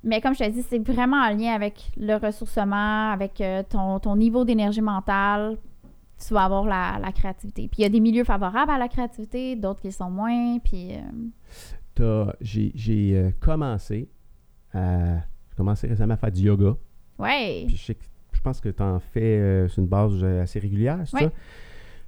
Mais 0.05 0.21
comme 0.21 0.35
je 0.35 0.45
te 0.45 0.49
dis, 0.49 0.63
c'est 0.63 0.79
vraiment 0.79 1.17
en 1.17 1.31
lien 1.31 1.53
avec 1.53 1.91
le 1.97 2.15
ressourcement, 2.15 3.11
avec 3.11 3.41
euh, 3.41 3.63
ton, 3.69 3.99
ton 3.99 4.17
niveau 4.17 4.45
d'énergie 4.45 4.81
mentale. 4.81 5.59
Tu 6.25 6.33
vas 6.35 6.45
avoir 6.45 6.65
la, 6.65 7.01
la 7.03 7.11
créativité. 7.11 7.63
Puis 7.63 7.81
il 7.81 7.83
y 7.83 7.85
a 7.85 7.89
des 7.89 7.99
milieux 7.99 8.23
favorables 8.23 8.71
à 8.71 8.79
la 8.79 8.87
créativité, 8.87 9.57
d'autres 9.57 9.81
qui 9.81 9.91
sont 9.91 10.11
moins. 10.11 10.59
Puis. 10.61 10.93
J'ai, 12.41 13.35
commencé 13.41 14.09
à. 14.75 15.17
J'ai 15.51 15.57
commencé 15.57 15.87
récemment 15.87 16.15
à 16.15 16.17
faire 16.17 16.33
du 16.33 16.43
yoga. 16.43 16.75
ouais. 17.19 17.65
Puis 17.67 17.77
je, 17.77 17.83
sais 17.85 17.95
que- 17.95 18.05
je 18.33 18.41
pense 18.41 18.61
que 18.61 18.69
tu 18.71 18.83
en 18.83 18.99
fais 18.99 19.21
euh, 19.39 19.69
sur 19.69 19.83
une 19.83 19.89
base 19.89 20.13
euh, 20.23 20.43
assez 20.43 20.59
régulière, 20.59 20.99
c'est 21.05 21.17
Ouais. 21.17 21.23
ça? 21.25 21.33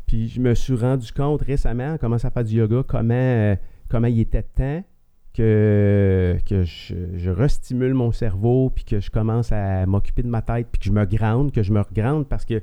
Puis 0.06 0.28
je 0.28 0.40
me 0.40 0.54
suis 0.54 0.74
rendu 0.74 1.12
compte 1.12 1.42
récemment, 1.42 1.92
en 1.94 1.98
commençant 1.98 2.28
à 2.28 2.30
faire 2.30 2.44
du 2.44 2.56
yoga, 2.56 2.82
comment, 2.86 3.14
euh, 3.14 3.54
comment 3.88 4.06
il 4.08 4.20
était 4.20 4.42
temps 4.42 4.82
que, 5.34 6.36
que 6.46 6.62
je, 6.64 6.94
je 7.16 7.30
restimule 7.30 7.94
mon 7.94 8.12
cerveau, 8.12 8.70
puis 8.74 8.84
que 8.84 9.00
je 9.00 9.10
commence 9.10 9.50
à 9.52 9.84
m'occuper 9.86 10.22
de 10.22 10.28
ma 10.28 10.42
tête, 10.42 10.68
puis 10.70 10.78
que 10.80 10.86
je 10.86 10.92
me 10.92 11.04
grande, 11.04 11.52
que 11.52 11.62
je 11.62 11.72
me 11.72 11.80
regrande 11.80 12.26
parce 12.28 12.44
que 12.44 12.62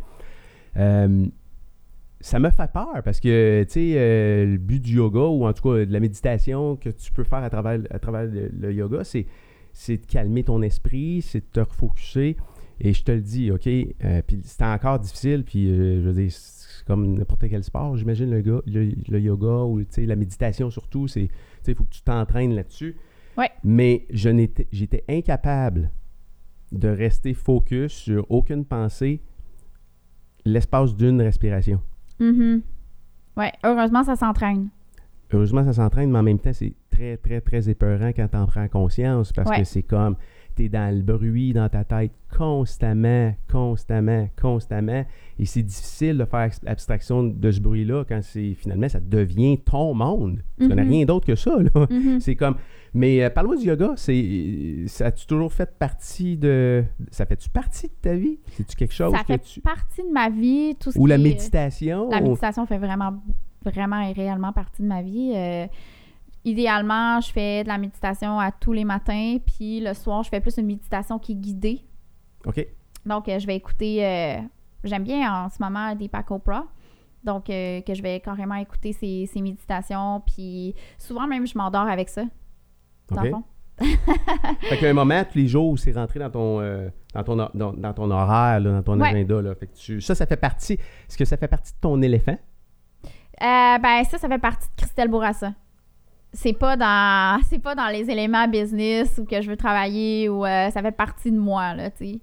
euh, 0.77 1.25
ça 2.21 2.39
me 2.39 2.49
fait 2.51 2.71
peur 2.71 3.01
parce 3.03 3.19
que, 3.19 3.63
tu 3.63 3.71
sais, 3.71 3.93
euh, 3.97 4.45
le 4.45 4.57
but 4.57 4.79
du 4.81 4.95
yoga, 4.97 5.21
ou 5.21 5.45
en 5.45 5.53
tout 5.53 5.63
cas 5.63 5.85
de 5.85 5.91
la 5.91 5.99
méditation 5.99 6.75
que 6.75 6.89
tu 6.89 7.11
peux 7.11 7.23
faire 7.23 7.43
à 7.43 7.49
travers, 7.49 7.79
à 7.89 7.99
travers 7.99 8.23
le, 8.25 8.49
le 8.57 8.73
yoga, 8.73 9.03
c'est 9.03 9.25
c'est 9.73 9.97
de 9.97 10.05
calmer 10.05 10.43
ton 10.43 10.61
esprit, 10.61 11.21
c'est 11.21 11.39
de 11.39 11.45
te 11.51 11.59
refocuser. 11.59 12.37
Et 12.83 12.93
je 12.93 13.03
te 13.03 13.11
le 13.11 13.21
dis, 13.21 13.51
OK? 13.51 13.67
euh, 13.67 14.21
puis 14.25 14.39
c'était 14.43 14.63
encore 14.65 14.97
difficile, 14.99 15.43
puis 15.43 15.69
euh, 15.69 16.01
je 16.01 16.07
veux 16.07 16.13
dire, 16.13 16.31
c'est 16.31 16.83
comme 16.85 17.13
n'importe 17.15 17.47
quel 17.47 17.63
sport, 17.63 17.95
j'imagine, 17.95 18.31
le, 18.31 18.41
gars- 18.41 18.61
le, 18.65 18.91
le 19.07 19.19
yoga 19.19 19.65
ou 19.65 19.83
la 19.97 20.15
méditation 20.15 20.71
surtout, 20.71 21.07
c'est, 21.07 21.29
il 21.67 21.75
faut 21.75 21.83
que 21.83 21.91
tu 21.93 22.01
t'entraînes 22.01 22.55
là-dessus. 22.55 22.95
Ouais. 23.37 23.49
Mais 23.63 24.07
je 24.09 24.29
n'étais, 24.29 24.67
j'étais 24.71 25.03
incapable 25.07 25.91
de 26.71 26.87
rester 26.87 27.33
focus 27.35 27.91
sur 27.91 28.25
aucune 28.31 28.65
pensée 28.65 29.21
l'espace 30.45 30.95
d'une 30.95 31.21
respiration. 31.21 31.81
Mhm. 32.19 32.61
Ouais, 33.37 33.51
heureusement, 33.63 34.03
ça 34.03 34.15
s'entraîne. 34.15 34.69
Heureusement, 35.31 35.63
ça 35.63 35.73
s'entraîne, 35.73 36.11
mais 36.11 36.19
en 36.19 36.23
même 36.23 36.39
temps, 36.39 36.53
c'est 36.53 36.73
très, 36.91 37.17
très, 37.17 37.41
très 37.41 37.69
épeurant 37.69 38.11
quand 38.15 38.27
tu 38.27 38.37
en 38.37 38.45
prends 38.47 38.67
conscience 38.67 39.31
parce 39.33 39.49
Ouais. 39.49 39.59
que 39.59 39.63
c'est 39.63 39.83
comme, 39.83 40.15
tu 40.55 40.65
es 40.65 40.69
dans 40.69 40.93
le 40.93 41.01
bruit 41.01 41.53
dans 41.53 41.69
ta 41.69 41.83
tête 41.85 42.11
constamment, 42.37 43.33
constamment, 43.49 44.27
constamment. 44.39 45.05
Et 45.39 45.45
c'est 45.45 45.63
difficile 45.63 46.17
de 46.17 46.25
faire 46.25 46.49
abstraction 46.67 47.23
de 47.23 47.51
ce 47.51 47.59
bruit-là 47.59 48.03
quand 48.07 48.19
c'est 48.21 48.53
finalement, 48.53 48.89
ça 48.89 48.99
devient 48.99 49.57
ton 49.59 49.93
monde. 49.93 50.41
Tu 50.59 50.67
connais 50.67 50.83
Mhm. 50.83 50.89
rien 50.89 51.05
d'autre 51.05 51.25
que 51.25 51.35
ça. 51.35 51.55
Mhm. 51.89 52.19
C'est 52.19 52.35
comme. 52.35 52.55
Mais 52.93 53.23
euh, 53.23 53.29
parle-moi 53.29 53.55
du 53.55 53.65
yoga, 53.65 53.93
c'est. 53.95 54.83
Ça 54.87 55.05
a-tu 55.07 55.25
toujours 55.25 55.53
fait 55.53 55.69
partie 55.79 56.35
de. 56.37 56.83
Ça 57.09 57.25
fait-tu 57.25 57.49
partie 57.49 57.87
de 57.87 57.93
ta 58.01 58.13
vie? 58.15 58.37
C'est-tu 58.47 58.75
quelque 58.75 58.93
chose 58.93 59.13
Ça 59.13 59.21
que 59.21 59.27
fait 59.27 59.39
tu. 59.39 59.61
partie 59.61 60.03
de 60.03 60.11
ma 60.11 60.29
vie. 60.29 60.75
Tout 60.77 60.91
ce 60.91 60.99
Ou 60.99 61.03
qui 61.03 61.09
la 61.09 61.15
est- 61.15 61.17
méditation? 61.17 62.09
La 62.09 62.19
méditation 62.19 62.65
fait 62.65 62.77
vraiment, 62.77 63.13
vraiment 63.63 64.01
et 64.01 64.11
réellement 64.11 64.51
partie 64.51 64.81
de 64.81 64.87
ma 64.87 65.01
vie. 65.01 65.31
Euh, 65.33 65.67
idéalement, 66.45 67.19
je 67.21 67.31
fais 67.31 67.63
de 67.63 67.67
la 67.67 67.77
méditation 67.77 68.39
à 68.39 68.51
tous 68.51 68.73
les 68.73 68.83
matins, 68.85 69.37
puis 69.45 69.79
le 69.79 69.93
soir, 69.93 70.23
je 70.23 70.29
fais 70.29 70.39
plus 70.41 70.57
une 70.57 70.65
méditation 70.67 71.19
qui 71.19 71.33
est 71.33 71.35
guidée. 71.35 71.81
OK. 72.45 72.65
Donc, 73.05 73.27
euh, 73.29 73.39
je 73.39 73.47
vais 73.47 73.55
écouter. 73.55 74.05
euh, 74.05 74.37
J'aime 74.83 75.03
bien 75.03 75.31
en 75.45 75.49
ce 75.49 75.57
moment 75.61 75.93
Deepak 75.95 76.29
Oprah. 76.31 76.65
Donc, 77.23 77.49
euh, 77.51 77.81
que 77.81 77.93
je 77.93 78.01
vais 78.01 78.19
carrément 78.19 78.55
écouter 78.55 78.93
ses, 78.93 79.27
ses 79.31 79.41
méditations. 79.41 80.21
Puis, 80.25 80.73
souvent 80.97 81.27
même, 81.27 81.45
je 81.45 81.55
m'endors 81.57 81.87
avec 81.87 82.09
ça. 82.09 82.23
Dans 83.09 83.17
OK. 83.17 83.23
le 83.25 83.29
fond. 83.31 83.43
Fait 84.61 84.77
qu'à 84.77 84.89
un 84.89 84.93
moment, 84.93 85.23
tous 85.23 85.37
les 85.37 85.47
jours 85.47 85.69
où 85.69 85.77
c'est 85.77 85.91
rentré 85.91 86.19
dans 86.19 86.29
ton, 86.29 86.59
euh, 86.61 86.89
dans 87.13 87.23
ton, 87.23 87.35
dans, 87.35 87.73
dans 87.73 87.93
ton 87.93 88.09
horaire, 88.11 88.59
là, 88.59 88.71
dans 88.71 88.83
ton 88.83 88.99
Ouais. 88.99 89.09
agenda, 89.09 89.41
là, 89.41 89.55
fait 89.55 89.67
que 89.67 89.75
tu, 89.75 90.01
ça, 90.01 90.13
ça 90.15 90.25
fait 90.25 90.37
partie. 90.37 90.73
Est-ce 90.73 91.17
que 91.17 91.25
ça 91.25 91.37
fait 91.37 91.47
partie 91.47 91.73
de 91.73 91.77
ton 91.79 92.01
éléphant? 92.01 92.37
Euh, 93.05 93.77
ben, 93.79 94.03
ça, 94.09 94.17
ça 94.19 94.27
fait 94.27 94.37
partie 94.39 94.67
de 94.69 94.73
Christelle 94.77 95.07
Bourassa. 95.09 95.53
C'est 96.33 96.53
pas 96.53 96.77
dans 96.77 97.41
c'est 97.49 97.59
pas 97.59 97.75
dans 97.75 97.87
les 97.87 98.09
éléments 98.09 98.47
business 98.47 99.17
ou 99.17 99.25
que 99.25 99.41
je 99.41 99.49
veux 99.49 99.57
travailler 99.57 100.29
ou 100.29 100.45
euh, 100.45 100.69
ça 100.69 100.81
fait 100.81 100.91
partie 100.91 101.31
de 101.31 101.37
moi, 101.39 101.73
là, 101.73 101.89
tu. 101.91 102.19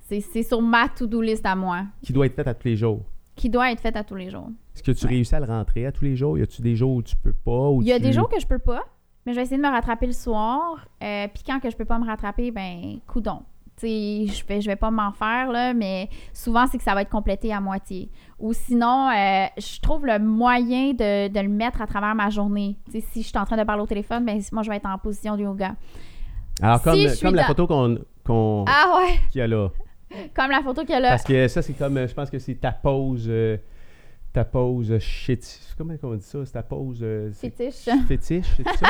C'est, 0.00 0.42
sur 0.42 0.60
ma 0.60 0.88
to-do 0.88 1.20
list 1.22 1.44
à 1.46 1.54
moi, 1.54 1.84
Qui 2.02 2.12
doit 2.12 2.26
être 2.26 2.34
fait 2.34 2.46
à 2.46 2.54
tous 2.54 2.68
les 2.68 2.76
jours. 2.76 3.00
qui 3.34 3.48
doit 3.48 3.70
être 3.72 3.80
faite 3.80 3.96
à 3.96 4.04
tous 4.04 4.14
les 4.16 4.28
jours. 4.30 4.50
Est-ce 4.74 4.82
que 4.82 4.92
tu 4.92 5.04
Ouais. 5.06 5.12
réussis 5.12 5.34
à 5.34 5.40
le 5.40 5.46
rentrer 5.46 5.86
à 5.86 5.92
tous 5.92 6.04
les 6.04 6.16
jours? 6.16 6.38
Y 6.38 6.42
a-tu 6.42 6.60
des 6.62 6.76
jours 6.76 6.96
où 6.96 7.02
tu 7.02 7.16
peux 7.16 7.32
pas? 7.32 7.70
Il 7.80 7.86
y 7.86 7.92
a 7.92 7.96
tu- 7.96 8.02
des 8.02 8.12
jours 8.12 8.28
que 8.28 8.38
je 8.38 8.46
peux 8.46 8.58
pas, 8.58 8.82
mais 9.24 9.32
je 9.32 9.36
vais 9.36 9.42
essayer 9.42 9.56
de 9.56 9.62
me 9.62 9.70
rattraper 9.70 10.06
le 10.06 10.12
soir. 10.12 10.86
Euh, 11.02 11.26
Puis 11.32 11.42
quand 11.46 11.58
que 11.60 11.70
je 11.70 11.76
peux 11.76 11.84
pas 11.86 11.98
me 11.98 12.06
rattraper, 12.06 12.50
ben, 12.50 12.98
coudon. 13.06 13.40
Je 13.88 14.46
vais, 14.46 14.60
je 14.60 14.66
vais 14.66 14.76
pas 14.76 14.90
m'en 14.90 15.12
faire, 15.12 15.50
là, 15.50 15.74
mais 15.74 16.08
souvent, 16.32 16.66
c'est 16.66 16.78
que 16.78 16.84
ça 16.84 16.94
va 16.94 17.02
être 17.02 17.10
complété 17.10 17.52
à 17.52 17.60
moitié. 17.60 18.10
Ou 18.38 18.52
sinon, 18.52 19.08
euh, 19.10 19.46
je 19.58 19.80
trouve 19.80 20.06
le 20.06 20.18
moyen 20.18 20.92
de, 20.92 21.28
de 21.28 21.40
le 21.40 21.48
mettre 21.48 21.80
à 21.82 21.86
travers 21.86 22.14
ma 22.14 22.30
journée. 22.30 22.76
Si 22.90 23.22
je 23.22 23.28
suis 23.28 23.38
en 23.38 23.44
train 23.44 23.56
de 23.56 23.64
parler 23.64 23.82
au 23.82 23.86
téléphone, 23.86 24.24
ben, 24.24 24.40
moi, 24.52 24.62
je 24.62 24.70
vais 24.70 24.76
être 24.76 24.86
en 24.86 24.98
position 24.98 25.36
de 25.36 25.42
yoga. 25.42 25.74
Alors, 26.60 26.82
comme, 26.82 26.98
comme 27.22 27.34
la 27.34 27.42
dans- 27.42 27.48
photo 27.48 27.66
qu'on, 27.66 27.98
qu'on, 28.24 28.64
Ah 28.68 28.98
ouais! 28.98 29.14
qu'il 29.30 29.38
y 29.40 29.42
a 29.42 29.46
là. 29.46 29.68
Comme 30.34 30.50
la 30.50 30.62
photo 30.62 30.82
qu'il 30.82 30.90
y 30.90 30.94
a 30.94 31.00
là. 31.00 31.08
Parce 31.10 31.24
que 31.24 31.48
ça, 31.48 31.62
c'est 31.62 31.72
comme, 31.72 31.96
euh, 31.96 32.06
je 32.06 32.14
pense 32.14 32.28
que 32.30 32.38
c'est 32.38 32.54
ta 32.56 32.70
pose, 32.72 33.26
euh, 33.28 33.56
ta 34.32 34.44
pose 34.44 34.98
chétif. 34.98 35.74
Comment 35.76 35.94
on 36.02 36.14
dit 36.14 36.24
ça? 36.24 36.38
C'est 36.44 36.52
ta 36.52 36.62
pose... 36.62 37.00
euh, 37.02 37.30
Fétiche. 37.32 37.88
Fétiche, 38.08 38.46
c'est 38.56 38.64
ça? 38.76 38.88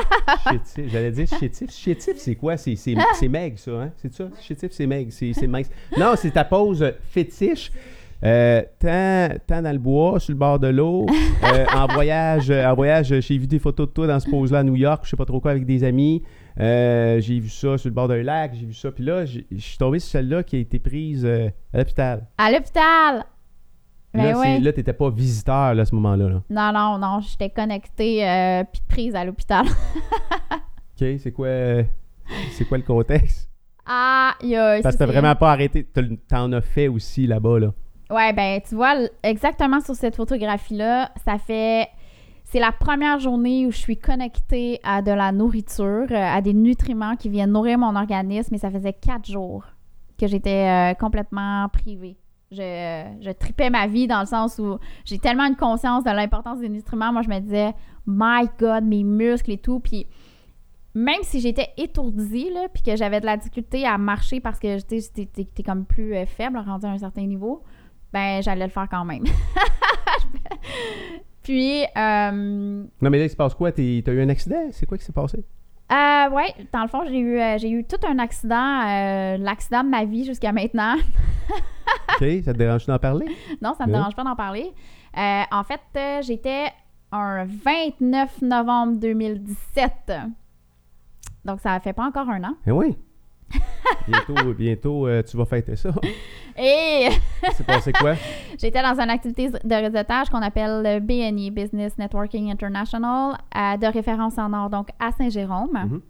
J'allais 0.86 1.10
dire 1.10 1.26
chétif. 1.26 1.70
Chétif, 1.70 2.14
c'est 2.16 2.36
quoi? 2.36 2.56
C'est, 2.56 2.76
c'est, 2.76 2.94
ça, 2.94 3.70
hein? 3.72 3.90
C'est 3.96 4.12
ça? 4.12 4.28
Chétif, 4.40 4.70
c'est 4.72 4.86
maigre. 4.86 5.10
C'est, 5.12 5.32
c'est 5.32 5.46
mince. 5.46 5.70
Non, 5.98 6.14
c'est 6.16 6.30
ta 6.30 6.44
pose 6.44 6.92
fétiche. 7.10 7.72
Euh, 8.24 8.62
tant, 8.78 9.36
tant 9.48 9.62
dans 9.62 9.72
le 9.72 9.78
bois, 9.80 10.20
sur 10.20 10.32
le 10.32 10.38
bord 10.38 10.60
de 10.60 10.68
l'eau, 10.68 11.06
euh, 11.44 11.66
en 11.74 11.88
voyage, 11.88 12.50
euh, 12.50 12.64
en 12.66 12.74
voyage, 12.74 13.12
j'ai 13.20 13.36
vu 13.36 13.48
des 13.48 13.58
photos 13.58 13.88
de 13.88 13.92
toi 13.92 14.06
dans 14.06 14.20
ce 14.20 14.30
pose-là 14.30 14.60
à 14.60 14.62
New 14.62 14.76
York, 14.76 15.00
je 15.04 15.10
sais 15.10 15.16
pas 15.16 15.24
trop 15.24 15.40
quoi, 15.40 15.50
avec 15.50 15.66
des 15.66 15.82
amis. 15.82 16.22
Euh, 16.60 17.20
j'ai 17.20 17.40
vu 17.40 17.48
ça 17.48 17.78
sur 17.78 17.88
le 17.88 17.94
bord 17.94 18.06
d'un 18.06 18.22
lac, 18.22 18.52
j'ai 18.54 18.66
vu 18.66 18.74
ça. 18.74 18.92
Puis 18.92 19.04
là, 19.04 19.24
je 19.24 19.40
suis 19.58 19.78
tombé 19.78 19.98
sur 19.98 20.10
celle-là 20.12 20.44
qui 20.44 20.56
a 20.56 20.58
été 20.60 20.78
prise 20.78 21.24
euh, 21.24 21.48
à 21.72 21.78
l'hôpital. 21.78 22.26
À 22.38 22.52
l'hôpital! 22.52 23.24
Ben 24.14 24.24
Là, 24.24 24.32
c'est- 24.34 24.38
ouais. 24.40 24.60
là, 24.60 24.72
t'étais 24.72 24.92
pas 24.92 25.08
visiteur 25.10 25.74
là, 25.74 25.82
à 25.82 25.84
ce 25.84 25.94
moment-là. 25.94 26.28
là. 26.28 26.42
Non, 26.50 26.72
non, 26.78 26.98
non, 26.98 27.20
j'étais 27.20 27.48
connectée 27.50 28.28
euh, 28.28 28.62
puis 28.70 28.82
prise 28.88 29.14
à 29.14 29.24
l'hôpital. 29.24 29.64
OK, 31.00 31.06
c'est 31.18 31.32
quoi, 31.32 31.46
euh, 31.46 31.82
c'est 32.52 32.64
quoi 32.66 32.78
le 32.78 32.84
contexte? 32.84 33.48
Ah, 33.86 34.34
il 34.42 34.50
y 34.50 34.56
a... 34.56 34.80
Parce 34.82 34.94
que 34.94 34.98
ça, 35.00 35.06
t'as 35.06 35.12
vraiment 35.12 35.34
pas 35.34 35.50
arrêté. 35.50 35.86
T'en 36.28 36.52
as 36.52 36.60
fait 36.60 36.88
aussi 36.88 37.26
là-bas, 37.26 37.58
là. 37.58 37.72
Ouais, 38.10 38.32
ben, 38.32 38.60
tu 38.60 38.74
vois, 38.74 38.94
exactement 39.22 39.80
sur 39.80 39.94
cette 39.94 40.16
photographie-là, 40.16 41.10
ça 41.24 41.38
fait. 41.38 41.88
C'est 42.44 42.60
la 42.60 42.70
première 42.70 43.18
journée 43.18 43.66
où 43.66 43.70
je 43.72 43.78
suis 43.78 43.96
connectée 43.96 44.78
à 44.84 45.00
de 45.00 45.10
la 45.10 45.32
nourriture, 45.32 46.06
euh, 46.10 46.14
à 46.14 46.42
des 46.42 46.52
nutriments 46.52 47.16
qui 47.16 47.30
viennent 47.30 47.52
nourrir 47.52 47.78
mon 47.78 47.96
organisme, 47.96 48.54
et 48.54 48.58
ça 48.58 48.70
faisait 48.70 48.92
quatre 48.92 49.24
jours 49.30 49.64
que 50.20 50.26
j'étais 50.26 50.92
euh, 50.92 50.94
complètement 50.94 51.66
privée. 51.72 52.18
Je, 52.52 53.32
tripais 53.32 53.70
ma 53.70 53.86
vie 53.86 54.06
dans 54.06 54.20
le 54.20 54.26
sens 54.26 54.58
où 54.58 54.78
j'ai 55.04 55.18
tellement 55.18 55.46
une 55.46 55.56
conscience 55.56 56.04
de 56.04 56.10
l'importance 56.10 56.60
des 56.60 56.68
nutriments. 56.68 57.12
Moi, 57.12 57.22
je 57.22 57.28
me 57.28 57.38
disais, 57.40 57.72
my 58.06 58.48
God, 58.58 58.84
mes 58.84 59.04
muscles 59.04 59.52
et 59.52 59.58
tout. 59.58 59.80
Puis 59.80 60.06
même 60.94 61.22
si 61.22 61.40
j'étais 61.40 61.68
étourdie, 61.76 62.50
là, 62.50 62.68
puis 62.72 62.82
que 62.82 62.96
j'avais 62.96 63.20
de 63.20 63.26
la 63.26 63.36
difficulté 63.36 63.86
à 63.86 63.96
marcher 63.96 64.40
parce 64.40 64.58
que 64.58 64.78
t'es 64.80 65.62
comme 65.62 65.86
plus 65.86 66.14
euh, 66.14 66.26
faible, 66.26 66.58
rendu 66.58 66.86
à 66.86 66.90
un 66.90 66.98
certain 66.98 67.26
niveau, 67.26 67.62
ben 68.12 68.42
j'allais 68.42 68.66
le 68.66 68.70
faire 68.70 68.88
quand 68.90 69.04
même. 69.04 69.24
puis, 71.42 71.82
euh, 71.96 72.84
Non, 73.00 73.10
mais 73.10 73.18
là, 73.18 73.24
il 73.24 73.30
se 73.30 73.36
passe 73.36 73.54
quoi? 73.54 73.72
T'as 73.72 73.82
eu 73.82 74.20
un 74.20 74.28
accident? 74.28 74.68
C'est 74.70 74.84
quoi 74.84 74.98
qui 74.98 75.04
s'est 75.04 75.12
passé? 75.12 75.42
Euh, 75.92 76.30
ouais, 76.30 76.54
dans 76.72 76.82
le 76.82 76.88
fond, 76.88 77.02
j'ai 77.06 77.18
eu, 77.18 77.38
euh, 77.38 77.58
j'ai 77.58 77.70
eu 77.70 77.84
tout 77.84 77.96
un 78.08 78.18
accident, 78.18 78.80
euh, 78.86 79.36
l'accident 79.38 79.84
de 79.84 79.88
ma 79.90 80.04
vie 80.04 80.24
jusqu'à 80.24 80.52
maintenant. 80.52 80.94
OK, 82.20 82.26
ça 82.44 82.52
te 82.52 82.58
dérange 82.58 82.86
d'en 82.86 82.98
parler? 82.98 83.26
non, 83.60 83.74
ça 83.74 83.86
me 83.86 83.92
Ouais. 83.92 83.98
dérange 83.98 84.14
pas 84.16 84.24
d'en 84.24 84.36
parler. 84.36 84.72
Euh, 85.16 85.42
en 85.50 85.62
fait, 85.64 86.22
j'étais 86.22 86.66
un 87.10 87.44
29 87.44 88.40
novembre 88.42 88.94
2017. 88.98 90.12
Donc, 91.44 91.60
ça 91.60 91.78
fait 91.80 91.92
pas 91.92 92.04
encore 92.06 92.28
un 92.30 92.42
an. 92.44 92.54
Eh 92.66 92.70
oui. 92.70 92.96
Bientôt, 94.08 94.54
bientôt 94.54 95.06
euh, 95.06 95.22
tu 95.22 95.36
vas 95.36 95.44
fêter 95.44 95.76
ça. 95.76 95.90
Et 96.58 97.08
C'est 97.54 97.66
passé 97.66 97.92
quoi? 97.92 98.14
J'étais 98.58 98.82
dans 98.82 98.98
une 99.00 99.10
activité 99.10 99.48
de 99.48 99.74
réseautage 99.74 100.28
qu'on 100.28 100.42
appelle 100.42 100.82
le 100.84 101.00
BNI, 101.00 101.50
Business 101.50 101.96
Networking 101.98 102.50
International, 102.50 103.36
de 103.54 103.92
référence 103.92 104.38
en 104.38 104.52
or, 104.52 104.70
donc 104.70 104.88
à 104.98 105.12
Saint-Jérôme. 105.12 105.72
Mhm. 105.72 106.00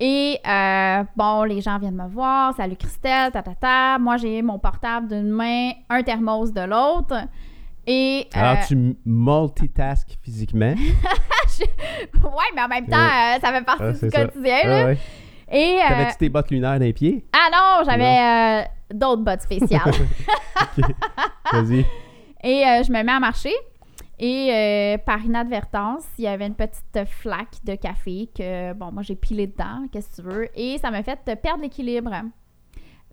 Et 0.00 0.38
euh, 0.46 1.04
bon, 1.16 1.44
les 1.44 1.60
gens 1.60 1.78
viennent 1.78 1.94
me 1.96 2.08
voir, 2.08 2.54
salut 2.56 2.76
Christelle, 2.76 3.30
ta 3.30 3.42
ta 3.42 3.54
ta. 3.54 3.98
Moi, 3.98 4.16
j'ai 4.16 4.42
mon 4.42 4.58
portable 4.58 5.08
d'une 5.08 5.30
main, 5.30 5.70
un 5.88 6.02
thermos 6.02 6.52
de 6.52 6.62
l'autre. 6.62 7.14
Et 7.86 8.26
euh, 8.34 8.40
Alors, 8.40 8.66
tu 8.66 8.96
multitask 9.04 10.08
physiquement? 10.22 10.74
ouais, 11.60 12.50
mais 12.56 12.62
en 12.62 12.68
même 12.68 12.86
temps, 12.86 12.96
euh, 12.96 13.38
ça 13.40 13.52
fait 13.52 13.64
partie 13.64 13.82
Ah, 13.84 13.92
du 13.92 14.10
quotidien. 14.10 14.58
Ah 14.64 14.68
là. 14.68 14.84
ouais. 14.86 14.98
Et 15.50 15.78
euh, 15.82 15.88
T'avais-tu 15.88 16.16
tes 16.18 16.28
bottes 16.28 16.50
lunaires 16.50 16.78
dans 16.78 16.84
les 16.84 16.92
pieds? 16.92 17.24
ah 17.32 17.48
non, 17.52 17.84
j'avais 17.84 18.64
euh, 18.64 18.94
d'autres 18.94 19.22
bottes 19.22 19.42
spéciales. 19.42 19.82
Vas-y. 21.52 21.84
Et 22.42 22.66
euh, 22.66 22.82
je 22.82 22.92
me 22.92 23.02
mets 23.02 23.12
à 23.12 23.20
marcher. 23.20 23.54
Et 24.18 24.50
euh, 24.52 24.98
par 24.98 25.24
inadvertance, 25.24 26.04
il 26.18 26.24
y 26.24 26.28
avait 26.28 26.46
une 26.46 26.54
petite 26.54 27.04
flaque 27.06 27.64
de 27.64 27.74
café 27.74 28.28
que, 28.36 28.72
bon, 28.74 28.92
moi, 28.92 29.02
j'ai 29.02 29.16
pilé 29.16 29.46
dedans, 29.48 29.86
qu'est-ce 29.90 30.10
que 30.10 30.22
tu 30.22 30.28
veux. 30.28 30.48
Et 30.54 30.78
ça 30.78 30.90
m'a 30.90 31.02
fait 31.02 31.18
perdre 31.42 31.62
l'équilibre. 31.62 32.12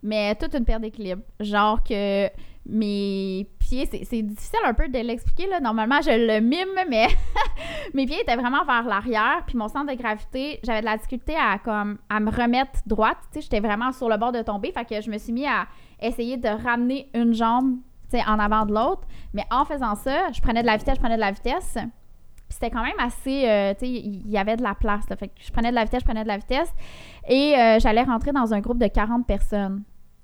Mais 0.02 0.34
toute 0.34 0.54
une 0.54 0.64
perte 0.64 0.82
d'équilibre. 0.82 1.22
Genre 1.40 1.82
que 1.82 2.28
mes 2.66 3.48
pieds, 3.58 3.86
c'est 3.90 4.04
c'est 4.04 4.22
difficile 4.22 4.60
un 4.64 4.74
peu 4.74 4.88
de 4.88 4.98
l'expliquer, 4.98 5.48
là. 5.48 5.60
Normalement, 5.60 6.00
je 6.00 6.10
le 6.10 6.40
mime, 6.40 6.68
mais 6.88 7.08
mes 7.94 8.06
pieds 8.06 8.20
étaient 8.20 8.36
vraiment 8.36 8.64
vers 8.64 8.84
l'arrière. 8.84 9.42
Puis 9.46 9.56
mon 9.56 9.68
centre 9.68 9.92
de 9.92 9.96
gravité, 9.96 10.60
j'avais 10.62 10.80
de 10.80 10.86
la 10.86 10.96
difficulté 10.96 11.34
à, 11.36 11.58
comme, 11.58 11.98
à 12.08 12.20
me 12.20 12.30
remettre 12.30 12.80
droite. 12.86 13.18
Tu 13.32 13.34
sais, 13.34 13.40
j'étais 13.42 13.60
vraiment 13.60 13.92
sur 13.92 14.08
le 14.08 14.16
bord 14.16 14.32
de 14.32 14.42
tomber. 14.42 14.72
Fait 14.72 14.84
que 14.84 15.00
je 15.00 15.10
me 15.10 15.18
suis 15.18 15.32
mis 15.32 15.46
à 15.46 15.66
essayer 16.00 16.36
de 16.36 16.48
ramener 16.48 17.08
une 17.14 17.32
jambe 17.32 17.78
tu 18.10 18.18
sais, 18.18 18.24
en 18.28 18.38
avant 18.38 18.66
de 18.66 18.74
l'autre. 18.74 19.02
Mais 19.34 19.44
en 19.50 19.64
faisant 19.64 19.94
ça, 19.94 20.30
je 20.32 20.40
prenais 20.40 20.62
de 20.62 20.66
la 20.66 20.76
vitesse, 20.76 20.96
je 20.96 21.00
prenais 21.00 21.16
de 21.16 21.20
la 21.20 21.32
vitesse. 21.32 21.74
Puis 21.74 22.58
c'était 22.60 22.70
quand 22.70 22.82
même 22.82 22.98
assez, 22.98 23.48
euh, 23.48 23.72
tu 23.72 23.86
sais, 23.86 23.90
il 23.90 24.30
y 24.30 24.36
avait 24.36 24.56
de 24.56 24.62
la 24.62 24.74
place. 24.74 25.08
Là. 25.08 25.16
Fait 25.16 25.28
que 25.28 25.34
je 25.40 25.50
prenais 25.50 25.70
de 25.70 25.74
la 25.74 25.84
vitesse, 25.84 26.00
je 26.00 26.04
prenais 26.04 26.22
de 26.22 26.28
la 26.28 26.36
vitesse. 26.36 26.72
Et 27.28 27.56
euh, 27.56 27.78
j'allais 27.80 28.02
rentrer 28.02 28.32
dans 28.32 28.52
un 28.52 28.60
groupe 28.60 28.78
de 28.78 28.86
40 28.86 29.26
personnes. 29.26 29.82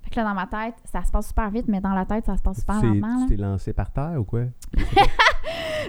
Fait 0.09 0.15
que 0.15 0.21
là, 0.21 0.25
dans 0.25 0.35
ma 0.35 0.47
tête, 0.47 0.75
ça 0.87 1.05
se 1.05 1.11
passe 1.11 1.29
super 1.29 1.51
vite, 1.51 1.67
mais 1.69 1.83
dans 1.83 1.93
la 1.93 2.07
tête, 2.07 2.25
ça 2.25 2.35
se 2.35 2.41
passe 2.41 2.61
super 2.61 2.83
lentement. 2.83 3.27
tu 3.27 3.37
t'es 3.37 3.43
lancé 3.43 3.75
par 3.75 3.91
terre 3.93 4.15
ou 4.19 4.25
quoi? 4.25 4.45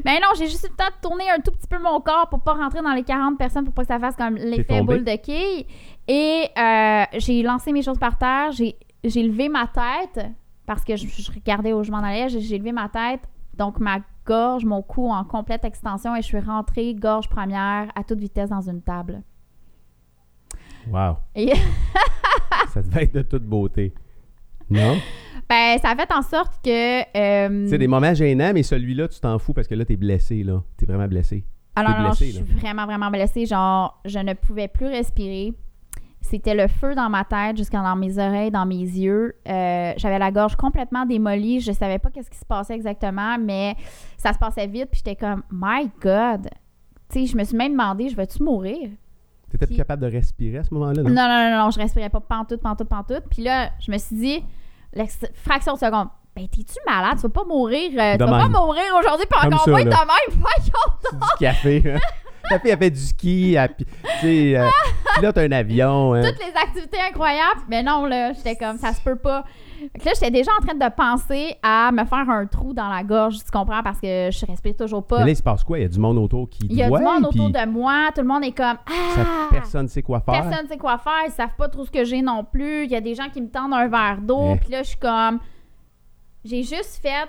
Ben 0.06 0.16
non, 0.22 0.30
j'ai 0.38 0.48
juste 0.48 0.66
eu 0.66 0.70
le 0.70 0.76
temps 0.76 0.86
de 0.86 1.08
tourner 1.08 1.30
un 1.30 1.40
tout 1.40 1.52
petit 1.52 1.68
peu 1.68 1.80
mon 1.82 2.00
corps 2.00 2.30
pour 2.30 2.42
pas 2.42 2.54
rentrer 2.54 2.82
dans 2.82 2.94
les 2.94 3.04
40 3.04 3.38
personnes 3.38 3.66
pour 3.66 3.74
pas 3.74 3.82
que 3.82 3.88
ça 3.88 4.00
fasse 4.00 4.16
comme 4.16 4.36
l'effet 4.36 4.82
boule 4.82 5.04
de 5.04 5.16
quille. 5.18 5.66
Et 6.08 6.48
euh, 6.58 7.04
j'ai 7.18 7.42
lancé 7.44 7.74
mes 7.74 7.82
choses 7.82 7.98
par 7.98 8.18
terre, 8.18 8.52
j'ai 8.52 9.24
levé 9.24 9.50
ma 9.50 9.68
tête 9.68 10.26
parce 10.66 10.84
que 10.84 10.96
je, 10.96 11.08
je 11.08 11.32
regardais 11.32 11.74
où 11.74 11.84
je 11.84 11.92
m'en 11.92 11.98
allais, 11.98 12.30
j'ai 12.30 12.40
j'ai 12.40 12.58
levé 12.58 12.72
ma 12.72 12.88
tête. 12.88 13.22
Donc 13.58 13.80
ma 13.80 14.00
gorge, 14.26 14.64
mon 14.64 14.82
cou 14.82 15.10
en 15.10 15.24
complète 15.26 15.66
extension 15.66 16.16
et 16.16 16.22
je 16.22 16.28
suis 16.28 16.40
rentrée 16.40 16.94
gorge 16.94 17.28
première 17.28 17.92
à 17.96 18.04
toute 18.04 18.20
vitesse 18.20 18.50
dans 18.50 18.62
une 18.62 18.82
table. 18.82 19.22
Wow. 20.90 21.18
Et 21.36 21.52
ça 22.70 22.82
devait 22.82 23.04
être 23.04 23.16
de 23.16 23.22
toute 23.24 23.44
beauté. 23.44 23.94
Non? 24.70 24.98
ben 25.50 25.78
ça 25.80 25.90
a 25.90 25.96
fait 25.96 26.12
en 26.14 26.22
sorte 26.22 26.54
que 26.64 27.02
euh, 27.18 27.68
C'est 27.68 27.78
des 27.78 27.88
moments 27.88 28.14
gênants, 28.14 28.52
mais 28.54 28.64
celui-là, 28.64 29.08
tu 29.08 29.20
t'en 29.20 29.40
fous 29.40 29.54
parce 29.54 29.68
que 29.68 29.76
là, 29.76 29.86
t'es 29.86 29.96
blessé, 29.98 30.44
là. 30.44 30.62
T'es 30.78 30.86
vraiment 30.86 31.08
blessé. 31.08 31.44
Ah 31.76 31.84
non, 31.84 31.90
non, 31.98 32.10
blessée, 32.10 32.28
je 32.28 32.44
suis 32.44 32.44
vraiment, 32.44 32.86
vraiment 32.86 33.10
blessée. 33.10 33.46
Genre, 33.46 34.00
je 34.06 34.20
ne 34.20 34.34
pouvais 34.34 34.68
plus 34.68 34.88
respirer. 34.88 35.54
C'était 36.22 36.54
le 36.54 36.68
feu 36.68 36.96
dans 36.96 37.10
ma 37.10 37.24
tête, 37.24 37.56
jusqu'à 37.58 37.82
dans 37.82 37.96
mes 37.96 38.18
oreilles, 38.20 38.52
dans 38.52 38.66
mes 38.66 38.76
yeux. 38.76 39.36
Euh, 39.48 39.94
J'avais 39.96 40.20
la 40.20 40.32
gorge 40.32 40.56
complètement 40.58 41.06
démolie. 41.06 41.62
Je 41.62 41.72
savais 41.72 41.98
pas 41.98 42.10
qu'est-ce 42.12 42.30
qui 42.30 42.38
se 42.38 42.46
passait 42.46 42.76
exactement, 42.76 43.38
mais 43.40 43.76
ça 44.18 44.34
se 44.34 44.38
passait 44.38 44.68
vite. 44.68 44.90
Puis 44.92 45.02
j'étais 45.06 45.16
comme, 45.16 45.44
My 45.50 45.90
God! 46.02 46.50
Tu 47.10 47.22
sais, 47.22 47.26
je 47.26 47.38
me 47.38 47.44
suis 47.44 47.56
même 47.58 47.72
demandé, 47.72 48.10
je 48.10 48.16
vais-tu 48.16 48.44
mourir? 48.44 48.90
T'étais 49.52 49.66
plus 49.68 49.76
capable 49.78 50.02
de 50.04 50.12
respirer 50.12 50.60
à 50.60 50.64
ce 50.64 50.74
moment-là, 50.74 51.02
Non, 51.04 51.10
non? 51.10 51.16
non, 51.16 51.50
non, 51.52 51.64
non, 51.66 51.72
je 51.72 51.80
respirais 51.80 52.10
pas 52.10 52.20
pantoute, 52.20 52.62
pantoute, 52.62 52.88
pantoute. 52.88 53.24
Puis 53.32 53.42
là, 53.44 53.70
je 53.80 53.92
me 53.92 53.98
suis 53.98 54.16
dit, 54.16 54.44
fraction 55.34 55.74
de 55.74 55.80
seconde, 55.80 56.08
ben 56.36 56.48
t'es-tu 56.48 56.76
malade? 56.88 57.16
Tu 57.18 57.24
vas 57.24 57.30
pas 57.30 57.44
mourir, 57.46 57.92
euh, 57.98 58.14
tu 58.18 58.24
vas 58.24 58.48
pas 58.48 58.48
mourir 58.50 58.84
aujourd'hui, 59.00 59.26
puis 59.30 59.48
encore 59.48 59.68
moins 59.70 59.84
de 59.84 59.90
même. 59.90 60.30
Voyons! 60.30 60.98
C'est 61.02 61.16
du 61.16 61.26
café. 61.40 61.84
hein? 61.96 62.00
La 62.52 62.60
fille, 62.60 62.72
elle 62.72 62.78
fait 62.80 62.90
du 62.90 63.00
ski. 63.00 63.54
elle- 63.56 63.76
tu 63.76 63.86
sais, 64.22 64.58
euh, 64.58 64.68
puis 65.14 65.24
là, 65.24 65.32
t'as 65.34 65.44
un 65.44 65.52
avion. 65.52 66.14
hein. 66.14 66.22
toutes 66.24 66.40
les 66.40 66.54
activités 66.56 66.98
incroyables. 67.10 67.62
Mais 67.70 67.84
non, 67.84 68.06
là, 68.06 68.34
j'étais 68.34 68.56
comme, 68.56 68.78
ça 68.78 68.94
se 68.94 69.02
peut 69.02 69.16
pas. 69.16 69.44
Fait 69.94 70.00
que 70.00 70.06
là, 70.06 70.12
j'étais 70.16 70.32
déjà 70.32 70.52
en 70.60 70.66
train 70.66 70.76
de 70.76 70.94
penser 70.94 71.56
à 71.64 71.92
me 71.94 72.04
faire 72.06 72.30
un 72.30 72.46
trou 72.48 72.74
dans 72.74 72.90
la 72.90 73.02
gorge, 73.04 73.38
tu 73.38 73.52
comprends, 73.52 73.82
parce 73.82 74.00
que 74.02 74.30
je 74.32 74.46
respire 74.46 74.76
toujours 74.76 75.06
pas. 75.06 75.20
Mais 75.20 75.26
là, 75.26 75.32
il 75.32 75.36
se 75.38 75.44
passe 75.44 75.64
quoi? 75.64 75.78
Il 75.80 75.84
y 75.84 75.86
a 75.86 75.88
du 75.88 76.00
monde 76.00 76.18
autour 76.18 76.50
qui 76.50 76.60
te 76.60 76.66
Il 76.74 76.74
y 76.78 76.84
a 76.84 76.90
voit, 76.90 77.00
du 77.00 77.06
monde 77.06 77.26
autour 77.28 77.46
puis 77.52 77.54
de 77.54 77.66
moi, 77.70 78.10
tout 78.14 78.22
le 78.22 78.28
monde 78.28 78.44
est 78.44 78.52
comme, 78.52 78.78
ça- 79.16 79.22
ah! 79.26 79.48
personne 79.52 79.84
ne 79.84 79.88
sait 79.88 80.02
quoi 80.02 80.20
faire. 80.20 80.34
Personne 80.44 80.66
ne 80.66 80.70
sait 80.70 80.78
quoi 80.78 80.98
faire, 80.98 81.24
ils 81.28 81.32
savent 81.32 81.56
pas 81.58 81.70
trop 81.70 81.86
ce 81.86 81.92
que 81.92 82.04
j'ai 82.04 82.22
non 82.22 82.44
plus. 82.44 82.84
Il 82.86 82.92
y 82.92 82.96
a 82.96 83.02
des 83.02 83.16
gens 83.16 83.30
qui 83.32 83.42
me 83.42 83.50
tendent 83.50 83.74
un 83.74 83.88
verre 83.88 84.18
d'eau, 84.22 84.56
Eh. 84.56 84.58
puis 84.58 84.70
là, 84.72 84.84
je 84.84 84.90
suis 84.90 84.98
comme. 84.98 85.40
J'ai 86.44 86.64
juste 86.64 87.00
fait 87.02 87.28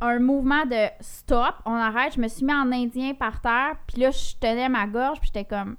un 0.00 0.18
mouvement 0.20 0.64
de 0.64 0.88
stop, 1.00 1.54
on 1.64 1.72
arrête. 1.74 2.14
Je 2.14 2.20
me 2.20 2.28
suis 2.28 2.44
mis 2.44 2.52
en 2.54 2.70
indien 2.72 3.14
par 3.14 3.40
terre, 3.40 3.76
puis 3.86 4.00
là, 4.02 4.10
je 4.10 4.34
tenais 4.40 4.68
ma 4.68 4.86
gorge, 4.86 5.18
puis 5.20 5.30
j'étais 5.32 5.44
comme. 5.44 5.76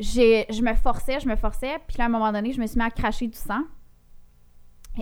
Je 0.00 0.62
me 0.62 0.74
forçais, 0.74 1.18
je 1.20 1.28
me 1.28 1.36
forçais, 1.36 1.76
puis 1.86 1.96
là, 1.98 2.04
à 2.04 2.06
un 2.06 2.10
moment 2.10 2.32
donné, 2.32 2.52
je 2.52 2.60
me 2.60 2.66
suis 2.66 2.78
mis 2.78 2.84
à 2.84 2.90
cracher 2.90 3.26
du 3.26 3.36
sang. 3.36 3.62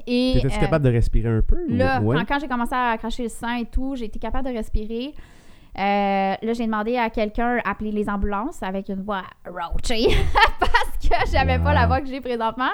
Et. 0.07 0.33
T'étais-tu 0.35 0.57
euh, 0.57 0.61
capable 0.61 0.85
de 0.85 0.91
respirer 0.91 1.29
un 1.29 1.43
peu? 1.43 1.57
Là, 1.69 2.01
ouais? 2.01 2.17
quand, 2.17 2.25
quand 2.27 2.39
j'ai 2.41 2.49
commencé 2.49 2.75
à 2.75 2.97
cracher 2.99 3.23
le 3.25 3.29
sang 3.29 3.57
et 3.57 3.67
tout, 3.67 3.97
j'ai 3.97 4.07
été 4.07 4.19
capable 4.19 4.49
de 4.49 4.55
respirer. 4.55 5.15
Euh, 5.79 6.35
là, 6.41 6.53
j'ai 6.55 6.65
demandé 6.65 6.97
à 6.97 7.11
quelqu'un 7.11 7.59
d'appeler 7.65 7.93
les 7.93 8.09
ambulances 8.09 8.63
avec 8.63 8.89
une 8.89 9.03
voix 9.03 9.25
roachée 9.47 10.07
parce 10.61 10.99
que 11.03 11.31
j'avais 11.31 11.59
pas 11.59 11.69
Wow. 11.71 11.75
la 11.75 11.87
voix 11.87 12.01
que 12.01 12.07
j'ai 12.07 12.21
présentement. 12.23 12.71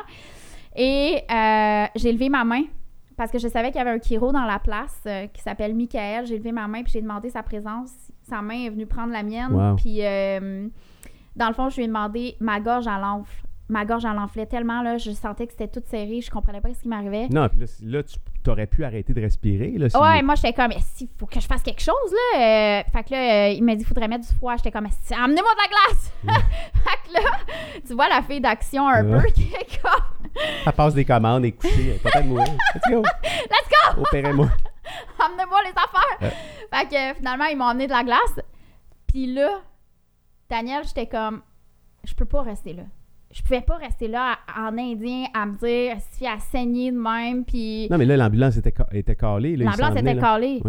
Et 0.76 1.20
euh, 1.30 1.86
j'ai 1.96 2.12
levé 2.12 2.28
ma 2.28 2.44
main 2.44 2.62
parce 3.16 3.30
que 3.30 3.38
je 3.38 3.48
savais 3.48 3.68
qu'il 3.70 3.78
y 3.78 3.80
avait 3.80 3.90
un 3.90 4.00
chiro 4.00 4.32
dans 4.32 4.44
la 4.44 4.58
place 4.58 5.00
euh, 5.06 5.26
qui 5.28 5.42
s'appelle 5.42 5.74
Michael. 5.74 6.26
J'ai 6.26 6.38
levé 6.38 6.52
ma 6.52 6.66
main 6.68 6.82
puis 6.82 6.92
j'ai 6.92 7.02
demandé 7.02 7.30
sa 7.30 7.42
présence. 7.42 7.90
Sa 8.22 8.40
main 8.42 8.64
est 8.66 8.70
venue 8.70 8.86
prendre 8.86 9.12
la 9.12 9.22
mienne. 9.22 9.52
Wow. 9.52 9.76
Puis, 9.76 10.04
euh, 10.04 10.68
dans 11.36 11.48
le 11.48 11.54
fond, 11.54 11.68
je 11.70 11.76
lui 11.76 11.84
ai 11.84 11.86
demandé 11.88 12.36
ma 12.40 12.60
gorge 12.60 12.86
à 12.86 12.98
l'enfle. 12.98 13.42
Ma 13.68 13.86
gorge, 13.86 14.04
elle 14.04 14.18
enflait 14.18 14.44
tellement, 14.44 14.82
là, 14.82 14.98
je 14.98 15.12
sentais 15.12 15.46
que 15.46 15.52
c'était 15.52 15.68
toute 15.68 15.86
serrée, 15.86 16.20
je 16.20 16.30
comprenais 16.30 16.60
pas 16.60 16.74
ce 16.74 16.82
qui 16.82 16.88
m'arrivait. 16.88 17.28
Non, 17.28 17.48
puis 17.48 17.60
là, 17.60 17.66
là, 17.84 18.02
tu 18.02 18.16
t'aurais 18.42 18.66
pu 18.66 18.84
arrêter 18.84 19.14
de 19.14 19.20
respirer. 19.22 19.70
Là, 19.78 19.88
si- 19.88 19.96
Ouais, 19.96 20.20
moi, 20.20 20.34
j'étais 20.34 20.52
comme, 20.52 20.72
s'il 20.78 21.08
faut 21.16 21.24
que 21.24 21.40
je 21.40 21.46
fasse 21.46 21.62
quelque 21.62 21.80
chose, 21.80 21.94
là. 22.34 22.38
euh, 22.80 22.82
fait 22.92 23.04
que 23.04 23.12
là, 23.12 23.48
il 23.50 23.62
m'a 23.64 23.74
dit, 23.74 23.82
il 23.82 23.86
faudrait 23.86 24.08
mettre 24.08 24.28
du 24.28 24.34
froid. 24.34 24.56
J'étais 24.56 24.72
comme, 24.72 24.86
amenez-moi 24.86 25.50
de 25.52 25.58
la 25.62 25.68
glace. 25.68 26.12
fait 26.74 27.08
que 27.08 27.14
là, 27.14 27.30
tu 27.86 27.94
vois 27.94 28.08
la 28.10 28.20
fille 28.20 28.40
d'action 28.42 28.86
un 28.88 29.04
peu 29.04 29.26
qui 29.28 29.44
est 29.44 29.80
comme, 29.80 30.21
Elle 30.66 30.72
passe 30.72 30.94
des 30.94 31.04
commandes, 31.04 31.44
elle 31.44 31.48
est 31.50 31.52
couchée, 31.52 32.00
elle 32.14 32.24
mourir. 32.26 32.46
Let's 32.74 32.90
go! 32.90 33.02
let's 33.02 33.94
go, 33.96 34.02
Opérez-moi. 34.02 34.48
amenez-moi 35.18 35.58
les 35.64 35.70
affaires. 35.70 36.32
Fait 36.72 36.86
que 36.88 37.18
finalement, 37.18 37.44
ils 37.46 37.56
m'ont 37.56 37.66
amené 37.66 37.86
de 37.86 37.92
la 37.92 38.04
glace. 38.04 38.40
Puis 39.06 39.32
là, 39.32 39.60
Daniel, 40.48 40.84
j'étais 40.86 41.06
comme, 41.06 41.42
je 42.04 42.14
peux 42.14 42.24
pas 42.24 42.42
rester 42.42 42.72
là. 42.72 42.82
Je 43.30 43.42
pouvais 43.42 43.62
pas 43.62 43.76
rester 43.76 44.08
là 44.08 44.36
à- 44.54 44.68
en 44.68 44.76
indien 44.78 45.24
à 45.32 45.46
me 45.46 45.56
dire, 45.56 45.96
si 46.10 46.26
à 46.26 46.38
saigner 46.38 46.92
de 46.92 46.98
même, 46.98 47.44
puis. 47.44 47.88
Non, 47.90 47.96
mais 47.96 48.04
là, 48.04 48.16
l'ambulance 48.16 48.56
était, 48.58 48.74
était 48.92 49.16
calée. 49.16 49.56
L'ambulance 49.56 49.96
était 49.96 50.14
là. 50.14 50.20
calée. 50.20 50.62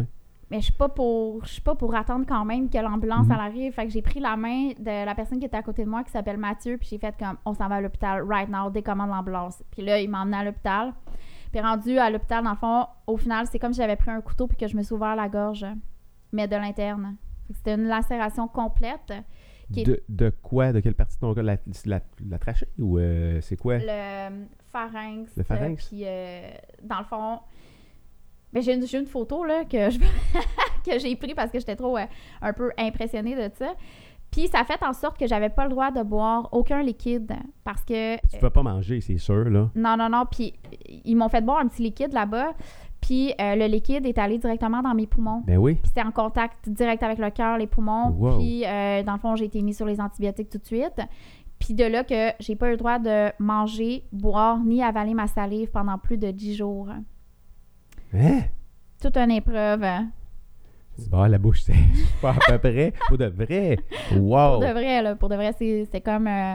Mais 0.53 0.59
je 0.59 0.65
suis 0.65 0.73
pas 0.73 0.87
pour 0.89 1.43
je 1.45 1.49
suis 1.53 1.61
pas 1.61 1.73
pour 1.73 1.95
attendre 1.95 2.25
quand 2.27 2.45
même 2.45 2.69
que 2.69 2.77
l'ambulance 2.77 3.25
elle 3.27 3.39
arrive. 3.39 3.73
Fait 3.73 3.85
que 3.87 3.91
j'ai 3.91 4.03
pris 4.03 4.19
la 4.19 4.35
main 4.37 4.69
de 4.77 5.05
la 5.05 5.15
personne 5.15 5.39
qui 5.39 5.45
était 5.47 5.57
à 5.57 5.63
côté 5.63 5.83
de 5.83 5.89
moi 5.89 6.03
qui 6.03 6.11
s'appelle 6.11 6.37
Mathieu 6.37 6.77
puis 6.77 6.89
j'ai 6.91 6.99
fait 6.99 7.15
comme 7.17 7.37
on 7.43 7.55
s'en 7.55 7.67
va 7.67 7.75
à 7.75 7.81
l'hôpital 7.81 8.21
right 8.23 8.47
now, 8.49 8.69
décommande 8.69 9.09
l'ambulance. 9.09 9.63
Puis 9.71 9.81
là, 9.83 9.99
il 9.99 10.09
m'a 10.11 10.21
emmené 10.21 10.37
à 10.37 10.43
l'hôpital. 10.43 10.93
Puis 11.51 11.59
rendu 11.59 11.97
à 11.97 12.09
l'hôpital 12.11 12.43
dans 12.43 12.51
le 12.51 12.57
fond, 12.57 12.85
au 13.07 13.17
final, 13.17 13.47
c'est 13.51 13.57
comme 13.57 13.73
si 13.73 13.77
j'avais 13.81 13.95
pris 13.95 14.11
un 14.11 14.21
couteau 14.21 14.45
puis 14.47 14.55
que 14.57 14.67
je 14.67 14.77
me 14.77 14.83
suis 14.83 14.93
ouvert 14.93 15.15
la 15.15 15.27
gorge 15.27 15.65
mais 16.31 16.47
de 16.47 16.55
l'interne. 16.55 17.15
C'était 17.53 17.73
une 17.73 17.87
lacération 17.87 18.47
complète. 18.47 19.11
qui 19.71 19.81
est- 19.81 19.85
De, 19.85 20.03
de 20.09 20.29
quoi? 20.29 20.71
De 20.71 20.81
quelle 20.81 20.93
partie 20.95 21.15
de 21.15 21.21
ton 21.21 21.33
corps? 21.33 21.41
La, 21.43 21.57
la, 21.85 21.99
la 22.29 22.37
trachée? 22.37 22.67
Ou 22.77 22.99
euh, 22.99 23.41
c'est 23.41 23.57
quoi? 23.57 23.77
Le 23.79 24.45
pharynx. 24.71 25.35
Le 25.35 25.43
pharynx? 25.43 25.87
Puis 25.87 26.03
euh, 26.05 26.49
dans 26.83 26.99
le 26.99 27.05
fond, 27.05 27.39
ben, 28.53 28.61
j'ai 28.63 28.73
une, 28.73 28.85
une 28.99 29.05
photo 29.07 29.43
là, 29.43 29.65
que, 29.65 29.89
je- 29.89 29.99
que 30.85 30.99
j'ai 30.99 31.15
pris 31.15 31.33
parce 31.33 31.51
que 31.51 31.59
j'étais 31.59 31.75
trop 31.75 31.97
euh, 31.97 32.05
un 32.41 32.53
peu 32.53 32.71
impressionnée 32.77 33.35
de 33.35 33.49
ça. 33.55 33.73
Puis 34.31 34.47
ça 34.47 34.61
a 34.61 34.63
fait 34.63 34.81
en 34.83 34.93
sorte 34.93 35.17
que 35.19 35.27
j'avais 35.27 35.49
pas 35.49 35.63
le 35.65 35.69
droit 35.69 35.91
de 35.91 36.01
boire 36.01 36.49
aucun 36.53 36.81
liquide 36.81 37.33
parce 37.63 37.83
que 37.85 38.15
Tu 38.31 38.39
peux 38.39 38.49
pas 38.49 38.63
manger, 38.63 38.99
c'est 39.01 39.17
sûr, 39.17 39.43
là. 39.49 39.69
non 39.75 39.95
non 39.95 40.09
non 40.09 40.23
puis 40.29 40.53
ils 41.05 41.15
m'ont 41.15 41.29
fait 41.29 41.41
boire 41.41 41.59
un 41.59 41.67
petit 41.67 41.83
liquide 41.83 42.13
là-bas 42.13 42.53
puis 42.99 43.33
euh, 43.39 43.55
le 43.55 43.65
liquide 43.67 44.05
est 44.07 44.17
allé 44.17 44.37
directement 44.39 44.81
dans 44.81 44.93
mes 44.95 45.05
poumons. 45.07 45.43
Ben 45.45 45.57
oui. 45.57 45.75
Puis 45.75 45.89
c'était 45.93 46.07
en 46.07 46.11
contact 46.11 46.67
direct 46.69 47.03
avec 47.03 47.17
le 47.19 47.29
cœur, 47.31 47.57
les 47.57 47.67
poumons. 47.67 48.09
Wow. 48.11 48.37
Puis, 48.39 48.63
euh, 48.65 49.03
dans 49.03 49.11
le 49.13 49.19
fond, 49.19 49.35
j'ai 49.35 49.43
été 49.45 49.61
mise 49.61 49.75
sur 49.75 49.85
les 49.85 49.99
antibiotiques 49.99 50.49
tout 50.49 50.57
de 50.57 50.65
suite. 50.65 51.01
Puis 51.59 51.73
de 51.73 51.83
là 51.83 52.05
que 52.05 52.29
j'ai 52.39 52.55
pas 52.55 52.69
eu 52.69 52.71
le 52.71 52.77
droit 52.77 52.99
de 52.99 53.29
manger, 53.39 54.05
boire, 54.13 54.57
ni 54.63 54.81
avaler 54.81 55.13
ma 55.13 55.27
salive 55.27 55.69
pendant 55.69 55.97
plus 55.97 56.17
de 56.17 56.31
10 56.31 56.55
jours. 56.55 56.87
Hein? 58.13 58.41
Toute 59.01 59.17
une 59.17 59.31
épreuve. 59.31 59.85
Tu 60.95 61.09
vas 61.09 61.27
la 61.27 61.37
bouche 61.37 61.61
sèche. 61.63 61.75
Pas 62.21 62.35
à 62.47 62.57
peu 62.57 62.69
près. 62.71 62.93
Pour 63.07 63.17
de 63.17 63.25
vrai. 63.25 63.77
Wow. 64.15 64.59
Pour 64.59 64.67
de 64.67 64.71
vrai, 64.73 65.01
là. 65.01 65.15
Pour 65.15 65.29
de 65.29 65.35
vrai, 65.35 65.51
c'est 65.57 65.87
c'est 65.91 66.01
comme... 66.01 66.27
euh, 66.27 66.53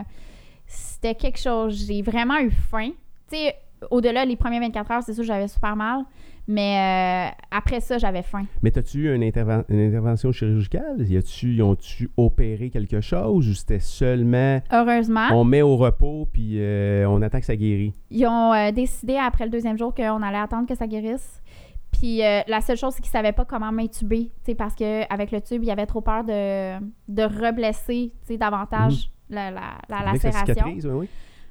c'était 0.65 1.15
quelque 1.15 1.39
chose. 1.39 1.85
J'ai 1.87 2.01
vraiment 2.01 2.39
eu 2.39 2.49
faim. 2.51 2.91
Tu 3.29 3.35
sais, 3.37 3.55
au-delà, 3.91 4.25
les 4.25 4.35
premières 4.35 4.61
24 4.61 4.91
heures, 4.91 5.03
c'est 5.03 5.13
sûr, 5.13 5.23
j'avais 5.23 5.47
super 5.47 5.75
mal. 5.75 6.03
Mais 6.51 7.29
euh, 7.29 7.35
après 7.51 7.79
ça, 7.79 7.99
j'avais 7.99 8.23
faim. 8.23 8.45
Mais 8.63 8.71
t'as-tu 8.71 8.99
eu 9.07 9.13
une, 9.15 9.21
interven- 9.21 9.65
une 9.69 9.81
intervention 9.87 10.31
chirurgicale? 10.31 10.95
Y 11.07 11.17
a-tu, 11.17 11.53
ils 11.53 11.61
ont-tu 11.61 12.09
opéré 12.17 12.71
quelque 12.71 13.01
chose 13.01 13.47
ou 13.47 13.53
c'était 13.53 13.79
seulement 13.79 14.59
Heureusement, 14.71 15.27
on 15.31 15.43
met 15.43 15.61
au 15.61 15.77
repos 15.77 16.27
puis 16.33 16.55
euh, 16.55 17.05
on 17.07 17.21
attend 17.21 17.39
que 17.39 17.45
ça 17.45 17.55
guérit? 17.55 17.93
Ils 18.09 18.25
ont 18.25 18.51
euh, 18.51 18.71
décidé 18.71 19.17
après 19.17 19.43
le 19.45 19.51
deuxième 19.51 19.77
jour 19.77 19.93
qu'on 19.93 20.23
allait 20.23 20.39
attendre 20.39 20.67
que 20.67 20.73
ça 20.73 20.87
guérisse. 20.87 21.39
Puis 21.91 22.23
euh, 22.23 22.41
la 22.47 22.61
seule 22.61 22.77
chose, 22.77 22.93
c'est 22.93 23.01
qu'ils 23.01 23.11
savaient 23.11 23.31
pas 23.33 23.45
comment 23.45 23.71
m'intuber, 23.71 24.31
parce 24.57 24.75
qu'avec 24.75 25.31
le 25.31 25.41
tube, 25.41 25.63
il 25.63 25.67
y 25.67 25.71
avait 25.71 25.85
trop 25.85 26.01
peur 26.01 26.23
de, 26.23 26.79
de 27.07 27.23
reblesser, 27.23 28.13
davantage 28.29 29.11
la, 29.29 29.51
la, 29.51 29.77
la 29.89 30.03
lacération. 30.03 30.65
oui, 30.67 30.81
oui. 30.85 31.09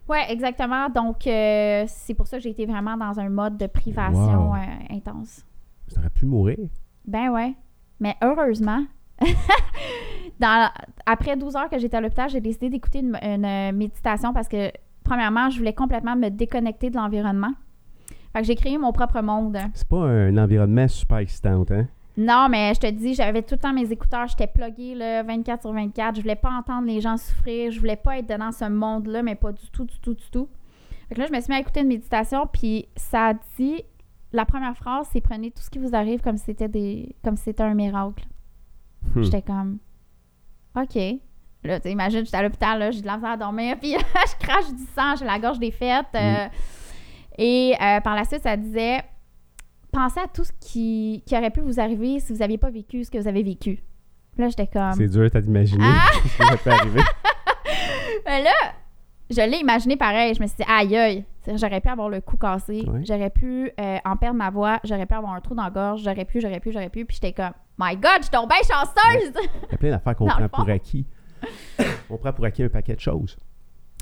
Ouais, 0.08 0.24
exactement. 0.32 0.88
Donc, 0.88 1.26
euh, 1.26 1.84
c'est 1.86 2.14
pour 2.14 2.26
ça 2.26 2.38
que 2.38 2.42
j'ai 2.42 2.50
été 2.50 2.64
vraiment 2.64 2.96
dans 2.96 3.20
un 3.20 3.28
mode 3.28 3.58
de 3.58 3.66
privation 3.66 4.50
Wow. 4.50 4.54
euh, 4.54 4.94
intense. 4.94 5.44
Ça 5.88 6.00
aurait 6.00 6.10
pu 6.10 6.24
mourir. 6.24 6.56
Ben 7.04 7.28
ouais. 7.30 7.54
Mais 8.00 8.16
heureusement, 8.22 8.84
dans, 10.40 10.70
après 11.04 11.36
12 11.36 11.56
heures 11.56 11.68
que 11.68 11.78
j'étais 11.78 11.96
à 11.96 12.00
l'hôpital, 12.00 12.30
j'ai 12.30 12.40
décidé 12.40 12.70
d'écouter 12.70 13.00
une, 13.00 13.16
une, 13.22 13.76
méditation 13.76 14.32
parce 14.32 14.48
que, 14.48 14.70
premièrement, 15.04 15.50
je 15.50 15.58
voulais 15.58 15.74
complètement 15.74 16.16
me 16.16 16.30
déconnecter 16.30 16.88
de 16.90 16.96
l'environnement. 16.96 17.52
Fait 18.32 18.40
que 18.40 18.46
j'ai 18.46 18.54
créé 18.54 18.78
mon 18.78 18.92
propre 18.92 19.20
monde. 19.22 19.58
C'est 19.74 19.88
pas 19.88 20.04
un 20.04 20.36
environnement 20.36 20.86
super 20.88 21.18
excitant, 21.18 21.64
hein? 21.70 21.86
Non, 22.16 22.48
mais 22.50 22.74
je 22.74 22.80
te 22.80 22.90
dis, 22.90 23.14
j'avais 23.14 23.42
tout 23.42 23.54
le 23.54 23.60
temps 23.60 23.72
mes 23.72 23.92
écouteurs, 23.92 24.26
j'étais 24.26 24.48
pluguée 24.48 24.96
là, 24.96 25.22
24 25.22 25.62
sur 25.62 25.72
24. 25.72 26.16
Je 26.16 26.20
voulais 26.22 26.34
pas 26.34 26.50
entendre 26.50 26.88
les 26.88 27.00
gens 27.00 27.16
souffrir, 27.16 27.70
je 27.70 27.78
voulais 27.78 27.94
pas 27.96 28.18
être 28.18 28.26
dans 28.26 28.50
ce 28.50 28.64
monde-là, 28.68 29.22
mais 29.22 29.36
pas 29.36 29.52
du 29.52 29.70
tout, 29.70 29.84
du 29.84 29.98
tout, 30.00 30.14
du 30.14 30.28
tout. 30.30 30.48
Fait 31.08 31.14
que 31.14 31.20
là, 31.20 31.26
je 31.28 31.32
me 31.32 31.40
suis 31.40 31.48
mis 31.50 31.56
à 31.56 31.60
écouter 31.60 31.80
une 31.80 31.86
méditation, 31.86 32.46
puis 32.52 32.88
ça 32.96 33.28
a 33.28 33.34
dit, 33.56 33.84
la 34.32 34.44
première 34.44 34.76
phrase, 34.76 35.08
c'est 35.12 35.20
prenez 35.20 35.52
tout 35.52 35.62
ce 35.62 35.70
qui 35.70 35.78
vous 35.78 35.94
arrive 35.94 36.20
comme 36.20 36.36
si 36.36 36.46
c'était 36.46 36.68
des, 36.68 37.14
comme 37.24 37.36
si 37.36 37.44
c'était 37.44 37.62
un 37.62 37.74
miracle. 37.74 38.26
Hmm. 39.14 39.22
J'étais 39.22 39.42
comme, 39.42 39.78
ok. 40.76 40.98
Là, 41.62 41.78
tu 41.78 41.88
imagines, 41.88 42.24
j'étais 42.24 42.36
à 42.36 42.42
l'hôpital, 42.42 42.80
là, 42.80 42.90
j'ai 42.90 43.00
de 43.00 43.06
la 43.06 43.14
misère 43.16 43.30
à 43.30 43.36
dormir, 43.36 43.76
puis 43.80 43.92
je 43.92 44.44
crache 44.44 44.68
du 44.72 44.84
sang, 44.94 45.14
j'ai 45.16 45.24
la 45.24 45.38
gorge 45.38 45.60
défaite. 45.60 46.06
euh, 46.16 46.48
et 47.38 47.74
euh, 47.80 48.00
par 48.00 48.14
la 48.16 48.24
suite, 48.24 48.42
ça 48.42 48.56
disait, 48.56 48.98
pensez 49.92 50.20
à 50.20 50.26
tout 50.28 50.44
ce 50.44 50.52
qui, 50.60 51.22
qui 51.26 51.36
aurait 51.36 51.50
pu 51.50 51.60
vous 51.60 51.80
arriver 51.80 52.20
si 52.20 52.32
vous 52.32 52.40
n'aviez 52.40 52.58
pas 52.58 52.70
vécu 52.70 53.04
ce 53.04 53.10
que 53.10 53.18
vous 53.18 53.28
avez 53.28 53.42
vécu. 53.42 53.78
Là, 54.36 54.48
j'étais 54.48 54.66
comme, 54.66 54.92
C'est 54.92 55.08
dur 55.08 55.28
à 55.32 55.40
t'imaginer 55.42 55.84
Ah! 55.84 56.06
ce 56.12 56.56
qui 56.56 56.62
peut 56.64 56.70
arriver. 56.70 57.00
Mais 58.26 58.42
là, 58.44 58.52
je 59.30 59.40
l'ai 59.40 59.58
imaginé 59.58 59.96
pareil. 59.96 60.34
Je 60.34 60.42
me 60.42 60.46
suis 60.46 60.56
dit, 60.56 60.64
aïe, 60.68 60.96
aïe, 60.96 61.24
j'aurais 61.56 61.80
pu 61.80 61.88
avoir 61.88 62.08
le 62.08 62.20
cou 62.20 62.36
cassé, 62.36 62.84
Ouais. 62.86 63.00
j'aurais 63.04 63.30
pu 63.30 63.70
euh, 63.80 63.98
en 64.04 64.16
perdre 64.16 64.36
ma 64.38 64.50
voix, 64.50 64.78
j'aurais 64.84 65.06
pu 65.06 65.14
avoir 65.14 65.34
un 65.34 65.40
trou 65.40 65.54
dans 65.54 65.64
la 65.64 65.70
gorge, 65.70 66.02
j'aurais 66.02 66.24
pu, 66.24 66.40
j'aurais 66.40 66.60
pu, 66.60 66.72
j'aurais 66.72 66.88
pu. 66.88 67.04
Puis 67.04 67.18
j'étais 67.20 67.32
comme, 67.32 67.52
my 67.78 67.96
God, 67.96 68.22
je 68.22 68.30
bien 68.30 68.56
chanceuse! 68.62 69.32
Il 69.68 69.72
y 69.72 69.74
a 69.74 69.78
plein 69.78 69.90
d'affaires 69.90 70.16
qu'on 70.16 70.26
prend 70.26 70.48
pour 70.48 70.68
acquis. 70.68 71.06
on 72.10 72.16
prend 72.16 72.32
pour 72.32 72.44
acquis 72.44 72.64
un 72.64 72.68
paquet 72.68 72.94
de 72.94 73.00
choses. 73.00 73.36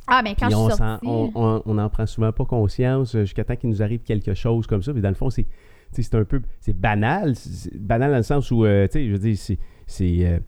Ah, 0.07 0.23
mais 0.23 0.35
quand 0.35 0.47
Puis 0.47 0.55
je 0.55 0.61
on, 0.61 0.69
suis 0.69 0.77
sortie... 0.77 1.07
on, 1.07 1.33
on, 1.35 1.63
on 1.65 1.79
en 1.79 1.89
prend 1.89 2.07
souvent 2.07 2.33
pas 2.33 2.45
conscience 2.45 3.15
euh, 3.15 3.21
jusqu'à 3.21 3.45
temps 3.45 3.57
qu'il 3.57 3.71
nous 3.71 3.83
arrive 3.83 4.01
quelque 4.03 4.35
chose 4.35 4.67
comme 4.67 4.83
ça. 4.83 4.93
Mais 4.93 5.01
dans 5.01 5.09
le 5.09 5.15
fond, 5.15 5.31
c'est 5.31 5.47
c'est 5.91 6.15
un 6.15 6.25
peu 6.25 6.41
c'est 6.61 6.77
banal. 6.79 7.35
C'est 7.37 7.77
banal 7.77 8.11
dans 8.11 8.17
le 8.19 8.23
sens 8.23 8.51
où, 8.51 8.65
euh, 8.65 8.87
tu 8.87 8.93
sais, 8.93 9.07
je 9.07 9.13
veux 9.13 9.19
dire, 9.19 9.37
c'est. 9.37 9.59
c'est 9.87 10.27
euh, 10.27 10.39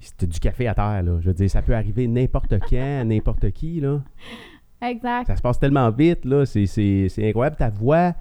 c'est 0.00 0.26
du 0.26 0.40
café 0.40 0.66
à 0.66 0.74
terre, 0.74 1.02
là. 1.02 1.18
Je 1.20 1.26
veux 1.26 1.34
dire, 1.34 1.48
ça 1.48 1.62
peut 1.62 1.74
arriver 1.74 2.06
n'importe 2.08 2.54
quand, 2.70 3.04
n'importe 3.04 3.50
qui, 3.52 3.80
là. 3.80 4.00
Exact. 4.82 5.26
Ça 5.26 5.36
se 5.36 5.42
passe 5.42 5.58
tellement 5.58 5.90
vite, 5.90 6.24
là. 6.24 6.46
C'est, 6.46 6.66
c'est, 6.66 7.08
c'est 7.08 7.28
incroyable. 7.28 7.56
Ta 7.56 7.68
voix, 7.68 8.14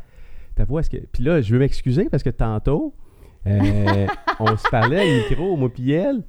ta 0.56 0.66
voix, 0.66 0.82
est-ce 0.82 0.90
que... 0.90 0.98
Puis 0.98 1.24
là, 1.24 1.42
je 1.42 1.54
veux 1.54 1.60
m'excuser 1.60 2.10
parce 2.10 2.22
que 2.22 2.30
tantôt, 2.30 2.94
euh, 3.48 4.08
on 4.40 4.56
se 4.58 4.70
parlait 4.70 5.00
à 5.00 5.30
micro, 5.30 5.56
moi 5.56 5.70
puis 5.74 5.92
elle. 5.92 6.24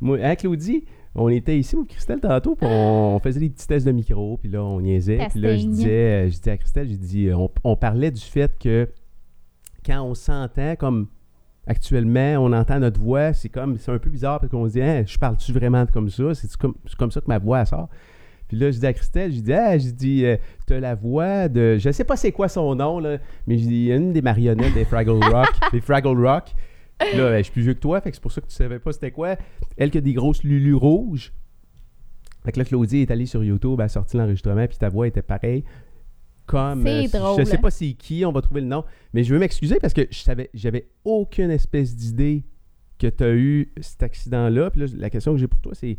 Moi, 0.00 0.18
hein, 0.22 0.34
Claudie, 0.36 0.84
on 1.14 1.28
était 1.28 1.58
ici, 1.58 1.76
moi 1.76 1.84
Christelle, 1.88 2.20
tantôt, 2.20 2.56
puis 2.56 2.66
on, 2.68 3.16
on 3.16 3.18
faisait 3.20 3.40
des 3.40 3.50
petits 3.50 3.66
tests 3.66 3.86
de 3.86 3.92
micro, 3.92 4.36
puis 4.38 4.50
là, 4.50 4.62
on 4.64 4.80
niaisait. 4.80 5.18
Puis 5.30 5.40
là, 5.40 5.56
je 5.56 5.66
disais, 5.66 5.90
euh, 5.90 6.24
je 6.28 6.36
disais 6.36 6.50
à 6.50 6.56
Christelle, 6.56 6.88
j'ai 6.88 6.96
dit, 6.96 7.28
euh, 7.28 7.36
on, 7.36 7.50
on 7.62 7.76
parlait 7.76 8.10
du 8.10 8.20
fait 8.20 8.52
que 8.58 8.88
quand 9.86 10.02
on 10.02 10.14
s'entend 10.14 10.76
comme 10.76 11.08
actuellement, 11.66 12.36
on 12.40 12.52
entend 12.52 12.78
notre 12.80 13.00
voix, 13.00 13.32
c'est 13.32 13.48
comme, 13.48 13.78
c'est 13.78 13.90
un 13.92 13.98
peu 13.98 14.10
bizarre 14.10 14.40
parce 14.40 14.50
qu'on 14.50 14.66
se 14.66 14.72
dit, 14.72 14.82
Hein, 14.82 15.04
je 15.06 15.18
parle-tu 15.18 15.52
vraiment 15.52 15.86
comme 15.86 16.08
ça? 16.08 16.34
C'est 16.34 16.54
comme, 16.56 16.74
c'est 16.86 16.96
comme 16.96 17.10
ça 17.10 17.20
que 17.20 17.28
ma 17.28 17.38
voix 17.38 17.64
sort? 17.64 17.88
Puis 18.48 18.58
là, 18.58 18.70
je 18.70 18.78
dis 18.78 18.86
à 18.86 18.92
Christelle, 18.92 19.32
je 19.32 19.40
dis, 19.40 19.52
ah, 19.52 19.78
je 19.78 19.88
dis, 19.90 20.26
euh, 20.26 20.36
t'as 20.66 20.78
la 20.78 20.94
voix 20.94 21.48
de, 21.48 21.78
je 21.78 21.90
sais 21.90 22.04
pas 22.04 22.16
c'est 22.16 22.32
quoi 22.32 22.48
son 22.48 22.74
nom, 22.74 22.98
là, 22.98 23.18
mais 23.46 23.56
je 23.56 23.66
dis, 23.66 23.90
une 23.90 24.12
des 24.12 24.20
marionnettes 24.20 24.74
des 24.74 24.84
Fraggle 24.84 25.24
Rock, 25.24 25.48
des 25.72 25.80
Fraggle 25.80 26.26
Rock. 26.26 26.54
Là, 27.16 27.30
ben, 27.30 27.38
je 27.38 27.42
suis 27.44 27.52
plus 27.52 27.62
vieux 27.62 27.74
que 27.74 27.80
toi, 27.80 28.00
fait 28.00 28.10
que 28.10 28.16
c'est 28.16 28.22
pour 28.22 28.32
ça 28.32 28.40
que 28.40 28.46
tu 28.46 28.54
savais 28.54 28.78
pas 28.78 28.92
c'était 28.92 29.10
quoi. 29.10 29.36
Elle 29.76 29.90
qui 29.90 29.98
a 29.98 30.00
des 30.00 30.12
grosses 30.14 30.42
lulus 30.42 30.74
rouges. 30.74 31.32
Fait 32.44 32.52
que 32.52 32.58
là, 32.58 32.64
Claudie 32.64 32.98
est 32.98 33.10
allée 33.10 33.26
sur 33.26 33.42
YouTube, 33.42 33.76
elle 33.80 33.86
a 33.86 33.88
sorti 33.88 34.16
l'enregistrement, 34.16 34.66
puis 34.66 34.76
ta 34.76 34.88
voix 34.88 35.06
était 35.08 35.22
pareille. 35.22 35.64
Comme. 36.46 36.84
C'est 36.86 37.14
euh, 37.14 37.18
drôle. 37.18 37.40
Je 37.40 37.44
sais 37.44 37.56
pas 37.58 37.70
c'est 37.70 37.92
qui, 37.94 38.24
on 38.26 38.32
va 38.32 38.42
trouver 38.42 38.60
le 38.60 38.66
nom. 38.66 38.84
Mais 39.14 39.24
je 39.24 39.32
veux 39.32 39.40
m'excuser 39.40 39.76
parce 39.80 39.94
que 39.94 40.06
je 40.10 40.18
savais, 40.18 40.50
j'avais 40.52 40.88
aucune 41.04 41.50
espèce 41.50 41.96
d'idée 41.96 42.44
que 42.98 43.06
tu 43.06 43.24
as 43.24 43.32
eu 43.34 43.72
cet 43.80 44.02
accident-là. 44.02 44.70
Puis 44.70 44.80
là, 44.80 44.86
la 44.98 45.08
question 45.10 45.32
que 45.32 45.38
j'ai 45.38 45.48
pour 45.48 45.60
toi, 45.60 45.72
c'est 45.74 45.96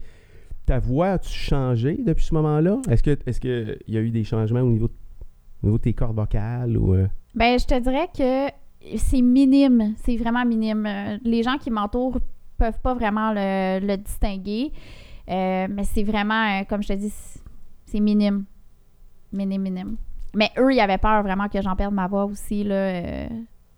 ta 0.68 0.78
voix, 0.78 1.10
as-tu 1.14 1.30
changé 1.32 1.98
depuis 2.06 2.26
ce 2.26 2.34
moment-là? 2.36 2.80
Est-ce 2.90 3.02
que 3.02 3.18
est-ce 3.26 3.40
qu'il 3.40 3.78
y 3.88 3.98
a 3.98 4.02
eu 4.02 4.12
des 4.12 4.24
changements 4.24 4.62
au 4.62 4.70
niveau 4.70 4.88
de, 4.88 4.94
au 5.64 5.66
niveau 5.68 5.78
de 5.80 5.84
tes 5.84 5.94
cordes 5.94 6.16
vocales 6.16 6.78
ou. 6.78 6.94
euh, 6.94 7.08
Ben, 7.34 7.58
je 7.60 7.66
te 7.66 7.80
dirais 7.80 8.08
que 8.16 8.54
c'est 8.98 9.22
minime. 9.22 9.96
C'est 10.04 10.18
vraiment 10.18 10.46
minime. 10.46 10.88
Les 11.24 11.44
gens 11.44 11.58
qui 11.58 11.72
m'entourent 11.72 12.20
peuvent 12.58 12.80
pas 12.82 12.94
vraiment 12.94 13.32
le, 13.34 13.80
le 13.86 13.98
distinguer. 13.98 14.72
Euh, 15.30 15.68
mais 15.70 15.84
c'est 15.84 16.04
vraiment, 16.04 16.60
euh, 16.62 16.64
comme 16.66 16.82
je 16.84 16.90
te 16.90 16.94
dis, 16.94 17.10
c'est- 17.86 18.00
minime. 18.00 18.46
Minime, 19.34 19.62
minime. 19.62 19.96
Mais 20.34 20.52
eux, 20.58 20.74
ils 20.74 20.80
avaient 20.80 20.98
peur 20.98 21.24
vraiment 21.24 21.48
que 21.48 21.62
j'en 21.62 21.76
perde 21.76 21.94
ma 21.94 22.08
voix 22.08 22.26
aussi, 22.26 22.64
là, 22.64 22.76
euh, 22.76 23.28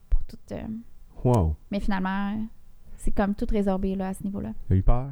pour 0.09 0.23
tout... 0.25 0.37
euh, 0.51 0.61
Wow, 1.23 1.55
Mais 1.71 1.79
finalement, 1.79 2.33
c'est 2.95 3.11
comme 3.11 3.33
tout 3.35 3.47
résorbé, 3.49 3.95
là, 3.95 4.09
à 4.09 4.13
ce 4.13 4.23
niveau-là. 4.23 4.49
t'as 4.69 4.75
eu 4.75 4.81
peur? 4.83 5.07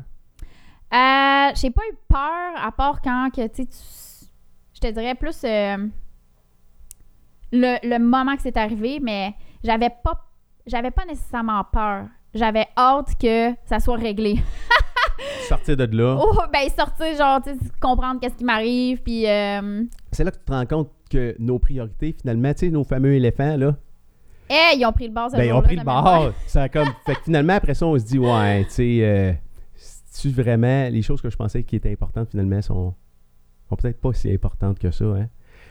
Euh, 0.94 1.52
j'ai 1.56 1.72
pas 1.72 1.82
eu 1.92 1.96
peur, 2.08 2.54
à 2.64 2.72
part 2.72 3.02
quand, 3.02 3.30
que, 3.36 3.48
tu 3.48 3.64
je 4.74 4.80
te 4.80 4.92
dirais 4.92 5.16
plus 5.16 5.44
le, 7.52 7.78
le 7.84 7.98
moment 8.00 8.36
que 8.36 8.42
c'est 8.42 8.58
arrivé, 8.58 9.00
mais 9.02 9.34
j'avais 9.66 9.90
pas, 9.90 10.26
j'avais 10.68 10.92
pas 10.92 11.06
nécessairement 11.06 11.64
peur. 11.64 12.06
J'avais 12.34 12.68
hâte 12.78 13.14
que 13.20 13.54
ça 13.66 13.80
soit 13.80 13.98
réglé. 13.98 14.36
Sortir 15.48 15.78
de 15.78 15.86
là. 15.86 16.18
Oh, 16.20 16.42
ben 16.52 16.70
sortir, 16.76 17.16
genre, 17.16 17.42
tu 17.42 17.52
comprendre 17.80 18.20
qu'est-ce 18.20 18.36
qui 18.36 18.44
m'arrive, 18.44 19.02
puis 19.02 19.28
euh, 19.28 19.84
C'est 20.12 20.24
là 20.24 20.32
que 20.32 20.38
tu 20.38 20.44
te 20.44 20.52
rends 20.52 20.66
compte 20.66 20.90
que 21.10 21.36
nos 21.40 21.58
priorités, 21.60 22.16
finalement, 22.20 22.52
tu 22.54 22.62
sais, 22.62 22.70
nos 22.70 22.84
fameux 22.84 23.14
éléphants, 23.14 23.56
là, 23.56 23.76
hey, 24.50 24.80
ils 24.80 24.86
ont 24.86 24.92
pris 24.92 25.08
le 25.08 25.14
bord 25.14 25.30
ce 25.32 25.38
ben, 25.38 25.44
ils 25.44 25.54
ont 25.54 25.62
pris 25.62 25.78
le 25.78 25.84
bord. 25.84 26.32
Ça 26.48 26.68
comme... 26.68 26.90
fait 27.06 27.16
que 27.16 27.22
finalement, 27.22 27.54
après 27.54 27.76
ça, 27.76 27.86
on 27.86 27.98
se 27.98 28.04
dit, 28.04 28.20
ouais, 28.20 28.66
tu 28.66 28.72
sais, 28.72 29.00
euh, 29.02 29.34
tu 30.20 30.30
vraiment, 30.32 30.90
les 30.90 31.02
choses 31.02 31.22
que 31.22 31.30
je 31.30 31.38
pensais 31.38 31.64
qui 31.64 31.78
étaient 31.78 31.92
importantes, 31.92 32.30
finalement, 32.32 32.62
sont, 32.62 32.94
sont 33.70 33.76
peut-être 33.76 34.02
pas 34.02 34.14
si 34.14 34.34
importantes 34.34 34.80
que 34.80 34.92
ça, 34.92 35.06
hein. 35.06 35.30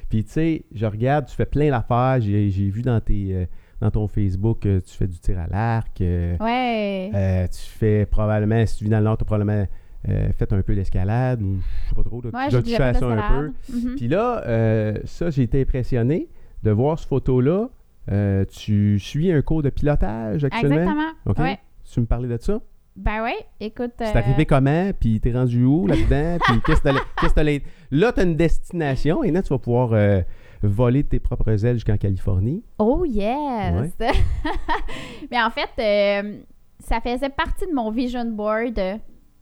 Puis, 0.08 0.24
tu 0.24 0.30
sais, 0.30 0.64
je 0.72 0.86
regarde, 0.86 1.26
tu 1.26 1.34
fais 1.34 1.46
plein 1.46 1.70
d'affaires. 1.70 2.20
J'ai 2.20 2.50
j'ai 2.50 2.68
vu 2.68 2.82
dans, 2.82 3.00
tes, 3.00 3.34
euh, 3.34 3.46
dans 3.80 3.90
ton 3.90 4.06
Facebook 4.08 4.60
que 4.60 4.78
tu 4.80 4.94
fais 4.94 5.06
du 5.06 5.18
tir 5.18 5.38
à 5.38 5.46
l'arc. 5.46 6.00
euh, 6.00 6.36
Ouais. 6.40 7.10
euh, 7.14 7.46
tu 7.48 7.60
fais 7.60 8.06
probablement, 8.06 8.64
si 8.66 8.78
tu 8.78 8.84
vis 8.84 8.90
dans 8.90 8.98
le 8.98 9.04
Nord, 9.04 9.18
tu 9.18 9.22
as 9.22 9.26
probablement 9.26 9.66
euh, 10.08 10.28
fait 10.32 10.52
un 10.52 10.60
peu 10.62 10.74
d'escalade 10.74 11.40
ou 11.42 11.56
je 11.56 11.88
sais 11.88 11.94
pas 11.94 12.02
trop. 12.02 12.20
là, 12.22 12.30
ouais, 12.32 12.62
tu 12.62 12.70
ça 12.70 12.88
un 12.88 13.40
peu. 13.40 13.52
Mhm. 13.72 13.94
Puis 13.96 14.08
là, 14.08 14.42
euh, 14.46 14.94
ça, 15.04 15.30
j'ai 15.30 15.42
été 15.42 15.60
impressionné 15.62 16.28
de 16.62 16.70
voir 16.70 16.98
ce 16.98 17.06
photo-là. 17.06 17.68
Euh, 18.12 18.44
tu 18.44 18.98
suis 18.98 19.32
un 19.32 19.40
cours 19.40 19.62
de 19.62 19.70
pilotage 19.70 20.44
actuellement? 20.44 20.76
Exactement. 20.76 21.10
OK. 21.26 21.38
Ouais. 21.38 21.58
Tu 21.90 22.00
me 22.00 22.06
parlais 22.06 22.28
de 22.28 22.36
ça? 22.40 22.60
Ben 22.96 23.22
ouais, 23.24 23.34
écoute. 23.60 23.92
C'est 23.98 24.14
euh, 24.14 24.18
arrivé 24.18 24.44
comment? 24.46 24.90
Puis 25.00 25.18
t'es 25.20 25.32
rendu 25.32 25.64
où 25.64 25.86
là-dedans? 25.86 26.36
Puis 26.44 26.60
qu'est-ce 26.66 26.82
que 26.82 27.34
t'allais- 27.34 27.62
Là, 27.90 28.12
t'as 28.12 28.24
une 28.24 28.36
destination 28.36 29.24
et 29.24 29.30
là, 29.30 29.42
tu 29.42 29.48
vas 29.48 29.58
pouvoir 29.58 29.94
euh, 29.94 30.20
voler 30.66 31.04
tes 31.04 31.20
propres 31.20 31.64
ailes 31.64 31.76
jusqu'en 31.76 31.96
Californie. 31.96 32.62
Oh 32.78 33.04
yes! 33.04 33.92
Mais 35.30 35.42
en 35.42 35.50
fait, 35.50 35.70
euh, 35.78 36.40
ça 36.78 37.00
faisait 37.00 37.28
partie 37.28 37.66
de 37.66 37.72
mon 37.74 37.90
vision 37.90 38.24
board, 38.24 38.78
euh, 38.78 38.94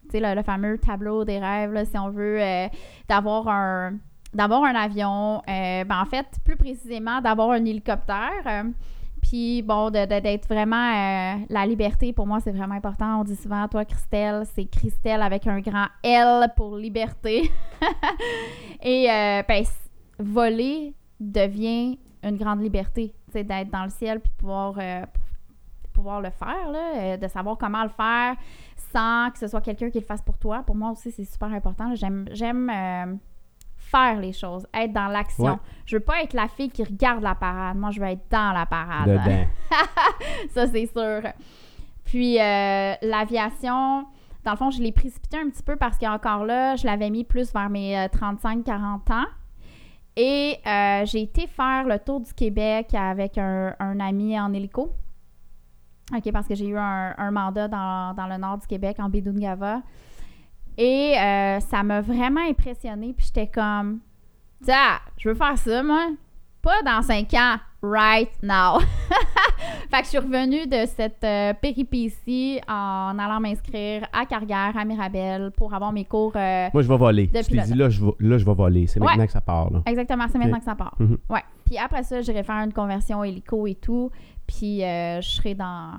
tu 0.05 0.19
sais, 0.19 0.21
le, 0.21 0.35
le 0.35 0.43
fameux 0.43 0.79
tableau 0.79 1.25
des 1.25 1.39
rêves, 1.39 1.73
là, 1.73 1.85
si 1.85 1.97
on 1.99 2.11
veut, 2.11 2.41
euh, 2.41 2.67
d'avoir 3.09 3.49
un 3.49 3.95
d'avoir 4.35 4.65
un 4.65 4.75
avion, 4.75 5.43
ben 5.47 5.85
en 5.91 6.07
fait, 6.07 6.27
plus 6.43 6.57
précisément, 6.57 7.21
d'avoir 7.21 7.51
un 7.51 7.63
hélicoptère. 7.67 8.65
puis 9.21 9.63
bon, 9.63 9.91
d'être 9.91 10.49
vraiment 10.49 10.91
euh, 10.91 11.35
la 11.49 11.67
liberté, 11.67 12.13
pour 12.13 12.27
moi, 12.27 12.41
c'est 12.41 12.51
vraiment 12.51 12.75
important. 12.75 13.21
On 13.21 13.25
dit 13.25 13.37
souvent, 13.37 13.69
toi, 13.69 13.85
Christelle, 13.85 14.45
c'est 14.55 14.65
Christelle 14.65 15.21
avec 15.21 15.47
un 15.47 15.61
grand 15.61 15.87
L 16.03 16.49
pour 16.57 16.77
liberté. 16.77 17.51
Et 18.83 19.11
euh, 19.11 19.43
ben, 19.47 19.65
voler 20.19 20.95
devient 21.31 21.99
une 22.23 22.37
grande 22.37 22.61
liberté, 22.63 23.15
tu 23.27 23.33
sais, 23.33 23.45
d'être 23.45 23.71
dans 23.71 23.85
le 23.85 23.91
ciel 23.91 24.21
puis 24.21 24.31
de 24.31 24.37
pouvoir, 24.37 24.75
euh, 24.79 25.05
pouvoir 25.93 26.21
le 26.21 26.31
faire, 26.31 26.71
là, 26.71 26.93
euh, 26.97 27.17
de 27.17 27.29
savoir 27.29 27.59
comment 27.59 27.83
le 27.83 27.89
faire 27.91 28.37
sans 28.93 29.31
que 29.31 29.39
ce 29.39 29.49
soit 29.49 29.61
quelqu'un 29.61 29.91
qui 29.91 29.99
le 29.99 30.05
fasse 30.05 30.23
pour 30.23 30.39
toi. 30.39 30.63
Pour 30.65 30.77
moi 30.77 30.91
aussi, 30.91 31.11
c'est 31.11 31.25
super 31.25 31.49
important. 31.53 31.95
J'aime, 31.95 32.27
j'aime 32.33 32.71
euh, 32.71 33.15
faire 33.77 34.19
les 34.21 34.33
choses, 34.33 34.67
être 34.75 34.93
dans 34.93 35.09
l'action. 35.09 35.45
Ouais. 35.45 35.59
Je 35.87 35.97
veux 35.97 36.03
pas 36.03 36.23
être 36.23 36.35
la 36.35 36.49
fille 36.49 36.71
qui 36.71 36.85
regarde 36.85 37.23
la 37.23 37.35
parade. 37.35 37.77
Moi, 37.77 37.91
je 37.91 38.01
veux 38.01 38.07
être 38.07 38.25
dans 38.31 38.53
la 38.53 38.67
parade. 38.67 39.21
Ça, 40.51 40.67
c'est 40.67 40.87
sûr. 40.87 41.23
Puis 42.05 42.39
euh, 42.39 42.95
l'aviation, 43.03 44.07
dans 44.45 44.51
le 44.51 44.57
fond, 44.57 44.71
je 44.71 44.83
l'ai 44.83 44.93
précipité 44.93 45.39
un 45.39 45.49
petit 45.49 45.63
peu 45.63 45.77
parce 45.77 45.99
qu'encore 45.99 46.45
là, 46.45 46.77
je 46.77 46.87
l'avais 46.87 47.11
mis 47.11 47.25
plus 47.25 47.53
vers 47.53 47.71
mes 47.71 47.99
euh, 47.99 48.09
35-40 48.09 49.13
ans. 49.13 49.27
Et 50.17 50.59
euh, 50.67 51.07
j'ai 51.07 51.23
été 51.23 51.47
faire 51.47 51.85
le 51.85 51.99
tour 51.99 52.21
du 52.21 52.33
Québec 52.35 52.95
avec 52.95 53.39
un, 53.39 53.75
ami 54.01 54.39
en 54.39 54.53
hélico. 54.53 54.95
OK, 56.15 56.33
parce 56.33 56.47
que 56.47 56.55
j'ai 56.55 56.67
eu 56.67 56.77
un, 56.77 57.15
un 57.17 57.31
mandat 57.31 57.69
dans, 57.69 58.15
dans 58.15 58.27
le 58.27 58.37
nord 58.37 58.59
du 58.59 58.67
Québec, 58.67 58.97
en 58.99 59.09
Bidungava. 59.09 59.81
Et 60.77 61.17
euh, 61.19 61.61
ça 61.61 61.83
m'a 61.83 62.01
vraiment 62.01 62.41
impressionnée. 62.41 63.15
Puis 63.17 63.27
j'étais 63.27 63.47
comme, 63.47 64.01
tiens, 64.63 64.99
je 65.19 65.29
veux 65.29 65.35
faire 65.35 65.57
ça, 65.57 65.83
moi. 65.83 66.09
Pas 66.61 66.83
dans 66.83 67.03
cinq 67.03 67.35
ans, 67.35 67.57
right 67.83 68.31
now. 68.43 68.79
Fait 69.91 69.99
que 69.99 70.05
je 70.05 70.09
suis 70.11 70.19
revenue 70.19 70.67
de 70.67 70.87
cette 70.87 71.23
euh, 71.25 71.53
péripétie 71.61 72.61
en 72.69 73.17
allant 73.19 73.41
m'inscrire 73.41 74.07
à 74.13 74.25
Carrière, 74.27 74.73
à 74.77 74.85
Mirabel, 74.85 75.51
pour 75.57 75.75
avoir 75.75 75.93
mes 75.93 76.05
cours. 76.05 76.33
euh, 76.37 76.69
Moi, 76.73 76.83
je 76.83 76.89
vais 76.89 76.97
voler. 76.97 77.29
T'es 77.29 77.43
là- 77.55 77.65
dit, 77.65 77.75
là, 77.75 77.89
je 77.91 78.05
vais, 78.05 78.13
là, 78.21 78.39
je 78.39 78.45
vais 78.45 78.55
voler. 78.55 78.87
C'est 78.87 79.01
Ouais. 79.01 79.07
maintenant 79.07 79.27
que 79.27 79.33
ça 79.33 79.41
part, 79.41 79.71
là. 79.71 79.83
Exactement, 79.87 80.25
c'est 80.31 80.39
maintenant 80.39 80.59
que 80.59 80.65
ça 80.65 80.75
part. 80.75 80.95
Mhm. 80.99 81.19
Ouais. 81.29 81.43
Puis 81.67 81.77
après 81.79 82.03
ça, 82.03 82.21
j'irai 82.23 82.43
faire 82.43 82.65
une 82.65 82.73
conversion 82.73 83.23
hélico 83.25 83.67
et 83.67 83.75
tout. 83.75 84.11
Puis 84.47 84.83
euh, 84.85 85.21
je 85.21 85.29
serai 85.29 85.55
dans. 85.55 85.93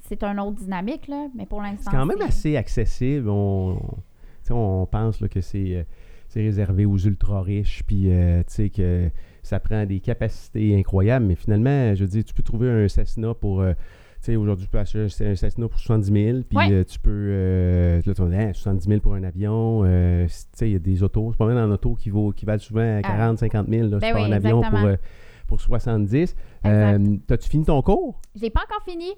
C'est 0.00 0.22
un 0.24 0.36
autre 0.38 0.56
dynamique, 0.56 1.08
là. 1.08 1.26
Mais 1.34 1.46
pour 1.46 1.62
l'instant. 1.62 1.90
C'est 1.90 1.96
quand 1.96 2.06
même 2.06 2.20
assez 2.22 2.56
accessible. 2.56 3.28
On, 3.30 3.78
on 4.50 4.86
pense 4.86 5.20
là, 5.20 5.28
que 5.28 5.40
c'est 5.40 5.76
euh, 5.76 5.82
c'est 6.28 6.40
réservé 6.42 6.84
aux 6.84 6.98
ultra 6.98 7.40
riches, 7.42 7.82
puis 7.86 8.04
tu 8.08 8.44
sais 8.48 8.70
que 8.70 9.10
ça 9.52 9.60
prend 9.60 9.84
des 9.84 10.00
capacités 10.00 10.74
incroyables, 10.78 11.26
mais 11.26 11.34
finalement, 11.34 11.94
je 11.94 12.04
veux 12.04 12.08
dire, 12.10 12.24
tu 12.24 12.32
peux 12.32 12.42
trouver 12.42 12.70
un 12.70 12.88
Cessna 12.88 13.34
pour. 13.34 13.60
euh, 13.60 13.72
tu 13.74 14.26
sais, 14.26 14.36
aujourd'hui, 14.36 14.64
tu 14.66 14.70
peux 14.70 14.78
acheter 14.78 15.26
un 15.26 15.34
Cessna 15.34 15.68
pour 15.68 15.78
70 15.78 16.10
000, 16.24 16.38
puis 16.48 16.56
Ouais. 16.56 16.72
euh, 16.72 16.84
tu 16.84 16.98
peux. 16.98 17.10
euh, 17.10 18.00
là, 18.06 18.14
tu 18.14 18.22
vas 18.22 18.28
dire, 18.28 18.38
Hein, 18.38 18.52
70 18.54 18.86
000 18.88 19.00
pour 19.00 19.14
un 19.14 19.24
avion. 19.24 19.82
tu 19.82 20.28
sais, 20.28 20.68
il 20.70 20.72
y 20.72 20.76
a 20.76 20.78
des 20.78 21.02
autos. 21.02 21.32
C'est 21.32 21.38
pas 21.38 21.46
mal 21.46 21.58
en 21.58 21.70
auto 21.70 21.94
qui, 21.94 22.08
vaut, 22.08 22.30
qui 22.32 22.46
valent 22.46 22.60
souvent 22.62 23.00
40 23.02 23.38
50 23.40 23.68
000. 23.68 23.88
Là, 23.88 23.98
Ben 23.98 24.06
tu 24.08 24.12
prends 24.14 24.22
oui, 24.24 24.28
un 24.30 24.32
avion 24.32 24.60
pour, 24.62 24.78
exactement. 24.78 24.96
pour 25.48 25.60
70. 25.60 26.14
Exact. 26.22 26.34
Euh, 26.66 27.16
T'as-tu 27.26 27.48
fini 27.50 27.64
ton 27.66 27.82
cours? 27.82 28.20
Je 28.34 28.40
l'ai 28.42 28.50
pas 28.50 28.62
encore 28.66 28.82
fini. 28.88 29.10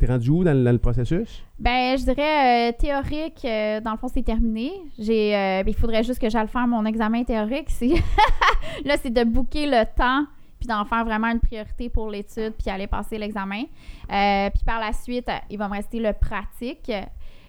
T'es 0.00 0.06
rendu 0.06 0.30
où 0.30 0.42
dans, 0.42 0.56
le- 0.56 0.78
processus? 0.78 1.44
Ben, 1.58 1.94
je 1.98 2.04
dirais 2.04 2.70
euh, 2.70 2.72
théorique, 2.72 3.44
euh, 3.44 3.80
dans 3.82 3.92
le 3.92 3.98
fond, 3.98 4.08
c'est 4.08 4.22
terminé. 4.22 4.72
J'ai, 4.98 5.36
euh, 5.36 5.62
ben, 5.62 5.68
il 5.68 5.74
faudrait 5.74 6.02
juste 6.02 6.18
que 6.18 6.30
j'aille 6.30 6.48
faire 6.48 6.66
mon 6.66 6.86
examen 6.86 7.22
théorique. 7.22 7.68
Là, 8.86 8.96
c'est 8.96 9.10
de 9.12 9.24
booker 9.24 9.66
le 9.66 9.84
temps 9.94 10.24
puis 10.58 10.66
d'en 10.66 10.84
faire 10.86 11.04
vraiment 11.04 11.28
une 11.28 11.40
priorité 11.40 11.90
pour 11.90 12.08
l'étude 12.10 12.54
puis 12.58 12.70
aller 12.70 12.86
passer 12.86 13.18
l'examen. 13.18 13.64
Puis 14.08 14.64
par 14.64 14.80
la 14.80 14.92
suite, 14.94 15.28
il 15.50 15.58
va 15.58 15.68
me 15.68 15.74
rester 15.74 16.00
le 16.00 16.12
pratique. 16.14 16.90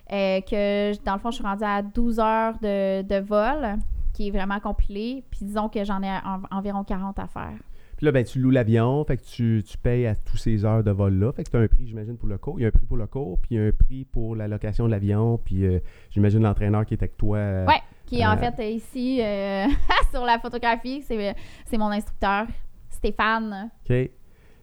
que 0.09 1.03
dans 1.05 1.13
le 1.13 1.19
fond, 1.19 1.31
je 1.31 1.35
suis 1.35 1.43
rendue 1.45 1.63
à 1.63 1.81
12 1.81 2.19
heures 2.19 2.53
de, 2.61 3.19
vol, 3.21 3.77
qui 4.13 4.27
est 4.27 4.31
vraiment 4.31 4.59
compilé. 4.59 5.23
Puis 5.31 5.39
disons 5.45 5.69
que 5.69 5.83
j'en 5.85 6.01
ai 6.03 6.09
en- 6.09 6.57
environ 6.57 6.83
40 6.83 7.17
à 7.19 7.27
faire. 7.27 7.53
Puis 8.01 8.07
là, 8.07 8.11
ben, 8.13 8.23
tu 8.25 8.39
loues 8.39 8.49
l'avion, 8.49 9.03
fait 9.05 9.17
que 9.17 9.21
tu, 9.23 9.63
tu 9.63 9.77
payes 9.77 10.07
à 10.07 10.15
tous 10.15 10.35
ces 10.35 10.65
heures 10.65 10.83
de 10.83 10.89
vol-là. 10.89 11.31
Fait 11.33 11.43
que 11.43 11.51
tu 11.51 11.55
as 11.55 11.59
un 11.59 11.67
prix, 11.67 11.85
j'imagine, 11.85 12.17
pour 12.17 12.27
le 12.27 12.39
cours. 12.39 12.59
Il 12.59 12.63
y 12.63 12.65
a 12.65 12.69
un 12.69 12.71
prix 12.71 12.87
pour 12.87 12.97
le 12.97 13.05
cours, 13.05 13.37
puis 13.37 13.49
il 13.51 13.57
y 13.57 13.59
a 13.63 13.67
un 13.67 13.71
prix 13.71 14.05
pour 14.05 14.35
la 14.35 14.47
location 14.47 14.87
de 14.87 14.89
l'avion, 14.89 15.37
puis 15.45 15.63
euh, 15.67 15.77
j'imagine 16.09 16.41
l'entraîneur 16.41 16.83
qui 16.83 16.95
est 16.95 17.03
avec 17.03 17.15
toi. 17.15 17.37
euh, 17.37 17.67
Ouais. 17.67 17.75
Qui 18.07 18.21
est 18.21 18.25
en 18.25 18.31
Euh, 18.33 18.37
fait 18.37 18.59
euh, 18.59 18.69
ici 18.71 19.17
sur 20.11 20.25
la 20.25 20.39
photographie, 20.39 21.03
c'est 21.03 21.77
mon 21.77 21.91
instructeur, 21.91 22.47
Stéphane. 22.89 23.69
OK. 23.87 24.09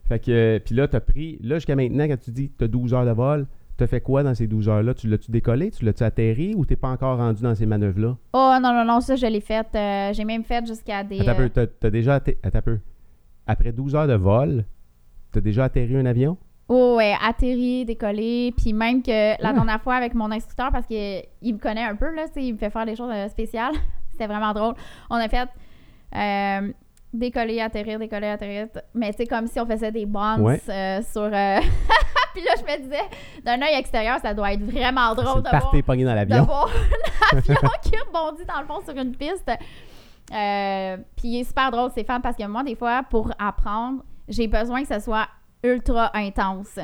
Fait 0.08 0.18
que, 0.18 0.58
puis 0.64 0.74
là, 0.74 0.88
tu 0.88 0.96
as 0.96 1.00
pris, 1.00 1.38
là, 1.40 1.56
jusqu'à 1.56 1.76
maintenant, 1.76 2.08
quand 2.08 2.18
tu 2.20 2.30
dis 2.32 2.50
que 2.50 2.58
tu 2.58 2.64
as 2.64 2.68
12 2.68 2.92
heures 2.94 3.06
de 3.06 3.10
vol, 3.12 3.46
tu 3.76 3.84
as 3.84 3.86
fait 3.86 4.00
quoi 4.00 4.24
dans 4.24 4.34
ces 4.34 4.48
12 4.48 4.68
heures-là? 4.68 4.94
Tu 4.94 5.06
l'as-tu 5.06 5.30
décollé? 5.30 5.70
Tu 5.70 5.84
l'as-tu 5.84 6.02
atterri 6.02 6.54
ou 6.56 6.64
t'es 6.64 6.74
pas 6.76 6.88
encore 6.88 7.18
rendu 7.18 7.42
dans 7.42 7.54
ces 7.54 7.66
manœuvres-là? 7.66 8.16
Oh 8.32 8.54
non, 8.60 8.72
non, 8.74 8.84
non, 8.84 9.00
ça 9.00 9.14
je 9.16 9.26
l'ai 9.26 9.40
fait. 9.40 9.66
euh, 9.76 10.12
J'ai 10.12 10.24
même 10.24 10.42
fait 10.44 10.66
jusqu'à 10.66 11.04
des. 11.04 11.20
Attends 11.20 11.30
un 11.40 11.48
peu, 11.48 11.66
t'as, 11.78 11.90
déjà 11.90 12.18
atte- 12.18 12.36
attends 12.42 12.58
un 12.58 12.62
peu. 12.62 12.78
Après 13.48 13.72
12 13.72 13.96
heures 13.96 14.06
de 14.06 14.14
vol, 14.14 14.64
tu 15.32 15.38
as 15.38 15.40
déjà 15.40 15.64
atterri 15.64 15.96
un 15.96 16.06
avion? 16.06 16.36
oh, 16.70 16.96
ouais, 16.98 17.14
atterri, 17.26 17.84
décollé. 17.86 18.52
Puis 18.56 18.72
même 18.74 19.02
que 19.02 19.10
la 19.42 19.48
Ah. 19.48 19.52
dernière 19.54 19.80
fois 19.80 19.94
avec 19.96 20.12
mon 20.14 20.30
instructeur, 20.30 20.70
parce 20.70 20.86
qu'il 20.86 21.24
me 21.54 21.58
connaît 21.58 21.82
un 21.84 21.96
peu, 21.96 22.14
là, 22.14 22.26
il 22.36 22.52
me 22.52 22.58
fait 22.58 22.68
faire 22.70 22.84
des 22.86 22.94
choses 22.94 23.10
euh, 23.12 23.26
spéciales. 23.28 23.72
C'était 24.12 24.26
vraiment 24.26 24.52
drôle. 24.52 24.74
On 25.10 25.16
a 25.16 25.28
fait 25.28 25.48
euh, 26.14 26.72
décoller, 27.12 27.60
atterrir, 27.60 27.98
décoller, 27.98 28.26
atterrir. 28.26 28.66
Mais 28.94 29.10
tu 29.12 29.18
sais, 29.18 29.26
comme 29.26 29.46
si 29.46 29.58
on 29.60 29.66
faisait 29.66 29.92
des 29.92 30.04
bounces 30.04 30.40
Ouais. 30.40 30.60
euh, 30.68 31.00
sur. 31.10 31.22
euh, 31.22 31.58
Puis 32.34 32.42
là, 32.44 32.52
je 32.58 32.62
me 32.62 32.82
disais, 32.82 33.02
d'un 33.44 33.60
œil 33.62 33.74
extérieur, 33.78 34.18
ça 34.20 34.32
doit 34.34 34.52
être 34.52 34.62
vraiment 34.62 35.14
C'est 35.16 35.22
drôle 35.24 35.38
le 35.38 35.42
de 35.42 35.48
voir. 35.48 35.72
dans 35.72 35.96
de 35.96 36.04
l'avion. 36.14 36.44
voir 36.44 36.68
un 37.32 37.36
avion 37.38 37.54
qui 37.82 37.92
rebondit 37.96 38.44
dans 38.44 38.60
le 38.60 38.66
fond 38.66 38.80
sur 38.86 38.96
une 38.96 39.16
piste. 39.16 39.50
Euh, 40.32 40.96
puis 41.16 41.28
il 41.28 41.40
est 41.40 41.44
super 41.44 41.70
drôle, 41.70 41.90
c'est 41.94 42.04
fun 42.04 42.20
parce 42.20 42.36
que 42.36 42.46
moi, 42.46 42.62
des 42.62 42.74
fois, 42.74 43.02
pour 43.02 43.32
apprendre, 43.38 44.04
j'ai 44.28 44.46
besoin 44.46 44.82
que 44.82 44.88
ce 44.88 45.00
soit 45.00 45.26
ultra 45.62 46.10
intense. 46.14 46.78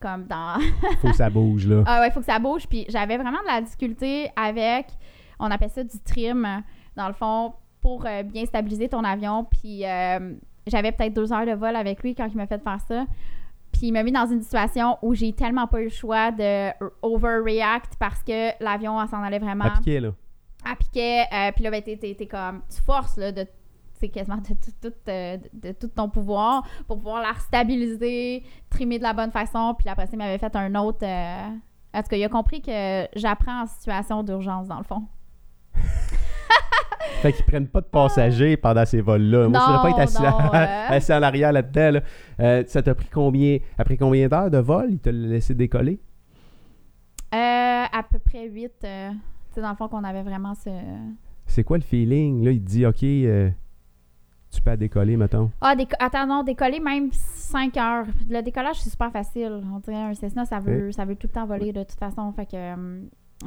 Comme 0.00 0.26
dans. 0.26 0.60
Faut 1.00 1.08
que 1.08 1.16
ça 1.16 1.28
bouge, 1.28 1.66
là. 1.66 1.82
ah 1.86 2.00
ouais, 2.00 2.10
faut 2.10 2.20
que 2.20 2.26
ça 2.26 2.38
bouge. 2.38 2.66
Puis 2.68 2.86
j'avais 2.88 3.16
vraiment 3.16 3.42
de 3.42 3.48
la 3.48 3.60
difficulté 3.60 4.30
avec. 4.36 4.86
On 5.40 5.50
appelle 5.50 5.70
ça 5.70 5.82
du 5.82 5.98
trim, 6.00 6.46
dans 6.96 7.08
le 7.08 7.14
fond, 7.14 7.54
pour 7.80 8.06
euh, 8.06 8.22
bien 8.22 8.44
stabiliser 8.46 8.88
ton 8.88 9.02
avion. 9.02 9.44
Puis 9.44 9.84
euh, 9.84 10.34
j'avais 10.66 10.92
peut-être 10.92 11.14
deux 11.14 11.32
heures 11.32 11.46
de 11.46 11.52
vol 11.52 11.74
avec 11.74 12.02
lui 12.02 12.14
quand 12.14 12.26
il 12.26 12.36
m'a 12.36 12.46
fait 12.46 12.62
faire 12.62 12.80
ça. 12.86 13.06
Puis 13.72 13.88
il 13.88 13.92
m'a 13.92 14.02
mis 14.02 14.12
dans 14.12 14.26
une 14.26 14.40
situation 14.40 14.98
où 15.02 15.14
j'ai 15.14 15.32
tellement 15.32 15.66
pas 15.66 15.80
eu 15.80 15.84
le 15.84 15.90
choix 15.90 16.30
de 16.30 16.70
overreact 17.02 17.96
parce 17.98 18.22
que 18.22 18.50
l'avion 18.62 19.04
s'en 19.08 19.22
allait 19.22 19.38
vraiment 19.38 19.64
là. 19.64 20.10
À 20.64 20.76
piquet. 20.76 21.22
euh, 21.32 21.52
puis 21.54 21.64
là, 21.64 21.70
ben, 21.70 21.82
t'es, 21.82 22.26
comme, 22.30 22.62
tu 22.74 22.80
forces 22.82 23.16
là, 23.16 23.32
de, 23.32 23.46
c'est 24.00 24.08
quasiment 24.08 24.36
de 24.36 24.42
tout, 24.48 24.54
tout, 24.80 24.92
euh, 25.08 25.36
de, 25.36 25.68
de 25.68 25.72
tout 25.72 25.88
ton 25.88 26.08
pouvoir 26.08 26.64
pour 26.86 26.98
pouvoir 26.98 27.22
la 27.22 27.34
stabiliser, 27.40 28.42
trimer 28.70 28.98
de 28.98 29.02
la 29.02 29.12
bonne 29.12 29.30
façon. 29.32 29.74
Puis 29.78 29.88
après 29.88 30.06
ça, 30.06 30.12
il 30.12 30.18
m'avait 30.18 30.38
fait 30.38 30.54
un 30.56 30.74
autre. 30.76 30.98
euh, 31.02 31.48
en 31.94 32.02
tout 32.02 32.08
cas, 32.08 32.16
il 32.16 32.24
a 32.24 32.28
compris 32.28 32.60
que 32.60 33.08
j'apprends 33.16 33.62
en 33.62 33.66
situation 33.66 34.22
d'urgence, 34.22 34.68
dans 34.68 34.78
le 34.78 34.84
fond. 34.84 35.04
Fait 37.22 37.32
qu'ils 37.32 37.44
prennent 37.46 37.66
pas 37.66 37.80
de 37.80 37.86
passagers 37.86 38.56
pendant 38.56 38.84
ces 38.84 39.00
vols-là. 39.00 39.48
Moi, 39.48 39.58
je 39.58 39.64
voudrais 39.72 39.82
pas 39.82 39.90
être 39.90 40.08
assis, 40.08 40.22
Non, 40.22 40.38
là- 40.38 40.38
non, 40.44 40.54
euh. 40.54 40.86
assis 40.96 41.12
en 41.12 41.22
arrière 41.22 41.52
là-dedans. 41.52 41.90
là. 41.92 42.00
Euh, 42.40 42.62
ça 42.68 42.82
t'a 42.82 42.94
pris 42.94 43.08
combien? 43.08 43.58
Après 43.76 43.96
combien 43.96 44.28
d'heures 44.28 44.50
de 44.50 44.58
vol? 44.58 44.88
Il 44.90 44.98
t'a 45.00 45.10
laissé 45.10 45.54
décoller? 45.54 45.98
Euh, 47.34 47.36
à 47.92 48.02
peu 48.08 48.18
près 48.20 48.46
8. 48.48 48.72
Sais, 49.58 49.62
dans 49.62 49.70
le 49.70 49.76
fond, 49.76 49.88
qu'on 49.88 50.04
avait 50.04 50.22
vraiment 50.22 50.54
ce. 50.54 50.70
C'est 51.46 51.64
quoi 51.64 51.78
le 51.78 51.82
feeling? 51.82 52.44
Là, 52.44 52.50
il 52.52 52.62
te 52.62 52.68
dit, 52.68 52.84
OK, 52.86 53.02
euh, 53.02 53.50
tu 54.50 54.60
peux 54.60 54.76
décoller, 54.76 55.16
mettons. 55.16 55.50
Ah, 55.60 55.74
déco- 55.76 55.96
attends, 55.98 56.26
non, 56.26 56.42
décoller 56.42 56.80
même 56.80 57.10
5 57.12 57.76
heures. 57.76 58.06
Le 58.28 58.40
décollage, 58.42 58.80
c'est 58.80 58.90
super 58.90 59.10
facile. 59.10 59.62
On 59.74 59.78
dirait 59.78 59.96
un 59.96 60.14
Cessna, 60.14 60.44
ça 60.44 60.58
veut, 60.58 60.92
ça 60.92 61.04
veut 61.04 61.16
tout 61.16 61.26
le 61.26 61.32
temps 61.32 61.46
voler 61.46 61.72
de 61.72 61.82
toute 61.82 61.98
façon. 61.98 62.30
Fait 62.32 62.46
que 62.46 62.56
euh, 62.56 63.02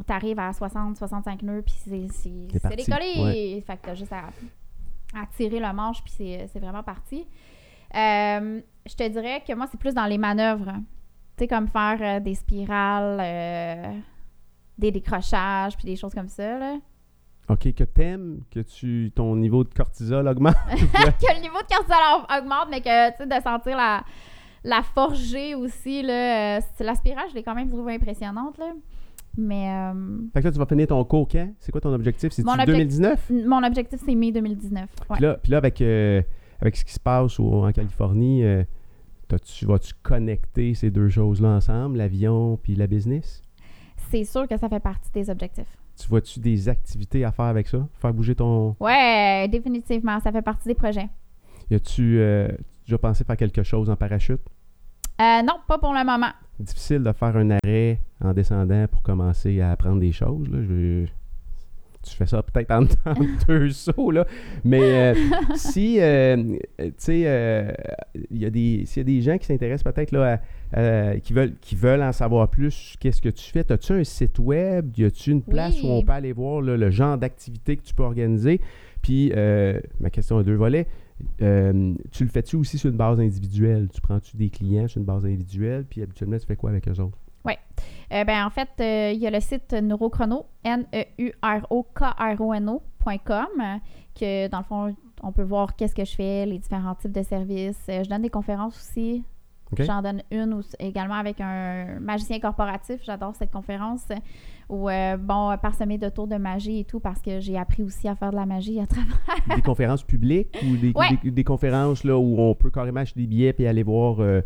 t'arrives 0.07 0.39
à 0.39 0.51
60, 0.53 0.97
65 0.97 1.41
nœuds, 1.43 1.61
puis 1.63 1.75
c'est, 1.77 2.07
c'est, 2.11 2.47
C'est 2.51 2.59
c'est 2.59 2.75
décollé. 2.75 3.63
Fait 3.65 3.75
que 3.77 3.81
t'as 3.83 3.95
juste 3.95 4.13
à, 4.13 4.25
à 5.19 5.25
tirer 5.35 5.59
le 5.59 5.73
manche, 5.73 6.03
puis 6.03 6.13
c'est, 6.15 6.47
c'est 6.51 6.59
vraiment 6.59 6.83
parti. 6.83 7.25
Euh, 7.95 8.61
je 8.87 8.95
te 8.95 9.07
dirais 9.09 9.43
que 9.47 9.53
moi, 9.53 9.67
c'est 9.69 9.79
plus 9.79 9.93
dans 9.93 10.05
les 10.05 10.17
manœuvres. 10.17 10.71
Tu 11.37 11.43
sais, 11.43 11.47
comme 11.47 11.67
faire 11.67 11.97
euh, 12.01 12.19
des 12.19 12.35
spirales, 12.35 13.19
euh, 13.19 13.91
des 14.81 14.91
décrochages, 14.91 15.77
puis 15.77 15.85
des 15.85 15.95
choses 15.95 16.13
comme 16.13 16.27
ça, 16.27 16.59
là. 16.59 16.77
OK, 17.49 17.73
que 17.73 17.83
t'aimes, 17.83 18.41
que 18.51 18.59
tu, 18.61 19.11
ton 19.15 19.35
niveau 19.35 19.63
de 19.63 19.73
cortisol 19.73 20.27
augmente. 20.27 20.55
que 20.71 21.35
le 21.35 21.41
niveau 21.41 21.57
de 21.61 21.75
cortisol 21.75 21.97
au- 22.17 22.37
augmente, 22.39 22.67
mais 22.69 22.81
que, 22.81 23.11
tu 23.11 23.17
sais, 23.17 23.25
de 23.27 23.43
sentir 23.43 23.77
la, 23.77 24.03
la 24.63 24.81
forger 24.83 25.55
aussi, 25.55 26.01
là. 26.03 26.57
euh, 26.57 26.61
c'est- 26.75 26.83
La 26.83 26.95
spirale, 26.95 27.25
je 27.29 27.35
l'ai 27.35 27.43
quand 27.43 27.55
même 27.55 27.69
trouvée 27.69 27.95
impressionnante, 27.95 28.57
là. 28.57 28.71
Mais 29.37 29.69
euh, 29.69 30.17
fait 30.33 30.41
que 30.41 30.45
là, 30.47 30.51
tu 30.51 30.59
vas 30.59 30.65
finir 30.65 30.87
ton 30.87 31.03
cours 31.05 31.27
quand? 31.27 31.49
C'est 31.59 31.71
quoi 31.71 31.79
ton 31.79 31.93
objectif? 31.93 32.31
Objectif- 32.37 32.65
2019? 32.65 33.29
mon 33.47 33.63
objectif, 33.63 33.99
c'est 34.05 34.15
mai 34.15 34.31
2019. 34.33 34.83
Ouais. 35.09 35.15
Puis 35.15 35.23
là, 35.23 35.37
puis 35.41 35.51
là, 35.51 35.57
avec, 35.57 35.81
euh, 35.81 36.21
avec 36.59 36.75
ce 36.75 36.83
qui 36.83 36.91
se 36.93 36.99
passe 36.99 37.39
au- 37.39 37.65
en 37.65 37.71
Californie, 37.71 38.43
t'as-tu- 39.27 39.65
vas-tu 39.65 39.93
connecter 40.03 40.73
ces 40.73 40.91
deux 40.91 41.09
choses-là 41.09 41.49
ensemble, 41.49 41.97
l'avion 41.97 42.57
puis 42.61 42.75
la 42.75 42.87
business? 42.87 43.41
C'est 44.11 44.23
sûr 44.25 44.47
que 44.47 44.57
ça 44.57 44.67
fait 44.69 44.79
partie 44.79 45.09
des 45.13 45.29
objectifs. 45.29 45.77
Tu 45.99 46.07
vois-tu 46.07 46.39
des 46.39 46.67
activités 46.69 47.23
à 47.25 47.31
faire 47.31 47.45
avec 47.45 47.67
ça? 47.67 47.87
Faire 47.99 48.13
bouger 48.13 48.35
ton... 48.35 48.75
Ouais, 48.79 49.47
définitivement, 49.49 50.19
ça 50.19 50.31
fait 50.31 50.41
partie 50.41 50.67
des 50.67 50.75
projets. 50.75 51.07
Y 51.69 51.75
a-tu 51.75 52.19
euh, 52.19 52.49
déjà 52.85 52.97
pensé 52.97 53.23
faire 53.23 53.37
quelque 53.37 53.63
chose 53.63 53.89
en 53.89 53.95
parachute? 53.95 54.41
Euh, 55.21 55.41
non, 55.43 55.53
pas 55.67 55.77
pour 55.77 55.93
le 55.93 56.03
moment. 56.03 56.31
Difficile 56.59 57.03
de 57.03 57.11
faire 57.13 57.35
un 57.37 57.51
arrêt 57.51 57.99
en 58.23 58.33
descendant 58.33 58.85
pour 58.91 59.01
commencer 59.01 59.61
à 59.61 59.71
apprendre 59.71 59.99
des 59.99 60.11
choses. 60.11 60.47
Là. 60.49 60.57
Je- 60.61 61.05
Tu 62.03 62.15
fais 62.15 62.25
ça 62.25 62.41
peut-être 62.41 62.71
en, 62.71 62.83
en 63.05 63.15
deux 63.47 63.69
sauts, 63.69 64.09
là. 64.11 64.25
Mais 64.63 64.81
euh, 64.81 65.13
si, 65.55 65.99
euh, 65.99 66.57
tu 66.79 66.91
sais, 66.97 67.23
euh, 67.25 67.71
il 68.31 68.37
y 68.39 68.45
a 68.45 68.49
des, 68.49 68.83
s'il 68.85 69.01
y 69.01 69.01
a 69.01 69.03
des 69.17 69.21
gens 69.21 69.37
qui 69.37 69.45
s'intéressent 69.45 69.91
peut-être 69.93 70.11
là, 70.11 70.39
à- 70.73 70.79
à- 71.11 71.19
qui, 71.19 71.33
veulent, 71.33 71.53
qui 71.61 71.75
veulent 71.75 72.01
en 72.01 72.11
savoir 72.11 72.49
plus, 72.49 72.95
qu'est-ce 72.99 73.21
que 73.21 73.29
tu 73.29 73.51
fais? 73.51 73.71
As-tu 73.71 73.93
un 73.93 74.03
site 74.03 74.39
web? 74.39 74.97
Y 74.97 75.05
a-tu 75.05 75.31
une 75.31 75.43
place 75.43 75.75
Oui. 75.83 75.89
où 75.89 75.91
on 75.91 76.01
peut 76.01 76.11
aller 76.11 76.33
voir 76.33 76.61
là, 76.61 76.75
le 76.75 76.89
genre 76.89 77.17
d'activité 77.17 77.77
que 77.77 77.83
tu 77.83 77.93
peux 77.93 78.03
organiser? 78.03 78.61
Puis, 79.03 79.31
euh, 79.35 79.79
ma 79.99 80.09
question 80.09 80.37
a 80.39 80.43
deux 80.43 80.55
volets. 80.55 80.87
Euh, 81.43 81.93
tu 82.11 82.23
le 82.23 82.29
fais-tu 82.31 82.55
aussi 82.55 82.79
sur 82.79 82.89
une 82.89 82.97
base 82.97 83.19
individuelle? 83.19 83.89
Tu 83.93 84.01
prends-tu 84.01 84.37
des 84.37 84.49
clients 84.49 84.87
sur 84.87 84.97
une 84.99 85.05
base 85.05 85.23
individuelle? 85.25 85.85
Puis, 85.87 86.01
habituellement, 86.01 86.37
tu 86.39 86.47
fais 86.47 86.55
quoi 86.55 86.71
avec 86.71 86.87
eux 86.87 86.99
autres? 86.99 87.17
Euh, 88.13 88.23
ben, 88.25 88.45
en 88.45 88.49
fait, 88.49 88.69
euh, 88.81 89.11
il 89.13 89.19
y 89.21 89.27
a 89.27 89.31
le 89.31 89.39
site 89.39 89.73
Neurochrono, 89.73 90.45
N-E-U-R-O-K-R-O-N-O.com, 92.31 93.47
que 94.19 94.47
dans 94.49 94.57
le 94.59 94.63
fond, 94.63 94.95
on 95.23 95.31
peut 95.31 95.43
voir 95.43 95.75
qu'est-ce 95.75 95.95
que 95.95 96.03
je 96.05 96.15
fais, 96.15 96.45
les 96.45 96.59
différents 96.59 96.95
types 96.95 97.11
de 97.11 97.23
services. 97.23 97.85
Euh, 97.89 98.03
je 98.03 98.09
donne 98.09 98.21
des 98.23 98.29
conférences 98.29 98.75
aussi. 98.77 99.23
J'en 99.85 100.01
donne 100.01 100.21
une 100.31 100.53
aussi- 100.55 100.75
également 100.79 101.13
avec 101.13 101.39
un 101.39 101.97
magicien 102.01 102.39
corporatif. 102.41 102.99
J'adore 103.05 103.33
cette 103.37 103.51
conférence. 103.51 104.05
Où, 104.67 104.89
euh, 104.89 105.15
bon, 105.15 105.55
parsemé 105.61 105.97
de 105.97 106.09
tours 106.09 106.27
de 106.27 106.35
magie 106.35 106.79
et 106.79 106.83
tout, 106.83 106.99
parce 106.99 107.21
que 107.21 107.39
j'ai 107.39 107.57
appris 107.57 107.81
aussi 107.83 108.09
à 108.09 108.15
faire 108.15 108.31
de 108.31 108.35
la 108.35 108.45
magie 108.45 108.81
à 108.81 108.85
travers. 108.87 109.15
Des 109.55 109.61
conférences 109.61 110.03
publiques 110.03 110.57
ou 110.69 110.75
des, 110.75 110.91
Ouais. 110.93 111.17
des- 111.23 111.31
des 111.31 111.43
conférences 111.45 112.03
là, 112.03 112.17
où 112.17 112.37
on 112.39 112.53
peut 112.53 112.69
carrément 112.69 112.99
acheter 112.99 113.21
des 113.21 113.27
billets 113.27 113.55
et 113.59 113.67
aller 113.67 113.83
voir, 113.83 114.17
euh, 114.19 114.41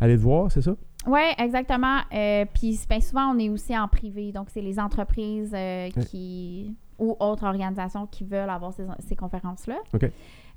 aller 0.00 0.16
te 0.16 0.22
voir, 0.22 0.50
c'est 0.50 0.62
ça? 0.62 0.74
Oui, 1.06 1.20
exactement. 1.38 1.98
Euh, 2.12 2.44
Puis 2.52 2.78
ben, 2.88 3.00
souvent, 3.00 3.34
on 3.34 3.38
est 3.38 3.48
aussi 3.48 3.76
en 3.76 3.88
privé. 3.88 4.32
Donc, 4.32 4.48
c'est 4.50 4.60
les 4.60 4.78
entreprises 4.78 5.52
euh, 5.54 5.90
qui 6.08 6.76
ou 6.98 7.16
autres 7.18 7.44
organisations 7.44 8.06
qui 8.06 8.24
veulent 8.24 8.50
avoir 8.50 8.72
ces, 8.72 8.86
ces 9.00 9.16
conférences-là. 9.16 9.76
OK. 9.92 10.04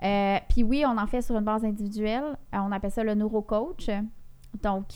Euh, 0.04 0.38
Puis 0.50 0.64
oui, 0.64 0.84
on 0.86 0.98
en 0.98 1.08
fait 1.08 1.22
sur 1.22 1.36
une 1.36 1.44
base 1.44 1.66
individuelle. 1.66 2.38
On 2.54 2.72
appelle 2.72 2.92
ça 2.92 3.04
le 3.04 3.16
neurocoach. 3.16 3.90
Donc, 4.62 4.88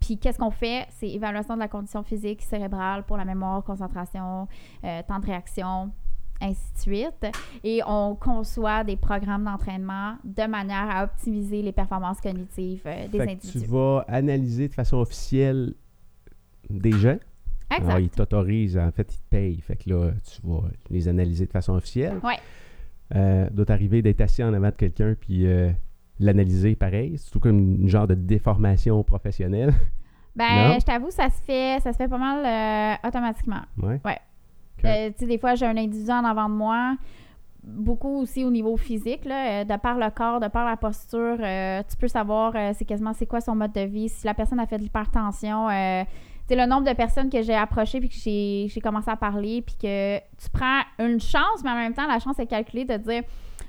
puis 0.00 0.18
qu'est-ce 0.18 0.38
qu'on 0.38 0.50
fait? 0.50 0.86
C'est 0.90 1.08
évaluation 1.08 1.54
de 1.54 1.60
la 1.60 1.68
condition 1.68 2.02
physique, 2.02 2.42
cérébrale 2.42 3.04
pour 3.04 3.16
la 3.16 3.24
mémoire, 3.24 3.64
concentration, 3.64 4.46
temps 4.82 5.18
de 5.18 5.26
réaction, 5.26 5.90
ainsi 6.44 6.72
de 6.74 6.78
suite. 6.78 7.26
Et 7.62 7.80
on 7.86 8.14
conçoit 8.14 8.84
des 8.84 8.96
programmes 8.96 9.44
d'entraînement 9.44 10.14
de 10.24 10.46
manière 10.46 10.88
à 10.90 11.04
optimiser 11.04 11.62
les 11.62 11.72
performances 11.72 12.20
cognitives 12.20 12.82
euh, 12.86 13.08
des 13.08 13.18
Fait 13.18 13.26
que 13.26 13.32
individus. 13.32 13.60
tu 13.62 13.66
vas 13.66 14.04
analyser 14.08 14.68
de 14.68 14.74
façon 14.74 14.98
officielle 14.98 15.74
des 16.70 16.92
gens. 16.92 17.18
Exact. 17.70 17.86
Alors, 17.88 17.98
ils 17.98 18.10
t'autorisent, 18.10 18.78
en 18.78 18.90
fait, 18.92 19.12
ils 19.14 19.18
te 19.20 19.28
payent. 19.30 19.60
Fait 19.60 19.76
que 19.76 19.90
là, 19.90 20.10
tu 20.24 20.40
vas 20.46 20.62
les 20.90 21.08
analyser 21.08 21.46
de 21.46 21.50
façon 21.50 21.72
officielle. 21.74 22.18
Ouais. 22.22 22.36
Euh, 23.14 23.48
doit 23.50 23.66
t'arriver 23.66 24.00
d'être 24.02 24.20
assis 24.20 24.42
en 24.42 24.52
avant 24.54 24.68
de 24.68 24.74
quelqu'un 24.74 25.14
puis 25.18 25.46
euh, 25.46 25.70
l'analyser 26.20 26.74
pareil. 26.74 27.18
C'est 27.18 27.30
tout 27.30 27.40
comme 27.40 27.58
une 27.82 27.88
genre 27.88 28.06
de 28.06 28.14
déformation 28.14 29.02
professionnelle. 29.02 29.72
Ben, 30.36 30.68
Non? 30.70 30.78
je 30.80 30.84
t'avoue, 30.84 31.10
ça 31.10 31.28
se 31.30 31.40
fait, 31.42 31.80
ça 31.80 31.92
se 31.92 31.96
fait 31.96 32.08
pas 32.08 32.18
mal 32.18 32.44
euh, 32.44 33.08
automatiquement. 33.08 33.60
Ouais. 33.80 34.00
Ouais. 34.04 34.18
OK. 34.78 34.84
Euh, 34.84 35.10
des 35.18 35.38
fois, 35.38 35.54
j'ai 35.54 35.66
un 35.66 35.76
individu 35.76 36.10
en 36.10 36.24
avant 36.24 36.48
de 36.48 36.54
moi. 36.54 36.96
Beaucoup 37.66 38.20
aussi 38.20 38.44
au 38.44 38.50
niveau 38.50 38.76
physique, 38.76 39.24
là, 39.24 39.62
euh, 39.62 39.64
de 39.64 39.76
par 39.78 39.96
le 39.96 40.10
corps, 40.10 40.38
de 40.38 40.48
par 40.48 40.66
la 40.66 40.76
posture, 40.76 41.38
euh, 41.40 41.82
tu 41.88 41.96
peux 41.96 42.08
savoir 42.08 42.52
euh, 42.54 42.72
c'est 42.76 42.84
quasiment 42.84 43.14
c'est 43.14 43.24
quoi 43.24 43.40
son 43.40 43.54
mode 43.54 43.72
de 43.72 43.80
vie. 43.80 44.10
Si 44.10 44.26
la 44.26 44.34
personne 44.34 44.60
a 44.60 44.66
fait 44.66 44.76
de 44.76 44.82
l'hypertension, 44.82 45.68
sais, 45.70 46.06
le 46.50 46.66
nombre 46.66 46.86
de 46.86 46.92
personnes 46.92 47.30
que 47.30 47.40
j'ai 47.40 47.54
approchées 47.54 48.00
puis 48.00 48.10
que 48.10 48.16
j'ai 48.16 48.80
commencé 48.82 49.10
à 49.10 49.16
parler, 49.16 49.62
puis 49.62 49.76
que 49.80 50.18
tu 50.18 50.50
prends 50.52 50.82
une 50.98 51.18
chance, 51.18 51.64
mais 51.64 51.70
en 51.70 51.76
même 51.76 51.94
temps, 51.94 52.06
la 52.06 52.18
chance 52.18 52.38
est 52.38 52.46
calculée 52.46 52.84
de 52.84 52.98
dire 52.98 53.22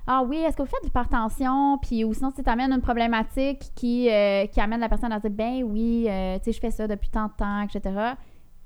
Ah 0.07 0.23
oui, 0.23 0.40
est-ce 0.40 0.57
que 0.57 0.64
vous 0.64 0.68
faites 0.68 0.82
de 0.82 0.88
l'hypertension? 0.88 1.77
Puis 1.77 2.03
ou 2.03 2.14
sinon, 2.14 2.34
tu 2.34 2.41
amènes 2.49 2.73
une 2.73 2.82
problématique 2.82 3.72
qui, 3.76 4.10
qui 4.52 4.60
amène 4.60 4.82
la 4.82 4.90
personne 4.90 5.14
à 5.14 5.22
dire 5.22 5.32
Ben 5.32 5.64
oui, 5.64 6.02
tu 6.03 6.11
sais, 6.44 6.52
je 6.52 6.60
fais 6.60 6.72
ça 6.72 6.86
depuis 6.86 7.10
tant 7.10 7.27
de 7.27 7.34
temps, 7.38 7.61
etc. 7.61 8.15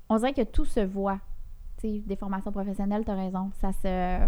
On 0.08 0.16
dirait 0.16 0.32
que 0.32 0.42
tout 0.42 0.64
se 0.64 0.80
voit. 0.80 1.20
Des 1.82 2.16
formations 2.16 2.52
professionnelles, 2.52 3.04
tu 3.04 3.10
as 3.10 3.14
raison. 3.14 3.50
Ça 3.60 3.72
se, 3.72 4.26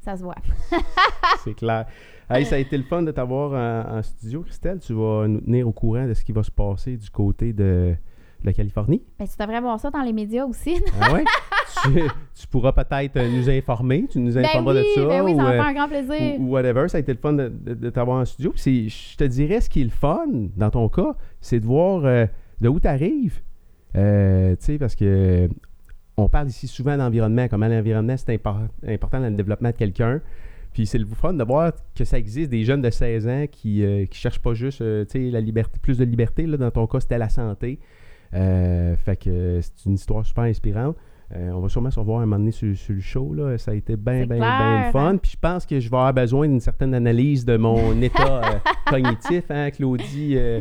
ça 0.00 0.16
se 0.16 0.22
voit. 0.22 0.34
C'est 1.44 1.54
clair. 1.54 1.86
Hey, 2.28 2.44
ça 2.44 2.56
a 2.56 2.58
été 2.58 2.76
le 2.76 2.82
fun 2.82 3.02
de 3.02 3.10
t'avoir 3.12 3.52
en, 3.52 3.98
en 3.98 4.02
studio, 4.02 4.42
Christelle. 4.42 4.80
Tu 4.80 4.92
vas 4.92 5.28
nous 5.28 5.40
tenir 5.40 5.68
au 5.68 5.72
courant 5.72 6.06
de 6.06 6.14
ce 6.14 6.24
qui 6.24 6.32
va 6.32 6.42
se 6.42 6.50
passer 6.50 6.96
du 6.96 7.08
côté 7.10 7.52
de, 7.52 7.94
de 8.40 8.44
la 8.46 8.52
Californie. 8.52 9.02
Ben, 9.18 9.26
tu 9.28 9.34
devrais 9.38 9.60
voir 9.60 9.78
ça 9.78 9.90
dans 9.90 10.02
les 10.02 10.12
médias 10.12 10.44
aussi. 10.44 10.82
Ah 11.00 11.12
ouais? 11.12 11.24
tu, 11.84 12.02
tu 12.34 12.46
pourras 12.48 12.72
peut-être 12.72 13.16
euh, 13.16 13.30
nous 13.30 13.48
informer. 13.48 14.06
Tu 14.10 14.18
nous 14.18 14.34
ben 14.34 14.44
informeras 14.44 14.74
oui, 14.74 14.80
de 14.96 15.00
ça. 15.00 15.06
ben 15.06 15.22
oui, 15.24 15.36
ça 15.36 15.42
ou, 15.42 15.44
va 15.46 15.50
euh, 15.52 15.56
faire 15.56 15.66
un 15.66 15.72
grand 15.74 15.88
plaisir. 15.88 16.40
ou, 16.40 16.44
ou 16.44 16.48
whatever. 16.50 16.88
Ça 16.88 16.96
a 16.96 17.00
été 17.00 17.12
le 17.12 17.18
fun 17.20 17.32
de, 17.34 17.48
de- 17.48 17.74
de 17.74 17.90
t'avoir 17.90 18.20
en 18.20 18.24
studio. 18.24 18.52
Puis 18.56 18.88
je 18.88 19.16
te 19.16 19.24
dirais, 19.24 19.60
ce 19.60 19.70
qui 19.70 19.82
est 19.82 19.84
le 19.84 19.90
fun 19.90 20.26
dans 20.56 20.70
ton 20.70 20.88
cas, 20.88 21.14
c'est 21.40 21.60
de 21.60 21.64
voir 21.66 22.04
euh, 22.04 22.26
de 22.60 22.68
où 22.68 22.80
tu 22.80 22.88
arrives. 22.88 23.40
tu 23.94 24.00
sais, 24.58 24.78
parce 24.80 24.96
que 24.96 25.48
on 26.16 26.28
parle 26.28 26.48
ici 26.48 26.66
souvent 26.66 26.96
d'environnement, 26.96 27.46
comment 27.48 27.68
l'environnement 27.68 28.16
c'est 28.16 28.34
impor- 28.36 28.68
important 28.86 29.20
dans 29.20 29.28
le 29.28 29.36
développement 29.36 29.70
de 29.70 29.76
quelqu'un. 29.76 30.20
Puis 30.72 30.86
c'est 30.86 30.98
le 30.98 31.06
fun 31.06 31.32
de 31.32 31.42
voir 31.44 31.72
que 31.94 32.04
ça 32.04 32.18
existe 32.18 32.50
des 32.50 32.64
jeunes 32.64 32.82
de 32.82 32.90
16 32.90 33.28
ans 33.28 33.44
qui 33.50 33.80
ne 33.80 34.04
cherchent 34.12 34.40
pas 34.40 34.52
juste 34.54 34.82
euh, 34.82 35.04
la 35.14 35.40
liberté, 35.40 35.78
plus 35.80 35.96
de 35.98 36.04
liberté. 36.04 36.46
Là, 36.46 36.58
dans 36.58 36.70
ton 36.70 36.86
cas, 36.86 37.00
c'était 37.00 37.16
la 37.18 37.30
santé. 37.30 37.78
Euh, 38.34 38.94
fait 38.96 39.16
que 39.16 39.30
euh, 39.30 39.60
c'est 39.62 39.86
une 39.86 39.94
histoire 39.94 40.26
super 40.26 40.44
inspirante. 40.44 40.96
Euh, 41.34 41.50
on 41.52 41.60
va 41.60 41.68
sûrement 41.68 41.90
se 41.90 41.98
revoir 41.98 42.18
un 42.20 42.26
moment 42.26 42.38
donné 42.38 42.50
sur, 42.52 42.76
sur 42.76 42.94
le 42.94 43.00
show. 43.00 43.32
Là. 43.32 43.56
Ça 43.58 43.70
a 43.70 43.74
été 43.74 43.96
bien, 43.96 44.26
bien, 44.26 44.36
bien 44.38 44.90
fun. 44.92 45.08
hein? 45.14 45.16
Puis 45.16 45.32
je 45.32 45.36
pense 45.40 45.64
que 45.64 45.80
je 45.80 45.88
vais 45.90 45.96
avoir 45.96 46.12
besoin 46.12 46.46
d'une 46.46 46.60
certaine 46.60 46.94
analyse 46.94 47.44
de 47.46 47.56
mon 47.56 48.00
état 48.02 48.42
euh, 48.44 48.58
cognitif, 48.86 49.44
hein, 49.50 49.70
Claudie. 49.70 50.34
euh. 50.36 50.60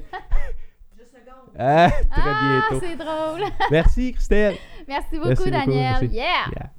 Juste 0.98 1.12
seconde. 1.12 1.54
Ah, 1.60 1.90
très 2.10 2.22
ah, 2.24 2.64
bientôt. 2.70 2.86
c'est 2.86 2.96
drôle. 2.98 3.50
Merci, 3.70 4.14
Christelle. 4.14 4.56
Merci 4.88 5.18
beaucoup, 5.18 5.50
Daniel. 5.50 6.04
Yeah. 6.12 6.72